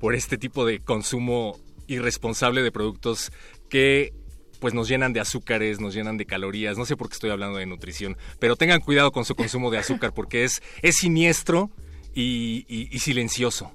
por 0.00 0.14
este 0.14 0.36
tipo 0.36 0.66
de 0.66 0.80
consumo 0.80 1.58
irresponsable 1.86 2.62
de 2.62 2.72
productos 2.72 3.32
que 3.68 4.12
pues 4.60 4.72
nos 4.72 4.88
llenan 4.88 5.12
de 5.12 5.20
azúcares, 5.20 5.80
nos 5.80 5.94
llenan 5.94 6.16
de 6.16 6.24
calorías, 6.26 6.78
no 6.78 6.86
sé 6.86 6.96
por 6.96 7.08
qué 7.08 7.14
estoy 7.14 7.30
hablando 7.30 7.58
de 7.58 7.66
nutrición, 7.66 8.16
pero 8.38 8.56
tengan 8.56 8.80
cuidado 8.80 9.12
con 9.12 9.24
su 9.26 9.34
consumo 9.34 9.70
de 9.70 9.78
azúcar 9.78 10.14
porque 10.14 10.44
es, 10.44 10.62
es 10.80 10.96
siniestro 10.96 11.70
y, 12.14 12.64
y- 12.68 12.88
y 12.90 12.98
silencioso. 13.00 13.72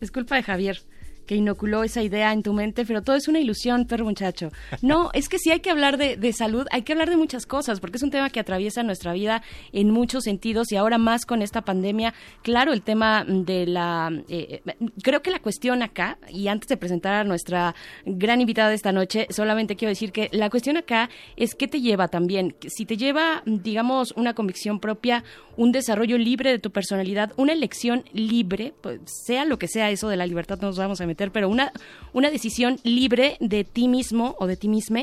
Es 0.00 0.10
culpa 0.12 0.36
de 0.36 0.42
Javier. 0.44 0.80
Que 1.28 1.36
inoculó 1.36 1.84
esa 1.84 2.02
idea 2.02 2.32
en 2.32 2.42
tu 2.42 2.54
mente, 2.54 2.86
pero 2.86 3.02
todo 3.02 3.14
es 3.14 3.28
una 3.28 3.38
ilusión, 3.38 3.86
perro 3.86 4.06
muchacho. 4.06 4.50
No, 4.80 5.10
es 5.14 5.28
que 5.28 5.38
sí 5.38 5.50
hay 5.50 5.60
que 5.60 5.70
hablar 5.70 5.98
de, 5.98 6.16
de 6.16 6.32
salud, 6.32 6.66
hay 6.72 6.82
que 6.82 6.92
hablar 6.92 7.10
de 7.10 7.18
muchas 7.18 7.44
cosas, 7.44 7.80
porque 7.80 7.98
es 7.98 8.02
un 8.02 8.10
tema 8.10 8.30
que 8.30 8.40
atraviesa 8.40 8.82
nuestra 8.82 9.12
vida 9.12 9.42
en 9.72 9.90
muchos 9.90 10.24
sentidos 10.24 10.72
y 10.72 10.76
ahora 10.76 10.96
más 10.96 11.26
con 11.26 11.42
esta 11.42 11.60
pandemia. 11.60 12.14
Claro, 12.42 12.72
el 12.72 12.80
tema 12.80 13.24
de 13.28 13.66
la... 13.66 14.10
eh, 14.28 14.62
creo 15.02 15.20
que 15.20 15.30
la 15.30 15.40
cuestión 15.40 15.82
acá, 15.82 16.18
y 16.30 16.48
antes 16.48 16.66
de 16.68 16.78
presentar 16.78 17.12
a 17.14 17.24
nuestra 17.24 17.74
gran 18.06 18.40
invitada 18.40 18.70
de 18.70 18.76
esta 18.76 18.92
noche, 18.92 19.26
solamente 19.28 19.76
quiero 19.76 19.90
decir 19.90 20.12
que 20.12 20.30
la 20.32 20.48
cuestión 20.48 20.78
acá 20.78 21.10
es 21.36 21.54
qué 21.54 21.68
te 21.68 21.82
lleva 21.82 22.08
también. 22.08 22.56
Si 22.66 22.86
te 22.86 22.96
lleva, 22.96 23.42
digamos, 23.44 24.12
una 24.16 24.32
convicción 24.32 24.80
propia, 24.80 25.24
un 25.58 25.72
desarrollo 25.72 26.16
libre 26.16 26.50
de 26.50 26.58
tu 26.58 26.70
personalidad, 26.70 27.32
una 27.36 27.52
elección 27.52 28.04
libre, 28.12 28.72
pues, 28.80 29.00
sea 29.04 29.44
lo 29.44 29.58
que 29.58 29.68
sea 29.68 29.90
eso 29.90 30.08
de 30.08 30.16
la 30.16 30.26
libertad, 30.26 30.58
no 30.60 30.68
nos 30.68 30.78
vamos 30.78 31.00
a 31.02 31.06
meter, 31.06 31.17
pero 31.32 31.48
una, 31.48 31.72
una 32.12 32.30
decisión 32.30 32.78
libre 32.84 33.36
de 33.40 33.64
ti 33.64 33.88
mismo 33.88 34.36
o 34.38 34.46
de 34.46 34.56
ti 34.56 34.68
misma 34.68 35.02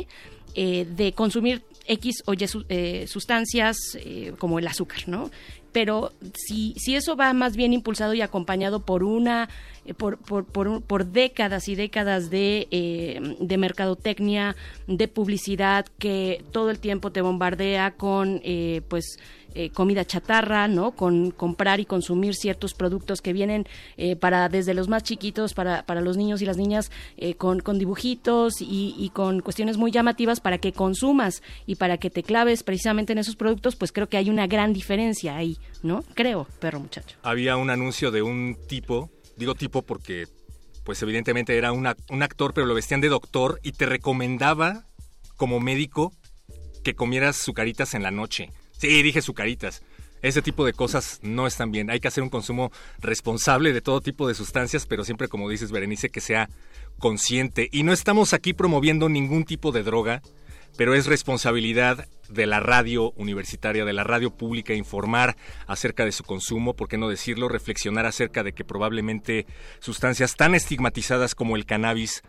eh, 0.55 0.85
de 0.89 1.11
consumir 1.11 1.63
X 1.85 2.23
o 2.25 2.33
Y 2.33 2.45
eh, 2.69 3.05
sustancias 3.07 3.77
eh, 3.95 4.33
como 4.39 4.57
el 4.57 4.67
azúcar, 4.67 5.07
¿no? 5.07 5.29
Pero 5.75 6.13
si, 6.35 6.73
si 6.77 6.95
eso 6.95 7.17
va 7.17 7.33
más 7.33 7.57
bien 7.57 7.73
impulsado 7.73 8.13
y 8.13 8.21
acompañado 8.21 8.85
por 8.85 9.03
una, 9.03 9.49
eh, 9.85 9.93
por, 9.93 10.17
por, 10.17 10.45
por, 10.45 10.81
por 10.81 11.05
décadas 11.07 11.67
y 11.67 11.75
décadas 11.75 12.29
de, 12.29 12.69
eh, 12.71 13.35
de 13.41 13.57
mercadotecnia, 13.57 14.55
de 14.87 15.09
publicidad 15.09 15.85
que 15.99 16.45
todo 16.53 16.69
el 16.69 16.79
tiempo 16.79 17.11
te 17.11 17.19
bombardea 17.19 17.91
con, 17.91 18.39
eh, 18.45 18.83
pues, 18.87 19.19
eh, 19.57 19.69
comida 19.69 20.03
chatarra, 20.03 20.67
¿no? 20.67 20.91
Con 20.91 21.31
comprar 21.31 21.79
y 21.79 21.85
consumir 21.85 22.35
ciertos 22.35 22.73
productos 22.73 23.21
que 23.21 23.31
vienen 23.31 23.65
eh, 23.95 24.17
para 24.17 24.49
desde 24.49 24.73
los 24.73 24.89
más 24.89 25.03
chiquitos 25.03 25.53
para, 25.53 25.85
para 25.85 26.01
los 26.01 26.17
niños 26.17 26.41
y 26.41 26.45
las 26.45 26.57
niñas 26.57 26.91
con, 27.37 27.61
con 27.61 27.79
dibujitos 27.79 28.55
y 28.59 29.09
con 29.13 29.39
cuestiones 29.39 29.77
muy 29.77 29.91
llamativas 29.91 30.41
para 30.41 30.57
que 30.57 30.73
consumas 30.73 31.41
y 31.65 31.75
para 31.75 31.97
que 31.97 32.09
te 32.09 32.21
claves 32.21 32.63
precisamente 32.63 33.13
en 33.13 33.19
esos 33.19 33.37
productos, 33.37 33.77
pues 33.77 33.93
creo 33.93 34.09
que 34.09 34.17
hay 34.17 34.29
una 34.29 34.45
gran 34.45 34.73
diferencia 34.73 35.37
ahí, 35.37 35.57
¿no? 35.83 36.03
Creo, 36.13 36.47
perro 36.59 36.79
muchacho. 36.79 37.17
Había 37.23 37.57
un 37.57 37.69
anuncio 37.69 38.11
de 38.11 38.21
un 38.21 38.57
tipo, 38.67 39.09
digo 39.37 39.55
tipo 39.55 39.81
porque 39.81 40.27
pues 40.83 41.01
evidentemente 41.01 41.57
era 41.57 41.71
un 41.71 41.87
actor, 41.87 42.53
pero 42.53 42.67
lo 42.67 42.75
vestían 42.75 43.01
de 43.01 43.09
doctor 43.09 43.59
y 43.63 43.71
te 43.71 43.87
recomendaba 43.87 44.85
como 45.35 45.59
médico 45.59 46.13
que 46.83 46.93
comieras 46.93 47.37
sucaritas 47.37 47.95
en 47.95 48.03
la 48.03 48.11
noche. 48.11 48.51
Sí, 48.77 49.01
dije 49.01 49.21
sucaritas. 49.21 49.81
Ese 50.21 50.41
tipo 50.41 50.65
de 50.65 50.73
cosas 50.73 51.19
no 51.23 51.47
están 51.47 51.71
bien. 51.71 51.89
Hay 51.89 51.99
que 51.99 52.07
hacer 52.07 52.23
un 52.23 52.29
consumo 52.29 52.71
responsable 52.99 53.73
de 53.73 53.81
todo 53.81 54.01
tipo 54.01 54.27
de 54.27 54.33
sustancias, 54.35 54.85
pero 54.85 55.03
siempre, 55.03 55.27
como 55.27 55.49
dices, 55.49 55.71
Berenice, 55.71 56.09
que 56.09 56.21
sea 56.21 56.49
consciente. 56.99 57.69
Y 57.71 57.83
no 57.83 57.91
estamos 57.91 58.33
aquí 58.33 58.53
promoviendo 58.53 59.09
ningún 59.09 59.43
tipo 59.43 59.71
de 59.71 59.83
droga, 59.83 60.21
pero 60.77 60.93
es 60.93 61.05
responsabilidad 61.07 62.07
de 62.29 62.45
la 62.45 62.59
radio 62.59 63.11
universitaria, 63.17 63.85
de 63.85 63.93
la 63.93 64.03
radio 64.03 64.31
pública, 64.31 64.73
informar 64.73 65.35
acerca 65.67 66.05
de 66.05 66.11
su 66.11 66.23
consumo, 66.23 66.75
por 66.75 66.87
qué 66.87 66.97
no 66.97 67.09
decirlo, 67.09 67.49
reflexionar 67.49 68.05
acerca 68.05 68.43
de 68.43 68.53
que 68.53 68.63
probablemente 68.63 69.45
sustancias 69.79 70.35
tan 70.35 70.55
estigmatizadas 70.55 71.35
como 71.35 71.55
el 71.55 71.65
cannabis 71.65 72.23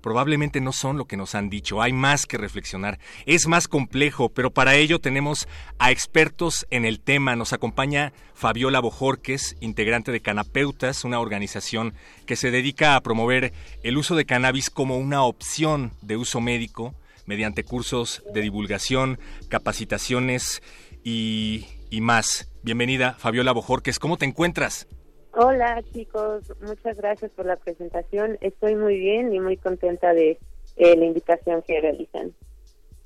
probablemente 0.00 0.60
no 0.60 0.72
son 0.72 0.96
lo 0.96 1.06
que 1.06 1.16
nos 1.16 1.34
han 1.34 1.50
dicho. 1.50 1.82
Hay 1.82 1.92
más 1.92 2.26
que 2.26 2.38
reflexionar. 2.38 2.98
Es 3.26 3.46
más 3.46 3.68
complejo, 3.68 4.30
pero 4.30 4.50
para 4.50 4.74
ello 4.74 5.00
tenemos 5.00 5.48
a 5.78 5.90
expertos 5.90 6.66
en 6.70 6.84
el 6.84 7.00
tema. 7.00 7.36
Nos 7.36 7.52
acompaña 7.52 8.12
Fabiola 8.34 8.80
Bojorques, 8.80 9.56
integrante 9.60 10.12
de 10.12 10.20
Canapeutas, 10.20 11.04
una 11.04 11.20
organización 11.20 11.94
que 12.26 12.36
se 12.36 12.50
dedica 12.50 12.94
a 12.94 13.02
promover 13.02 13.52
el 13.82 13.98
uso 13.98 14.16
de 14.16 14.24
cannabis 14.24 14.70
como 14.70 14.96
una 14.98 15.22
opción 15.22 15.92
de 16.00 16.16
uso 16.16 16.40
médico 16.40 16.94
mediante 17.28 17.62
cursos 17.62 18.24
de 18.32 18.40
divulgación, 18.40 19.18
capacitaciones 19.48 20.62
y, 21.04 21.66
y 21.90 22.00
más. 22.00 22.50
Bienvenida, 22.62 23.12
Fabiola 23.18 23.52
Bojorques. 23.52 23.98
¿Cómo 23.98 24.16
te 24.16 24.24
encuentras? 24.24 24.88
Hola 25.32 25.82
chicos, 25.92 26.52
muchas 26.62 26.96
gracias 26.96 27.30
por 27.32 27.44
la 27.46 27.56
presentación. 27.56 28.38
Estoy 28.40 28.74
muy 28.74 28.98
bien 28.98 29.32
y 29.32 29.40
muy 29.40 29.58
contenta 29.58 30.14
de 30.14 30.38
eh, 30.76 30.96
la 30.96 31.04
invitación 31.04 31.62
que 31.66 31.80
realizan. 31.80 32.32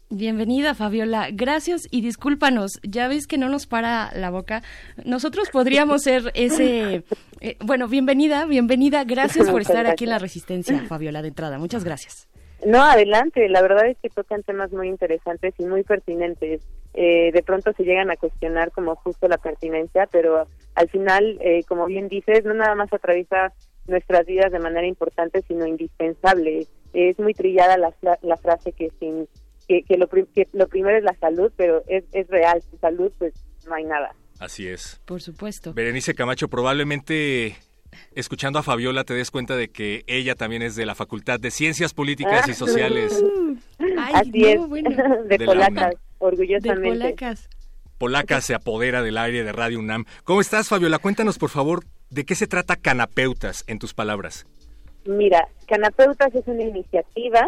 Bienvenida, 0.09 0.75
Fabiola. 0.75 1.29
Gracias 1.33 1.89
y 1.91 2.01
discúlpanos. 2.03 2.81
Ya 2.83 3.09
ves 3.09 3.27
que 3.27 3.39
no 3.39 3.49
nos 3.49 3.67
para 3.67 4.13
la 4.15 4.31
boca. 4.31 4.63
Nosotros 5.05 5.49
podríamos 5.51 6.03
ser 6.05 6.31
ese. 6.35 7.03
eh, 7.41 7.57
bueno, 7.61 7.89
bienvenida, 7.89 8.47
bienvenida. 8.47 9.05
Gracias 9.05 9.51
por 9.51 9.63
estar 9.63 9.87
aquí 9.87 10.05
en 10.05 10.11
la. 10.11 10.19
Resistencia, 10.19 10.85
Fabiola, 10.87 11.23
de 11.23 11.29
entrada. 11.29 11.59
Muchas 11.59 11.83
gracias. 11.83 12.29
No, 12.65 12.83
adelante. 12.83 13.49
La 13.49 13.63
verdad 13.63 13.87
es 13.87 13.99
que 13.99 14.09
tocan 14.09 14.43
temas 14.43 14.71
muy 14.73 14.89
interesantes 14.89 15.55
y 15.59 15.65
muy 15.65 15.83
pertinentes. 15.83 16.63
Eh, 16.95 17.33
de 17.33 17.43
pronto 17.43 17.73
se 17.73 17.85
llegan 17.85 18.11
a 18.11 18.17
cuestionar 18.17 18.71
como 18.71 18.95
justo 18.97 19.27
la 19.29 19.39
pertinencia, 19.39 20.07
pero 20.07 20.47
al 20.75 20.89
final, 20.89 21.39
eh, 21.41 21.65
como 21.67 21.87
bien 21.87 22.09
dices, 22.09 22.45
no 22.45 22.55
nada 22.55 22.75
más 22.75 22.93
atraviesa 22.93 23.53
nuestras 23.87 24.27
vidas 24.27 24.53
de 24.53 24.59
manera 24.61 24.87
importante, 24.87 25.43
sino 25.43 25.67
indispensable. 25.67 26.67
Es 26.93 27.19
muy 27.19 27.35
trillada 27.35 27.77
la, 27.79 27.93
la 28.23 28.37
frase 28.37 28.73
que 28.73 28.91
sin 29.01 29.27
que, 29.67 29.83
que 29.83 29.97
lo, 29.97 30.09
que 30.09 30.49
lo 30.53 30.69
primero 30.69 30.99
es 30.99 31.05
la 31.05 31.15
salud, 31.15 31.53
pero 31.57 31.83
es, 31.87 32.05
es 32.13 32.29
real. 32.29 32.63
Sin 32.63 32.79
salud, 32.81 33.13
pues 33.19 33.33
no 33.67 33.75
hay 33.75 33.85
nada. 33.85 34.15
Así 34.39 34.69
es. 34.69 35.01
Por 35.05 35.21
supuesto. 35.21 35.73
Berenice 35.73 36.15
Camacho, 36.15 36.49
probablemente 36.49 37.57
escuchando 38.15 38.59
a 38.59 38.63
Fabiola 38.63 39.05
te 39.05 39.15
des 39.15 39.31
cuenta 39.31 39.57
de 39.57 39.69
que 39.69 40.05
ella 40.07 40.35
también 40.35 40.63
es 40.63 40.77
de 40.77 40.87
la 40.87 40.95
Facultad 40.95 41.41
de 41.41 41.51
Ciencias 41.51 41.95
Políticas 41.95 42.49
y 42.49 42.55
Sociales. 42.55 43.23
Ay, 43.79 44.13
Así 44.15 44.41
no, 44.41 44.49
es, 44.49 44.69
bueno. 44.69 44.91
de, 45.29 45.39
De 45.39 45.39
la 45.39 45.47
polacas, 45.47 45.95
orgullosamente. 46.19 46.91
De 46.91 46.99
polacas. 46.99 47.49
Polaca 47.99 48.41
se 48.41 48.55
apodera 48.55 49.01
del 49.01 49.17
aire 49.17 49.45
de 49.45 49.53
Radio 49.53 49.79
UNAM. 49.79 50.07
¿Cómo 50.25 50.41
estás, 50.41 50.69
Fabiola? 50.69 50.99
Cuéntanos, 50.99 51.39
por 51.39 51.51
favor, 51.51 51.85
de 52.11 52.25
qué 52.25 52.35
se 52.35 52.49
trata 52.49 52.75
Canapeutas, 52.75 53.63
en 53.69 53.79
tus 53.79 53.95
palabras. 53.95 54.45
Mira, 55.05 55.47
Canapeutas 55.69 56.35
es 56.35 56.47
una 56.49 56.63
iniciativa 56.63 57.47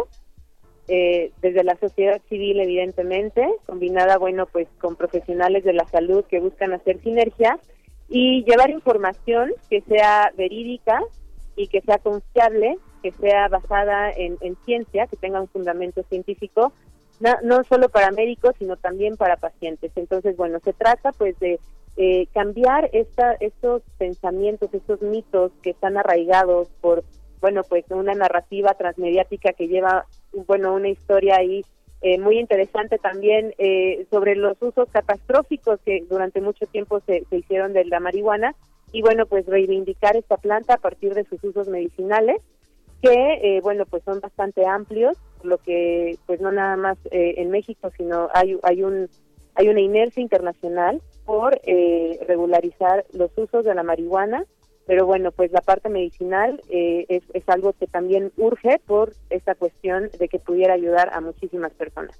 eh, 0.87 1.33
desde 1.41 1.65
la 1.65 1.77
sociedad 1.77 2.21
civil, 2.29 2.61
evidentemente, 2.61 3.47
combinada, 3.67 4.19
bueno, 4.19 4.47
pues 4.47 4.69
con 4.81 4.97
profesionales 4.97 5.65
de 5.65 5.73
la 5.73 5.89
salud 5.89 6.25
que 6.27 6.41
buscan 6.41 6.73
hacer 6.73 7.01
sinergia 7.03 7.59
y 8.09 8.45
llevar 8.45 8.71
información 8.71 9.53
que 9.71 9.81
sea 9.83 10.33
verídica 10.37 11.03
y 11.57 11.69
que 11.69 11.81
sea 11.81 11.99
confiable, 11.99 12.79
que 13.03 13.13
sea 13.13 13.49
basada 13.49 14.11
en, 14.11 14.37
en 14.41 14.57
ciencia, 14.65 15.07
que 15.07 15.17
tenga 15.17 15.41
un 15.41 15.49
fundamento 15.49 16.03
científico, 16.05 16.73
no, 17.21 17.31
no 17.43 17.65
solo 17.65 17.89
para 17.89 18.11
médicos, 18.11 18.55
sino 18.59 18.77
también 18.77 19.17
para 19.17 19.37
pacientes. 19.37 19.93
Entonces, 19.97 20.37
bueno, 20.37 20.59
se 20.65 20.73
trata 20.73 21.13
pues 21.13 21.39
de 21.39 21.61
eh, 21.97 22.27
cambiar 22.35 22.91
esta, 22.93 23.35
estos 23.35 23.83
pensamientos, 23.99 24.75
estos 24.75 25.01
mitos 25.01 25.53
que 25.63 25.71
están 25.71 25.97
arraigados 25.97 26.69
por, 26.81 27.05
bueno, 27.41 27.63
pues 27.63 27.85
una 27.91 28.15
narrativa 28.15 28.75
transmediática 28.75 29.53
que 29.53 29.69
lleva, 29.69 30.07
bueno, 30.47 30.75
una 30.75 30.89
historia 30.89 31.37
ahí 31.37 31.65
eh, 32.07 32.19
muy 32.19 32.39
interesante 32.39 32.99
también 32.99 33.55
eh, 33.57 34.07
sobre 34.11 34.37
los 34.37 34.61
usos 34.61 34.91
catastróficos 34.91 35.81
que 35.87 36.05
durante 36.07 36.43
mucho 36.43 36.67
tiempo 36.67 37.01
se, 37.07 37.25
se 37.31 37.39
hicieron 37.39 37.73
de 37.73 37.87
la 37.87 37.99
marihuana 37.99 38.55
y 38.93 39.01
bueno, 39.01 39.25
pues 39.25 39.47
reivindicar 39.47 40.15
esta 40.15 40.37
planta 40.37 40.75
a 40.75 40.77
partir 40.77 41.15
de 41.15 41.25
sus 41.25 41.43
usos 41.43 41.67
medicinales 41.67 42.43
que, 43.01 43.39
eh, 43.43 43.61
bueno, 43.63 43.87
pues 43.87 44.03
son 44.05 44.21
bastante 44.21 44.67
amplios, 44.67 45.17
lo 45.45 45.57
que, 45.57 46.19
pues 46.27 46.43
no 46.43 46.53
nada 46.53 46.77
más 46.77 46.99
eh, 47.11 47.37
en 47.39 47.49
México, 47.49 47.91
sino 47.97 48.29
hay, 48.35 48.59
hay, 48.65 48.83
un, 48.83 49.09
hay 49.55 49.69
una 49.69 49.81
inercia 49.81 50.23
internacional 50.23 51.01
por 51.25 51.59
regularizar 52.29 53.07
los 53.15 53.31
usos 53.39 53.65
de 53.65 53.75
la 53.75 53.83
marihuana, 53.83 54.45
pero 54.87 55.07
bueno, 55.07 55.33
pues 55.33 55.53
la 55.53 55.61
parte 55.61 55.89
medicinal 55.89 56.61
eh, 56.69 57.07
es, 57.09 57.23
es 57.33 57.49
algo 57.49 57.73
que 57.73 57.87
también 57.87 58.33
urge 58.37 58.81
por 58.87 59.13
esta 59.31 59.55
cuestión 59.55 60.11
de 60.19 60.29
que 60.29 60.39
pudiera 60.39 60.75
ayudar 60.75 61.11
a 61.13 61.21
muchísimas 61.21 61.73
personas. 61.73 62.19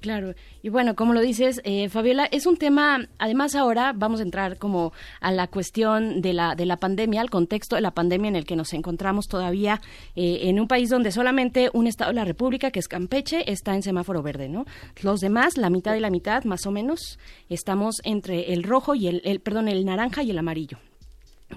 Claro, 0.00 0.34
y 0.62 0.68
bueno, 0.68 0.94
como 0.94 1.12
lo 1.12 1.20
dices, 1.20 1.60
eh, 1.64 1.88
Fabiola, 1.88 2.26
es 2.30 2.46
un 2.46 2.56
tema, 2.56 3.08
además 3.18 3.56
ahora 3.56 3.92
vamos 3.96 4.20
a 4.20 4.22
entrar 4.22 4.56
como 4.56 4.92
a 5.20 5.32
la 5.32 5.48
cuestión 5.48 6.20
de 6.20 6.32
la, 6.32 6.54
de 6.54 6.66
la 6.66 6.76
pandemia, 6.76 7.20
al 7.20 7.30
contexto 7.30 7.74
de 7.74 7.82
la 7.82 7.90
pandemia 7.90 8.28
en 8.28 8.36
el 8.36 8.44
que 8.44 8.54
nos 8.54 8.74
encontramos 8.74 9.26
todavía 9.26 9.80
eh, 10.14 10.42
en 10.42 10.60
un 10.60 10.68
país 10.68 10.88
donde 10.88 11.10
solamente 11.10 11.68
un 11.72 11.88
estado 11.88 12.12
de 12.12 12.14
la 12.14 12.24
República, 12.24 12.70
que 12.70 12.78
es 12.78 12.86
Campeche, 12.86 13.50
está 13.50 13.74
en 13.74 13.82
semáforo 13.82 14.22
verde, 14.22 14.48
¿no? 14.48 14.66
Los 15.02 15.18
demás, 15.18 15.56
la 15.56 15.68
mitad 15.68 15.96
y 15.96 16.00
la 16.00 16.10
mitad, 16.10 16.44
más 16.44 16.64
o 16.66 16.70
menos, 16.70 17.18
estamos 17.48 17.96
entre 18.04 18.52
el 18.52 18.62
rojo 18.62 18.94
y 18.94 19.08
el, 19.08 19.20
el 19.24 19.40
perdón, 19.40 19.66
el 19.66 19.84
naranja 19.84 20.22
y 20.22 20.30
el 20.30 20.38
amarillo. 20.38 20.78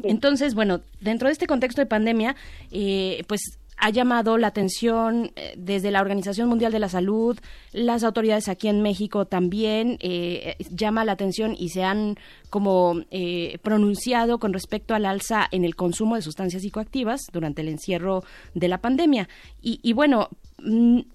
Entonces, 0.03 0.55
bueno, 0.55 0.81
dentro 0.99 1.27
de 1.27 1.33
este 1.33 1.47
contexto 1.47 1.81
de 1.81 1.85
pandemia, 1.85 2.35
eh, 2.71 3.23
pues 3.27 3.59
ha 3.81 3.89
llamado 3.89 4.37
la 4.37 4.47
atención 4.47 5.31
eh, 5.35 5.55
desde 5.57 5.89
la 5.89 6.01
Organización 6.01 6.47
Mundial 6.47 6.71
de 6.71 6.77
la 6.77 6.87
Salud, 6.87 7.37
las 7.73 8.03
autoridades 8.03 8.47
aquí 8.47 8.67
en 8.67 8.83
México 8.83 9.25
también 9.25 9.97
eh, 10.01 10.55
llama 10.69 11.03
la 11.03 11.13
atención 11.13 11.55
y 11.57 11.69
se 11.69 11.83
han 11.83 12.15
como 12.51 13.01
eh, 13.09 13.57
pronunciado 13.63 14.37
con 14.37 14.53
respecto 14.53 14.93
al 14.93 15.07
alza 15.07 15.47
en 15.51 15.65
el 15.65 15.75
consumo 15.75 16.15
de 16.15 16.21
sustancias 16.21 16.61
psicoactivas 16.61 17.21
durante 17.33 17.63
el 17.63 17.69
encierro 17.69 18.23
de 18.53 18.67
la 18.67 18.77
pandemia. 18.77 19.27
Y, 19.63 19.79
y 19.81 19.93
bueno, 19.93 20.29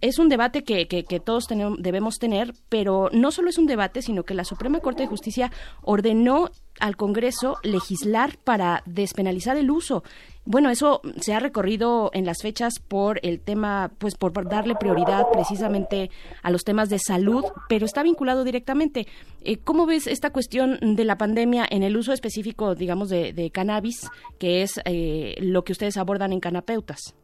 es 0.01 0.19
un 0.19 0.29
debate 0.29 0.65
que, 0.65 0.89
que, 0.89 1.05
que 1.05 1.21
todos 1.21 1.47
tenemos, 1.47 1.81
debemos 1.81 2.19
tener, 2.19 2.53
pero 2.69 3.09
no 3.13 3.31
solo 3.31 3.51
es 3.51 3.59
un 3.59 3.67
debate, 3.67 4.03
sino 4.03 4.25
que 4.25 4.35
la 4.35 4.45
Suprema 4.45 4.81
Corte 4.81 5.05
de 5.05 5.09
Justicia 5.09 5.51
ordenó 5.83 6.51
al 6.81 6.97
Congreso 6.97 7.57
legislar 7.63 8.37
para 8.45 8.83
despenalizar 8.87 9.57
el 9.57 9.71
uso. 9.71 10.03
Bueno, 10.45 10.71
eso 10.71 11.01
se 11.21 11.35
ha 11.35 11.41
recorrido 11.41 12.11
en 12.13 12.25
las 12.25 12.43
fechas 12.43 12.75
por 12.79 13.19
el 13.23 13.41
tema, 13.41 13.91
pues 13.99 14.15
por 14.17 14.33
darle 14.49 14.75
prioridad 14.77 15.27
precisamente 15.33 16.11
a 16.43 16.51
los 16.51 16.65
temas 16.65 16.89
de 16.89 16.99
salud, 16.99 17.45
pero 17.69 17.87
está 17.87 18.03
vinculado 18.03 18.45
directamente. 18.45 19.07
Eh, 19.43 19.59
¿Cómo 19.59 19.87
ves 19.87 20.07
esta 20.07 20.31
cuestión 20.31 20.79
de 20.81 21.05
la 21.05 21.19
pandemia 21.19 21.67
en 21.69 21.83
el 21.83 21.97
uso 21.97 22.13
específico, 22.13 22.75
digamos, 22.75 23.09
de, 23.09 23.33
de 23.33 23.51
cannabis, 23.51 24.09
que 24.39 24.63
es 24.63 24.81
eh, 24.85 25.35
lo 25.41 25.65
que 25.65 25.73
ustedes 25.73 25.97
abordan 25.97 26.33
en 26.33 26.41
Canapeutas? 26.41 27.17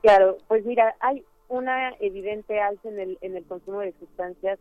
Claro, 0.00 0.38
pues 0.48 0.64
mira, 0.64 0.94
hay 1.00 1.22
una 1.56 1.94
evidente 2.00 2.60
alza 2.60 2.88
en 2.88 2.98
el, 2.98 3.18
en 3.20 3.36
el 3.36 3.44
consumo 3.44 3.80
de 3.80 3.92
sustancias 3.98 4.58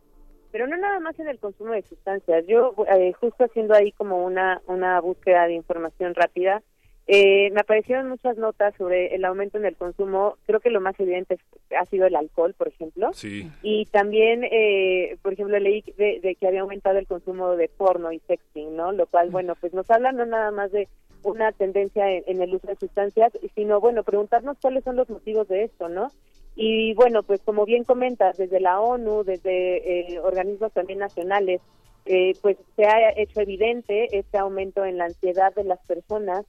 pero 0.54 0.68
no 0.68 0.78
nada 0.78 1.00
más 1.00 1.20
en 1.20 1.28
el 1.28 1.40
consumo 1.40 1.74
de 1.74 1.82
sustancias. 1.82 2.46
Yo, 2.46 2.76
eh, 2.96 3.12
justo 3.14 3.44
haciendo 3.44 3.74
ahí 3.74 3.92
como 3.92 4.24
una, 4.24 4.62
una 4.68 5.02
búsqueda 5.02 5.48
de 5.48 5.56
información 5.56 6.14
rápida, 6.14 6.62
eh, 7.08 7.50
me 7.52 7.62
aparecieron 7.62 8.08
muchas 8.08 8.38
notas 8.38 8.76
sobre 8.78 9.16
el 9.16 9.26
aumento 9.26 9.58
en 9.58 9.66
el 9.66 9.76
consumo. 9.76 10.38
Creo 10.46 10.60
que 10.60 10.70
lo 10.70 10.80
más 10.80 10.98
evidente 11.00 11.40
ha 11.76 11.86
sido 11.86 12.06
el 12.06 12.16
alcohol, 12.16 12.54
por 12.56 12.68
ejemplo. 12.68 13.12
Sí. 13.14 13.50
Y 13.64 13.88
también, 13.88 14.44
eh, 14.44 15.18
por 15.24 15.34
ejemplo, 15.34 15.58
leí 15.60 15.84
de, 15.98 16.20
de 16.22 16.36
que 16.36 16.48
había 16.48 16.62
aumentado 16.62 17.00
el 17.00 17.08
consumo 17.08 17.56
de 17.56 17.68
porno 17.68 18.12
y 18.12 18.20
sexting, 18.20 18.76
¿no? 18.76 18.92
Lo 18.92 19.08
cual, 19.08 19.32
bueno, 19.32 19.56
pues 19.60 19.74
nos 19.74 19.90
habla 19.90 20.12
no 20.12 20.24
nada 20.28 20.52
más 20.52 20.72
de 20.72 20.88
una 21.24 21.52
tendencia 21.52 22.12
en, 22.12 22.26
en 22.28 22.44
el 22.44 22.54
uso 22.54 22.68
de 22.68 22.76
sustancias, 22.76 23.34
sino, 23.56 23.82
bueno, 23.82 24.04
preguntarnos 24.04 24.60
cuáles 24.62 24.84
son 24.84 24.98
los 24.98 25.10
motivos 25.10 25.48
de 25.48 25.64
esto, 25.64 25.90
¿no? 25.90 26.12
Y 26.56 26.94
bueno, 26.94 27.24
pues 27.24 27.42
como 27.42 27.66
bien 27.66 27.84
comentas, 27.84 28.38
desde 28.38 28.60
la 28.60 28.80
ONU, 28.80 29.24
desde 29.24 30.14
eh, 30.16 30.20
organismos 30.20 30.72
también 30.72 31.00
nacionales, 31.00 31.62
eh, 32.06 32.34
pues 32.42 32.58
se 32.76 32.86
ha 32.86 33.12
hecho 33.16 33.42
evidente 33.42 34.18
este 34.18 34.38
aumento 34.38 34.86
en 34.86 34.98
la 34.98 35.06
ansiedad 35.06 35.54
de 35.56 35.64
las 35.64 35.80
personas, 35.88 36.46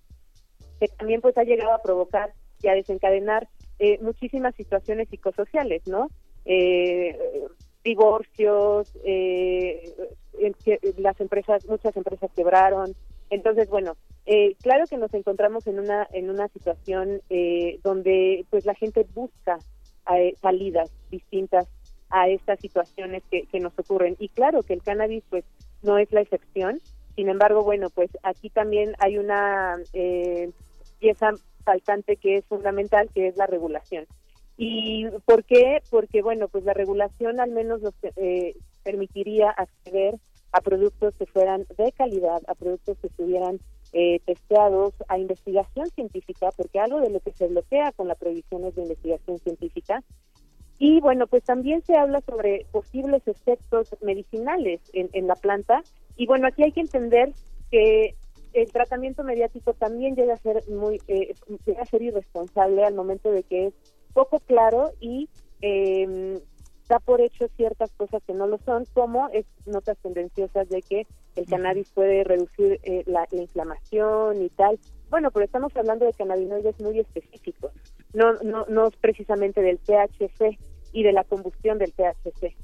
que 0.80 0.88
también 0.88 1.20
pues 1.20 1.38
ha 1.38 1.44
llegado 1.44 1.72
a 1.72 1.82
provocar 1.82 2.32
y 2.62 2.68
a 2.68 2.74
desencadenar 2.74 3.48
eh, 3.78 3.98
muchísimas 4.00 4.54
situaciones 4.56 5.08
psicosociales, 5.08 5.86
¿no? 5.86 6.08
Eh, 6.44 7.18
divorcios, 7.84 8.92
eh, 9.04 9.94
las 10.96 11.20
empresas, 11.20 11.66
muchas 11.66 11.96
empresas 11.96 12.30
quebraron. 12.34 12.94
Entonces, 13.30 13.68
bueno, 13.68 13.96
eh, 14.26 14.56
claro 14.62 14.84
que 14.88 14.96
nos 14.96 15.12
encontramos 15.14 15.66
en 15.66 15.78
una 15.78 16.08
en 16.12 16.30
una 16.30 16.48
situación 16.48 17.20
eh, 17.28 17.78
donde 17.82 18.46
pues 18.50 18.64
la 18.64 18.74
gente 18.74 19.06
busca 19.14 19.58
eh, 20.12 20.34
salidas 20.40 20.90
distintas 21.10 21.68
a 22.10 22.28
estas 22.28 22.60
situaciones 22.60 23.22
que, 23.30 23.46
que 23.46 23.60
nos 23.60 23.76
ocurren. 23.78 24.16
Y 24.18 24.28
claro 24.28 24.62
que 24.62 24.74
el 24.74 24.82
cannabis 24.82 25.24
pues 25.30 25.44
no 25.82 25.98
es 25.98 26.10
la 26.12 26.20
excepción. 26.20 26.80
Sin 27.16 27.28
embargo, 27.28 27.62
bueno, 27.62 27.90
pues 27.90 28.10
aquí 28.22 28.50
también 28.50 28.94
hay 28.98 29.18
una 29.18 29.76
eh, 29.92 30.50
pieza 30.98 31.30
faltante 31.64 32.16
que 32.16 32.38
es 32.38 32.44
fundamental, 32.46 33.08
que 33.14 33.28
es 33.28 33.36
la 33.36 33.46
regulación. 33.46 34.06
¿Y 34.56 35.06
por 35.24 35.44
qué? 35.44 35.82
Porque, 35.90 36.22
bueno, 36.22 36.48
pues 36.48 36.64
la 36.64 36.74
regulación 36.74 37.40
al 37.40 37.50
menos 37.50 37.82
nos 37.82 37.94
eh, 38.16 38.56
permitiría 38.82 39.50
acceder 39.50 40.14
a 40.52 40.60
productos 40.60 41.14
que 41.18 41.26
fueran 41.26 41.66
de 41.76 41.90
calidad, 41.92 42.40
a 42.46 42.54
productos 42.54 42.96
que 42.98 43.08
estuvieran 43.08 43.58
eh, 43.94 44.20
testeados, 44.26 44.92
a 45.08 45.18
investigación 45.18 45.88
científica, 45.90 46.50
porque 46.56 46.80
algo 46.80 47.00
de 47.00 47.10
lo 47.10 47.20
que 47.20 47.32
se 47.32 47.46
bloquea 47.46 47.92
con 47.92 48.08
la 48.08 48.16
prohibición 48.16 48.64
es 48.64 48.74
de 48.74 48.82
investigación 48.82 49.38
científica. 49.38 50.02
Y 50.78 51.00
bueno, 51.00 51.28
pues 51.28 51.44
también 51.44 51.82
se 51.82 51.96
habla 51.96 52.20
sobre 52.22 52.66
posibles 52.72 53.26
efectos 53.28 53.94
medicinales 54.02 54.80
en, 54.92 55.08
en 55.12 55.28
la 55.28 55.36
planta. 55.36 55.82
Y 56.16 56.26
bueno, 56.26 56.48
aquí 56.48 56.64
hay 56.64 56.72
que 56.72 56.80
entender 56.80 57.32
que 57.70 58.16
el 58.52 58.70
tratamiento 58.72 59.24
mediático 59.24 59.74
también 59.74 60.14
llega 60.14 60.34
a 60.34 60.38
ser 60.38 60.62
muy 60.68 61.00
eh, 61.08 61.34
llega 61.64 61.82
a 61.82 61.86
ser 61.86 62.02
irresponsable 62.02 62.84
al 62.84 62.94
momento 62.94 63.30
de 63.30 63.42
que 63.42 63.66
es 63.66 63.74
poco 64.12 64.40
claro 64.40 64.92
y 65.00 65.28
eh, 65.60 66.40
da 66.88 67.00
por 67.00 67.20
hecho 67.20 67.48
ciertas 67.56 67.90
cosas 67.92 68.22
que 68.26 68.34
no 68.34 68.46
lo 68.46 68.58
son, 68.58 68.84
como 68.92 69.28
es 69.30 69.46
notas 69.66 69.98
tendenciosas 69.98 70.68
de 70.68 70.82
que 70.82 71.06
el 71.36 71.46
cannabis 71.46 71.90
puede 71.90 72.24
reducir 72.24 72.80
eh, 72.82 73.02
la, 73.06 73.26
la, 73.30 73.42
inflamación 73.42 74.42
y 74.42 74.48
tal. 74.50 74.78
Bueno, 75.10 75.30
pero 75.30 75.44
estamos 75.44 75.76
hablando 75.76 76.04
de 76.04 76.12
cannabinoides 76.12 76.80
muy 76.80 76.98
específicos, 76.98 77.72
no, 78.12 78.34
no, 78.42 78.66
no 78.68 78.90
precisamente 79.00 79.60
del 79.60 79.78
THC 79.78 80.58
y 80.92 81.02
de 81.02 81.12
la 81.12 81.24
combustión 81.24 81.78
del 81.78 81.92
THC. 81.92 82.54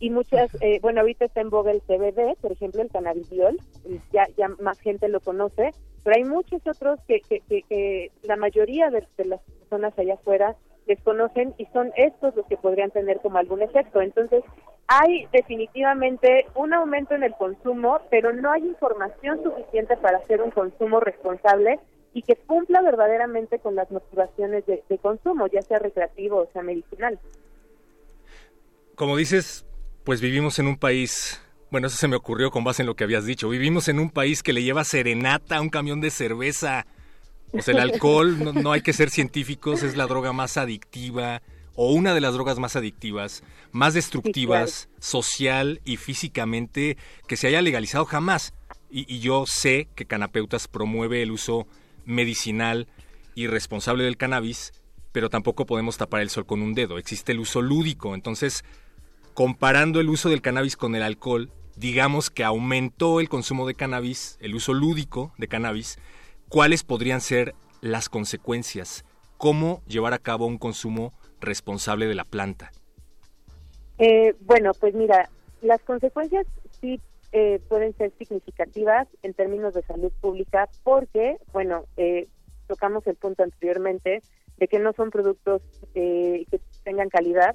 Y 0.00 0.10
muchas, 0.10 0.50
eh, 0.60 0.80
bueno, 0.82 1.00
ahorita 1.00 1.26
está 1.26 1.40
en 1.40 1.50
boga 1.50 1.70
el 1.70 1.80
CBD, 1.82 2.36
por 2.40 2.50
ejemplo, 2.50 2.82
el 2.82 2.90
cannabidiol, 2.90 3.56
ya, 4.12 4.26
ya 4.36 4.48
más 4.60 4.80
gente 4.80 5.08
lo 5.08 5.20
conoce, 5.20 5.70
pero 6.02 6.16
hay 6.16 6.24
muchos 6.24 6.60
otros 6.66 6.98
que, 7.06 7.20
que, 7.20 7.40
que, 7.48 7.62
que 7.62 8.10
la 8.22 8.34
mayoría 8.34 8.90
de, 8.90 9.06
de 9.16 9.24
las 9.26 9.40
personas 9.42 9.96
allá 9.96 10.14
afuera 10.14 10.56
desconocen 10.86 11.54
y 11.58 11.66
son 11.66 11.92
estos 11.96 12.34
los 12.34 12.46
que 12.46 12.56
podrían 12.56 12.90
tener 12.90 13.20
como 13.20 13.38
algún 13.38 13.62
efecto. 13.62 14.00
Entonces, 14.00 14.42
hay 14.92 15.26
definitivamente 15.32 16.46
un 16.54 16.74
aumento 16.74 17.14
en 17.14 17.22
el 17.22 17.32
consumo, 17.34 18.00
pero 18.10 18.32
no 18.32 18.52
hay 18.52 18.62
información 18.62 19.42
suficiente 19.42 19.96
para 19.96 20.18
hacer 20.18 20.42
un 20.42 20.50
consumo 20.50 21.00
responsable 21.00 21.80
y 22.12 22.22
que 22.22 22.36
cumpla 22.36 22.82
verdaderamente 22.82 23.58
con 23.58 23.74
las 23.74 23.90
motivaciones 23.90 24.66
de, 24.66 24.82
consumo, 24.98 25.46
ya 25.46 25.62
sea 25.62 25.78
recreativo 25.78 26.38
o 26.38 26.48
sea 26.52 26.62
medicinal. 26.62 27.18
Como 28.94 29.16
dices, 29.16 29.64
pues 30.04 30.20
vivimos 30.20 30.58
en 30.58 30.66
un 30.66 30.76
país 30.76 31.40
bueno, 31.70 31.86
eso 31.86 31.96
se 31.96 32.06
me 32.06 32.16
ocurrió 32.16 32.50
con 32.50 32.64
base 32.64 32.82
en 32.82 32.86
lo 32.86 32.96
que 32.96 33.04
habías 33.04 33.24
dicho. 33.24 33.48
Vivimos 33.48 33.88
en 33.88 33.98
un 33.98 34.10
país 34.10 34.42
que 34.42 34.52
le 34.52 34.62
lleva 34.62 34.84
serenata 34.84 35.56
a 35.56 35.62
un 35.62 35.70
camión 35.70 36.02
de 36.02 36.10
cerveza. 36.10 36.84
O 37.50 37.62
sea, 37.62 37.72
el 37.72 37.80
alcohol, 37.80 38.62
no, 38.62 38.72
hay 38.72 38.82
que 38.82 38.92
ser 38.92 39.08
científicos, 39.08 39.82
es 39.82 39.96
la 39.96 40.06
droga 40.06 40.34
más 40.34 40.58
adictiva 40.58 41.40
o 41.74 41.92
una 41.92 42.14
de 42.14 42.20
las 42.20 42.34
drogas 42.34 42.58
más 42.58 42.76
adictivas, 42.76 43.42
más 43.70 43.94
destructivas, 43.94 44.70
sí, 44.70 44.86
claro. 44.86 45.00
social 45.00 45.80
y 45.84 45.96
físicamente 45.96 46.96
que 47.26 47.36
se 47.36 47.48
haya 47.48 47.62
legalizado 47.62 48.04
jamás. 48.04 48.54
Y, 48.90 49.12
y, 49.12 49.20
yo 49.20 49.46
sé 49.46 49.88
que 49.94 50.04
Canapeutas 50.04 50.68
promueve 50.68 51.22
el 51.22 51.30
uso 51.30 51.66
medicinal 52.04 52.88
y 53.34 53.46
responsable 53.46 54.04
del 54.04 54.18
cannabis, 54.18 54.72
pero 55.12 55.30
tampoco 55.30 55.64
podemos 55.64 55.96
tapar 55.96 56.20
el 56.20 56.30
sol 56.30 56.44
con 56.44 56.60
un 56.60 56.74
dedo. 56.74 56.98
Existe 56.98 57.32
el 57.32 57.40
uso 57.40 57.62
lúdico. 57.62 58.14
Entonces, 58.14 58.64
comparando 59.34 60.00
el 60.00 60.10
uso 60.10 60.28
del 60.28 60.42
cannabis 60.42 60.76
con 60.76 60.94
el 60.94 61.02
alcohol, 61.02 61.50
digamos 61.76 62.30
que 62.30 62.44
aumentó 62.44 63.20
el 63.20 63.28
consumo 63.28 63.66
de 63.66 63.74
cannabis, 63.74 64.36
el 64.40 64.54
uso 64.54 64.74
lúdico 64.74 65.32
de 65.38 65.48
cannabis, 65.48 65.98
¿cuáles 66.48 66.84
podrían 66.84 67.20
ser 67.20 67.54
las 67.80 68.08
consecuencias? 68.08 69.04
¿Cómo 69.38 69.82
llevar 69.86 70.12
a 70.12 70.18
cabo 70.18 70.46
un 70.46 70.58
consumo 70.58 71.14
responsable 71.42 72.06
de 72.06 72.14
la 72.14 72.24
planta? 72.24 72.72
Eh, 73.98 74.34
bueno, 74.40 74.72
pues 74.78 74.94
mira, 74.94 75.28
las 75.60 75.80
consecuencias 75.82 76.46
sí 76.80 77.00
eh, 77.32 77.60
pueden 77.68 77.96
ser 77.96 78.12
significativas 78.18 79.06
en 79.22 79.34
términos 79.34 79.74
de 79.74 79.82
salud 79.82 80.12
pública 80.20 80.68
porque, 80.82 81.36
bueno, 81.52 81.84
eh, 81.96 82.28
tocamos 82.66 83.06
el 83.06 83.16
punto 83.16 83.42
anteriormente 83.42 84.22
de 84.56 84.68
que 84.68 84.78
no 84.78 84.92
son 84.92 85.10
productos 85.10 85.62
que 85.94 86.46
tengan 86.84 87.08
calidad, 87.08 87.54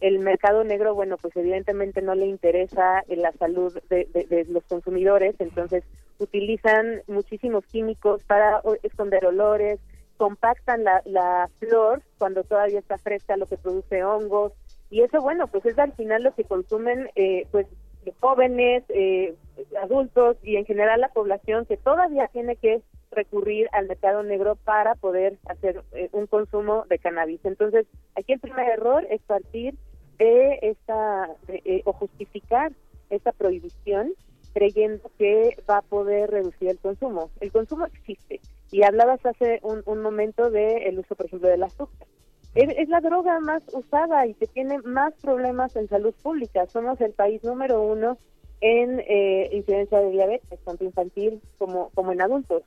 el 0.00 0.18
mercado 0.20 0.62
negro, 0.64 0.94
bueno, 0.94 1.16
pues 1.16 1.36
evidentemente 1.36 2.02
no 2.02 2.14
le 2.14 2.26
interesa 2.26 3.02
la 3.08 3.32
salud 3.32 3.76
de, 3.90 4.08
de, 4.12 4.24
de, 4.24 4.44
los 4.44 4.64
consumidores, 4.64 5.34
entonces 5.40 5.84
utilizan 6.18 7.02
muchísimos 7.06 7.64
químicos 7.66 8.22
para 8.24 8.62
esconder 8.82 9.26
olores, 9.26 9.80
compactan 10.18 10.84
la, 10.84 11.00
la 11.06 11.48
flor 11.58 12.02
cuando 12.18 12.44
todavía 12.44 12.78
está 12.78 12.98
fresca, 12.98 13.38
lo 13.38 13.46
que 13.46 13.56
produce 13.56 14.04
hongos, 14.04 14.52
y 14.90 15.02
eso, 15.02 15.20
bueno, 15.22 15.46
pues 15.46 15.64
es 15.66 15.78
al 15.78 15.92
final 15.92 16.22
lo 16.22 16.34
que 16.34 16.44
consumen, 16.44 17.08
eh, 17.14 17.46
pues 17.50 17.66
jóvenes, 18.20 18.84
eh, 18.88 19.34
adultos 19.82 20.36
y 20.42 20.56
en 20.56 20.64
general 20.64 21.00
la 21.00 21.08
población 21.08 21.66
que 21.66 21.76
todavía 21.76 22.28
tiene 22.28 22.56
que 22.56 22.82
recurrir 23.10 23.68
al 23.72 23.86
mercado 23.86 24.22
negro 24.22 24.56
para 24.56 24.94
poder 24.94 25.38
hacer 25.46 25.82
eh, 25.92 26.08
un 26.12 26.26
consumo 26.26 26.84
de 26.88 26.98
cannabis. 26.98 27.40
Entonces, 27.44 27.86
aquí 28.16 28.32
el 28.32 28.40
primer 28.40 28.68
error 28.68 29.06
es 29.10 29.20
partir 29.22 29.74
de 30.18 30.58
esta 30.62 31.30
eh, 31.48 31.82
o 31.84 31.92
justificar 31.92 32.72
esta 33.10 33.32
prohibición 33.32 34.12
creyendo 34.58 35.08
que 35.16 35.56
va 35.70 35.78
a 35.78 35.82
poder 35.82 36.30
reducir 36.30 36.68
el 36.68 36.80
consumo. 36.80 37.30
El 37.38 37.52
consumo 37.52 37.86
existe 37.86 38.40
y 38.72 38.82
hablabas 38.82 39.24
hace 39.24 39.60
un, 39.62 40.02
momento 40.02 40.50
del 40.50 40.82
el 40.82 40.98
uso, 40.98 41.14
por 41.14 41.26
ejemplo, 41.26 41.48
del 41.48 41.62
azúcar. 41.62 42.08
es, 42.56 42.68
es 42.76 42.88
la 42.88 43.00
droga 43.00 43.38
más 43.38 43.62
usada 43.72 44.26
y 44.26 44.34
que 44.34 44.48
tiene 44.48 44.78
más 44.78 45.14
problemas 45.22 45.76
en 45.76 45.88
salud 45.88 46.12
pública. 46.24 46.66
Somos 46.66 47.00
el 47.00 47.12
país 47.12 47.44
número 47.44 47.80
uno 47.80 48.18
en 48.60 48.98
eh, 48.98 49.48
incidencia 49.52 50.00
de 50.00 50.10
diabetes, 50.10 50.58
tanto 50.64 50.82
infantil 50.82 51.40
como, 51.58 51.90
como 51.90 52.10
en 52.10 52.20
adultos. 52.20 52.64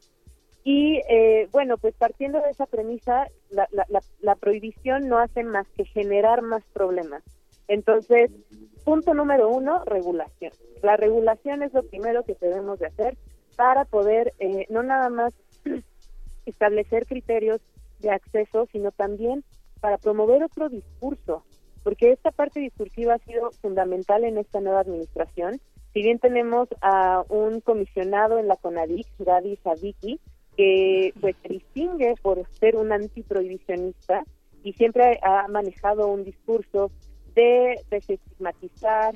Y 0.63 1.01
eh, 1.09 1.49
bueno, 1.51 1.77
pues 1.77 1.93
partiendo 1.95 2.39
de 2.39 2.51
esa 2.51 2.67
premisa, 2.67 3.27
la 3.49 4.35
prohibición 4.35 5.09
no 5.09 5.17
hace 5.17 5.43
más 5.43 5.67
que 5.75 5.83
generar 5.83 6.41
más 6.41 6.63
problemas. 6.71 7.21
Entonces, 7.71 8.29
punto 8.83 9.13
número 9.13 9.47
uno, 9.47 9.81
regulación. 9.85 10.51
La 10.83 10.97
regulación 10.97 11.63
es 11.63 11.73
lo 11.73 11.83
primero 11.83 12.25
que 12.25 12.35
debemos 12.41 12.79
de 12.79 12.87
hacer 12.87 13.17
para 13.55 13.85
poder 13.85 14.33
eh, 14.39 14.65
no 14.69 14.83
nada 14.83 15.09
más 15.09 15.33
establecer 16.45 17.05
criterios 17.05 17.61
de 17.99 18.11
acceso, 18.11 18.67
sino 18.73 18.91
también 18.91 19.45
para 19.79 19.97
promover 19.97 20.43
otro 20.43 20.67
discurso, 20.67 21.45
porque 21.81 22.11
esta 22.11 22.31
parte 22.31 22.59
discursiva 22.59 23.13
ha 23.13 23.19
sido 23.19 23.51
fundamental 23.61 24.25
en 24.25 24.37
esta 24.37 24.59
nueva 24.59 24.81
administración. 24.81 25.61
Si 25.93 26.01
bien 26.01 26.19
tenemos 26.19 26.67
a 26.81 27.23
un 27.29 27.61
comisionado 27.61 28.37
en 28.37 28.49
la 28.49 28.57
CONADIC, 28.57 29.07
Gaby 29.19 29.55
Sadiki, 29.63 30.19
que 30.57 31.13
pues 31.21 31.37
se 31.41 31.47
distingue 31.47 32.15
por 32.21 32.45
ser 32.59 32.75
un 32.75 32.91
antiprohibicionista 32.91 34.25
y 34.61 34.73
siempre 34.73 35.21
ha 35.23 35.47
manejado 35.47 36.09
un 36.09 36.25
discurso 36.25 36.91
de 37.35 37.81
desestigmatizar 37.89 39.15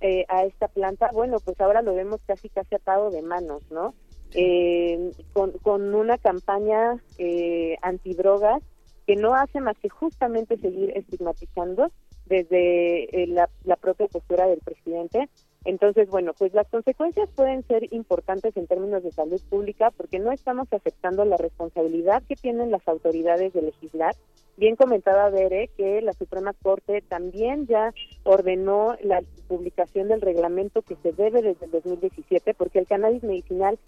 eh, 0.00 0.24
a 0.28 0.44
esta 0.44 0.68
planta, 0.68 1.10
bueno, 1.12 1.38
pues 1.40 1.60
ahora 1.60 1.82
lo 1.82 1.94
vemos 1.94 2.20
casi 2.26 2.48
casi 2.48 2.74
atado 2.74 3.10
de 3.10 3.22
manos, 3.22 3.62
¿no? 3.70 3.94
Eh, 4.34 5.12
con, 5.32 5.52
con 5.58 5.94
una 5.94 6.18
campaña 6.18 7.00
eh, 7.16 7.76
antidrogas 7.80 8.62
que 9.06 9.16
no 9.16 9.34
hace 9.34 9.60
más 9.60 9.78
que 9.78 9.88
justamente 9.88 10.58
seguir 10.58 10.92
estigmatizando 10.96 11.90
desde 12.26 13.22
eh, 13.22 13.26
la, 13.28 13.48
la 13.64 13.76
propia 13.76 14.08
postura 14.08 14.46
del 14.48 14.58
presidente. 14.58 15.28
Entonces, 15.64 16.08
bueno, 16.08 16.32
pues 16.34 16.52
las 16.54 16.68
consecuencias 16.68 17.28
pueden 17.34 17.66
ser 17.66 17.92
importantes 17.92 18.56
en 18.56 18.66
términos 18.66 19.02
de 19.02 19.12
salud 19.12 19.40
pública 19.48 19.90
porque 19.96 20.18
no 20.18 20.32
estamos 20.32 20.68
aceptando 20.72 21.24
la 21.24 21.36
responsabilidad 21.36 22.22
que 22.28 22.36
tienen 22.36 22.70
las 22.70 22.86
autoridades 22.86 23.52
de 23.52 23.62
legislar. 23.62 24.14
Bien 24.56 24.74
comentaba 24.74 25.28
Bere 25.28 25.68
que 25.76 26.00
la 26.00 26.14
Suprema 26.14 26.54
Corte 26.54 27.02
también 27.02 27.66
ya 27.66 27.92
ordenó 28.24 28.96
la 29.02 29.22
publicación 29.48 30.08
del 30.08 30.22
reglamento 30.22 30.80
que 30.80 30.96
se 30.96 31.12
debe 31.12 31.42
desde 31.42 31.66
el 31.66 31.72
2017 31.72 32.54
porque 32.54 32.78
el 32.78 32.86
cannabis 32.86 33.22
medicinal 33.22 33.78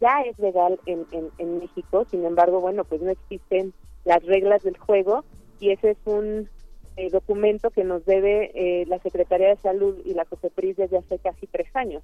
ya 0.00 0.20
es 0.22 0.38
legal 0.38 0.78
en, 0.86 1.06
en, 1.38 1.58
México, 1.58 2.06
sin 2.10 2.24
embargo, 2.24 2.60
bueno, 2.60 2.84
pues 2.84 3.00
no 3.00 3.10
existen 3.10 3.72
las 4.04 4.22
reglas 4.24 4.62
del 4.62 4.76
juego 4.76 5.24
y 5.60 5.70
ese 5.70 5.90
es 5.90 5.98
un 6.04 6.48
eh, 6.96 7.10
documento 7.10 7.70
que 7.70 7.84
nos 7.84 8.04
debe 8.04 8.50
eh, 8.54 8.84
la 8.86 8.98
Secretaría 8.98 9.48
de 9.48 9.56
Salud 9.56 9.96
y 10.04 10.14
la 10.14 10.24
COFEPRIS 10.24 10.76
desde 10.76 10.98
hace 10.98 11.18
casi 11.18 11.46
tres 11.46 11.74
años. 11.74 12.02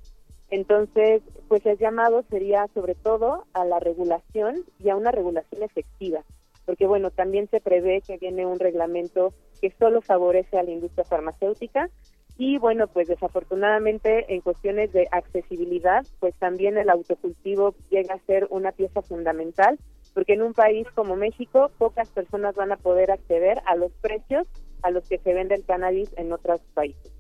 Entonces, 0.51 1.23
pues 1.49 1.65
el 1.67 1.79
llamado 1.79 2.25
sería 2.31 2.69
sobre 2.75 2.95
todo 2.95 3.45
a 3.53 3.65
la 3.65 3.81
regulación 3.81 4.65
y 4.79 4.89
a 4.89 4.97
una 4.97 5.11
regulación 5.11 5.63
efectiva, 5.63 6.25
porque 6.67 6.87
bueno, 6.87 7.11
también 7.11 7.49
se 7.49 7.61
prevé 7.61 8.01
que 8.01 8.19
viene 8.19 8.47
un 8.47 8.59
reglamento 8.59 9.33
que 9.61 9.73
solo 9.79 10.01
favorece 10.01 10.59
a 10.59 10.63
la 10.63 10.71
industria 10.71 11.05
farmacéutica 11.05 11.91
y 12.37 12.59
bueno, 12.59 12.89
pues 12.89 13.09
desafortunadamente 13.09 14.35
en 14.35 14.41
cuestiones 14.41 14.93
de 14.93 15.07
accesibilidad, 15.13 16.05
pues 16.19 16.35
también 16.37 16.77
el 16.77 16.91
autocultivo 16.91 17.75
llega 17.91 18.15
a 18.15 18.27
ser 18.27 18.49
una 18.51 18.73
pieza 18.73 19.03
fundamental, 19.03 19.79
porque 20.15 20.33
en 20.33 20.43
un 20.43 20.53
país 20.53 20.87
como 20.95 21.15
México 21.15 21.71
pocas 21.79 22.09
personas 22.09 22.57
van 22.57 22.73
a 22.73 22.77
poder 22.77 23.13
acceder 23.13 23.61
a 23.67 23.77
los 23.77 23.93
precios 24.01 24.49
a 24.83 24.91
los 24.91 25.09
que 25.09 25.19
se 25.19 25.33
vende 25.33 25.55
el 25.55 25.65
cannabis 25.65 26.11
en 26.17 26.33
otros 26.33 26.61
países. 26.75 27.11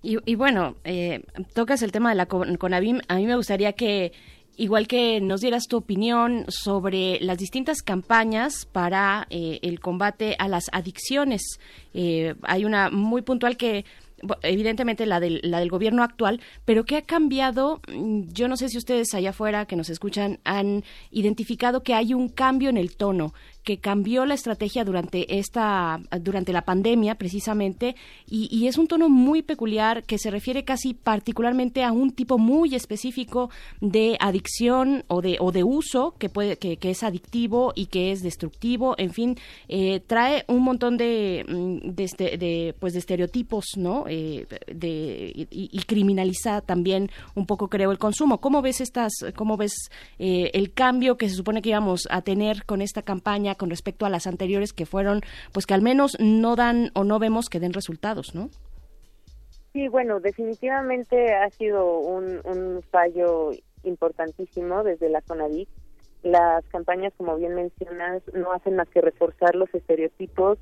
y, 0.00 0.18
y, 0.24 0.34
bueno, 0.34 0.76
eh, 0.84 1.22
tocas 1.52 1.82
el 1.82 1.92
tema 1.92 2.10
de 2.10 2.16
la 2.16 2.26
Conavim. 2.26 3.00
A 3.08 3.16
mí 3.16 3.26
me 3.26 3.36
gustaría 3.36 3.74
que 3.74 4.12
igual 4.56 4.86
que 4.86 5.20
nos 5.20 5.40
dieras 5.40 5.66
tu 5.68 5.76
opinión 5.76 6.44
sobre 6.48 7.18
las 7.20 7.38
distintas 7.38 7.82
campañas 7.82 8.66
para 8.66 9.26
eh, 9.30 9.58
el 9.62 9.80
combate 9.80 10.36
a 10.38 10.48
las 10.48 10.66
adicciones. 10.72 11.58
Eh, 11.94 12.34
hay 12.42 12.64
una 12.64 12.90
muy 12.90 13.22
puntual 13.22 13.56
que 13.56 13.84
evidentemente 14.42 15.06
la 15.06 15.20
del, 15.20 15.40
la 15.42 15.60
del 15.60 15.68
gobierno 15.68 16.02
actual, 16.02 16.40
pero 16.64 16.84
que 16.84 16.96
ha 16.96 17.02
cambiado, 17.02 17.80
mm, 17.88 18.32
yo 18.32 18.48
no 18.48 18.56
sé 18.56 18.68
si 18.68 18.78
ustedes 18.78 19.14
allá 19.14 19.30
afuera 19.30 19.66
que 19.66 19.76
nos 19.76 19.90
escuchan 19.90 20.38
han 20.44 20.84
identificado 21.10 21.82
que 21.82 21.94
hay 21.94 22.14
un 22.14 22.28
cambio 22.28 22.70
en 22.70 22.76
el 22.76 22.96
tono, 22.96 23.34
que 23.64 23.78
cambió 23.78 24.26
la 24.26 24.34
estrategia 24.34 24.84
durante 24.84 25.38
esta 25.38 26.00
durante 26.20 26.52
la 26.52 26.62
pandemia 26.62 27.14
precisamente 27.14 27.96
y, 28.28 28.48
y, 28.50 28.66
es 28.66 28.78
un 28.78 28.88
tono 28.88 29.08
muy 29.08 29.42
peculiar 29.42 30.04
que 30.04 30.18
se 30.18 30.30
refiere 30.30 30.64
casi 30.64 30.94
particularmente 30.94 31.84
a 31.84 31.92
un 31.92 32.12
tipo 32.12 32.38
muy 32.38 32.74
específico 32.74 33.50
de 33.80 34.16
adicción 34.20 35.04
o 35.08 35.20
de 35.20 35.36
o 35.40 35.52
de 35.52 35.64
uso 35.64 36.14
que 36.18 36.28
puede 36.28 36.56
que, 36.56 36.76
que 36.76 36.90
es 36.90 37.02
adictivo 37.02 37.72
y 37.74 37.86
que 37.86 38.12
es 38.12 38.22
destructivo. 38.22 38.94
En 38.98 39.12
fin 39.12 39.36
eh, 39.68 40.00
trae 40.00 40.44
un 40.48 40.62
montón 40.62 40.96
de, 40.96 41.44
mm, 41.48 41.90
de, 41.90 42.04
este, 42.04 42.38
de, 42.38 42.74
pues 42.78 42.92
de 42.92 42.98
estereotipos 42.98 43.76
no 43.76 44.04
eh, 44.08 44.46
de 44.66 45.46
y, 45.50 45.68
y, 45.72 45.82
criminaliza 45.84 46.60
también 46.60 47.10
un 47.34 47.46
poco 47.46 47.68
creo 47.68 47.90
el 47.90 47.98
consumo. 47.98 48.40
Cómo 48.40 48.62
ves 48.62 48.80
estas 48.80 49.12
cómo 49.36 49.56
ves 49.56 49.90
eh, 50.18 50.50
el 50.54 50.72
cambio 50.72 51.16
que 51.16 51.28
se 51.28 51.34
supone 51.34 51.62
que 51.62 51.70
íbamos 51.70 52.08
a 52.10 52.22
tener 52.22 52.64
con 52.64 52.82
esta 52.82 53.02
campaña 53.02 53.51
con 53.56 53.70
respecto 53.70 54.06
a 54.06 54.10
las 54.10 54.26
anteriores 54.26 54.72
que 54.72 54.86
fueron, 54.86 55.20
pues 55.52 55.66
que 55.66 55.74
al 55.74 55.82
menos 55.82 56.16
no 56.20 56.56
dan 56.56 56.90
o 56.94 57.04
no 57.04 57.18
vemos 57.18 57.48
que 57.48 57.60
den 57.60 57.72
resultados, 57.72 58.34
¿no? 58.34 58.50
Sí, 59.72 59.88
bueno, 59.88 60.20
definitivamente 60.20 61.34
ha 61.34 61.48
sido 61.50 61.98
un, 61.98 62.82
fallo 62.90 63.52
importantísimo 63.84 64.84
desde 64.84 65.08
la 65.08 65.22
CONADIC. 65.22 65.68
Las 66.22 66.64
campañas, 66.66 67.12
como 67.16 67.36
bien 67.36 67.54
mencionas, 67.54 68.22
no 68.34 68.52
hacen 68.52 68.76
más 68.76 68.88
que 68.90 69.00
reforzar 69.00 69.56
los 69.56 69.72
estereotipos 69.74 70.58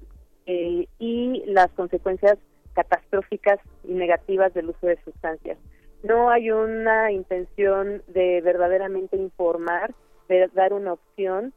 eh, 0.47 0.87
y 0.99 1.43
las 1.47 1.71
consecuencias 1.73 2.39
catastróficas 2.73 3.59
y 3.85 3.95
negativas 3.95 4.55
del 4.55 4.71
uso 4.71 4.87
de 4.87 5.03
sustancias. 5.03 5.59
No 6.03 6.31
hay 6.31 6.51
una 6.51 7.11
intención 7.11 8.03
de 8.07 8.41
verdaderamente 8.41 9.17
informar, 9.17 9.93
de 10.29 10.49
dar 10.55 10.73
una 10.73 10.95
opción, 10.95 11.53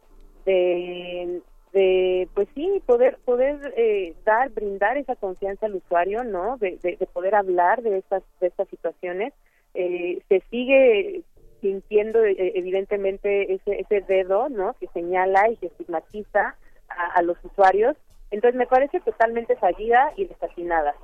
de, 0.46 1.42
de 1.72 2.28
pues 2.34 2.48
sí 2.56 2.82
poder 2.86 3.18
poder 3.26 3.74
eh, 3.78 4.14
dar 4.26 4.50
brindar 4.50 4.98
esa 4.98 5.16
confianza 5.16 5.66
al 5.66 5.76
usuario 5.76 6.24
no 6.24 6.58
de, 6.58 6.78
de, 6.82 6.98
de 6.98 7.06
poder 7.08 7.36
hablar 7.36 7.82
de 7.82 7.98
estas 7.98 8.24
de 8.40 8.48
estas 8.48 8.68
situaciones. 8.70 9.34
Eh, 9.74 10.22
se 10.30 10.42
sigue 10.52 11.22
sintiendo 11.62 12.24
eh, 12.24 12.54
evidentemente 12.56 13.54
ese 13.54 13.80
ese 13.80 14.02
dedo 14.02 14.50
no 14.50 14.76
que 14.80 14.88
señala 14.88 15.50
y 15.50 15.58
que 15.58 15.68
estigmatiza 15.68 16.56
a, 16.90 17.06
a 17.16 17.22
los 17.22 17.38
usuarios. 17.44 17.96
Entonces 18.32 18.58
me 18.58 18.68
parece 18.68 19.00
totalmente 19.00 19.56
fallida 19.56 20.12
y 20.16 20.26
desatinada 20.26 20.96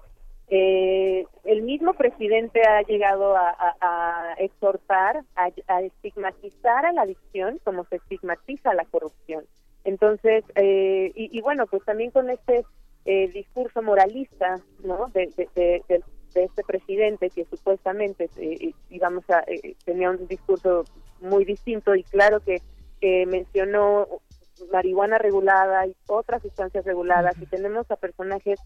eh, 0.52 1.26
el 1.44 1.62
mismo 1.62 1.94
presidente 1.94 2.62
ha 2.64 2.82
llegado 2.82 3.36
a, 3.36 3.50
a, 3.50 3.76
a 3.82 4.34
exhortar, 4.40 5.24
a, 5.36 5.50
a, 5.68 5.82
estigmatizar 5.82 6.86
a 6.86 6.92
la 6.92 7.04
adicción 7.04 7.60
como 7.64 7.86
se 7.86 7.98
estigmatiza 7.98 8.72
a 8.72 8.76
la 8.76 8.86
corrupción. 8.86 9.46
Entonces, 9.84 10.44
eh, 10.56 11.12
y, 11.16 11.38
y, 11.38 11.42
bueno, 11.42 11.68
pues 11.68 11.84
también 11.86 12.12
con 12.12 12.30
este 12.30 12.66
eh, 13.06 13.28
discurso 13.30 13.82
moralista, 13.82 14.60
¿no? 14.84 15.08
De, 15.14 15.28
de, 15.38 15.50
de, 15.56 15.84
de, 15.88 16.44
este 16.44 16.64
presidente 16.64 17.30
que 17.30 17.46
supuestamente, 17.46 18.30
eh, 18.38 18.74
digamos, 18.90 19.30
a, 19.30 19.44
eh, 19.48 19.76
tenía 19.86 20.10
un 20.10 20.28
discurso 20.28 20.84
muy 21.22 21.46
distinto 21.46 21.96
y 21.96 22.04
claro 22.04 22.40
que, 22.40 22.62
que 23.00 23.26
mencionó 23.26 24.08
marihuana 24.72 25.18
regulada 25.18 25.88
y 25.88 25.96
otras 26.08 26.42
sustancias 26.42 26.86
reguladas 26.86 27.36
y 27.42 27.46
tenemos 27.46 27.90
a 27.92 27.96
personajes 27.96 28.60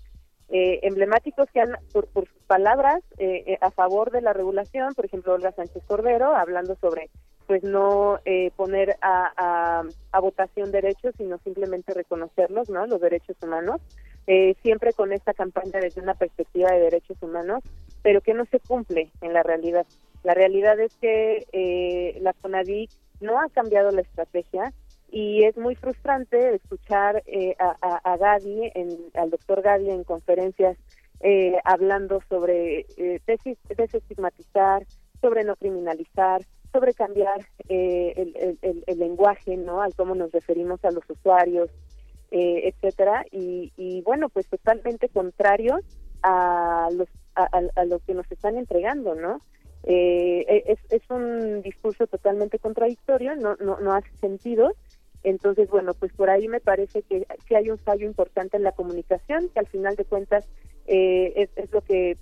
eh, 0.54 0.80
emblemáticos 0.84 1.50
que 1.52 1.60
han, 1.60 1.76
por, 1.92 2.08
sus 2.14 2.44
palabras 2.48 3.02
eh, 3.18 3.58
a 3.60 3.72
favor 3.72 4.12
de 4.12 4.22
la 4.22 4.32
regulación, 4.32 4.94
por 4.94 5.06
ejemplo, 5.06 5.34
Olga 5.34 5.52
Sánchez 5.52 5.84
Cordero, 5.86 6.34
hablando 6.36 6.76
sobre 6.76 7.10
pues 7.48 7.64
no 7.64 8.20
eh, 8.26 8.52
poner 8.56 8.96
a, 9.02 9.34
a, 9.36 9.84
a, 10.12 10.20
votación 10.20 10.72
derechos, 10.72 11.14
sino 11.18 11.38
simplemente 11.40 11.94
reconocerlos, 11.94 12.70
¿no? 12.70 12.86
Los 12.88 13.02
derechos 13.02 13.36
humanos, 13.42 13.82
eh, 14.28 14.56
siempre 14.62 14.94
con 14.94 15.12
esta 15.12 15.34
campaña 15.34 15.80
desde 15.82 16.02
una 16.02 16.14
perspectiva 16.14 16.72
de 16.72 16.80
derechos 16.80 17.18
humanos, 17.22 17.64
pero 18.02 18.22
que 18.22 18.34
no 18.34 18.46
se 18.46 18.60
cumple 18.60 19.12
en 19.22 19.34
la 19.34 19.44
realidad. 19.44 19.86
La 20.24 20.34
realidad 20.34 20.80
es 20.80 20.96
que 20.98 21.46
eh, 21.52 22.18
la 22.22 22.34
CONADIC 22.34 22.90
no 23.20 23.40
ha 23.40 23.50
cambiado 23.50 23.92
la 23.92 24.02
estrategia, 24.02 24.74
y 25.14 25.46
es 25.46 25.56
muy 25.58 25.76
frustrante 25.76 26.56
escuchar 26.56 27.24
eh, 27.28 27.56
a, 27.60 27.76
a, 28.14 28.18
Gadi, 28.18 28.72
en, 28.76 28.90
al 29.16 29.30
doctor 29.30 29.62
Gadi 29.62 29.90
en 29.92 30.04
conferencias 30.04 30.78
eh, 31.22 31.58
hablando 31.66 32.22
sobre 32.30 32.86
eh, 32.98 33.22
desestigmatizar, 33.78 34.86
sobre 35.22 35.44
no 35.46 35.56
criminalizar, 35.56 36.42
sobre 36.74 36.94
cambiar 36.96 37.40
eh, 37.70 38.14
el, 38.18 38.58
el, 38.62 38.84
el, 38.88 39.00
lenguaje, 39.00 39.58
¿no? 39.58 39.82
Al 39.84 39.96
cómo 39.96 40.16
nos 40.16 40.32
referimos 40.32 40.84
a 40.86 40.92
los 40.92 41.04
usuarios. 41.10 41.70
eh, 42.32 42.70
etcétera, 42.70 43.26
y, 43.32 43.72
y 43.78 44.02
bueno, 44.04 44.30
pues 44.30 44.48
totalmente 44.50 45.10
contrario 45.10 45.80
a 46.24 46.90
los 46.94 47.08
a, 47.36 47.50
a- 47.76 47.86
lo 47.86 48.00
que 48.00 48.14
nos 48.16 48.32
están 48.32 48.58
entregando, 48.58 49.16
¿no? 49.16 49.42
Eh, 49.84 50.64
es, 50.68 50.80
es 50.90 51.02
un 51.10 51.62
discurso 51.62 52.08
totalmente 52.08 52.60
contradictorio, 52.60 53.36
no, 53.36 53.56
no, 53.58 53.80
no 53.80 53.94
hace 53.94 54.16
sentido. 54.18 54.72
Entonces, 55.24 55.70
bueno, 55.70 55.94
pues 55.94 56.12
por 56.14 56.30
ahí 56.30 56.48
me 56.48 56.60
parece 56.60 57.02
que 57.04 57.26
sí 57.48 57.56
hay 57.56 57.70
un 57.70 57.78
fallo 57.78 58.06
importante 58.06 58.58
en 58.58 58.64
la 58.64 58.74
comunicación, 58.74 59.50
que 59.50 59.60
al 59.60 59.68
final 59.68 59.96
de 59.96 60.06
cuentas 60.06 60.48
eh, 60.86 61.50
es, 61.56 61.72
lo 61.72 61.82
que 61.82 62.18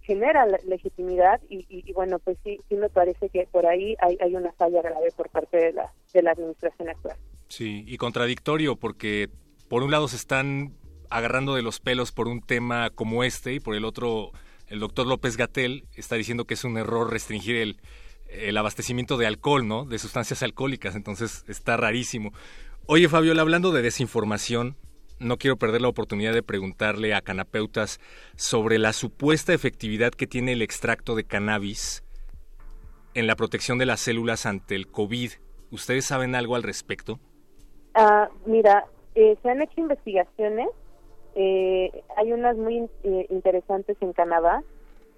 genera 0.00 0.46
legitimidad 0.66 1.40
y, 1.48 1.92
bueno, 1.92 2.18
pues 2.18 2.36
sí, 2.42 2.58
sí 2.68 2.74
me 2.74 2.90
parece 2.90 3.28
que 3.28 3.46
por 3.50 3.66
ahí 3.66 3.94
hay, 4.00 4.18
hay 4.20 4.34
una 4.34 4.52
falla 4.52 4.82
grave 4.82 5.12
por 5.16 5.30
parte 5.30 5.56
de 5.56 5.72
la, 5.72 5.92
de 6.12 6.22
la 6.22 6.32
administración 6.32 6.88
actual. 6.88 7.16
Sí, 7.48 7.84
y 7.86 7.96
contradictorio 7.98 8.74
porque 8.76 9.28
por 9.68 9.84
un 9.84 9.92
lado 9.92 10.08
se 10.08 10.16
están 10.16 10.72
agarrando 11.10 11.54
de 11.54 11.62
los 11.62 11.78
pelos 11.78 12.10
por 12.10 12.26
un 12.26 12.40
tema 12.40 12.90
como 12.90 13.22
este 13.22 13.54
y 13.54 13.60
por 13.60 13.76
el 13.76 13.84
otro 13.84 14.32
el 14.66 14.80
doctor 14.80 15.06
López 15.06 15.36
Gatel 15.36 15.84
está 15.94 16.16
diciendo 16.16 16.46
que 16.46 16.54
es 16.54 16.64
un 16.64 16.78
error 16.78 17.10
restringir 17.10 17.56
el, 17.56 17.76
el 18.32 18.56
abastecimiento 18.56 19.16
de 19.16 19.26
alcohol, 19.26 19.66
¿no? 19.66 19.84
De 19.84 19.98
sustancias 19.98 20.42
alcohólicas, 20.42 20.96
entonces 20.96 21.44
está 21.48 21.76
rarísimo. 21.76 22.32
Oye, 22.86 23.08
Fabiola, 23.08 23.42
hablando 23.42 23.72
de 23.72 23.82
desinformación, 23.82 24.76
no 25.20 25.36
quiero 25.36 25.56
perder 25.56 25.80
la 25.80 25.88
oportunidad 25.88 26.32
de 26.32 26.42
preguntarle 26.42 27.14
a 27.14 27.20
canapeutas 27.20 28.00
sobre 28.36 28.78
la 28.78 28.92
supuesta 28.92 29.52
efectividad 29.52 30.10
que 30.10 30.26
tiene 30.26 30.52
el 30.52 30.62
extracto 30.62 31.14
de 31.14 31.24
cannabis 31.24 32.02
en 33.14 33.26
la 33.26 33.36
protección 33.36 33.78
de 33.78 33.86
las 33.86 34.00
células 34.00 34.46
ante 34.46 34.74
el 34.74 34.88
COVID. 34.88 35.30
¿Ustedes 35.70 36.04
saben 36.04 36.34
algo 36.34 36.56
al 36.56 36.62
respecto? 36.62 37.20
Ah, 37.94 38.28
mira, 38.46 38.86
eh, 39.14 39.36
se 39.42 39.50
han 39.50 39.62
hecho 39.62 39.80
investigaciones, 39.80 40.68
eh, 41.34 42.02
hay 42.16 42.32
unas 42.32 42.56
muy 42.56 42.88
eh, 43.04 43.26
interesantes 43.30 43.96
en 44.00 44.12
Canadá, 44.12 44.62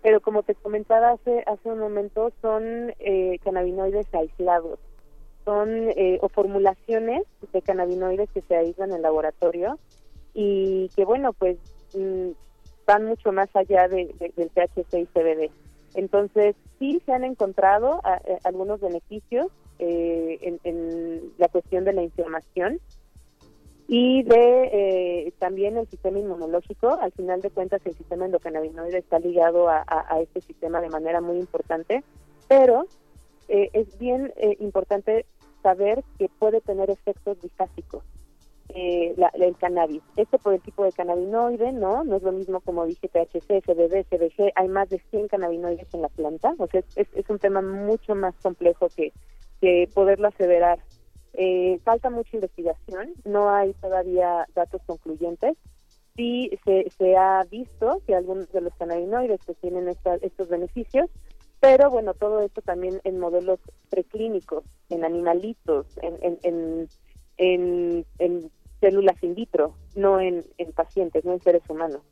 pero 0.05 0.21
como 0.21 0.43
te 0.43 0.55
comentaba 0.55 1.13
hace 1.13 1.43
hace 1.47 1.71
un 1.71 1.79
momento, 1.79 2.31
son 2.43 2.93
eh, 2.99 3.39
cannabinoides 3.43 4.07
aislados, 4.15 4.79
son 5.47 5.89
eh, 5.97 6.19
o 6.21 6.29
formulaciones 6.29 7.23
de 7.53 7.63
cannabinoides 7.63 8.29
que 8.35 8.43
se 8.43 8.55
aíslan 8.55 8.93
en 8.93 9.01
laboratorio 9.01 9.79
y 10.35 10.91
que 10.95 11.07
bueno, 11.07 11.33
pues 11.33 11.57
mm, 11.95 12.33
van 12.87 13.07
mucho 13.07 13.33
más 13.33 13.49
allá 13.57 13.89
de- 13.89 14.15
de- 14.21 14.33
del 14.37 14.51
THC 14.51 15.01
y 15.01 15.07
CBD. 15.07 15.51
Entonces, 15.95 16.55
sí 16.79 17.01
se 17.07 17.13
han 17.13 17.25
encontrado 17.25 18.01
a- 18.05 18.15
a- 18.17 18.21
algunos 18.45 18.81
beneficios 18.81 19.47
eh, 19.79 20.39
en, 20.43 20.61
en 20.65 21.33
la 21.39 21.49
cuestión 21.49 21.85
de 21.87 21.95
la 21.95 22.03
inflamación 22.03 22.79
y 23.86 24.23
de 24.23 24.70
eh, 25.27 25.32
también 25.39 25.77
el 25.77 25.86
sistema 25.89 26.19
inmunológico. 26.19 26.98
Al 27.01 27.12
final 27.12 27.40
de 27.43 27.51
cuentas, 27.51 27.82
el 27.85 27.94
sistema 27.94 28.24
endocannabinoide 28.24 28.98
está 28.98 29.19
ligado 29.19 29.69
a, 29.69 29.85
a- 29.86 30.20
este 30.20 30.40
sistema 30.40 30.81
de 30.81 30.89
manera 30.89 31.20
muy 31.20 31.39
importante, 31.39 32.02
pero 32.48 32.86
eh, 33.48 33.70
es 33.73 33.98
bien 33.98 34.32
eh, 34.36 34.56
importante 34.61 35.27
saber 35.62 36.02
que 36.19 36.28
puede 36.39 36.61
tener 36.61 36.90
efectos 36.90 37.40
disfásicos 37.43 38.02
eh, 38.70 39.15
la- 39.19 39.31
el 39.35 39.56
cannabis. 39.56 40.02
Esto 40.16 40.39
por 40.39 40.55
el 40.55 40.62
tipo 40.62 40.85
de 40.85 40.93
cannabinoide, 40.93 41.73
¿no? 41.73 42.02
No 42.05 42.16
es 42.16 42.23
lo 42.23 42.32
mismo 42.32 42.61
como 42.61 42.86
dije 42.86 43.09
THC, 43.09 43.61
CBD, 43.65 44.05
CBG. 44.11 44.52
Hay 44.56 44.69
más 44.69 44.89
de 44.89 44.98
100 45.11 45.28
cannabinoides 45.28 45.93
en 45.93 46.02
la 46.02 46.09
planta. 46.09 46.55
O 46.59 46.66
sea, 46.66 46.81
es- 46.97 47.09
es 47.15 47.28
un 47.31 47.39
tema 47.39 47.61
mucho 47.61 48.15
más 48.15 48.35
complejo 48.43 48.89
que, 48.97 49.12
que 49.61 49.89
poderlo 49.94 50.28
aseverar. 50.28 50.78
Eh, 51.36 51.81
falta 51.85 52.11
mucha 52.11 52.36
investigación. 52.36 53.12
No 53.24 53.51
hay 53.51 53.73
todavía 53.74 54.47
datos 54.55 54.81
concluyentes. 54.86 55.56
Sí 56.16 56.51
se, 56.65 56.89
se 56.97 57.16
ha 57.16 57.43
visto 57.51 58.01
que 58.06 58.15
algunos 58.15 58.51
de 58.52 58.61
los 58.61 58.73
cannabinoides 58.77 59.40
tienen 59.61 59.89
esta- 59.89 60.15
estos 60.16 60.48
beneficios, 60.48 61.11
pero 61.59 61.90
bueno, 61.90 62.15
todo 62.15 62.40
esto 62.40 62.62
también 62.62 63.01
en 63.05 63.19
modelos 63.19 63.59
preclínicos, 63.90 64.65
en 64.90 65.05
animalitos, 65.05 65.86
en, 66.02 66.39
en, 66.43 66.89
en, 67.36 68.51
células 68.81 69.20
in 69.23 69.35
vitro, 69.35 69.74
no 69.97 70.20
en, 70.20 70.44
en 70.59 70.73
pacientes, 70.73 71.24
no 71.24 71.32
en 71.32 71.40
seres 71.40 71.62
humanos. 71.69 72.02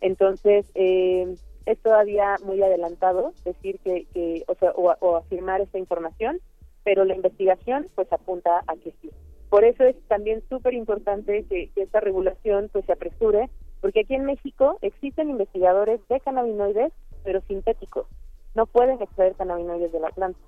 Entonces, 0.00 0.64
eh, 0.74 1.34
es 1.66 1.78
todavía 1.82 2.36
muy 2.44 2.62
adelantado 2.62 3.34
decir 3.44 3.78
que, 3.80 4.06
que 4.14 4.44
o, 4.46 4.54
sea, 4.54 4.70
o 4.70 5.16
afirmar 5.16 5.60
esta 5.60 5.78
información, 5.78 6.40
pero 6.84 7.04
la 7.04 7.14
investigación 7.14 7.88
pues 7.94 8.12
apunta 8.12 8.62
a 8.66 8.76
que 8.76 8.92
sí. 9.00 9.10
Por 9.48 9.64
eso 9.64 9.84
es 9.84 9.96
también 10.08 10.42
súper 10.48 10.74
importante 10.74 11.44
que, 11.44 11.70
esta 11.76 12.00
regulación 12.00 12.68
pues 12.72 12.84
se 12.86 12.92
apresure, 12.92 13.50
porque 13.80 14.00
aquí 14.00 14.14
en 14.14 14.24
México 14.24 14.78
existen 14.80 15.30
investigadores 15.30 16.00
de 16.08 16.20
cannabinoides, 16.20 16.92
pero 17.24 17.40
sintéticos. 17.48 18.06
No 18.54 18.66
pueden 18.66 19.02
extraer 19.02 19.34
cannabinoides 19.34 19.92
de 19.92 20.00
la 20.00 20.10
planta. 20.10 20.38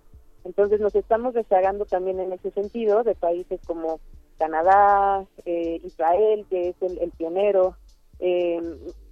Entonces 0.45 0.81
nos 0.81 0.95
estamos 0.95 1.35
rezagando 1.35 1.85
también 1.85 2.21
en 2.21 2.33
ese 2.33 2.51
sentido 2.51 3.03
de 3.03 3.15
países 3.15 3.61
como 3.67 4.01
Canadá, 4.39 5.25
eh, 5.45 5.81
Israel, 5.85 6.47
que 6.51 6.71
es 6.71 6.77
el, 6.81 6.99
el 6.99 7.11
pionero, 7.13 7.77
eh, 8.19 8.61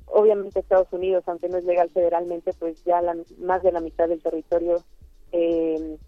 obviamente 0.06 0.60
Estados 0.60 0.92
Unidos, 0.92 1.24
aunque 1.26 1.48
no 1.48 1.59
es 1.59 1.64
legal 1.64 1.90
federalmente, 1.90 2.52
pues 2.59 2.82
ya 2.84 3.01
la- 3.01 3.16
más 3.38 3.62
de 3.62 3.72
la 3.72 3.80
mitad 3.80 4.09
del 4.09 4.22
territorio 4.22 4.76
eh, 5.32 5.98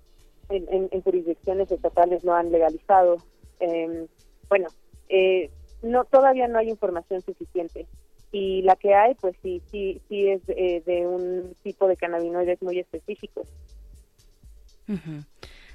en, 0.49 1.03
jurisdicciones 1.03 1.71
estatales 1.71 2.25
no 2.25 2.35
han 2.35 2.51
legalizado. 2.53 3.17
Eh, 3.61 4.07
bueno, 4.49 4.69
eh, 5.09 5.51
no 5.83 6.05
todavía 6.05 6.49
no 6.49 6.59
hay 6.59 6.69
información 6.69 7.23
suficiente 7.23 7.87
y 8.33 8.63
la 8.63 8.77
que 8.77 8.95
hay, 8.95 9.15
pues 9.15 9.37
sí, 9.43 9.63
sí, 9.71 10.01
sí 10.09 10.29
es 10.29 10.43
eh, 10.49 10.83
de 10.87 11.07
un 11.07 11.55
tipo 11.63 11.87
de 11.87 11.97
cannabinoides 11.97 12.63
muy 12.63 12.79
específicos. 12.79 13.47
Ujú. 14.89 15.23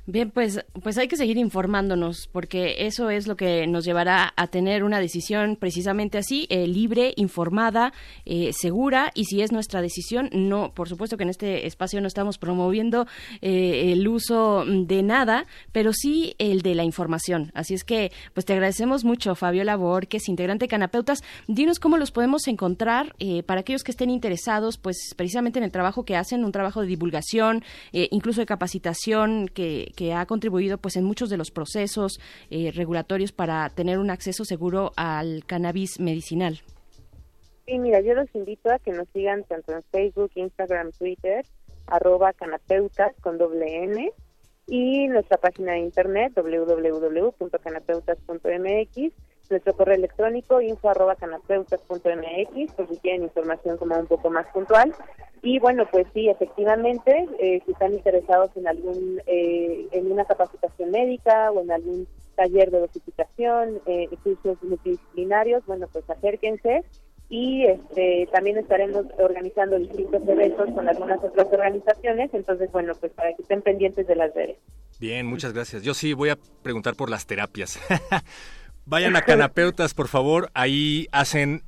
Bien, 0.10 0.32
pues, 0.32 0.64
pues 0.82 0.98
hay 0.98 1.10
que 1.10 1.18
seguir 1.18 1.36
informándonos 1.36 2.30
porque 2.32 2.88
eso 2.88 3.10
es 3.10 3.28
lo 3.28 3.36
que 3.36 3.68
nos 3.68 3.84
llevará 3.84 4.32
a 4.38 4.48
tener 4.48 4.86
una 4.86 5.02
decisión 5.02 5.58
precisamente 5.58 6.18
así, 6.18 6.48
eh, 6.50 6.66
libre, 6.66 7.12
informada, 7.18 7.92
eh, 8.24 8.54
segura 8.54 9.12
y 9.16 9.26
si 9.26 9.42
es 9.42 9.52
nuestra 9.52 9.82
decisión, 9.82 10.30
no, 10.32 10.72
por 10.74 10.88
supuesto 10.88 11.18
que 11.18 11.24
en 11.24 11.30
este 11.30 11.68
espacio 11.68 12.00
no 12.00 12.08
estamos 12.08 12.38
promoviendo 12.38 13.06
eh, 13.42 13.92
el 13.92 14.08
uso 14.08 14.64
de 14.66 15.04
nada, 15.04 15.46
pero 15.74 15.92
sí 15.92 16.36
el 16.38 16.62
de 16.62 16.74
la 16.76 16.86
información. 16.86 17.52
Así 17.54 17.74
es 17.74 17.84
que, 17.84 18.14
pues 18.34 18.46
te 18.46 18.54
agradecemos 18.54 19.04
mucho, 19.04 19.36
Fabiola 19.36 19.76
Borges, 19.76 20.30
integrante 20.30 20.64
de 20.64 20.70
Canapeutas. 20.70 21.22
Dinos 21.50 21.80
cómo 21.80 21.98
los 21.98 22.12
podemos 22.12 22.48
encontrar 22.48 23.14
eh, 23.20 23.44
para 23.44 23.60
aquellos 23.60 23.84
que 23.84 23.92
estén 23.92 24.10
interesados, 24.10 24.78
pues 24.78 25.14
precisamente 25.18 25.60
en 25.60 25.66
el 25.66 25.72
trabajo 25.74 26.06
que 26.06 26.16
hacen, 26.16 26.46
un 26.46 26.54
trabajo 26.54 26.80
de 26.80 26.88
divulgación, 26.88 27.62
incluso 27.92 28.40
de 28.40 28.46
capacitación 28.46 29.50
que, 29.54 29.92
que 29.98 30.14
ha 30.14 30.26
contribuido 30.28 30.78
pues 30.78 30.96
en 30.96 31.04
muchos 31.04 31.30
de 31.30 31.36
los 31.38 31.52
procesos 31.52 32.22
eh, 32.52 32.72
regulatorios 32.72 33.34
para 33.34 33.68
tener 33.72 33.98
un 33.98 34.12
acceso 34.12 34.46
seguro 34.46 34.92
al 34.96 35.44
cannabis 35.46 36.00
medicinal. 36.00 36.62
Sí, 37.66 37.80
mira, 37.80 38.00
yo 38.02 38.14
los 38.14 38.28
invito 38.36 38.72
a 38.72 38.78
que 38.80 38.92
nos 38.92 39.10
sigan 39.10 39.44
tanto 39.44 39.74
en 39.74 39.82
Facebook, 39.92 40.32
Instagram, 40.36 40.92
Twitter, 40.92 41.44
arroba 41.88 42.32
canapeutas 42.32 43.12
con 43.22 43.40
doble 43.40 43.84
N 43.84 44.14
y 44.68 45.08
nuestra 45.08 45.38
página 45.38 45.72
de 45.74 45.80
internet 45.80 46.32
www.canapeutas.mx, 46.36 49.14
nuestro 49.50 49.74
correo 49.74 49.96
electrónico 49.96 50.62
info 50.62 50.90
arroba 50.90 51.16
canapeutas.mx 51.16 52.74
por 52.74 52.90
si 52.90 52.98
quieren 52.98 53.24
información 53.24 53.78
como 53.78 53.98
un 53.98 54.08
poco 54.08 54.30
más 54.30 54.48
puntual. 54.48 54.94
Y 55.42 55.60
bueno, 55.60 55.88
pues 55.92 56.08
sí, 56.14 56.30
efectivamente, 56.30 57.28
eh, 57.40 57.62
si 57.66 57.72
están 57.72 57.94
interesados 57.94 58.52
en 58.56 58.68
algún 58.68 59.22
eh, 59.28 59.88
en 59.92 60.12
una 60.12 60.26
capacitación 60.26 60.92
médica 60.92 61.52
o 61.52 61.62
en 61.62 61.72
algún 61.72 62.08
taller 62.36 62.72
de 62.72 62.80
dosificación, 62.80 63.80
eh, 63.86 64.10
cursos 64.24 64.58
multidisciplinarios, 64.64 65.66
bueno, 65.66 65.88
pues 65.92 66.10
acérquense 66.10 66.84
y 67.30 67.66
este, 67.66 68.28
también 68.32 68.58
estaremos 68.58 69.06
organizando 69.18 69.78
distintos 69.78 70.26
eventos 70.28 70.70
con 70.72 70.88
algunas 70.88 71.22
otras 71.22 71.48
organizaciones, 71.52 72.34
entonces 72.34 72.72
bueno, 72.72 72.94
pues 73.00 73.12
para 73.14 73.34
que 73.34 73.42
estén 73.42 73.62
pendientes 73.62 74.08
de 74.08 74.16
las 74.16 74.34
redes. 74.34 74.58
Bien, 75.00 75.26
muchas 75.26 75.54
gracias. 75.54 75.84
Yo 75.84 75.94
sí 75.94 76.14
voy 76.14 76.30
a 76.30 76.38
preguntar 76.64 76.96
por 76.96 77.10
las 77.10 77.26
terapias. 77.26 77.80
Vayan 78.88 79.18
a 79.18 79.22
Canapeutas, 79.22 79.94
por 79.94 80.08
favor. 80.08 80.50
Ahí 80.54 81.08
hacen 81.12 81.62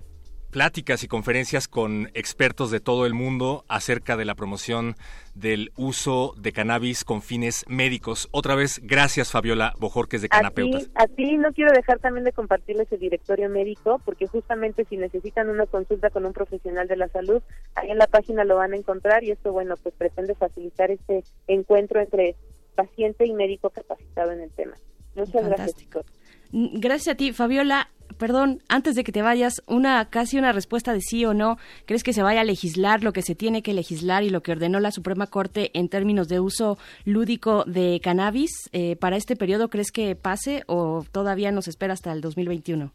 pláticas 0.51 1.03
y 1.03 1.09
conferencias 1.09 1.67
con 1.67 2.09
expertos 2.13 2.71
de 2.71 2.79
todo 2.79 3.05
el 3.05 3.13
mundo 3.13 3.65
acerca 3.67 4.15
de 4.15 4.23
la 4.23 4.35
promoción 4.35 4.95
del 5.35 5.73
uso 5.75 6.33
de 6.37 6.53
cannabis 6.53 7.03
con 7.03 7.21
fines 7.21 7.65
médicos. 7.67 8.29
Otra 8.31 8.55
vez, 8.55 8.79
gracias 8.81 9.31
Fabiola 9.31 9.73
Bojorques 9.79 10.21
de 10.21 10.29
Canapeutas. 10.29 10.89
a 10.95 11.07
ti 11.07 11.37
no 11.37 11.51
quiero 11.51 11.73
dejar 11.73 11.99
también 11.99 12.23
de 12.23 12.31
compartirles 12.31 12.89
el 12.93 12.99
directorio 12.99 13.49
médico, 13.49 14.01
porque 14.05 14.25
justamente 14.25 14.85
si 14.85 14.95
necesitan 14.95 15.49
una 15.49 15.65
consulta 15.65 16.09
con 16.09 16.25
un 16.25 16.31
profesional 16.31 16.87
de 16.87 16.95
la 16.95 17.09
salud, 17.09 17.43
ahí 17.75 17.91
en 17.91 17.97
la 17.97 18.07
página 18.07 18.45
lo 18.45 18.55
van 18.55 18.71
a 18.71 18.77
encontrar 18.77 19.25
y 19.25 19.31
esto, 19.31 19.51
bueno, 19.51 19.75
pues 19.75 19.93
pretende 19.93 20.35
facilitar 20.35 20.89
este 20.89 21.25
encuentro 21.47 21.99
entre 21.99 22.35
paciente 22.75 23.25
y 23.25 23.33
médico 23.33 23.69
capacitado 23.71 24.31
en 24.31 24.39
el 24.39 24.51
tema. 24.51 24.75
Muchas 25.15 25.33
gracias. 25.33 25.57
Fantástico. 25.57 26.05
Gracias 26.51 27.13
a 27.13 27.17
ti, 27.17 27.31
Fabiola. 27.31 27.89
perdón, 28.17 28.61
antes 28.67 28.95
de 28.95 29.03
que 29.03 29.11
te 29.11 29.21
vayas, 29.21 29.61
una 29.67 30.09
casi 30.09 30.37
una 30.37 30.51
respuesta 30.51 30.93
de 30.93 31.01
sí 31.01 31.23
o 31.25 31.33
no. 31.33 31.57
¿Crees 31.85 32.03
que 32.03 32.11
se 32.11 32.23
vaya 32.23 32.41
a 32.41 32.43
legislar 32.43 33.03
lo 33.03 33.13
que 33.13 33.21
se 33.21 33.35
tiene 33.35 33.61
que 33.61 33.73
legislar 33.73 34.23
y 34.23 34.29
lo 34.29 34.41
que 34.41 34.51
ordenó 34.51 34.79
la 34.79 34.91
Suprema 34.91 35.27
Corte 35.27 35.71
en 35.73 35.89
términos 35.89 36.27
de 36.27 36.39
uso 36.39 36.77
lúdico 37.05 37.63
de 37.65 37.99
cannabis 38.03 38.69
eh, 38.73 38.95
para 38.95 39.15
este 39.15 39.35
periodo? 39.35 39.69
¿Crees 39.69 39.91
que 39.91 40.15
pase 40.15 40.63
o 40.67 41.05
todavía 41.11 41.51
nos 41.51 41.67
espera 41.67 41.93
hasta 41.93 42.11
el 42.11 42.21
2021? 42.21 42.91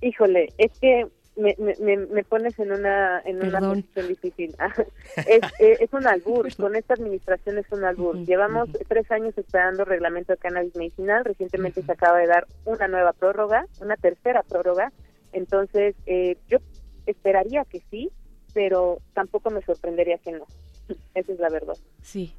Híjole, 0.00 0.48
es 0.58 0.78
que 0.78 1.06
me, 1.38 1.54
me, 1.58 1.96
me 1.96 2.24
pones 2.24 2.58
en 2.58 2.72
una 2.72 3.20
en 3.24 3.42
una 3.42 3.60
posición 3.60 4.08
difícil. 4.08 4.56
es, 5.16 5.40
eh, 5.58 5.76
es 5.80 5.92
un 5.92 6.06
albur, 6.08 6.54
con 6.56 6.76
esta 6.76 6.94
administración 6.94 7.58
es 7.58 7.66
un 7.70 7.84
albur. 7.84 8.16
Llevamos 8.26 8.68
tres 8.88 9.10
años 9.10 9.36
esperando 9.38 9.84
reglamento 9.84 10.32
de 10.32 10.38
cannabis 10.38 10.74
medicinal, 10.76 11.24
recientemente 11.24 11.82
se 11.82 11.92
acaba 11.92 12.18
de 12.18 12.26
dar 12.26 12.46
una 12.64 12.88
nueva 12.88 13.12
prórroga, 13.12 13.66
una 13.80 13.96
tercera 13.96 14.42
prórroga, 14.42 14.92
entonces 15.32 15.94
eh, 16.06 16.36
yo 16.48 16.58
esperaría 17.06 17.64
que 17.64 17.80
sí, 17.90 18.10
pero 18.52 18.98
tampoco 19.14 19.50
me 19.50 19.62
sorprendería 19.62 20.18
que 20.18 20.32
no. 20.32 20.46
Esa 21.14 21.32
es 21.32 21.38
la 21.38 21.48
verdad. 21.48 21.76
Sí. 22.02 22.34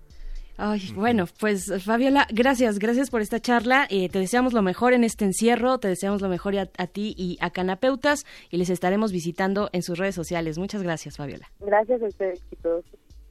Ay, 0.61 0.91
bueno, 0.93 1.25
pues 1.39 1.71
Fabiola, 1.85 2.27
gracias, 2.33 2.79
gracias 2.79 3.09
por 3.09 3.21
esta 3.21 3.39
charla. 3.39 3.87
Eh, 3.89 4.09
te 4.09 4.19
deseamos 4.19 4.51
lo 4.51 4.61
mejor 4.61 4.91
en 4.91 5.05
este 5.05 5.23
encierro, 5.23 5.77
te 5.77 5.87
deseamos 5.87 6.21
lo 6.21 6.27
mejor 6.27 6.57
a, 6.57 6.69
a 6.77 6.87
ti 6.87 7.15
y 7.17 7.37
a 7.39 7.49
Canapeutas 7.49 8.25
y 8.49 8.57
les 8.57 8.69
estaremos 8.69 9.13
visitando 9.13 9.69
en 9.71 9.83
sus 9.83 9.97
redes 9.97 10.15
sociales. 10.15 10.57
Muchas 10.57 10.83
gracias, 10.83 11.15
Fabiola. 11.15 11.49
Gracias 11.61 12.01
a 12.01 12.05
ustedes, 12.05 12.41
chicos. 12.49 12.83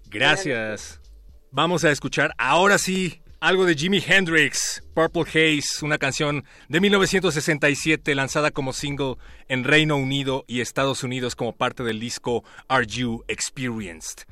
Gracias. 0.08 1.02
Vamos 1.50 1.84
a 1.84 1.90
escuchar 1.90 2.32
ahora 2.38 2.78
sí 2.78 3.20
algo 3.40 3.66
de 3.66 3.74
Jimi 3.74 4.02
Hendrix, 4.04 4.82
Purple 4.94 5.24
Haze, 5.24 5.84
una 5.84 5.98
canción 5.98 6.44
de 6.70 6.80
1967 6.80 8.14
lanzada 8.14 8.52
como 8.52 8.72
single 8.72 9.16
en 9.48 9.64
Reino 9.64 9.98
Unido 9.98 10.46
y 10.46 10.62
Estados 10.62 11.04
Unidos 11.04 11.36
como 11.36 11.54
parte 11.54 11.84
del 11.84 12.00
disco 12.00 12.42
Are 12.68 12.86
You 12.86 13.22
Experienced. 13.28 14.24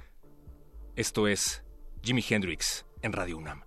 Esto 0.96 1.28
es 1.28 1.62
Jimi 2.06 2.22
Hendrix 2.22 2.84
en 3.02 3.12
Radio 3.12 3.36
UNAM. 3.36 3.64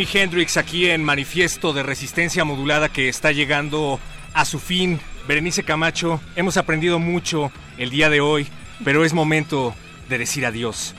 Jimi 0.00 0.22
Hendrix 0.24 0.56
aquí 0.56 0.88
en 0.88 1.04
Manifiesto 1.04 1.74
de 1.74 1.82
Resistencia 1.82 2.42
Modulada 2.42 2.88
que 2.88 3.10
está 3.10 3.32
llegando 3.32 4.00
a 4.32 4.46
su 4.46 4.58
fin. 4.58 4.98
Berenice 5.28 5.62
Camacho, 5.62 6.22
hemos 6.36 6.56
aprendido 6.56 6.98
mucho 6.98 7.52
el 7.76 7.90
día 7.90 8.08
de 8.08 8.22
hoy, 8.22 8.46
pero 8.82 9.04
es 9.04 9.12
momento 9.12 9.74
de 10.08 10.16
decir 10.16 10.46
adiós. 10.46 10.94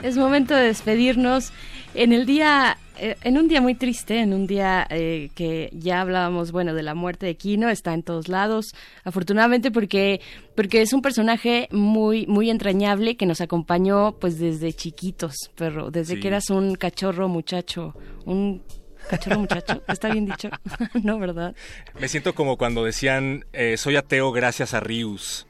Es 0.00 0.16
momento 0.16 0.54
de 0.54 0.68
despedirnos 0.68 1.52
en 1.94 2.12
el 2.12 2.24
día, 2.24 2.78
en 2.98 3.38
un 3.38 3.48
día 3.48 3.60
muy 3.60 3.74
triste, 3.74 4.20
en 4.20 4.32
un 4.32 4.46
día 4.46 4.86
eh, 4.90 5.30
que 5.34 5.70
ya 5.72 6.00
hablábamos, 6.00 6.52
bueno, 6.52 6.74
de 6.74 6.82
la 6.82 6.94
muerte 6.94 7.26
de 7.26 7.36
Kino, 7.36 7.68
está 7.68 7.94
en 7.94 8.02
todos 8.02 8.28
lados, 8.28 8.74
afortunadamente 9.04 9.70
porque 9.70 10.20
porque 10.54 10.80
es 10.82 10.92
un 10.92 11.02
personaje 11.02 11.68
muy 11.70 12.26
muy 12.26 12.50
entrañable 12.50 13.16
que 13.16 13.26
nos 13.26 13.40
acompañó 13.40 14.12
pues 14.18 14.38
desde 14.38 14.72
chiquitos, 14.72 15.34
pero 15.54 15.90
desde 15.90 16.14
Sí. 16.14 16.20
que 16.20 16.28
eras 16.28 16.50
un 16.50 16.74
cachorro 16.76 17.28
muchacho, 17.28 17.94
un 18.24 18.62
cachorro 19.08 19.38
muchacho, 19.40 19.82
está 19.88 20.08
bien 20.10 20.26
dicho, 20.26 20.48
no, 21.02 21.18
¿verdad? 21.18 21.54
Me 22.00 22.08
siento 22.08 22.34
como 22.34 22.56
cuando 22.56 22.84
decían, 22.84 23.44
eh, 23.52 23.76
soy 23.76 23.96
ateo 23.96 24.32
gracias 24.32 24.74
a 24.74 24.80
Rius. 24.80 25.46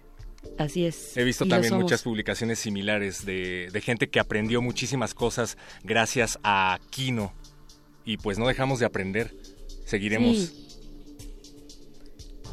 Así 0.59 0.87
es. 0.87 1.17
He 1.17 1.25
visto 1.25 1.45
y 1.45 1.49
también 1.49 1.75
muchas 1.75 2.03
publicaciones 2.03 2.59
similares 2.59 3.27
de, 3.27 3.69
de 3.73 3.81
gente 3.81 4.09
que 4.09 4.21
aprendió 4.21 4.63
muchísimas 4.63 5.15
cosas 5.15 5.57
gracias 5.83 6.39
a 6.43 6.79
Kino. 6.91 7.33
Y 8.05 8.19
pues 8.19 8.39
no 8.39 8.47
dejamos 8.47 8.79
de 8.79 8.87
aprender. 8.87 9.35
Seguiremos. 9.85 10.37
Sí. 10.37 10.66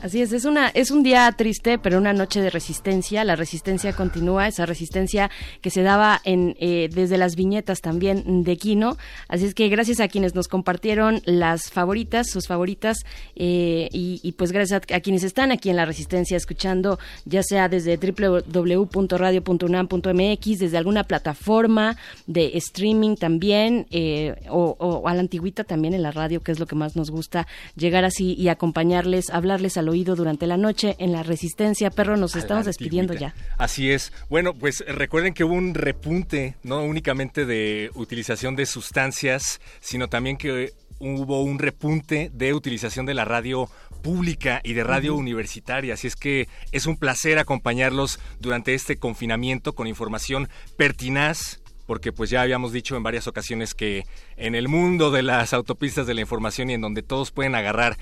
Así 0.04 0.22
es, 0.22 0.32
es 0.34 0.44
una 0.44 0.68
es 0.68 0.92
un 0.92 1.02
día 1.02 1.32
triste, 1.32 1.78
pero 1.78 1.98
una 1.98 2.12
noche 2.12 2.42
de 2.42 2.50
resistencia. 2.50 3.24
La 3.24 3.38
resistencia 3.38 3.94
continúa, 3.94 4.50
esa 4.50 4.66
resistencia 4.66 5.32
que 5.62 5.70
se 5.70 5.82
daba 5.82 6.20
en 6.26 6.58
eh, 6.60 6.90
desde 6.94 7.18
las 7.18 7.38
viñetas 7.38 7.80
también 7.80 8.44
de 8.44 8.58
Kino. 8.58 8.98
Así 9.30 9.46
es 9.46 9.56
que 9.56 9.70
gracias 9.70 10.02
a 10.02 10.10
quienes 10.10 10.36
nos 10.36 10.50
compartieron 10.50 11.22
las 11.24 11.72
favoritas, 11.72 12.30
sus 12.30 12.48
favoritas, 12.48 13.06
eh, 13.38 13.88
y, 13.94 14.30
pues 14.34 14.52
gracias 14.52 14.82
a, 14.92 14.94
a 14.94 15.00
quienes 15.00 15.24
están 15.24 15.54
aquí 15.54 15.70
en 15.70 15.78
la 15.78 15.86
resistencia 15.86 16.36
escuchando, 16.36 17.00
ya 17.24 17.42
sea 17.42 17.70
desde 17.70 17.96
www.radio.unam.mx, 17.96 20.60
desde 20.60 20.78
alguna 20.78 21.06
plataforma 21.06 21.96
de 22.28 22.58
streaming 22.58 23.16
también, 23.16 23.88
eh, 23.90 24.36
o, 24.50 24.76
o 24.80 25.08
a 25.08 25.14
la 25.14 25.22
antigüita 25.22 25.64
también 25.64 25.94
en 25.94 26.04
la 26.04 26.12
radio, 26.12 26.42
que 26.42 26.52
es 26.52 26.60
lo 26.60 26.66
que 26.66 26.76
más 26.76 26.98
nos 26.98 27.10
gusta, 27.10 27.48
llegar 27.78 28.04
así 28.04 28.34
y 28.34 28.50
acompañarles, 28.50 29.30
hablarles 29.30 29.78
al 29.78 29.93
oído 29.94 30.16
durante 30.16 30.48
la 30.48 30.58
noche 30.58 30.96
en 31.00 31.12
la 31.12 31.24
Resistencia. 31.24 31.92
Perro, 31.92 32.18
nos 32.18 32.36
estamos 32.36 32.66
despidiendo 32.66 33.14
ya. 33.14 33.34
Así 33.58 33.92
es. 33.92 34.12
Bueno, 34.30 34.54
pues 34.54 34.84
recuerden 34.88 35.34
que 35.34 35.44
hubo 35.44 35.54
un 35.54 35.74
repunte, 35.74 36.56
no 36.64 36.84
únicamente 36.84 37.46
de 37.46 37.92
utilización 37.94 38.56
de 38.56 38.66
sustancias, 38.66 39.62
sino 39.80 40.08
también 40.08 40.38
que 40.38 40.74
hubo 41.00 41.44
un 41.44 41.60
repunte 41.60 42.32
de 42.34 42.54
utilización 42.54 43.06
de 43.06 43.14
la 43.14 43.26
radio 43.26 43.70
pública 44.02 44.62
y 44.64 44.74
de 44.74 44.84
radio 44.84 45.16
universitaria. 45.16 45.94
Así 45.94 46.08
es 46.08 46.16
que 46.16 46.48
es 46.72 46.88
un 46.88 46.98
placer 46.98 47.40
acompañarlos 47.40 48.20
durante 48.40 48.74
este 48.74 48.98
confinamiento 48.98 49.74
con 49.74 49.88
información 49.88 50.50
pertinaz 50.76 51.60
porque 51.86 52.12
pues 52.12 52.30
ya 52.30 52.42
habíamos 52.42 52.72
dicho 52.72 52.96
en 52.96 53.04
varias 53.04 53.28
ocasiones 53.28 53.74
que 53.74 54.06
en 54.38 54.56
el 54.56 54.68
mundo 54.68 55.12
de 55.12 55.22
las 55.22 55.54
autopistas 55.54 56.08
de 56.08 56.14
la 56.14 56.22
información 56.22 56.70
y 56.70 56.74
en 56.74 56.82
donde 56.82 57.04
todos 57.04 57.32
pueden 57.32 57.56
agarrar 57.56 57.98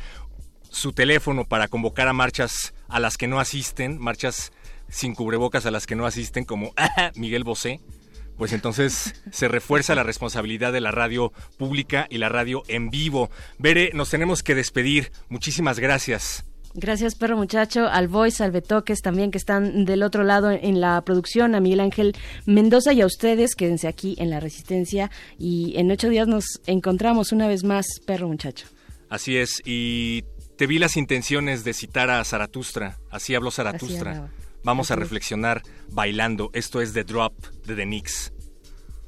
su 0.72 0.94
teléfono 0.94 1.46
para 1.46 1.68
convocar 1.68 2.08
a 2.08 2.14
marchas 2.14 2.74
a 2.88 3.00
las 3.00 3.18
que 3.18 3.28
no 3.28 3.40
asisten, 3.40 4.00
marchas 4.00 4.52
sin 4.90 5.14
cubrebocas 5.14 5.66
a 5.66 5.72
las 5.72 5.86
que 5.86 5.96
no 5.96 6.06
asisten, 6.06 6.46
como 6.46 6.74
Miguel 7.16 7.44
Bosé, 7.44 7.82
pues 8.38 8.54
entonces 8.54 9.14
se 9.32 9.48
refuerza 9.48 9.94
la 9.96 10.04
responsabilidad 10.04 10.74
de 10.74 10.82
la 10.82 10.92
radio 10.92 11.32
pública 11.58 12.08
y 12.10 12.18
la 12.18 12.30
radio 12.30 12.64
en 12.68 12.90
vivo. 12.90 13.30
Bere, 13.60 13.92
nos 13.94 14.10
tenemos 14.10 14.42
que 14.42 14.56
despedir. 14.56 15.12
Muchísimas 15.30 15.78
gracias. 15.78 16.46
Gracias, 16.74 17.16
perro 17.16 17.36
muchacho, 17.36 17.88
al 17.88 18.08
Voice, 18.08 18.42
al 18.42 18.52
Betoques 18.52 19.02
también 19.02 19.30
que 19.30 19.38
están 19.38 19.84
del 19.84 20.04
otro 20.04 20.24
lado 20.24 20.52
en 20.52 20.80
la 20.80 21.02
producción, 21.04 21.54
a 21.54 21.60
Miguel 21.60 21.82
Ángel 21.82 22.16
Mendoza 22.46 22.94
y 22.94 23.02
a 23.02 23.06
ustedes, 23.06 23.56
quédense 23.56 23.90
aquí 23.90 24.16
en 24.18 24.30
la 24.30 24.40
Resistencia 24.40 25.12
y 25.38 25.74
en 25.76 25.92
ocho 25.92 26.08
días 26.08 26.30
nos 26.30 26.62
encontramos 26.68 27.34
una 27.34 27.48
vez 27.48 27.66
más, 27.66 27.86
perro 28.06 28.30
muchacho. 28.30 28.68
Así 29.10 29.36
es, 29.36 29.62
y 29.66 30.24
te 30.62 30.68
vi 30.68 30.78
las 30.78 30.96
intenciones 30.96 31.64
de 31.64 31.74
citar 31.74 32.12
a 32.12 32.24
Zaratustra, 32.24 33.00
así 33.10 33.34
habló 33.34 33.50
Zaratustra. 33.50 34.30
Vamos 34.64 34.92
a 34.92 34.94
es. 34.94 35.00
reflexionar 35.00 35.64
bailando. 35.90 36.52
Esto 36.54 36.82
es 36.82 36.94
The 36.94 37.04
Drop 37.04 37.34
de 37.66 37.76
The 37.76 37.82
Knicks. 37.82 38.32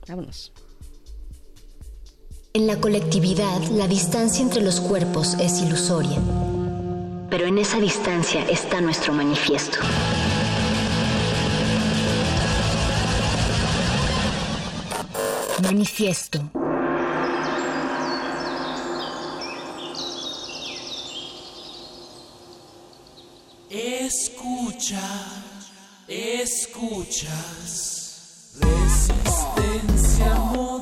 Vámonos. 0.07 0.51
En 2.55 2.65
la 2.65 2.77
colectividad, 2.77 3.61
la 3.65 3.87
distancia 3.87 4.41
entre 4.41 4.63
los 4.63 4.81
cuerpos 4.81 5.35
es 5.35 5.61
ilusoria. 5.61 6.19
Pero 7.29 7.45
en 7.45 7.59
esa 7.59 7.79
distancia 7.79 8.43
está 8.49 8.81
nuestro 8.81 9.13
manifiesto. 9.13 9.77
Manifiesto. 15.61 16.62
Escucha, 23.75 25.01
escuchas. 26.07 27.31
Resistencia, 28.61 30.35
amor. 30.35 30.72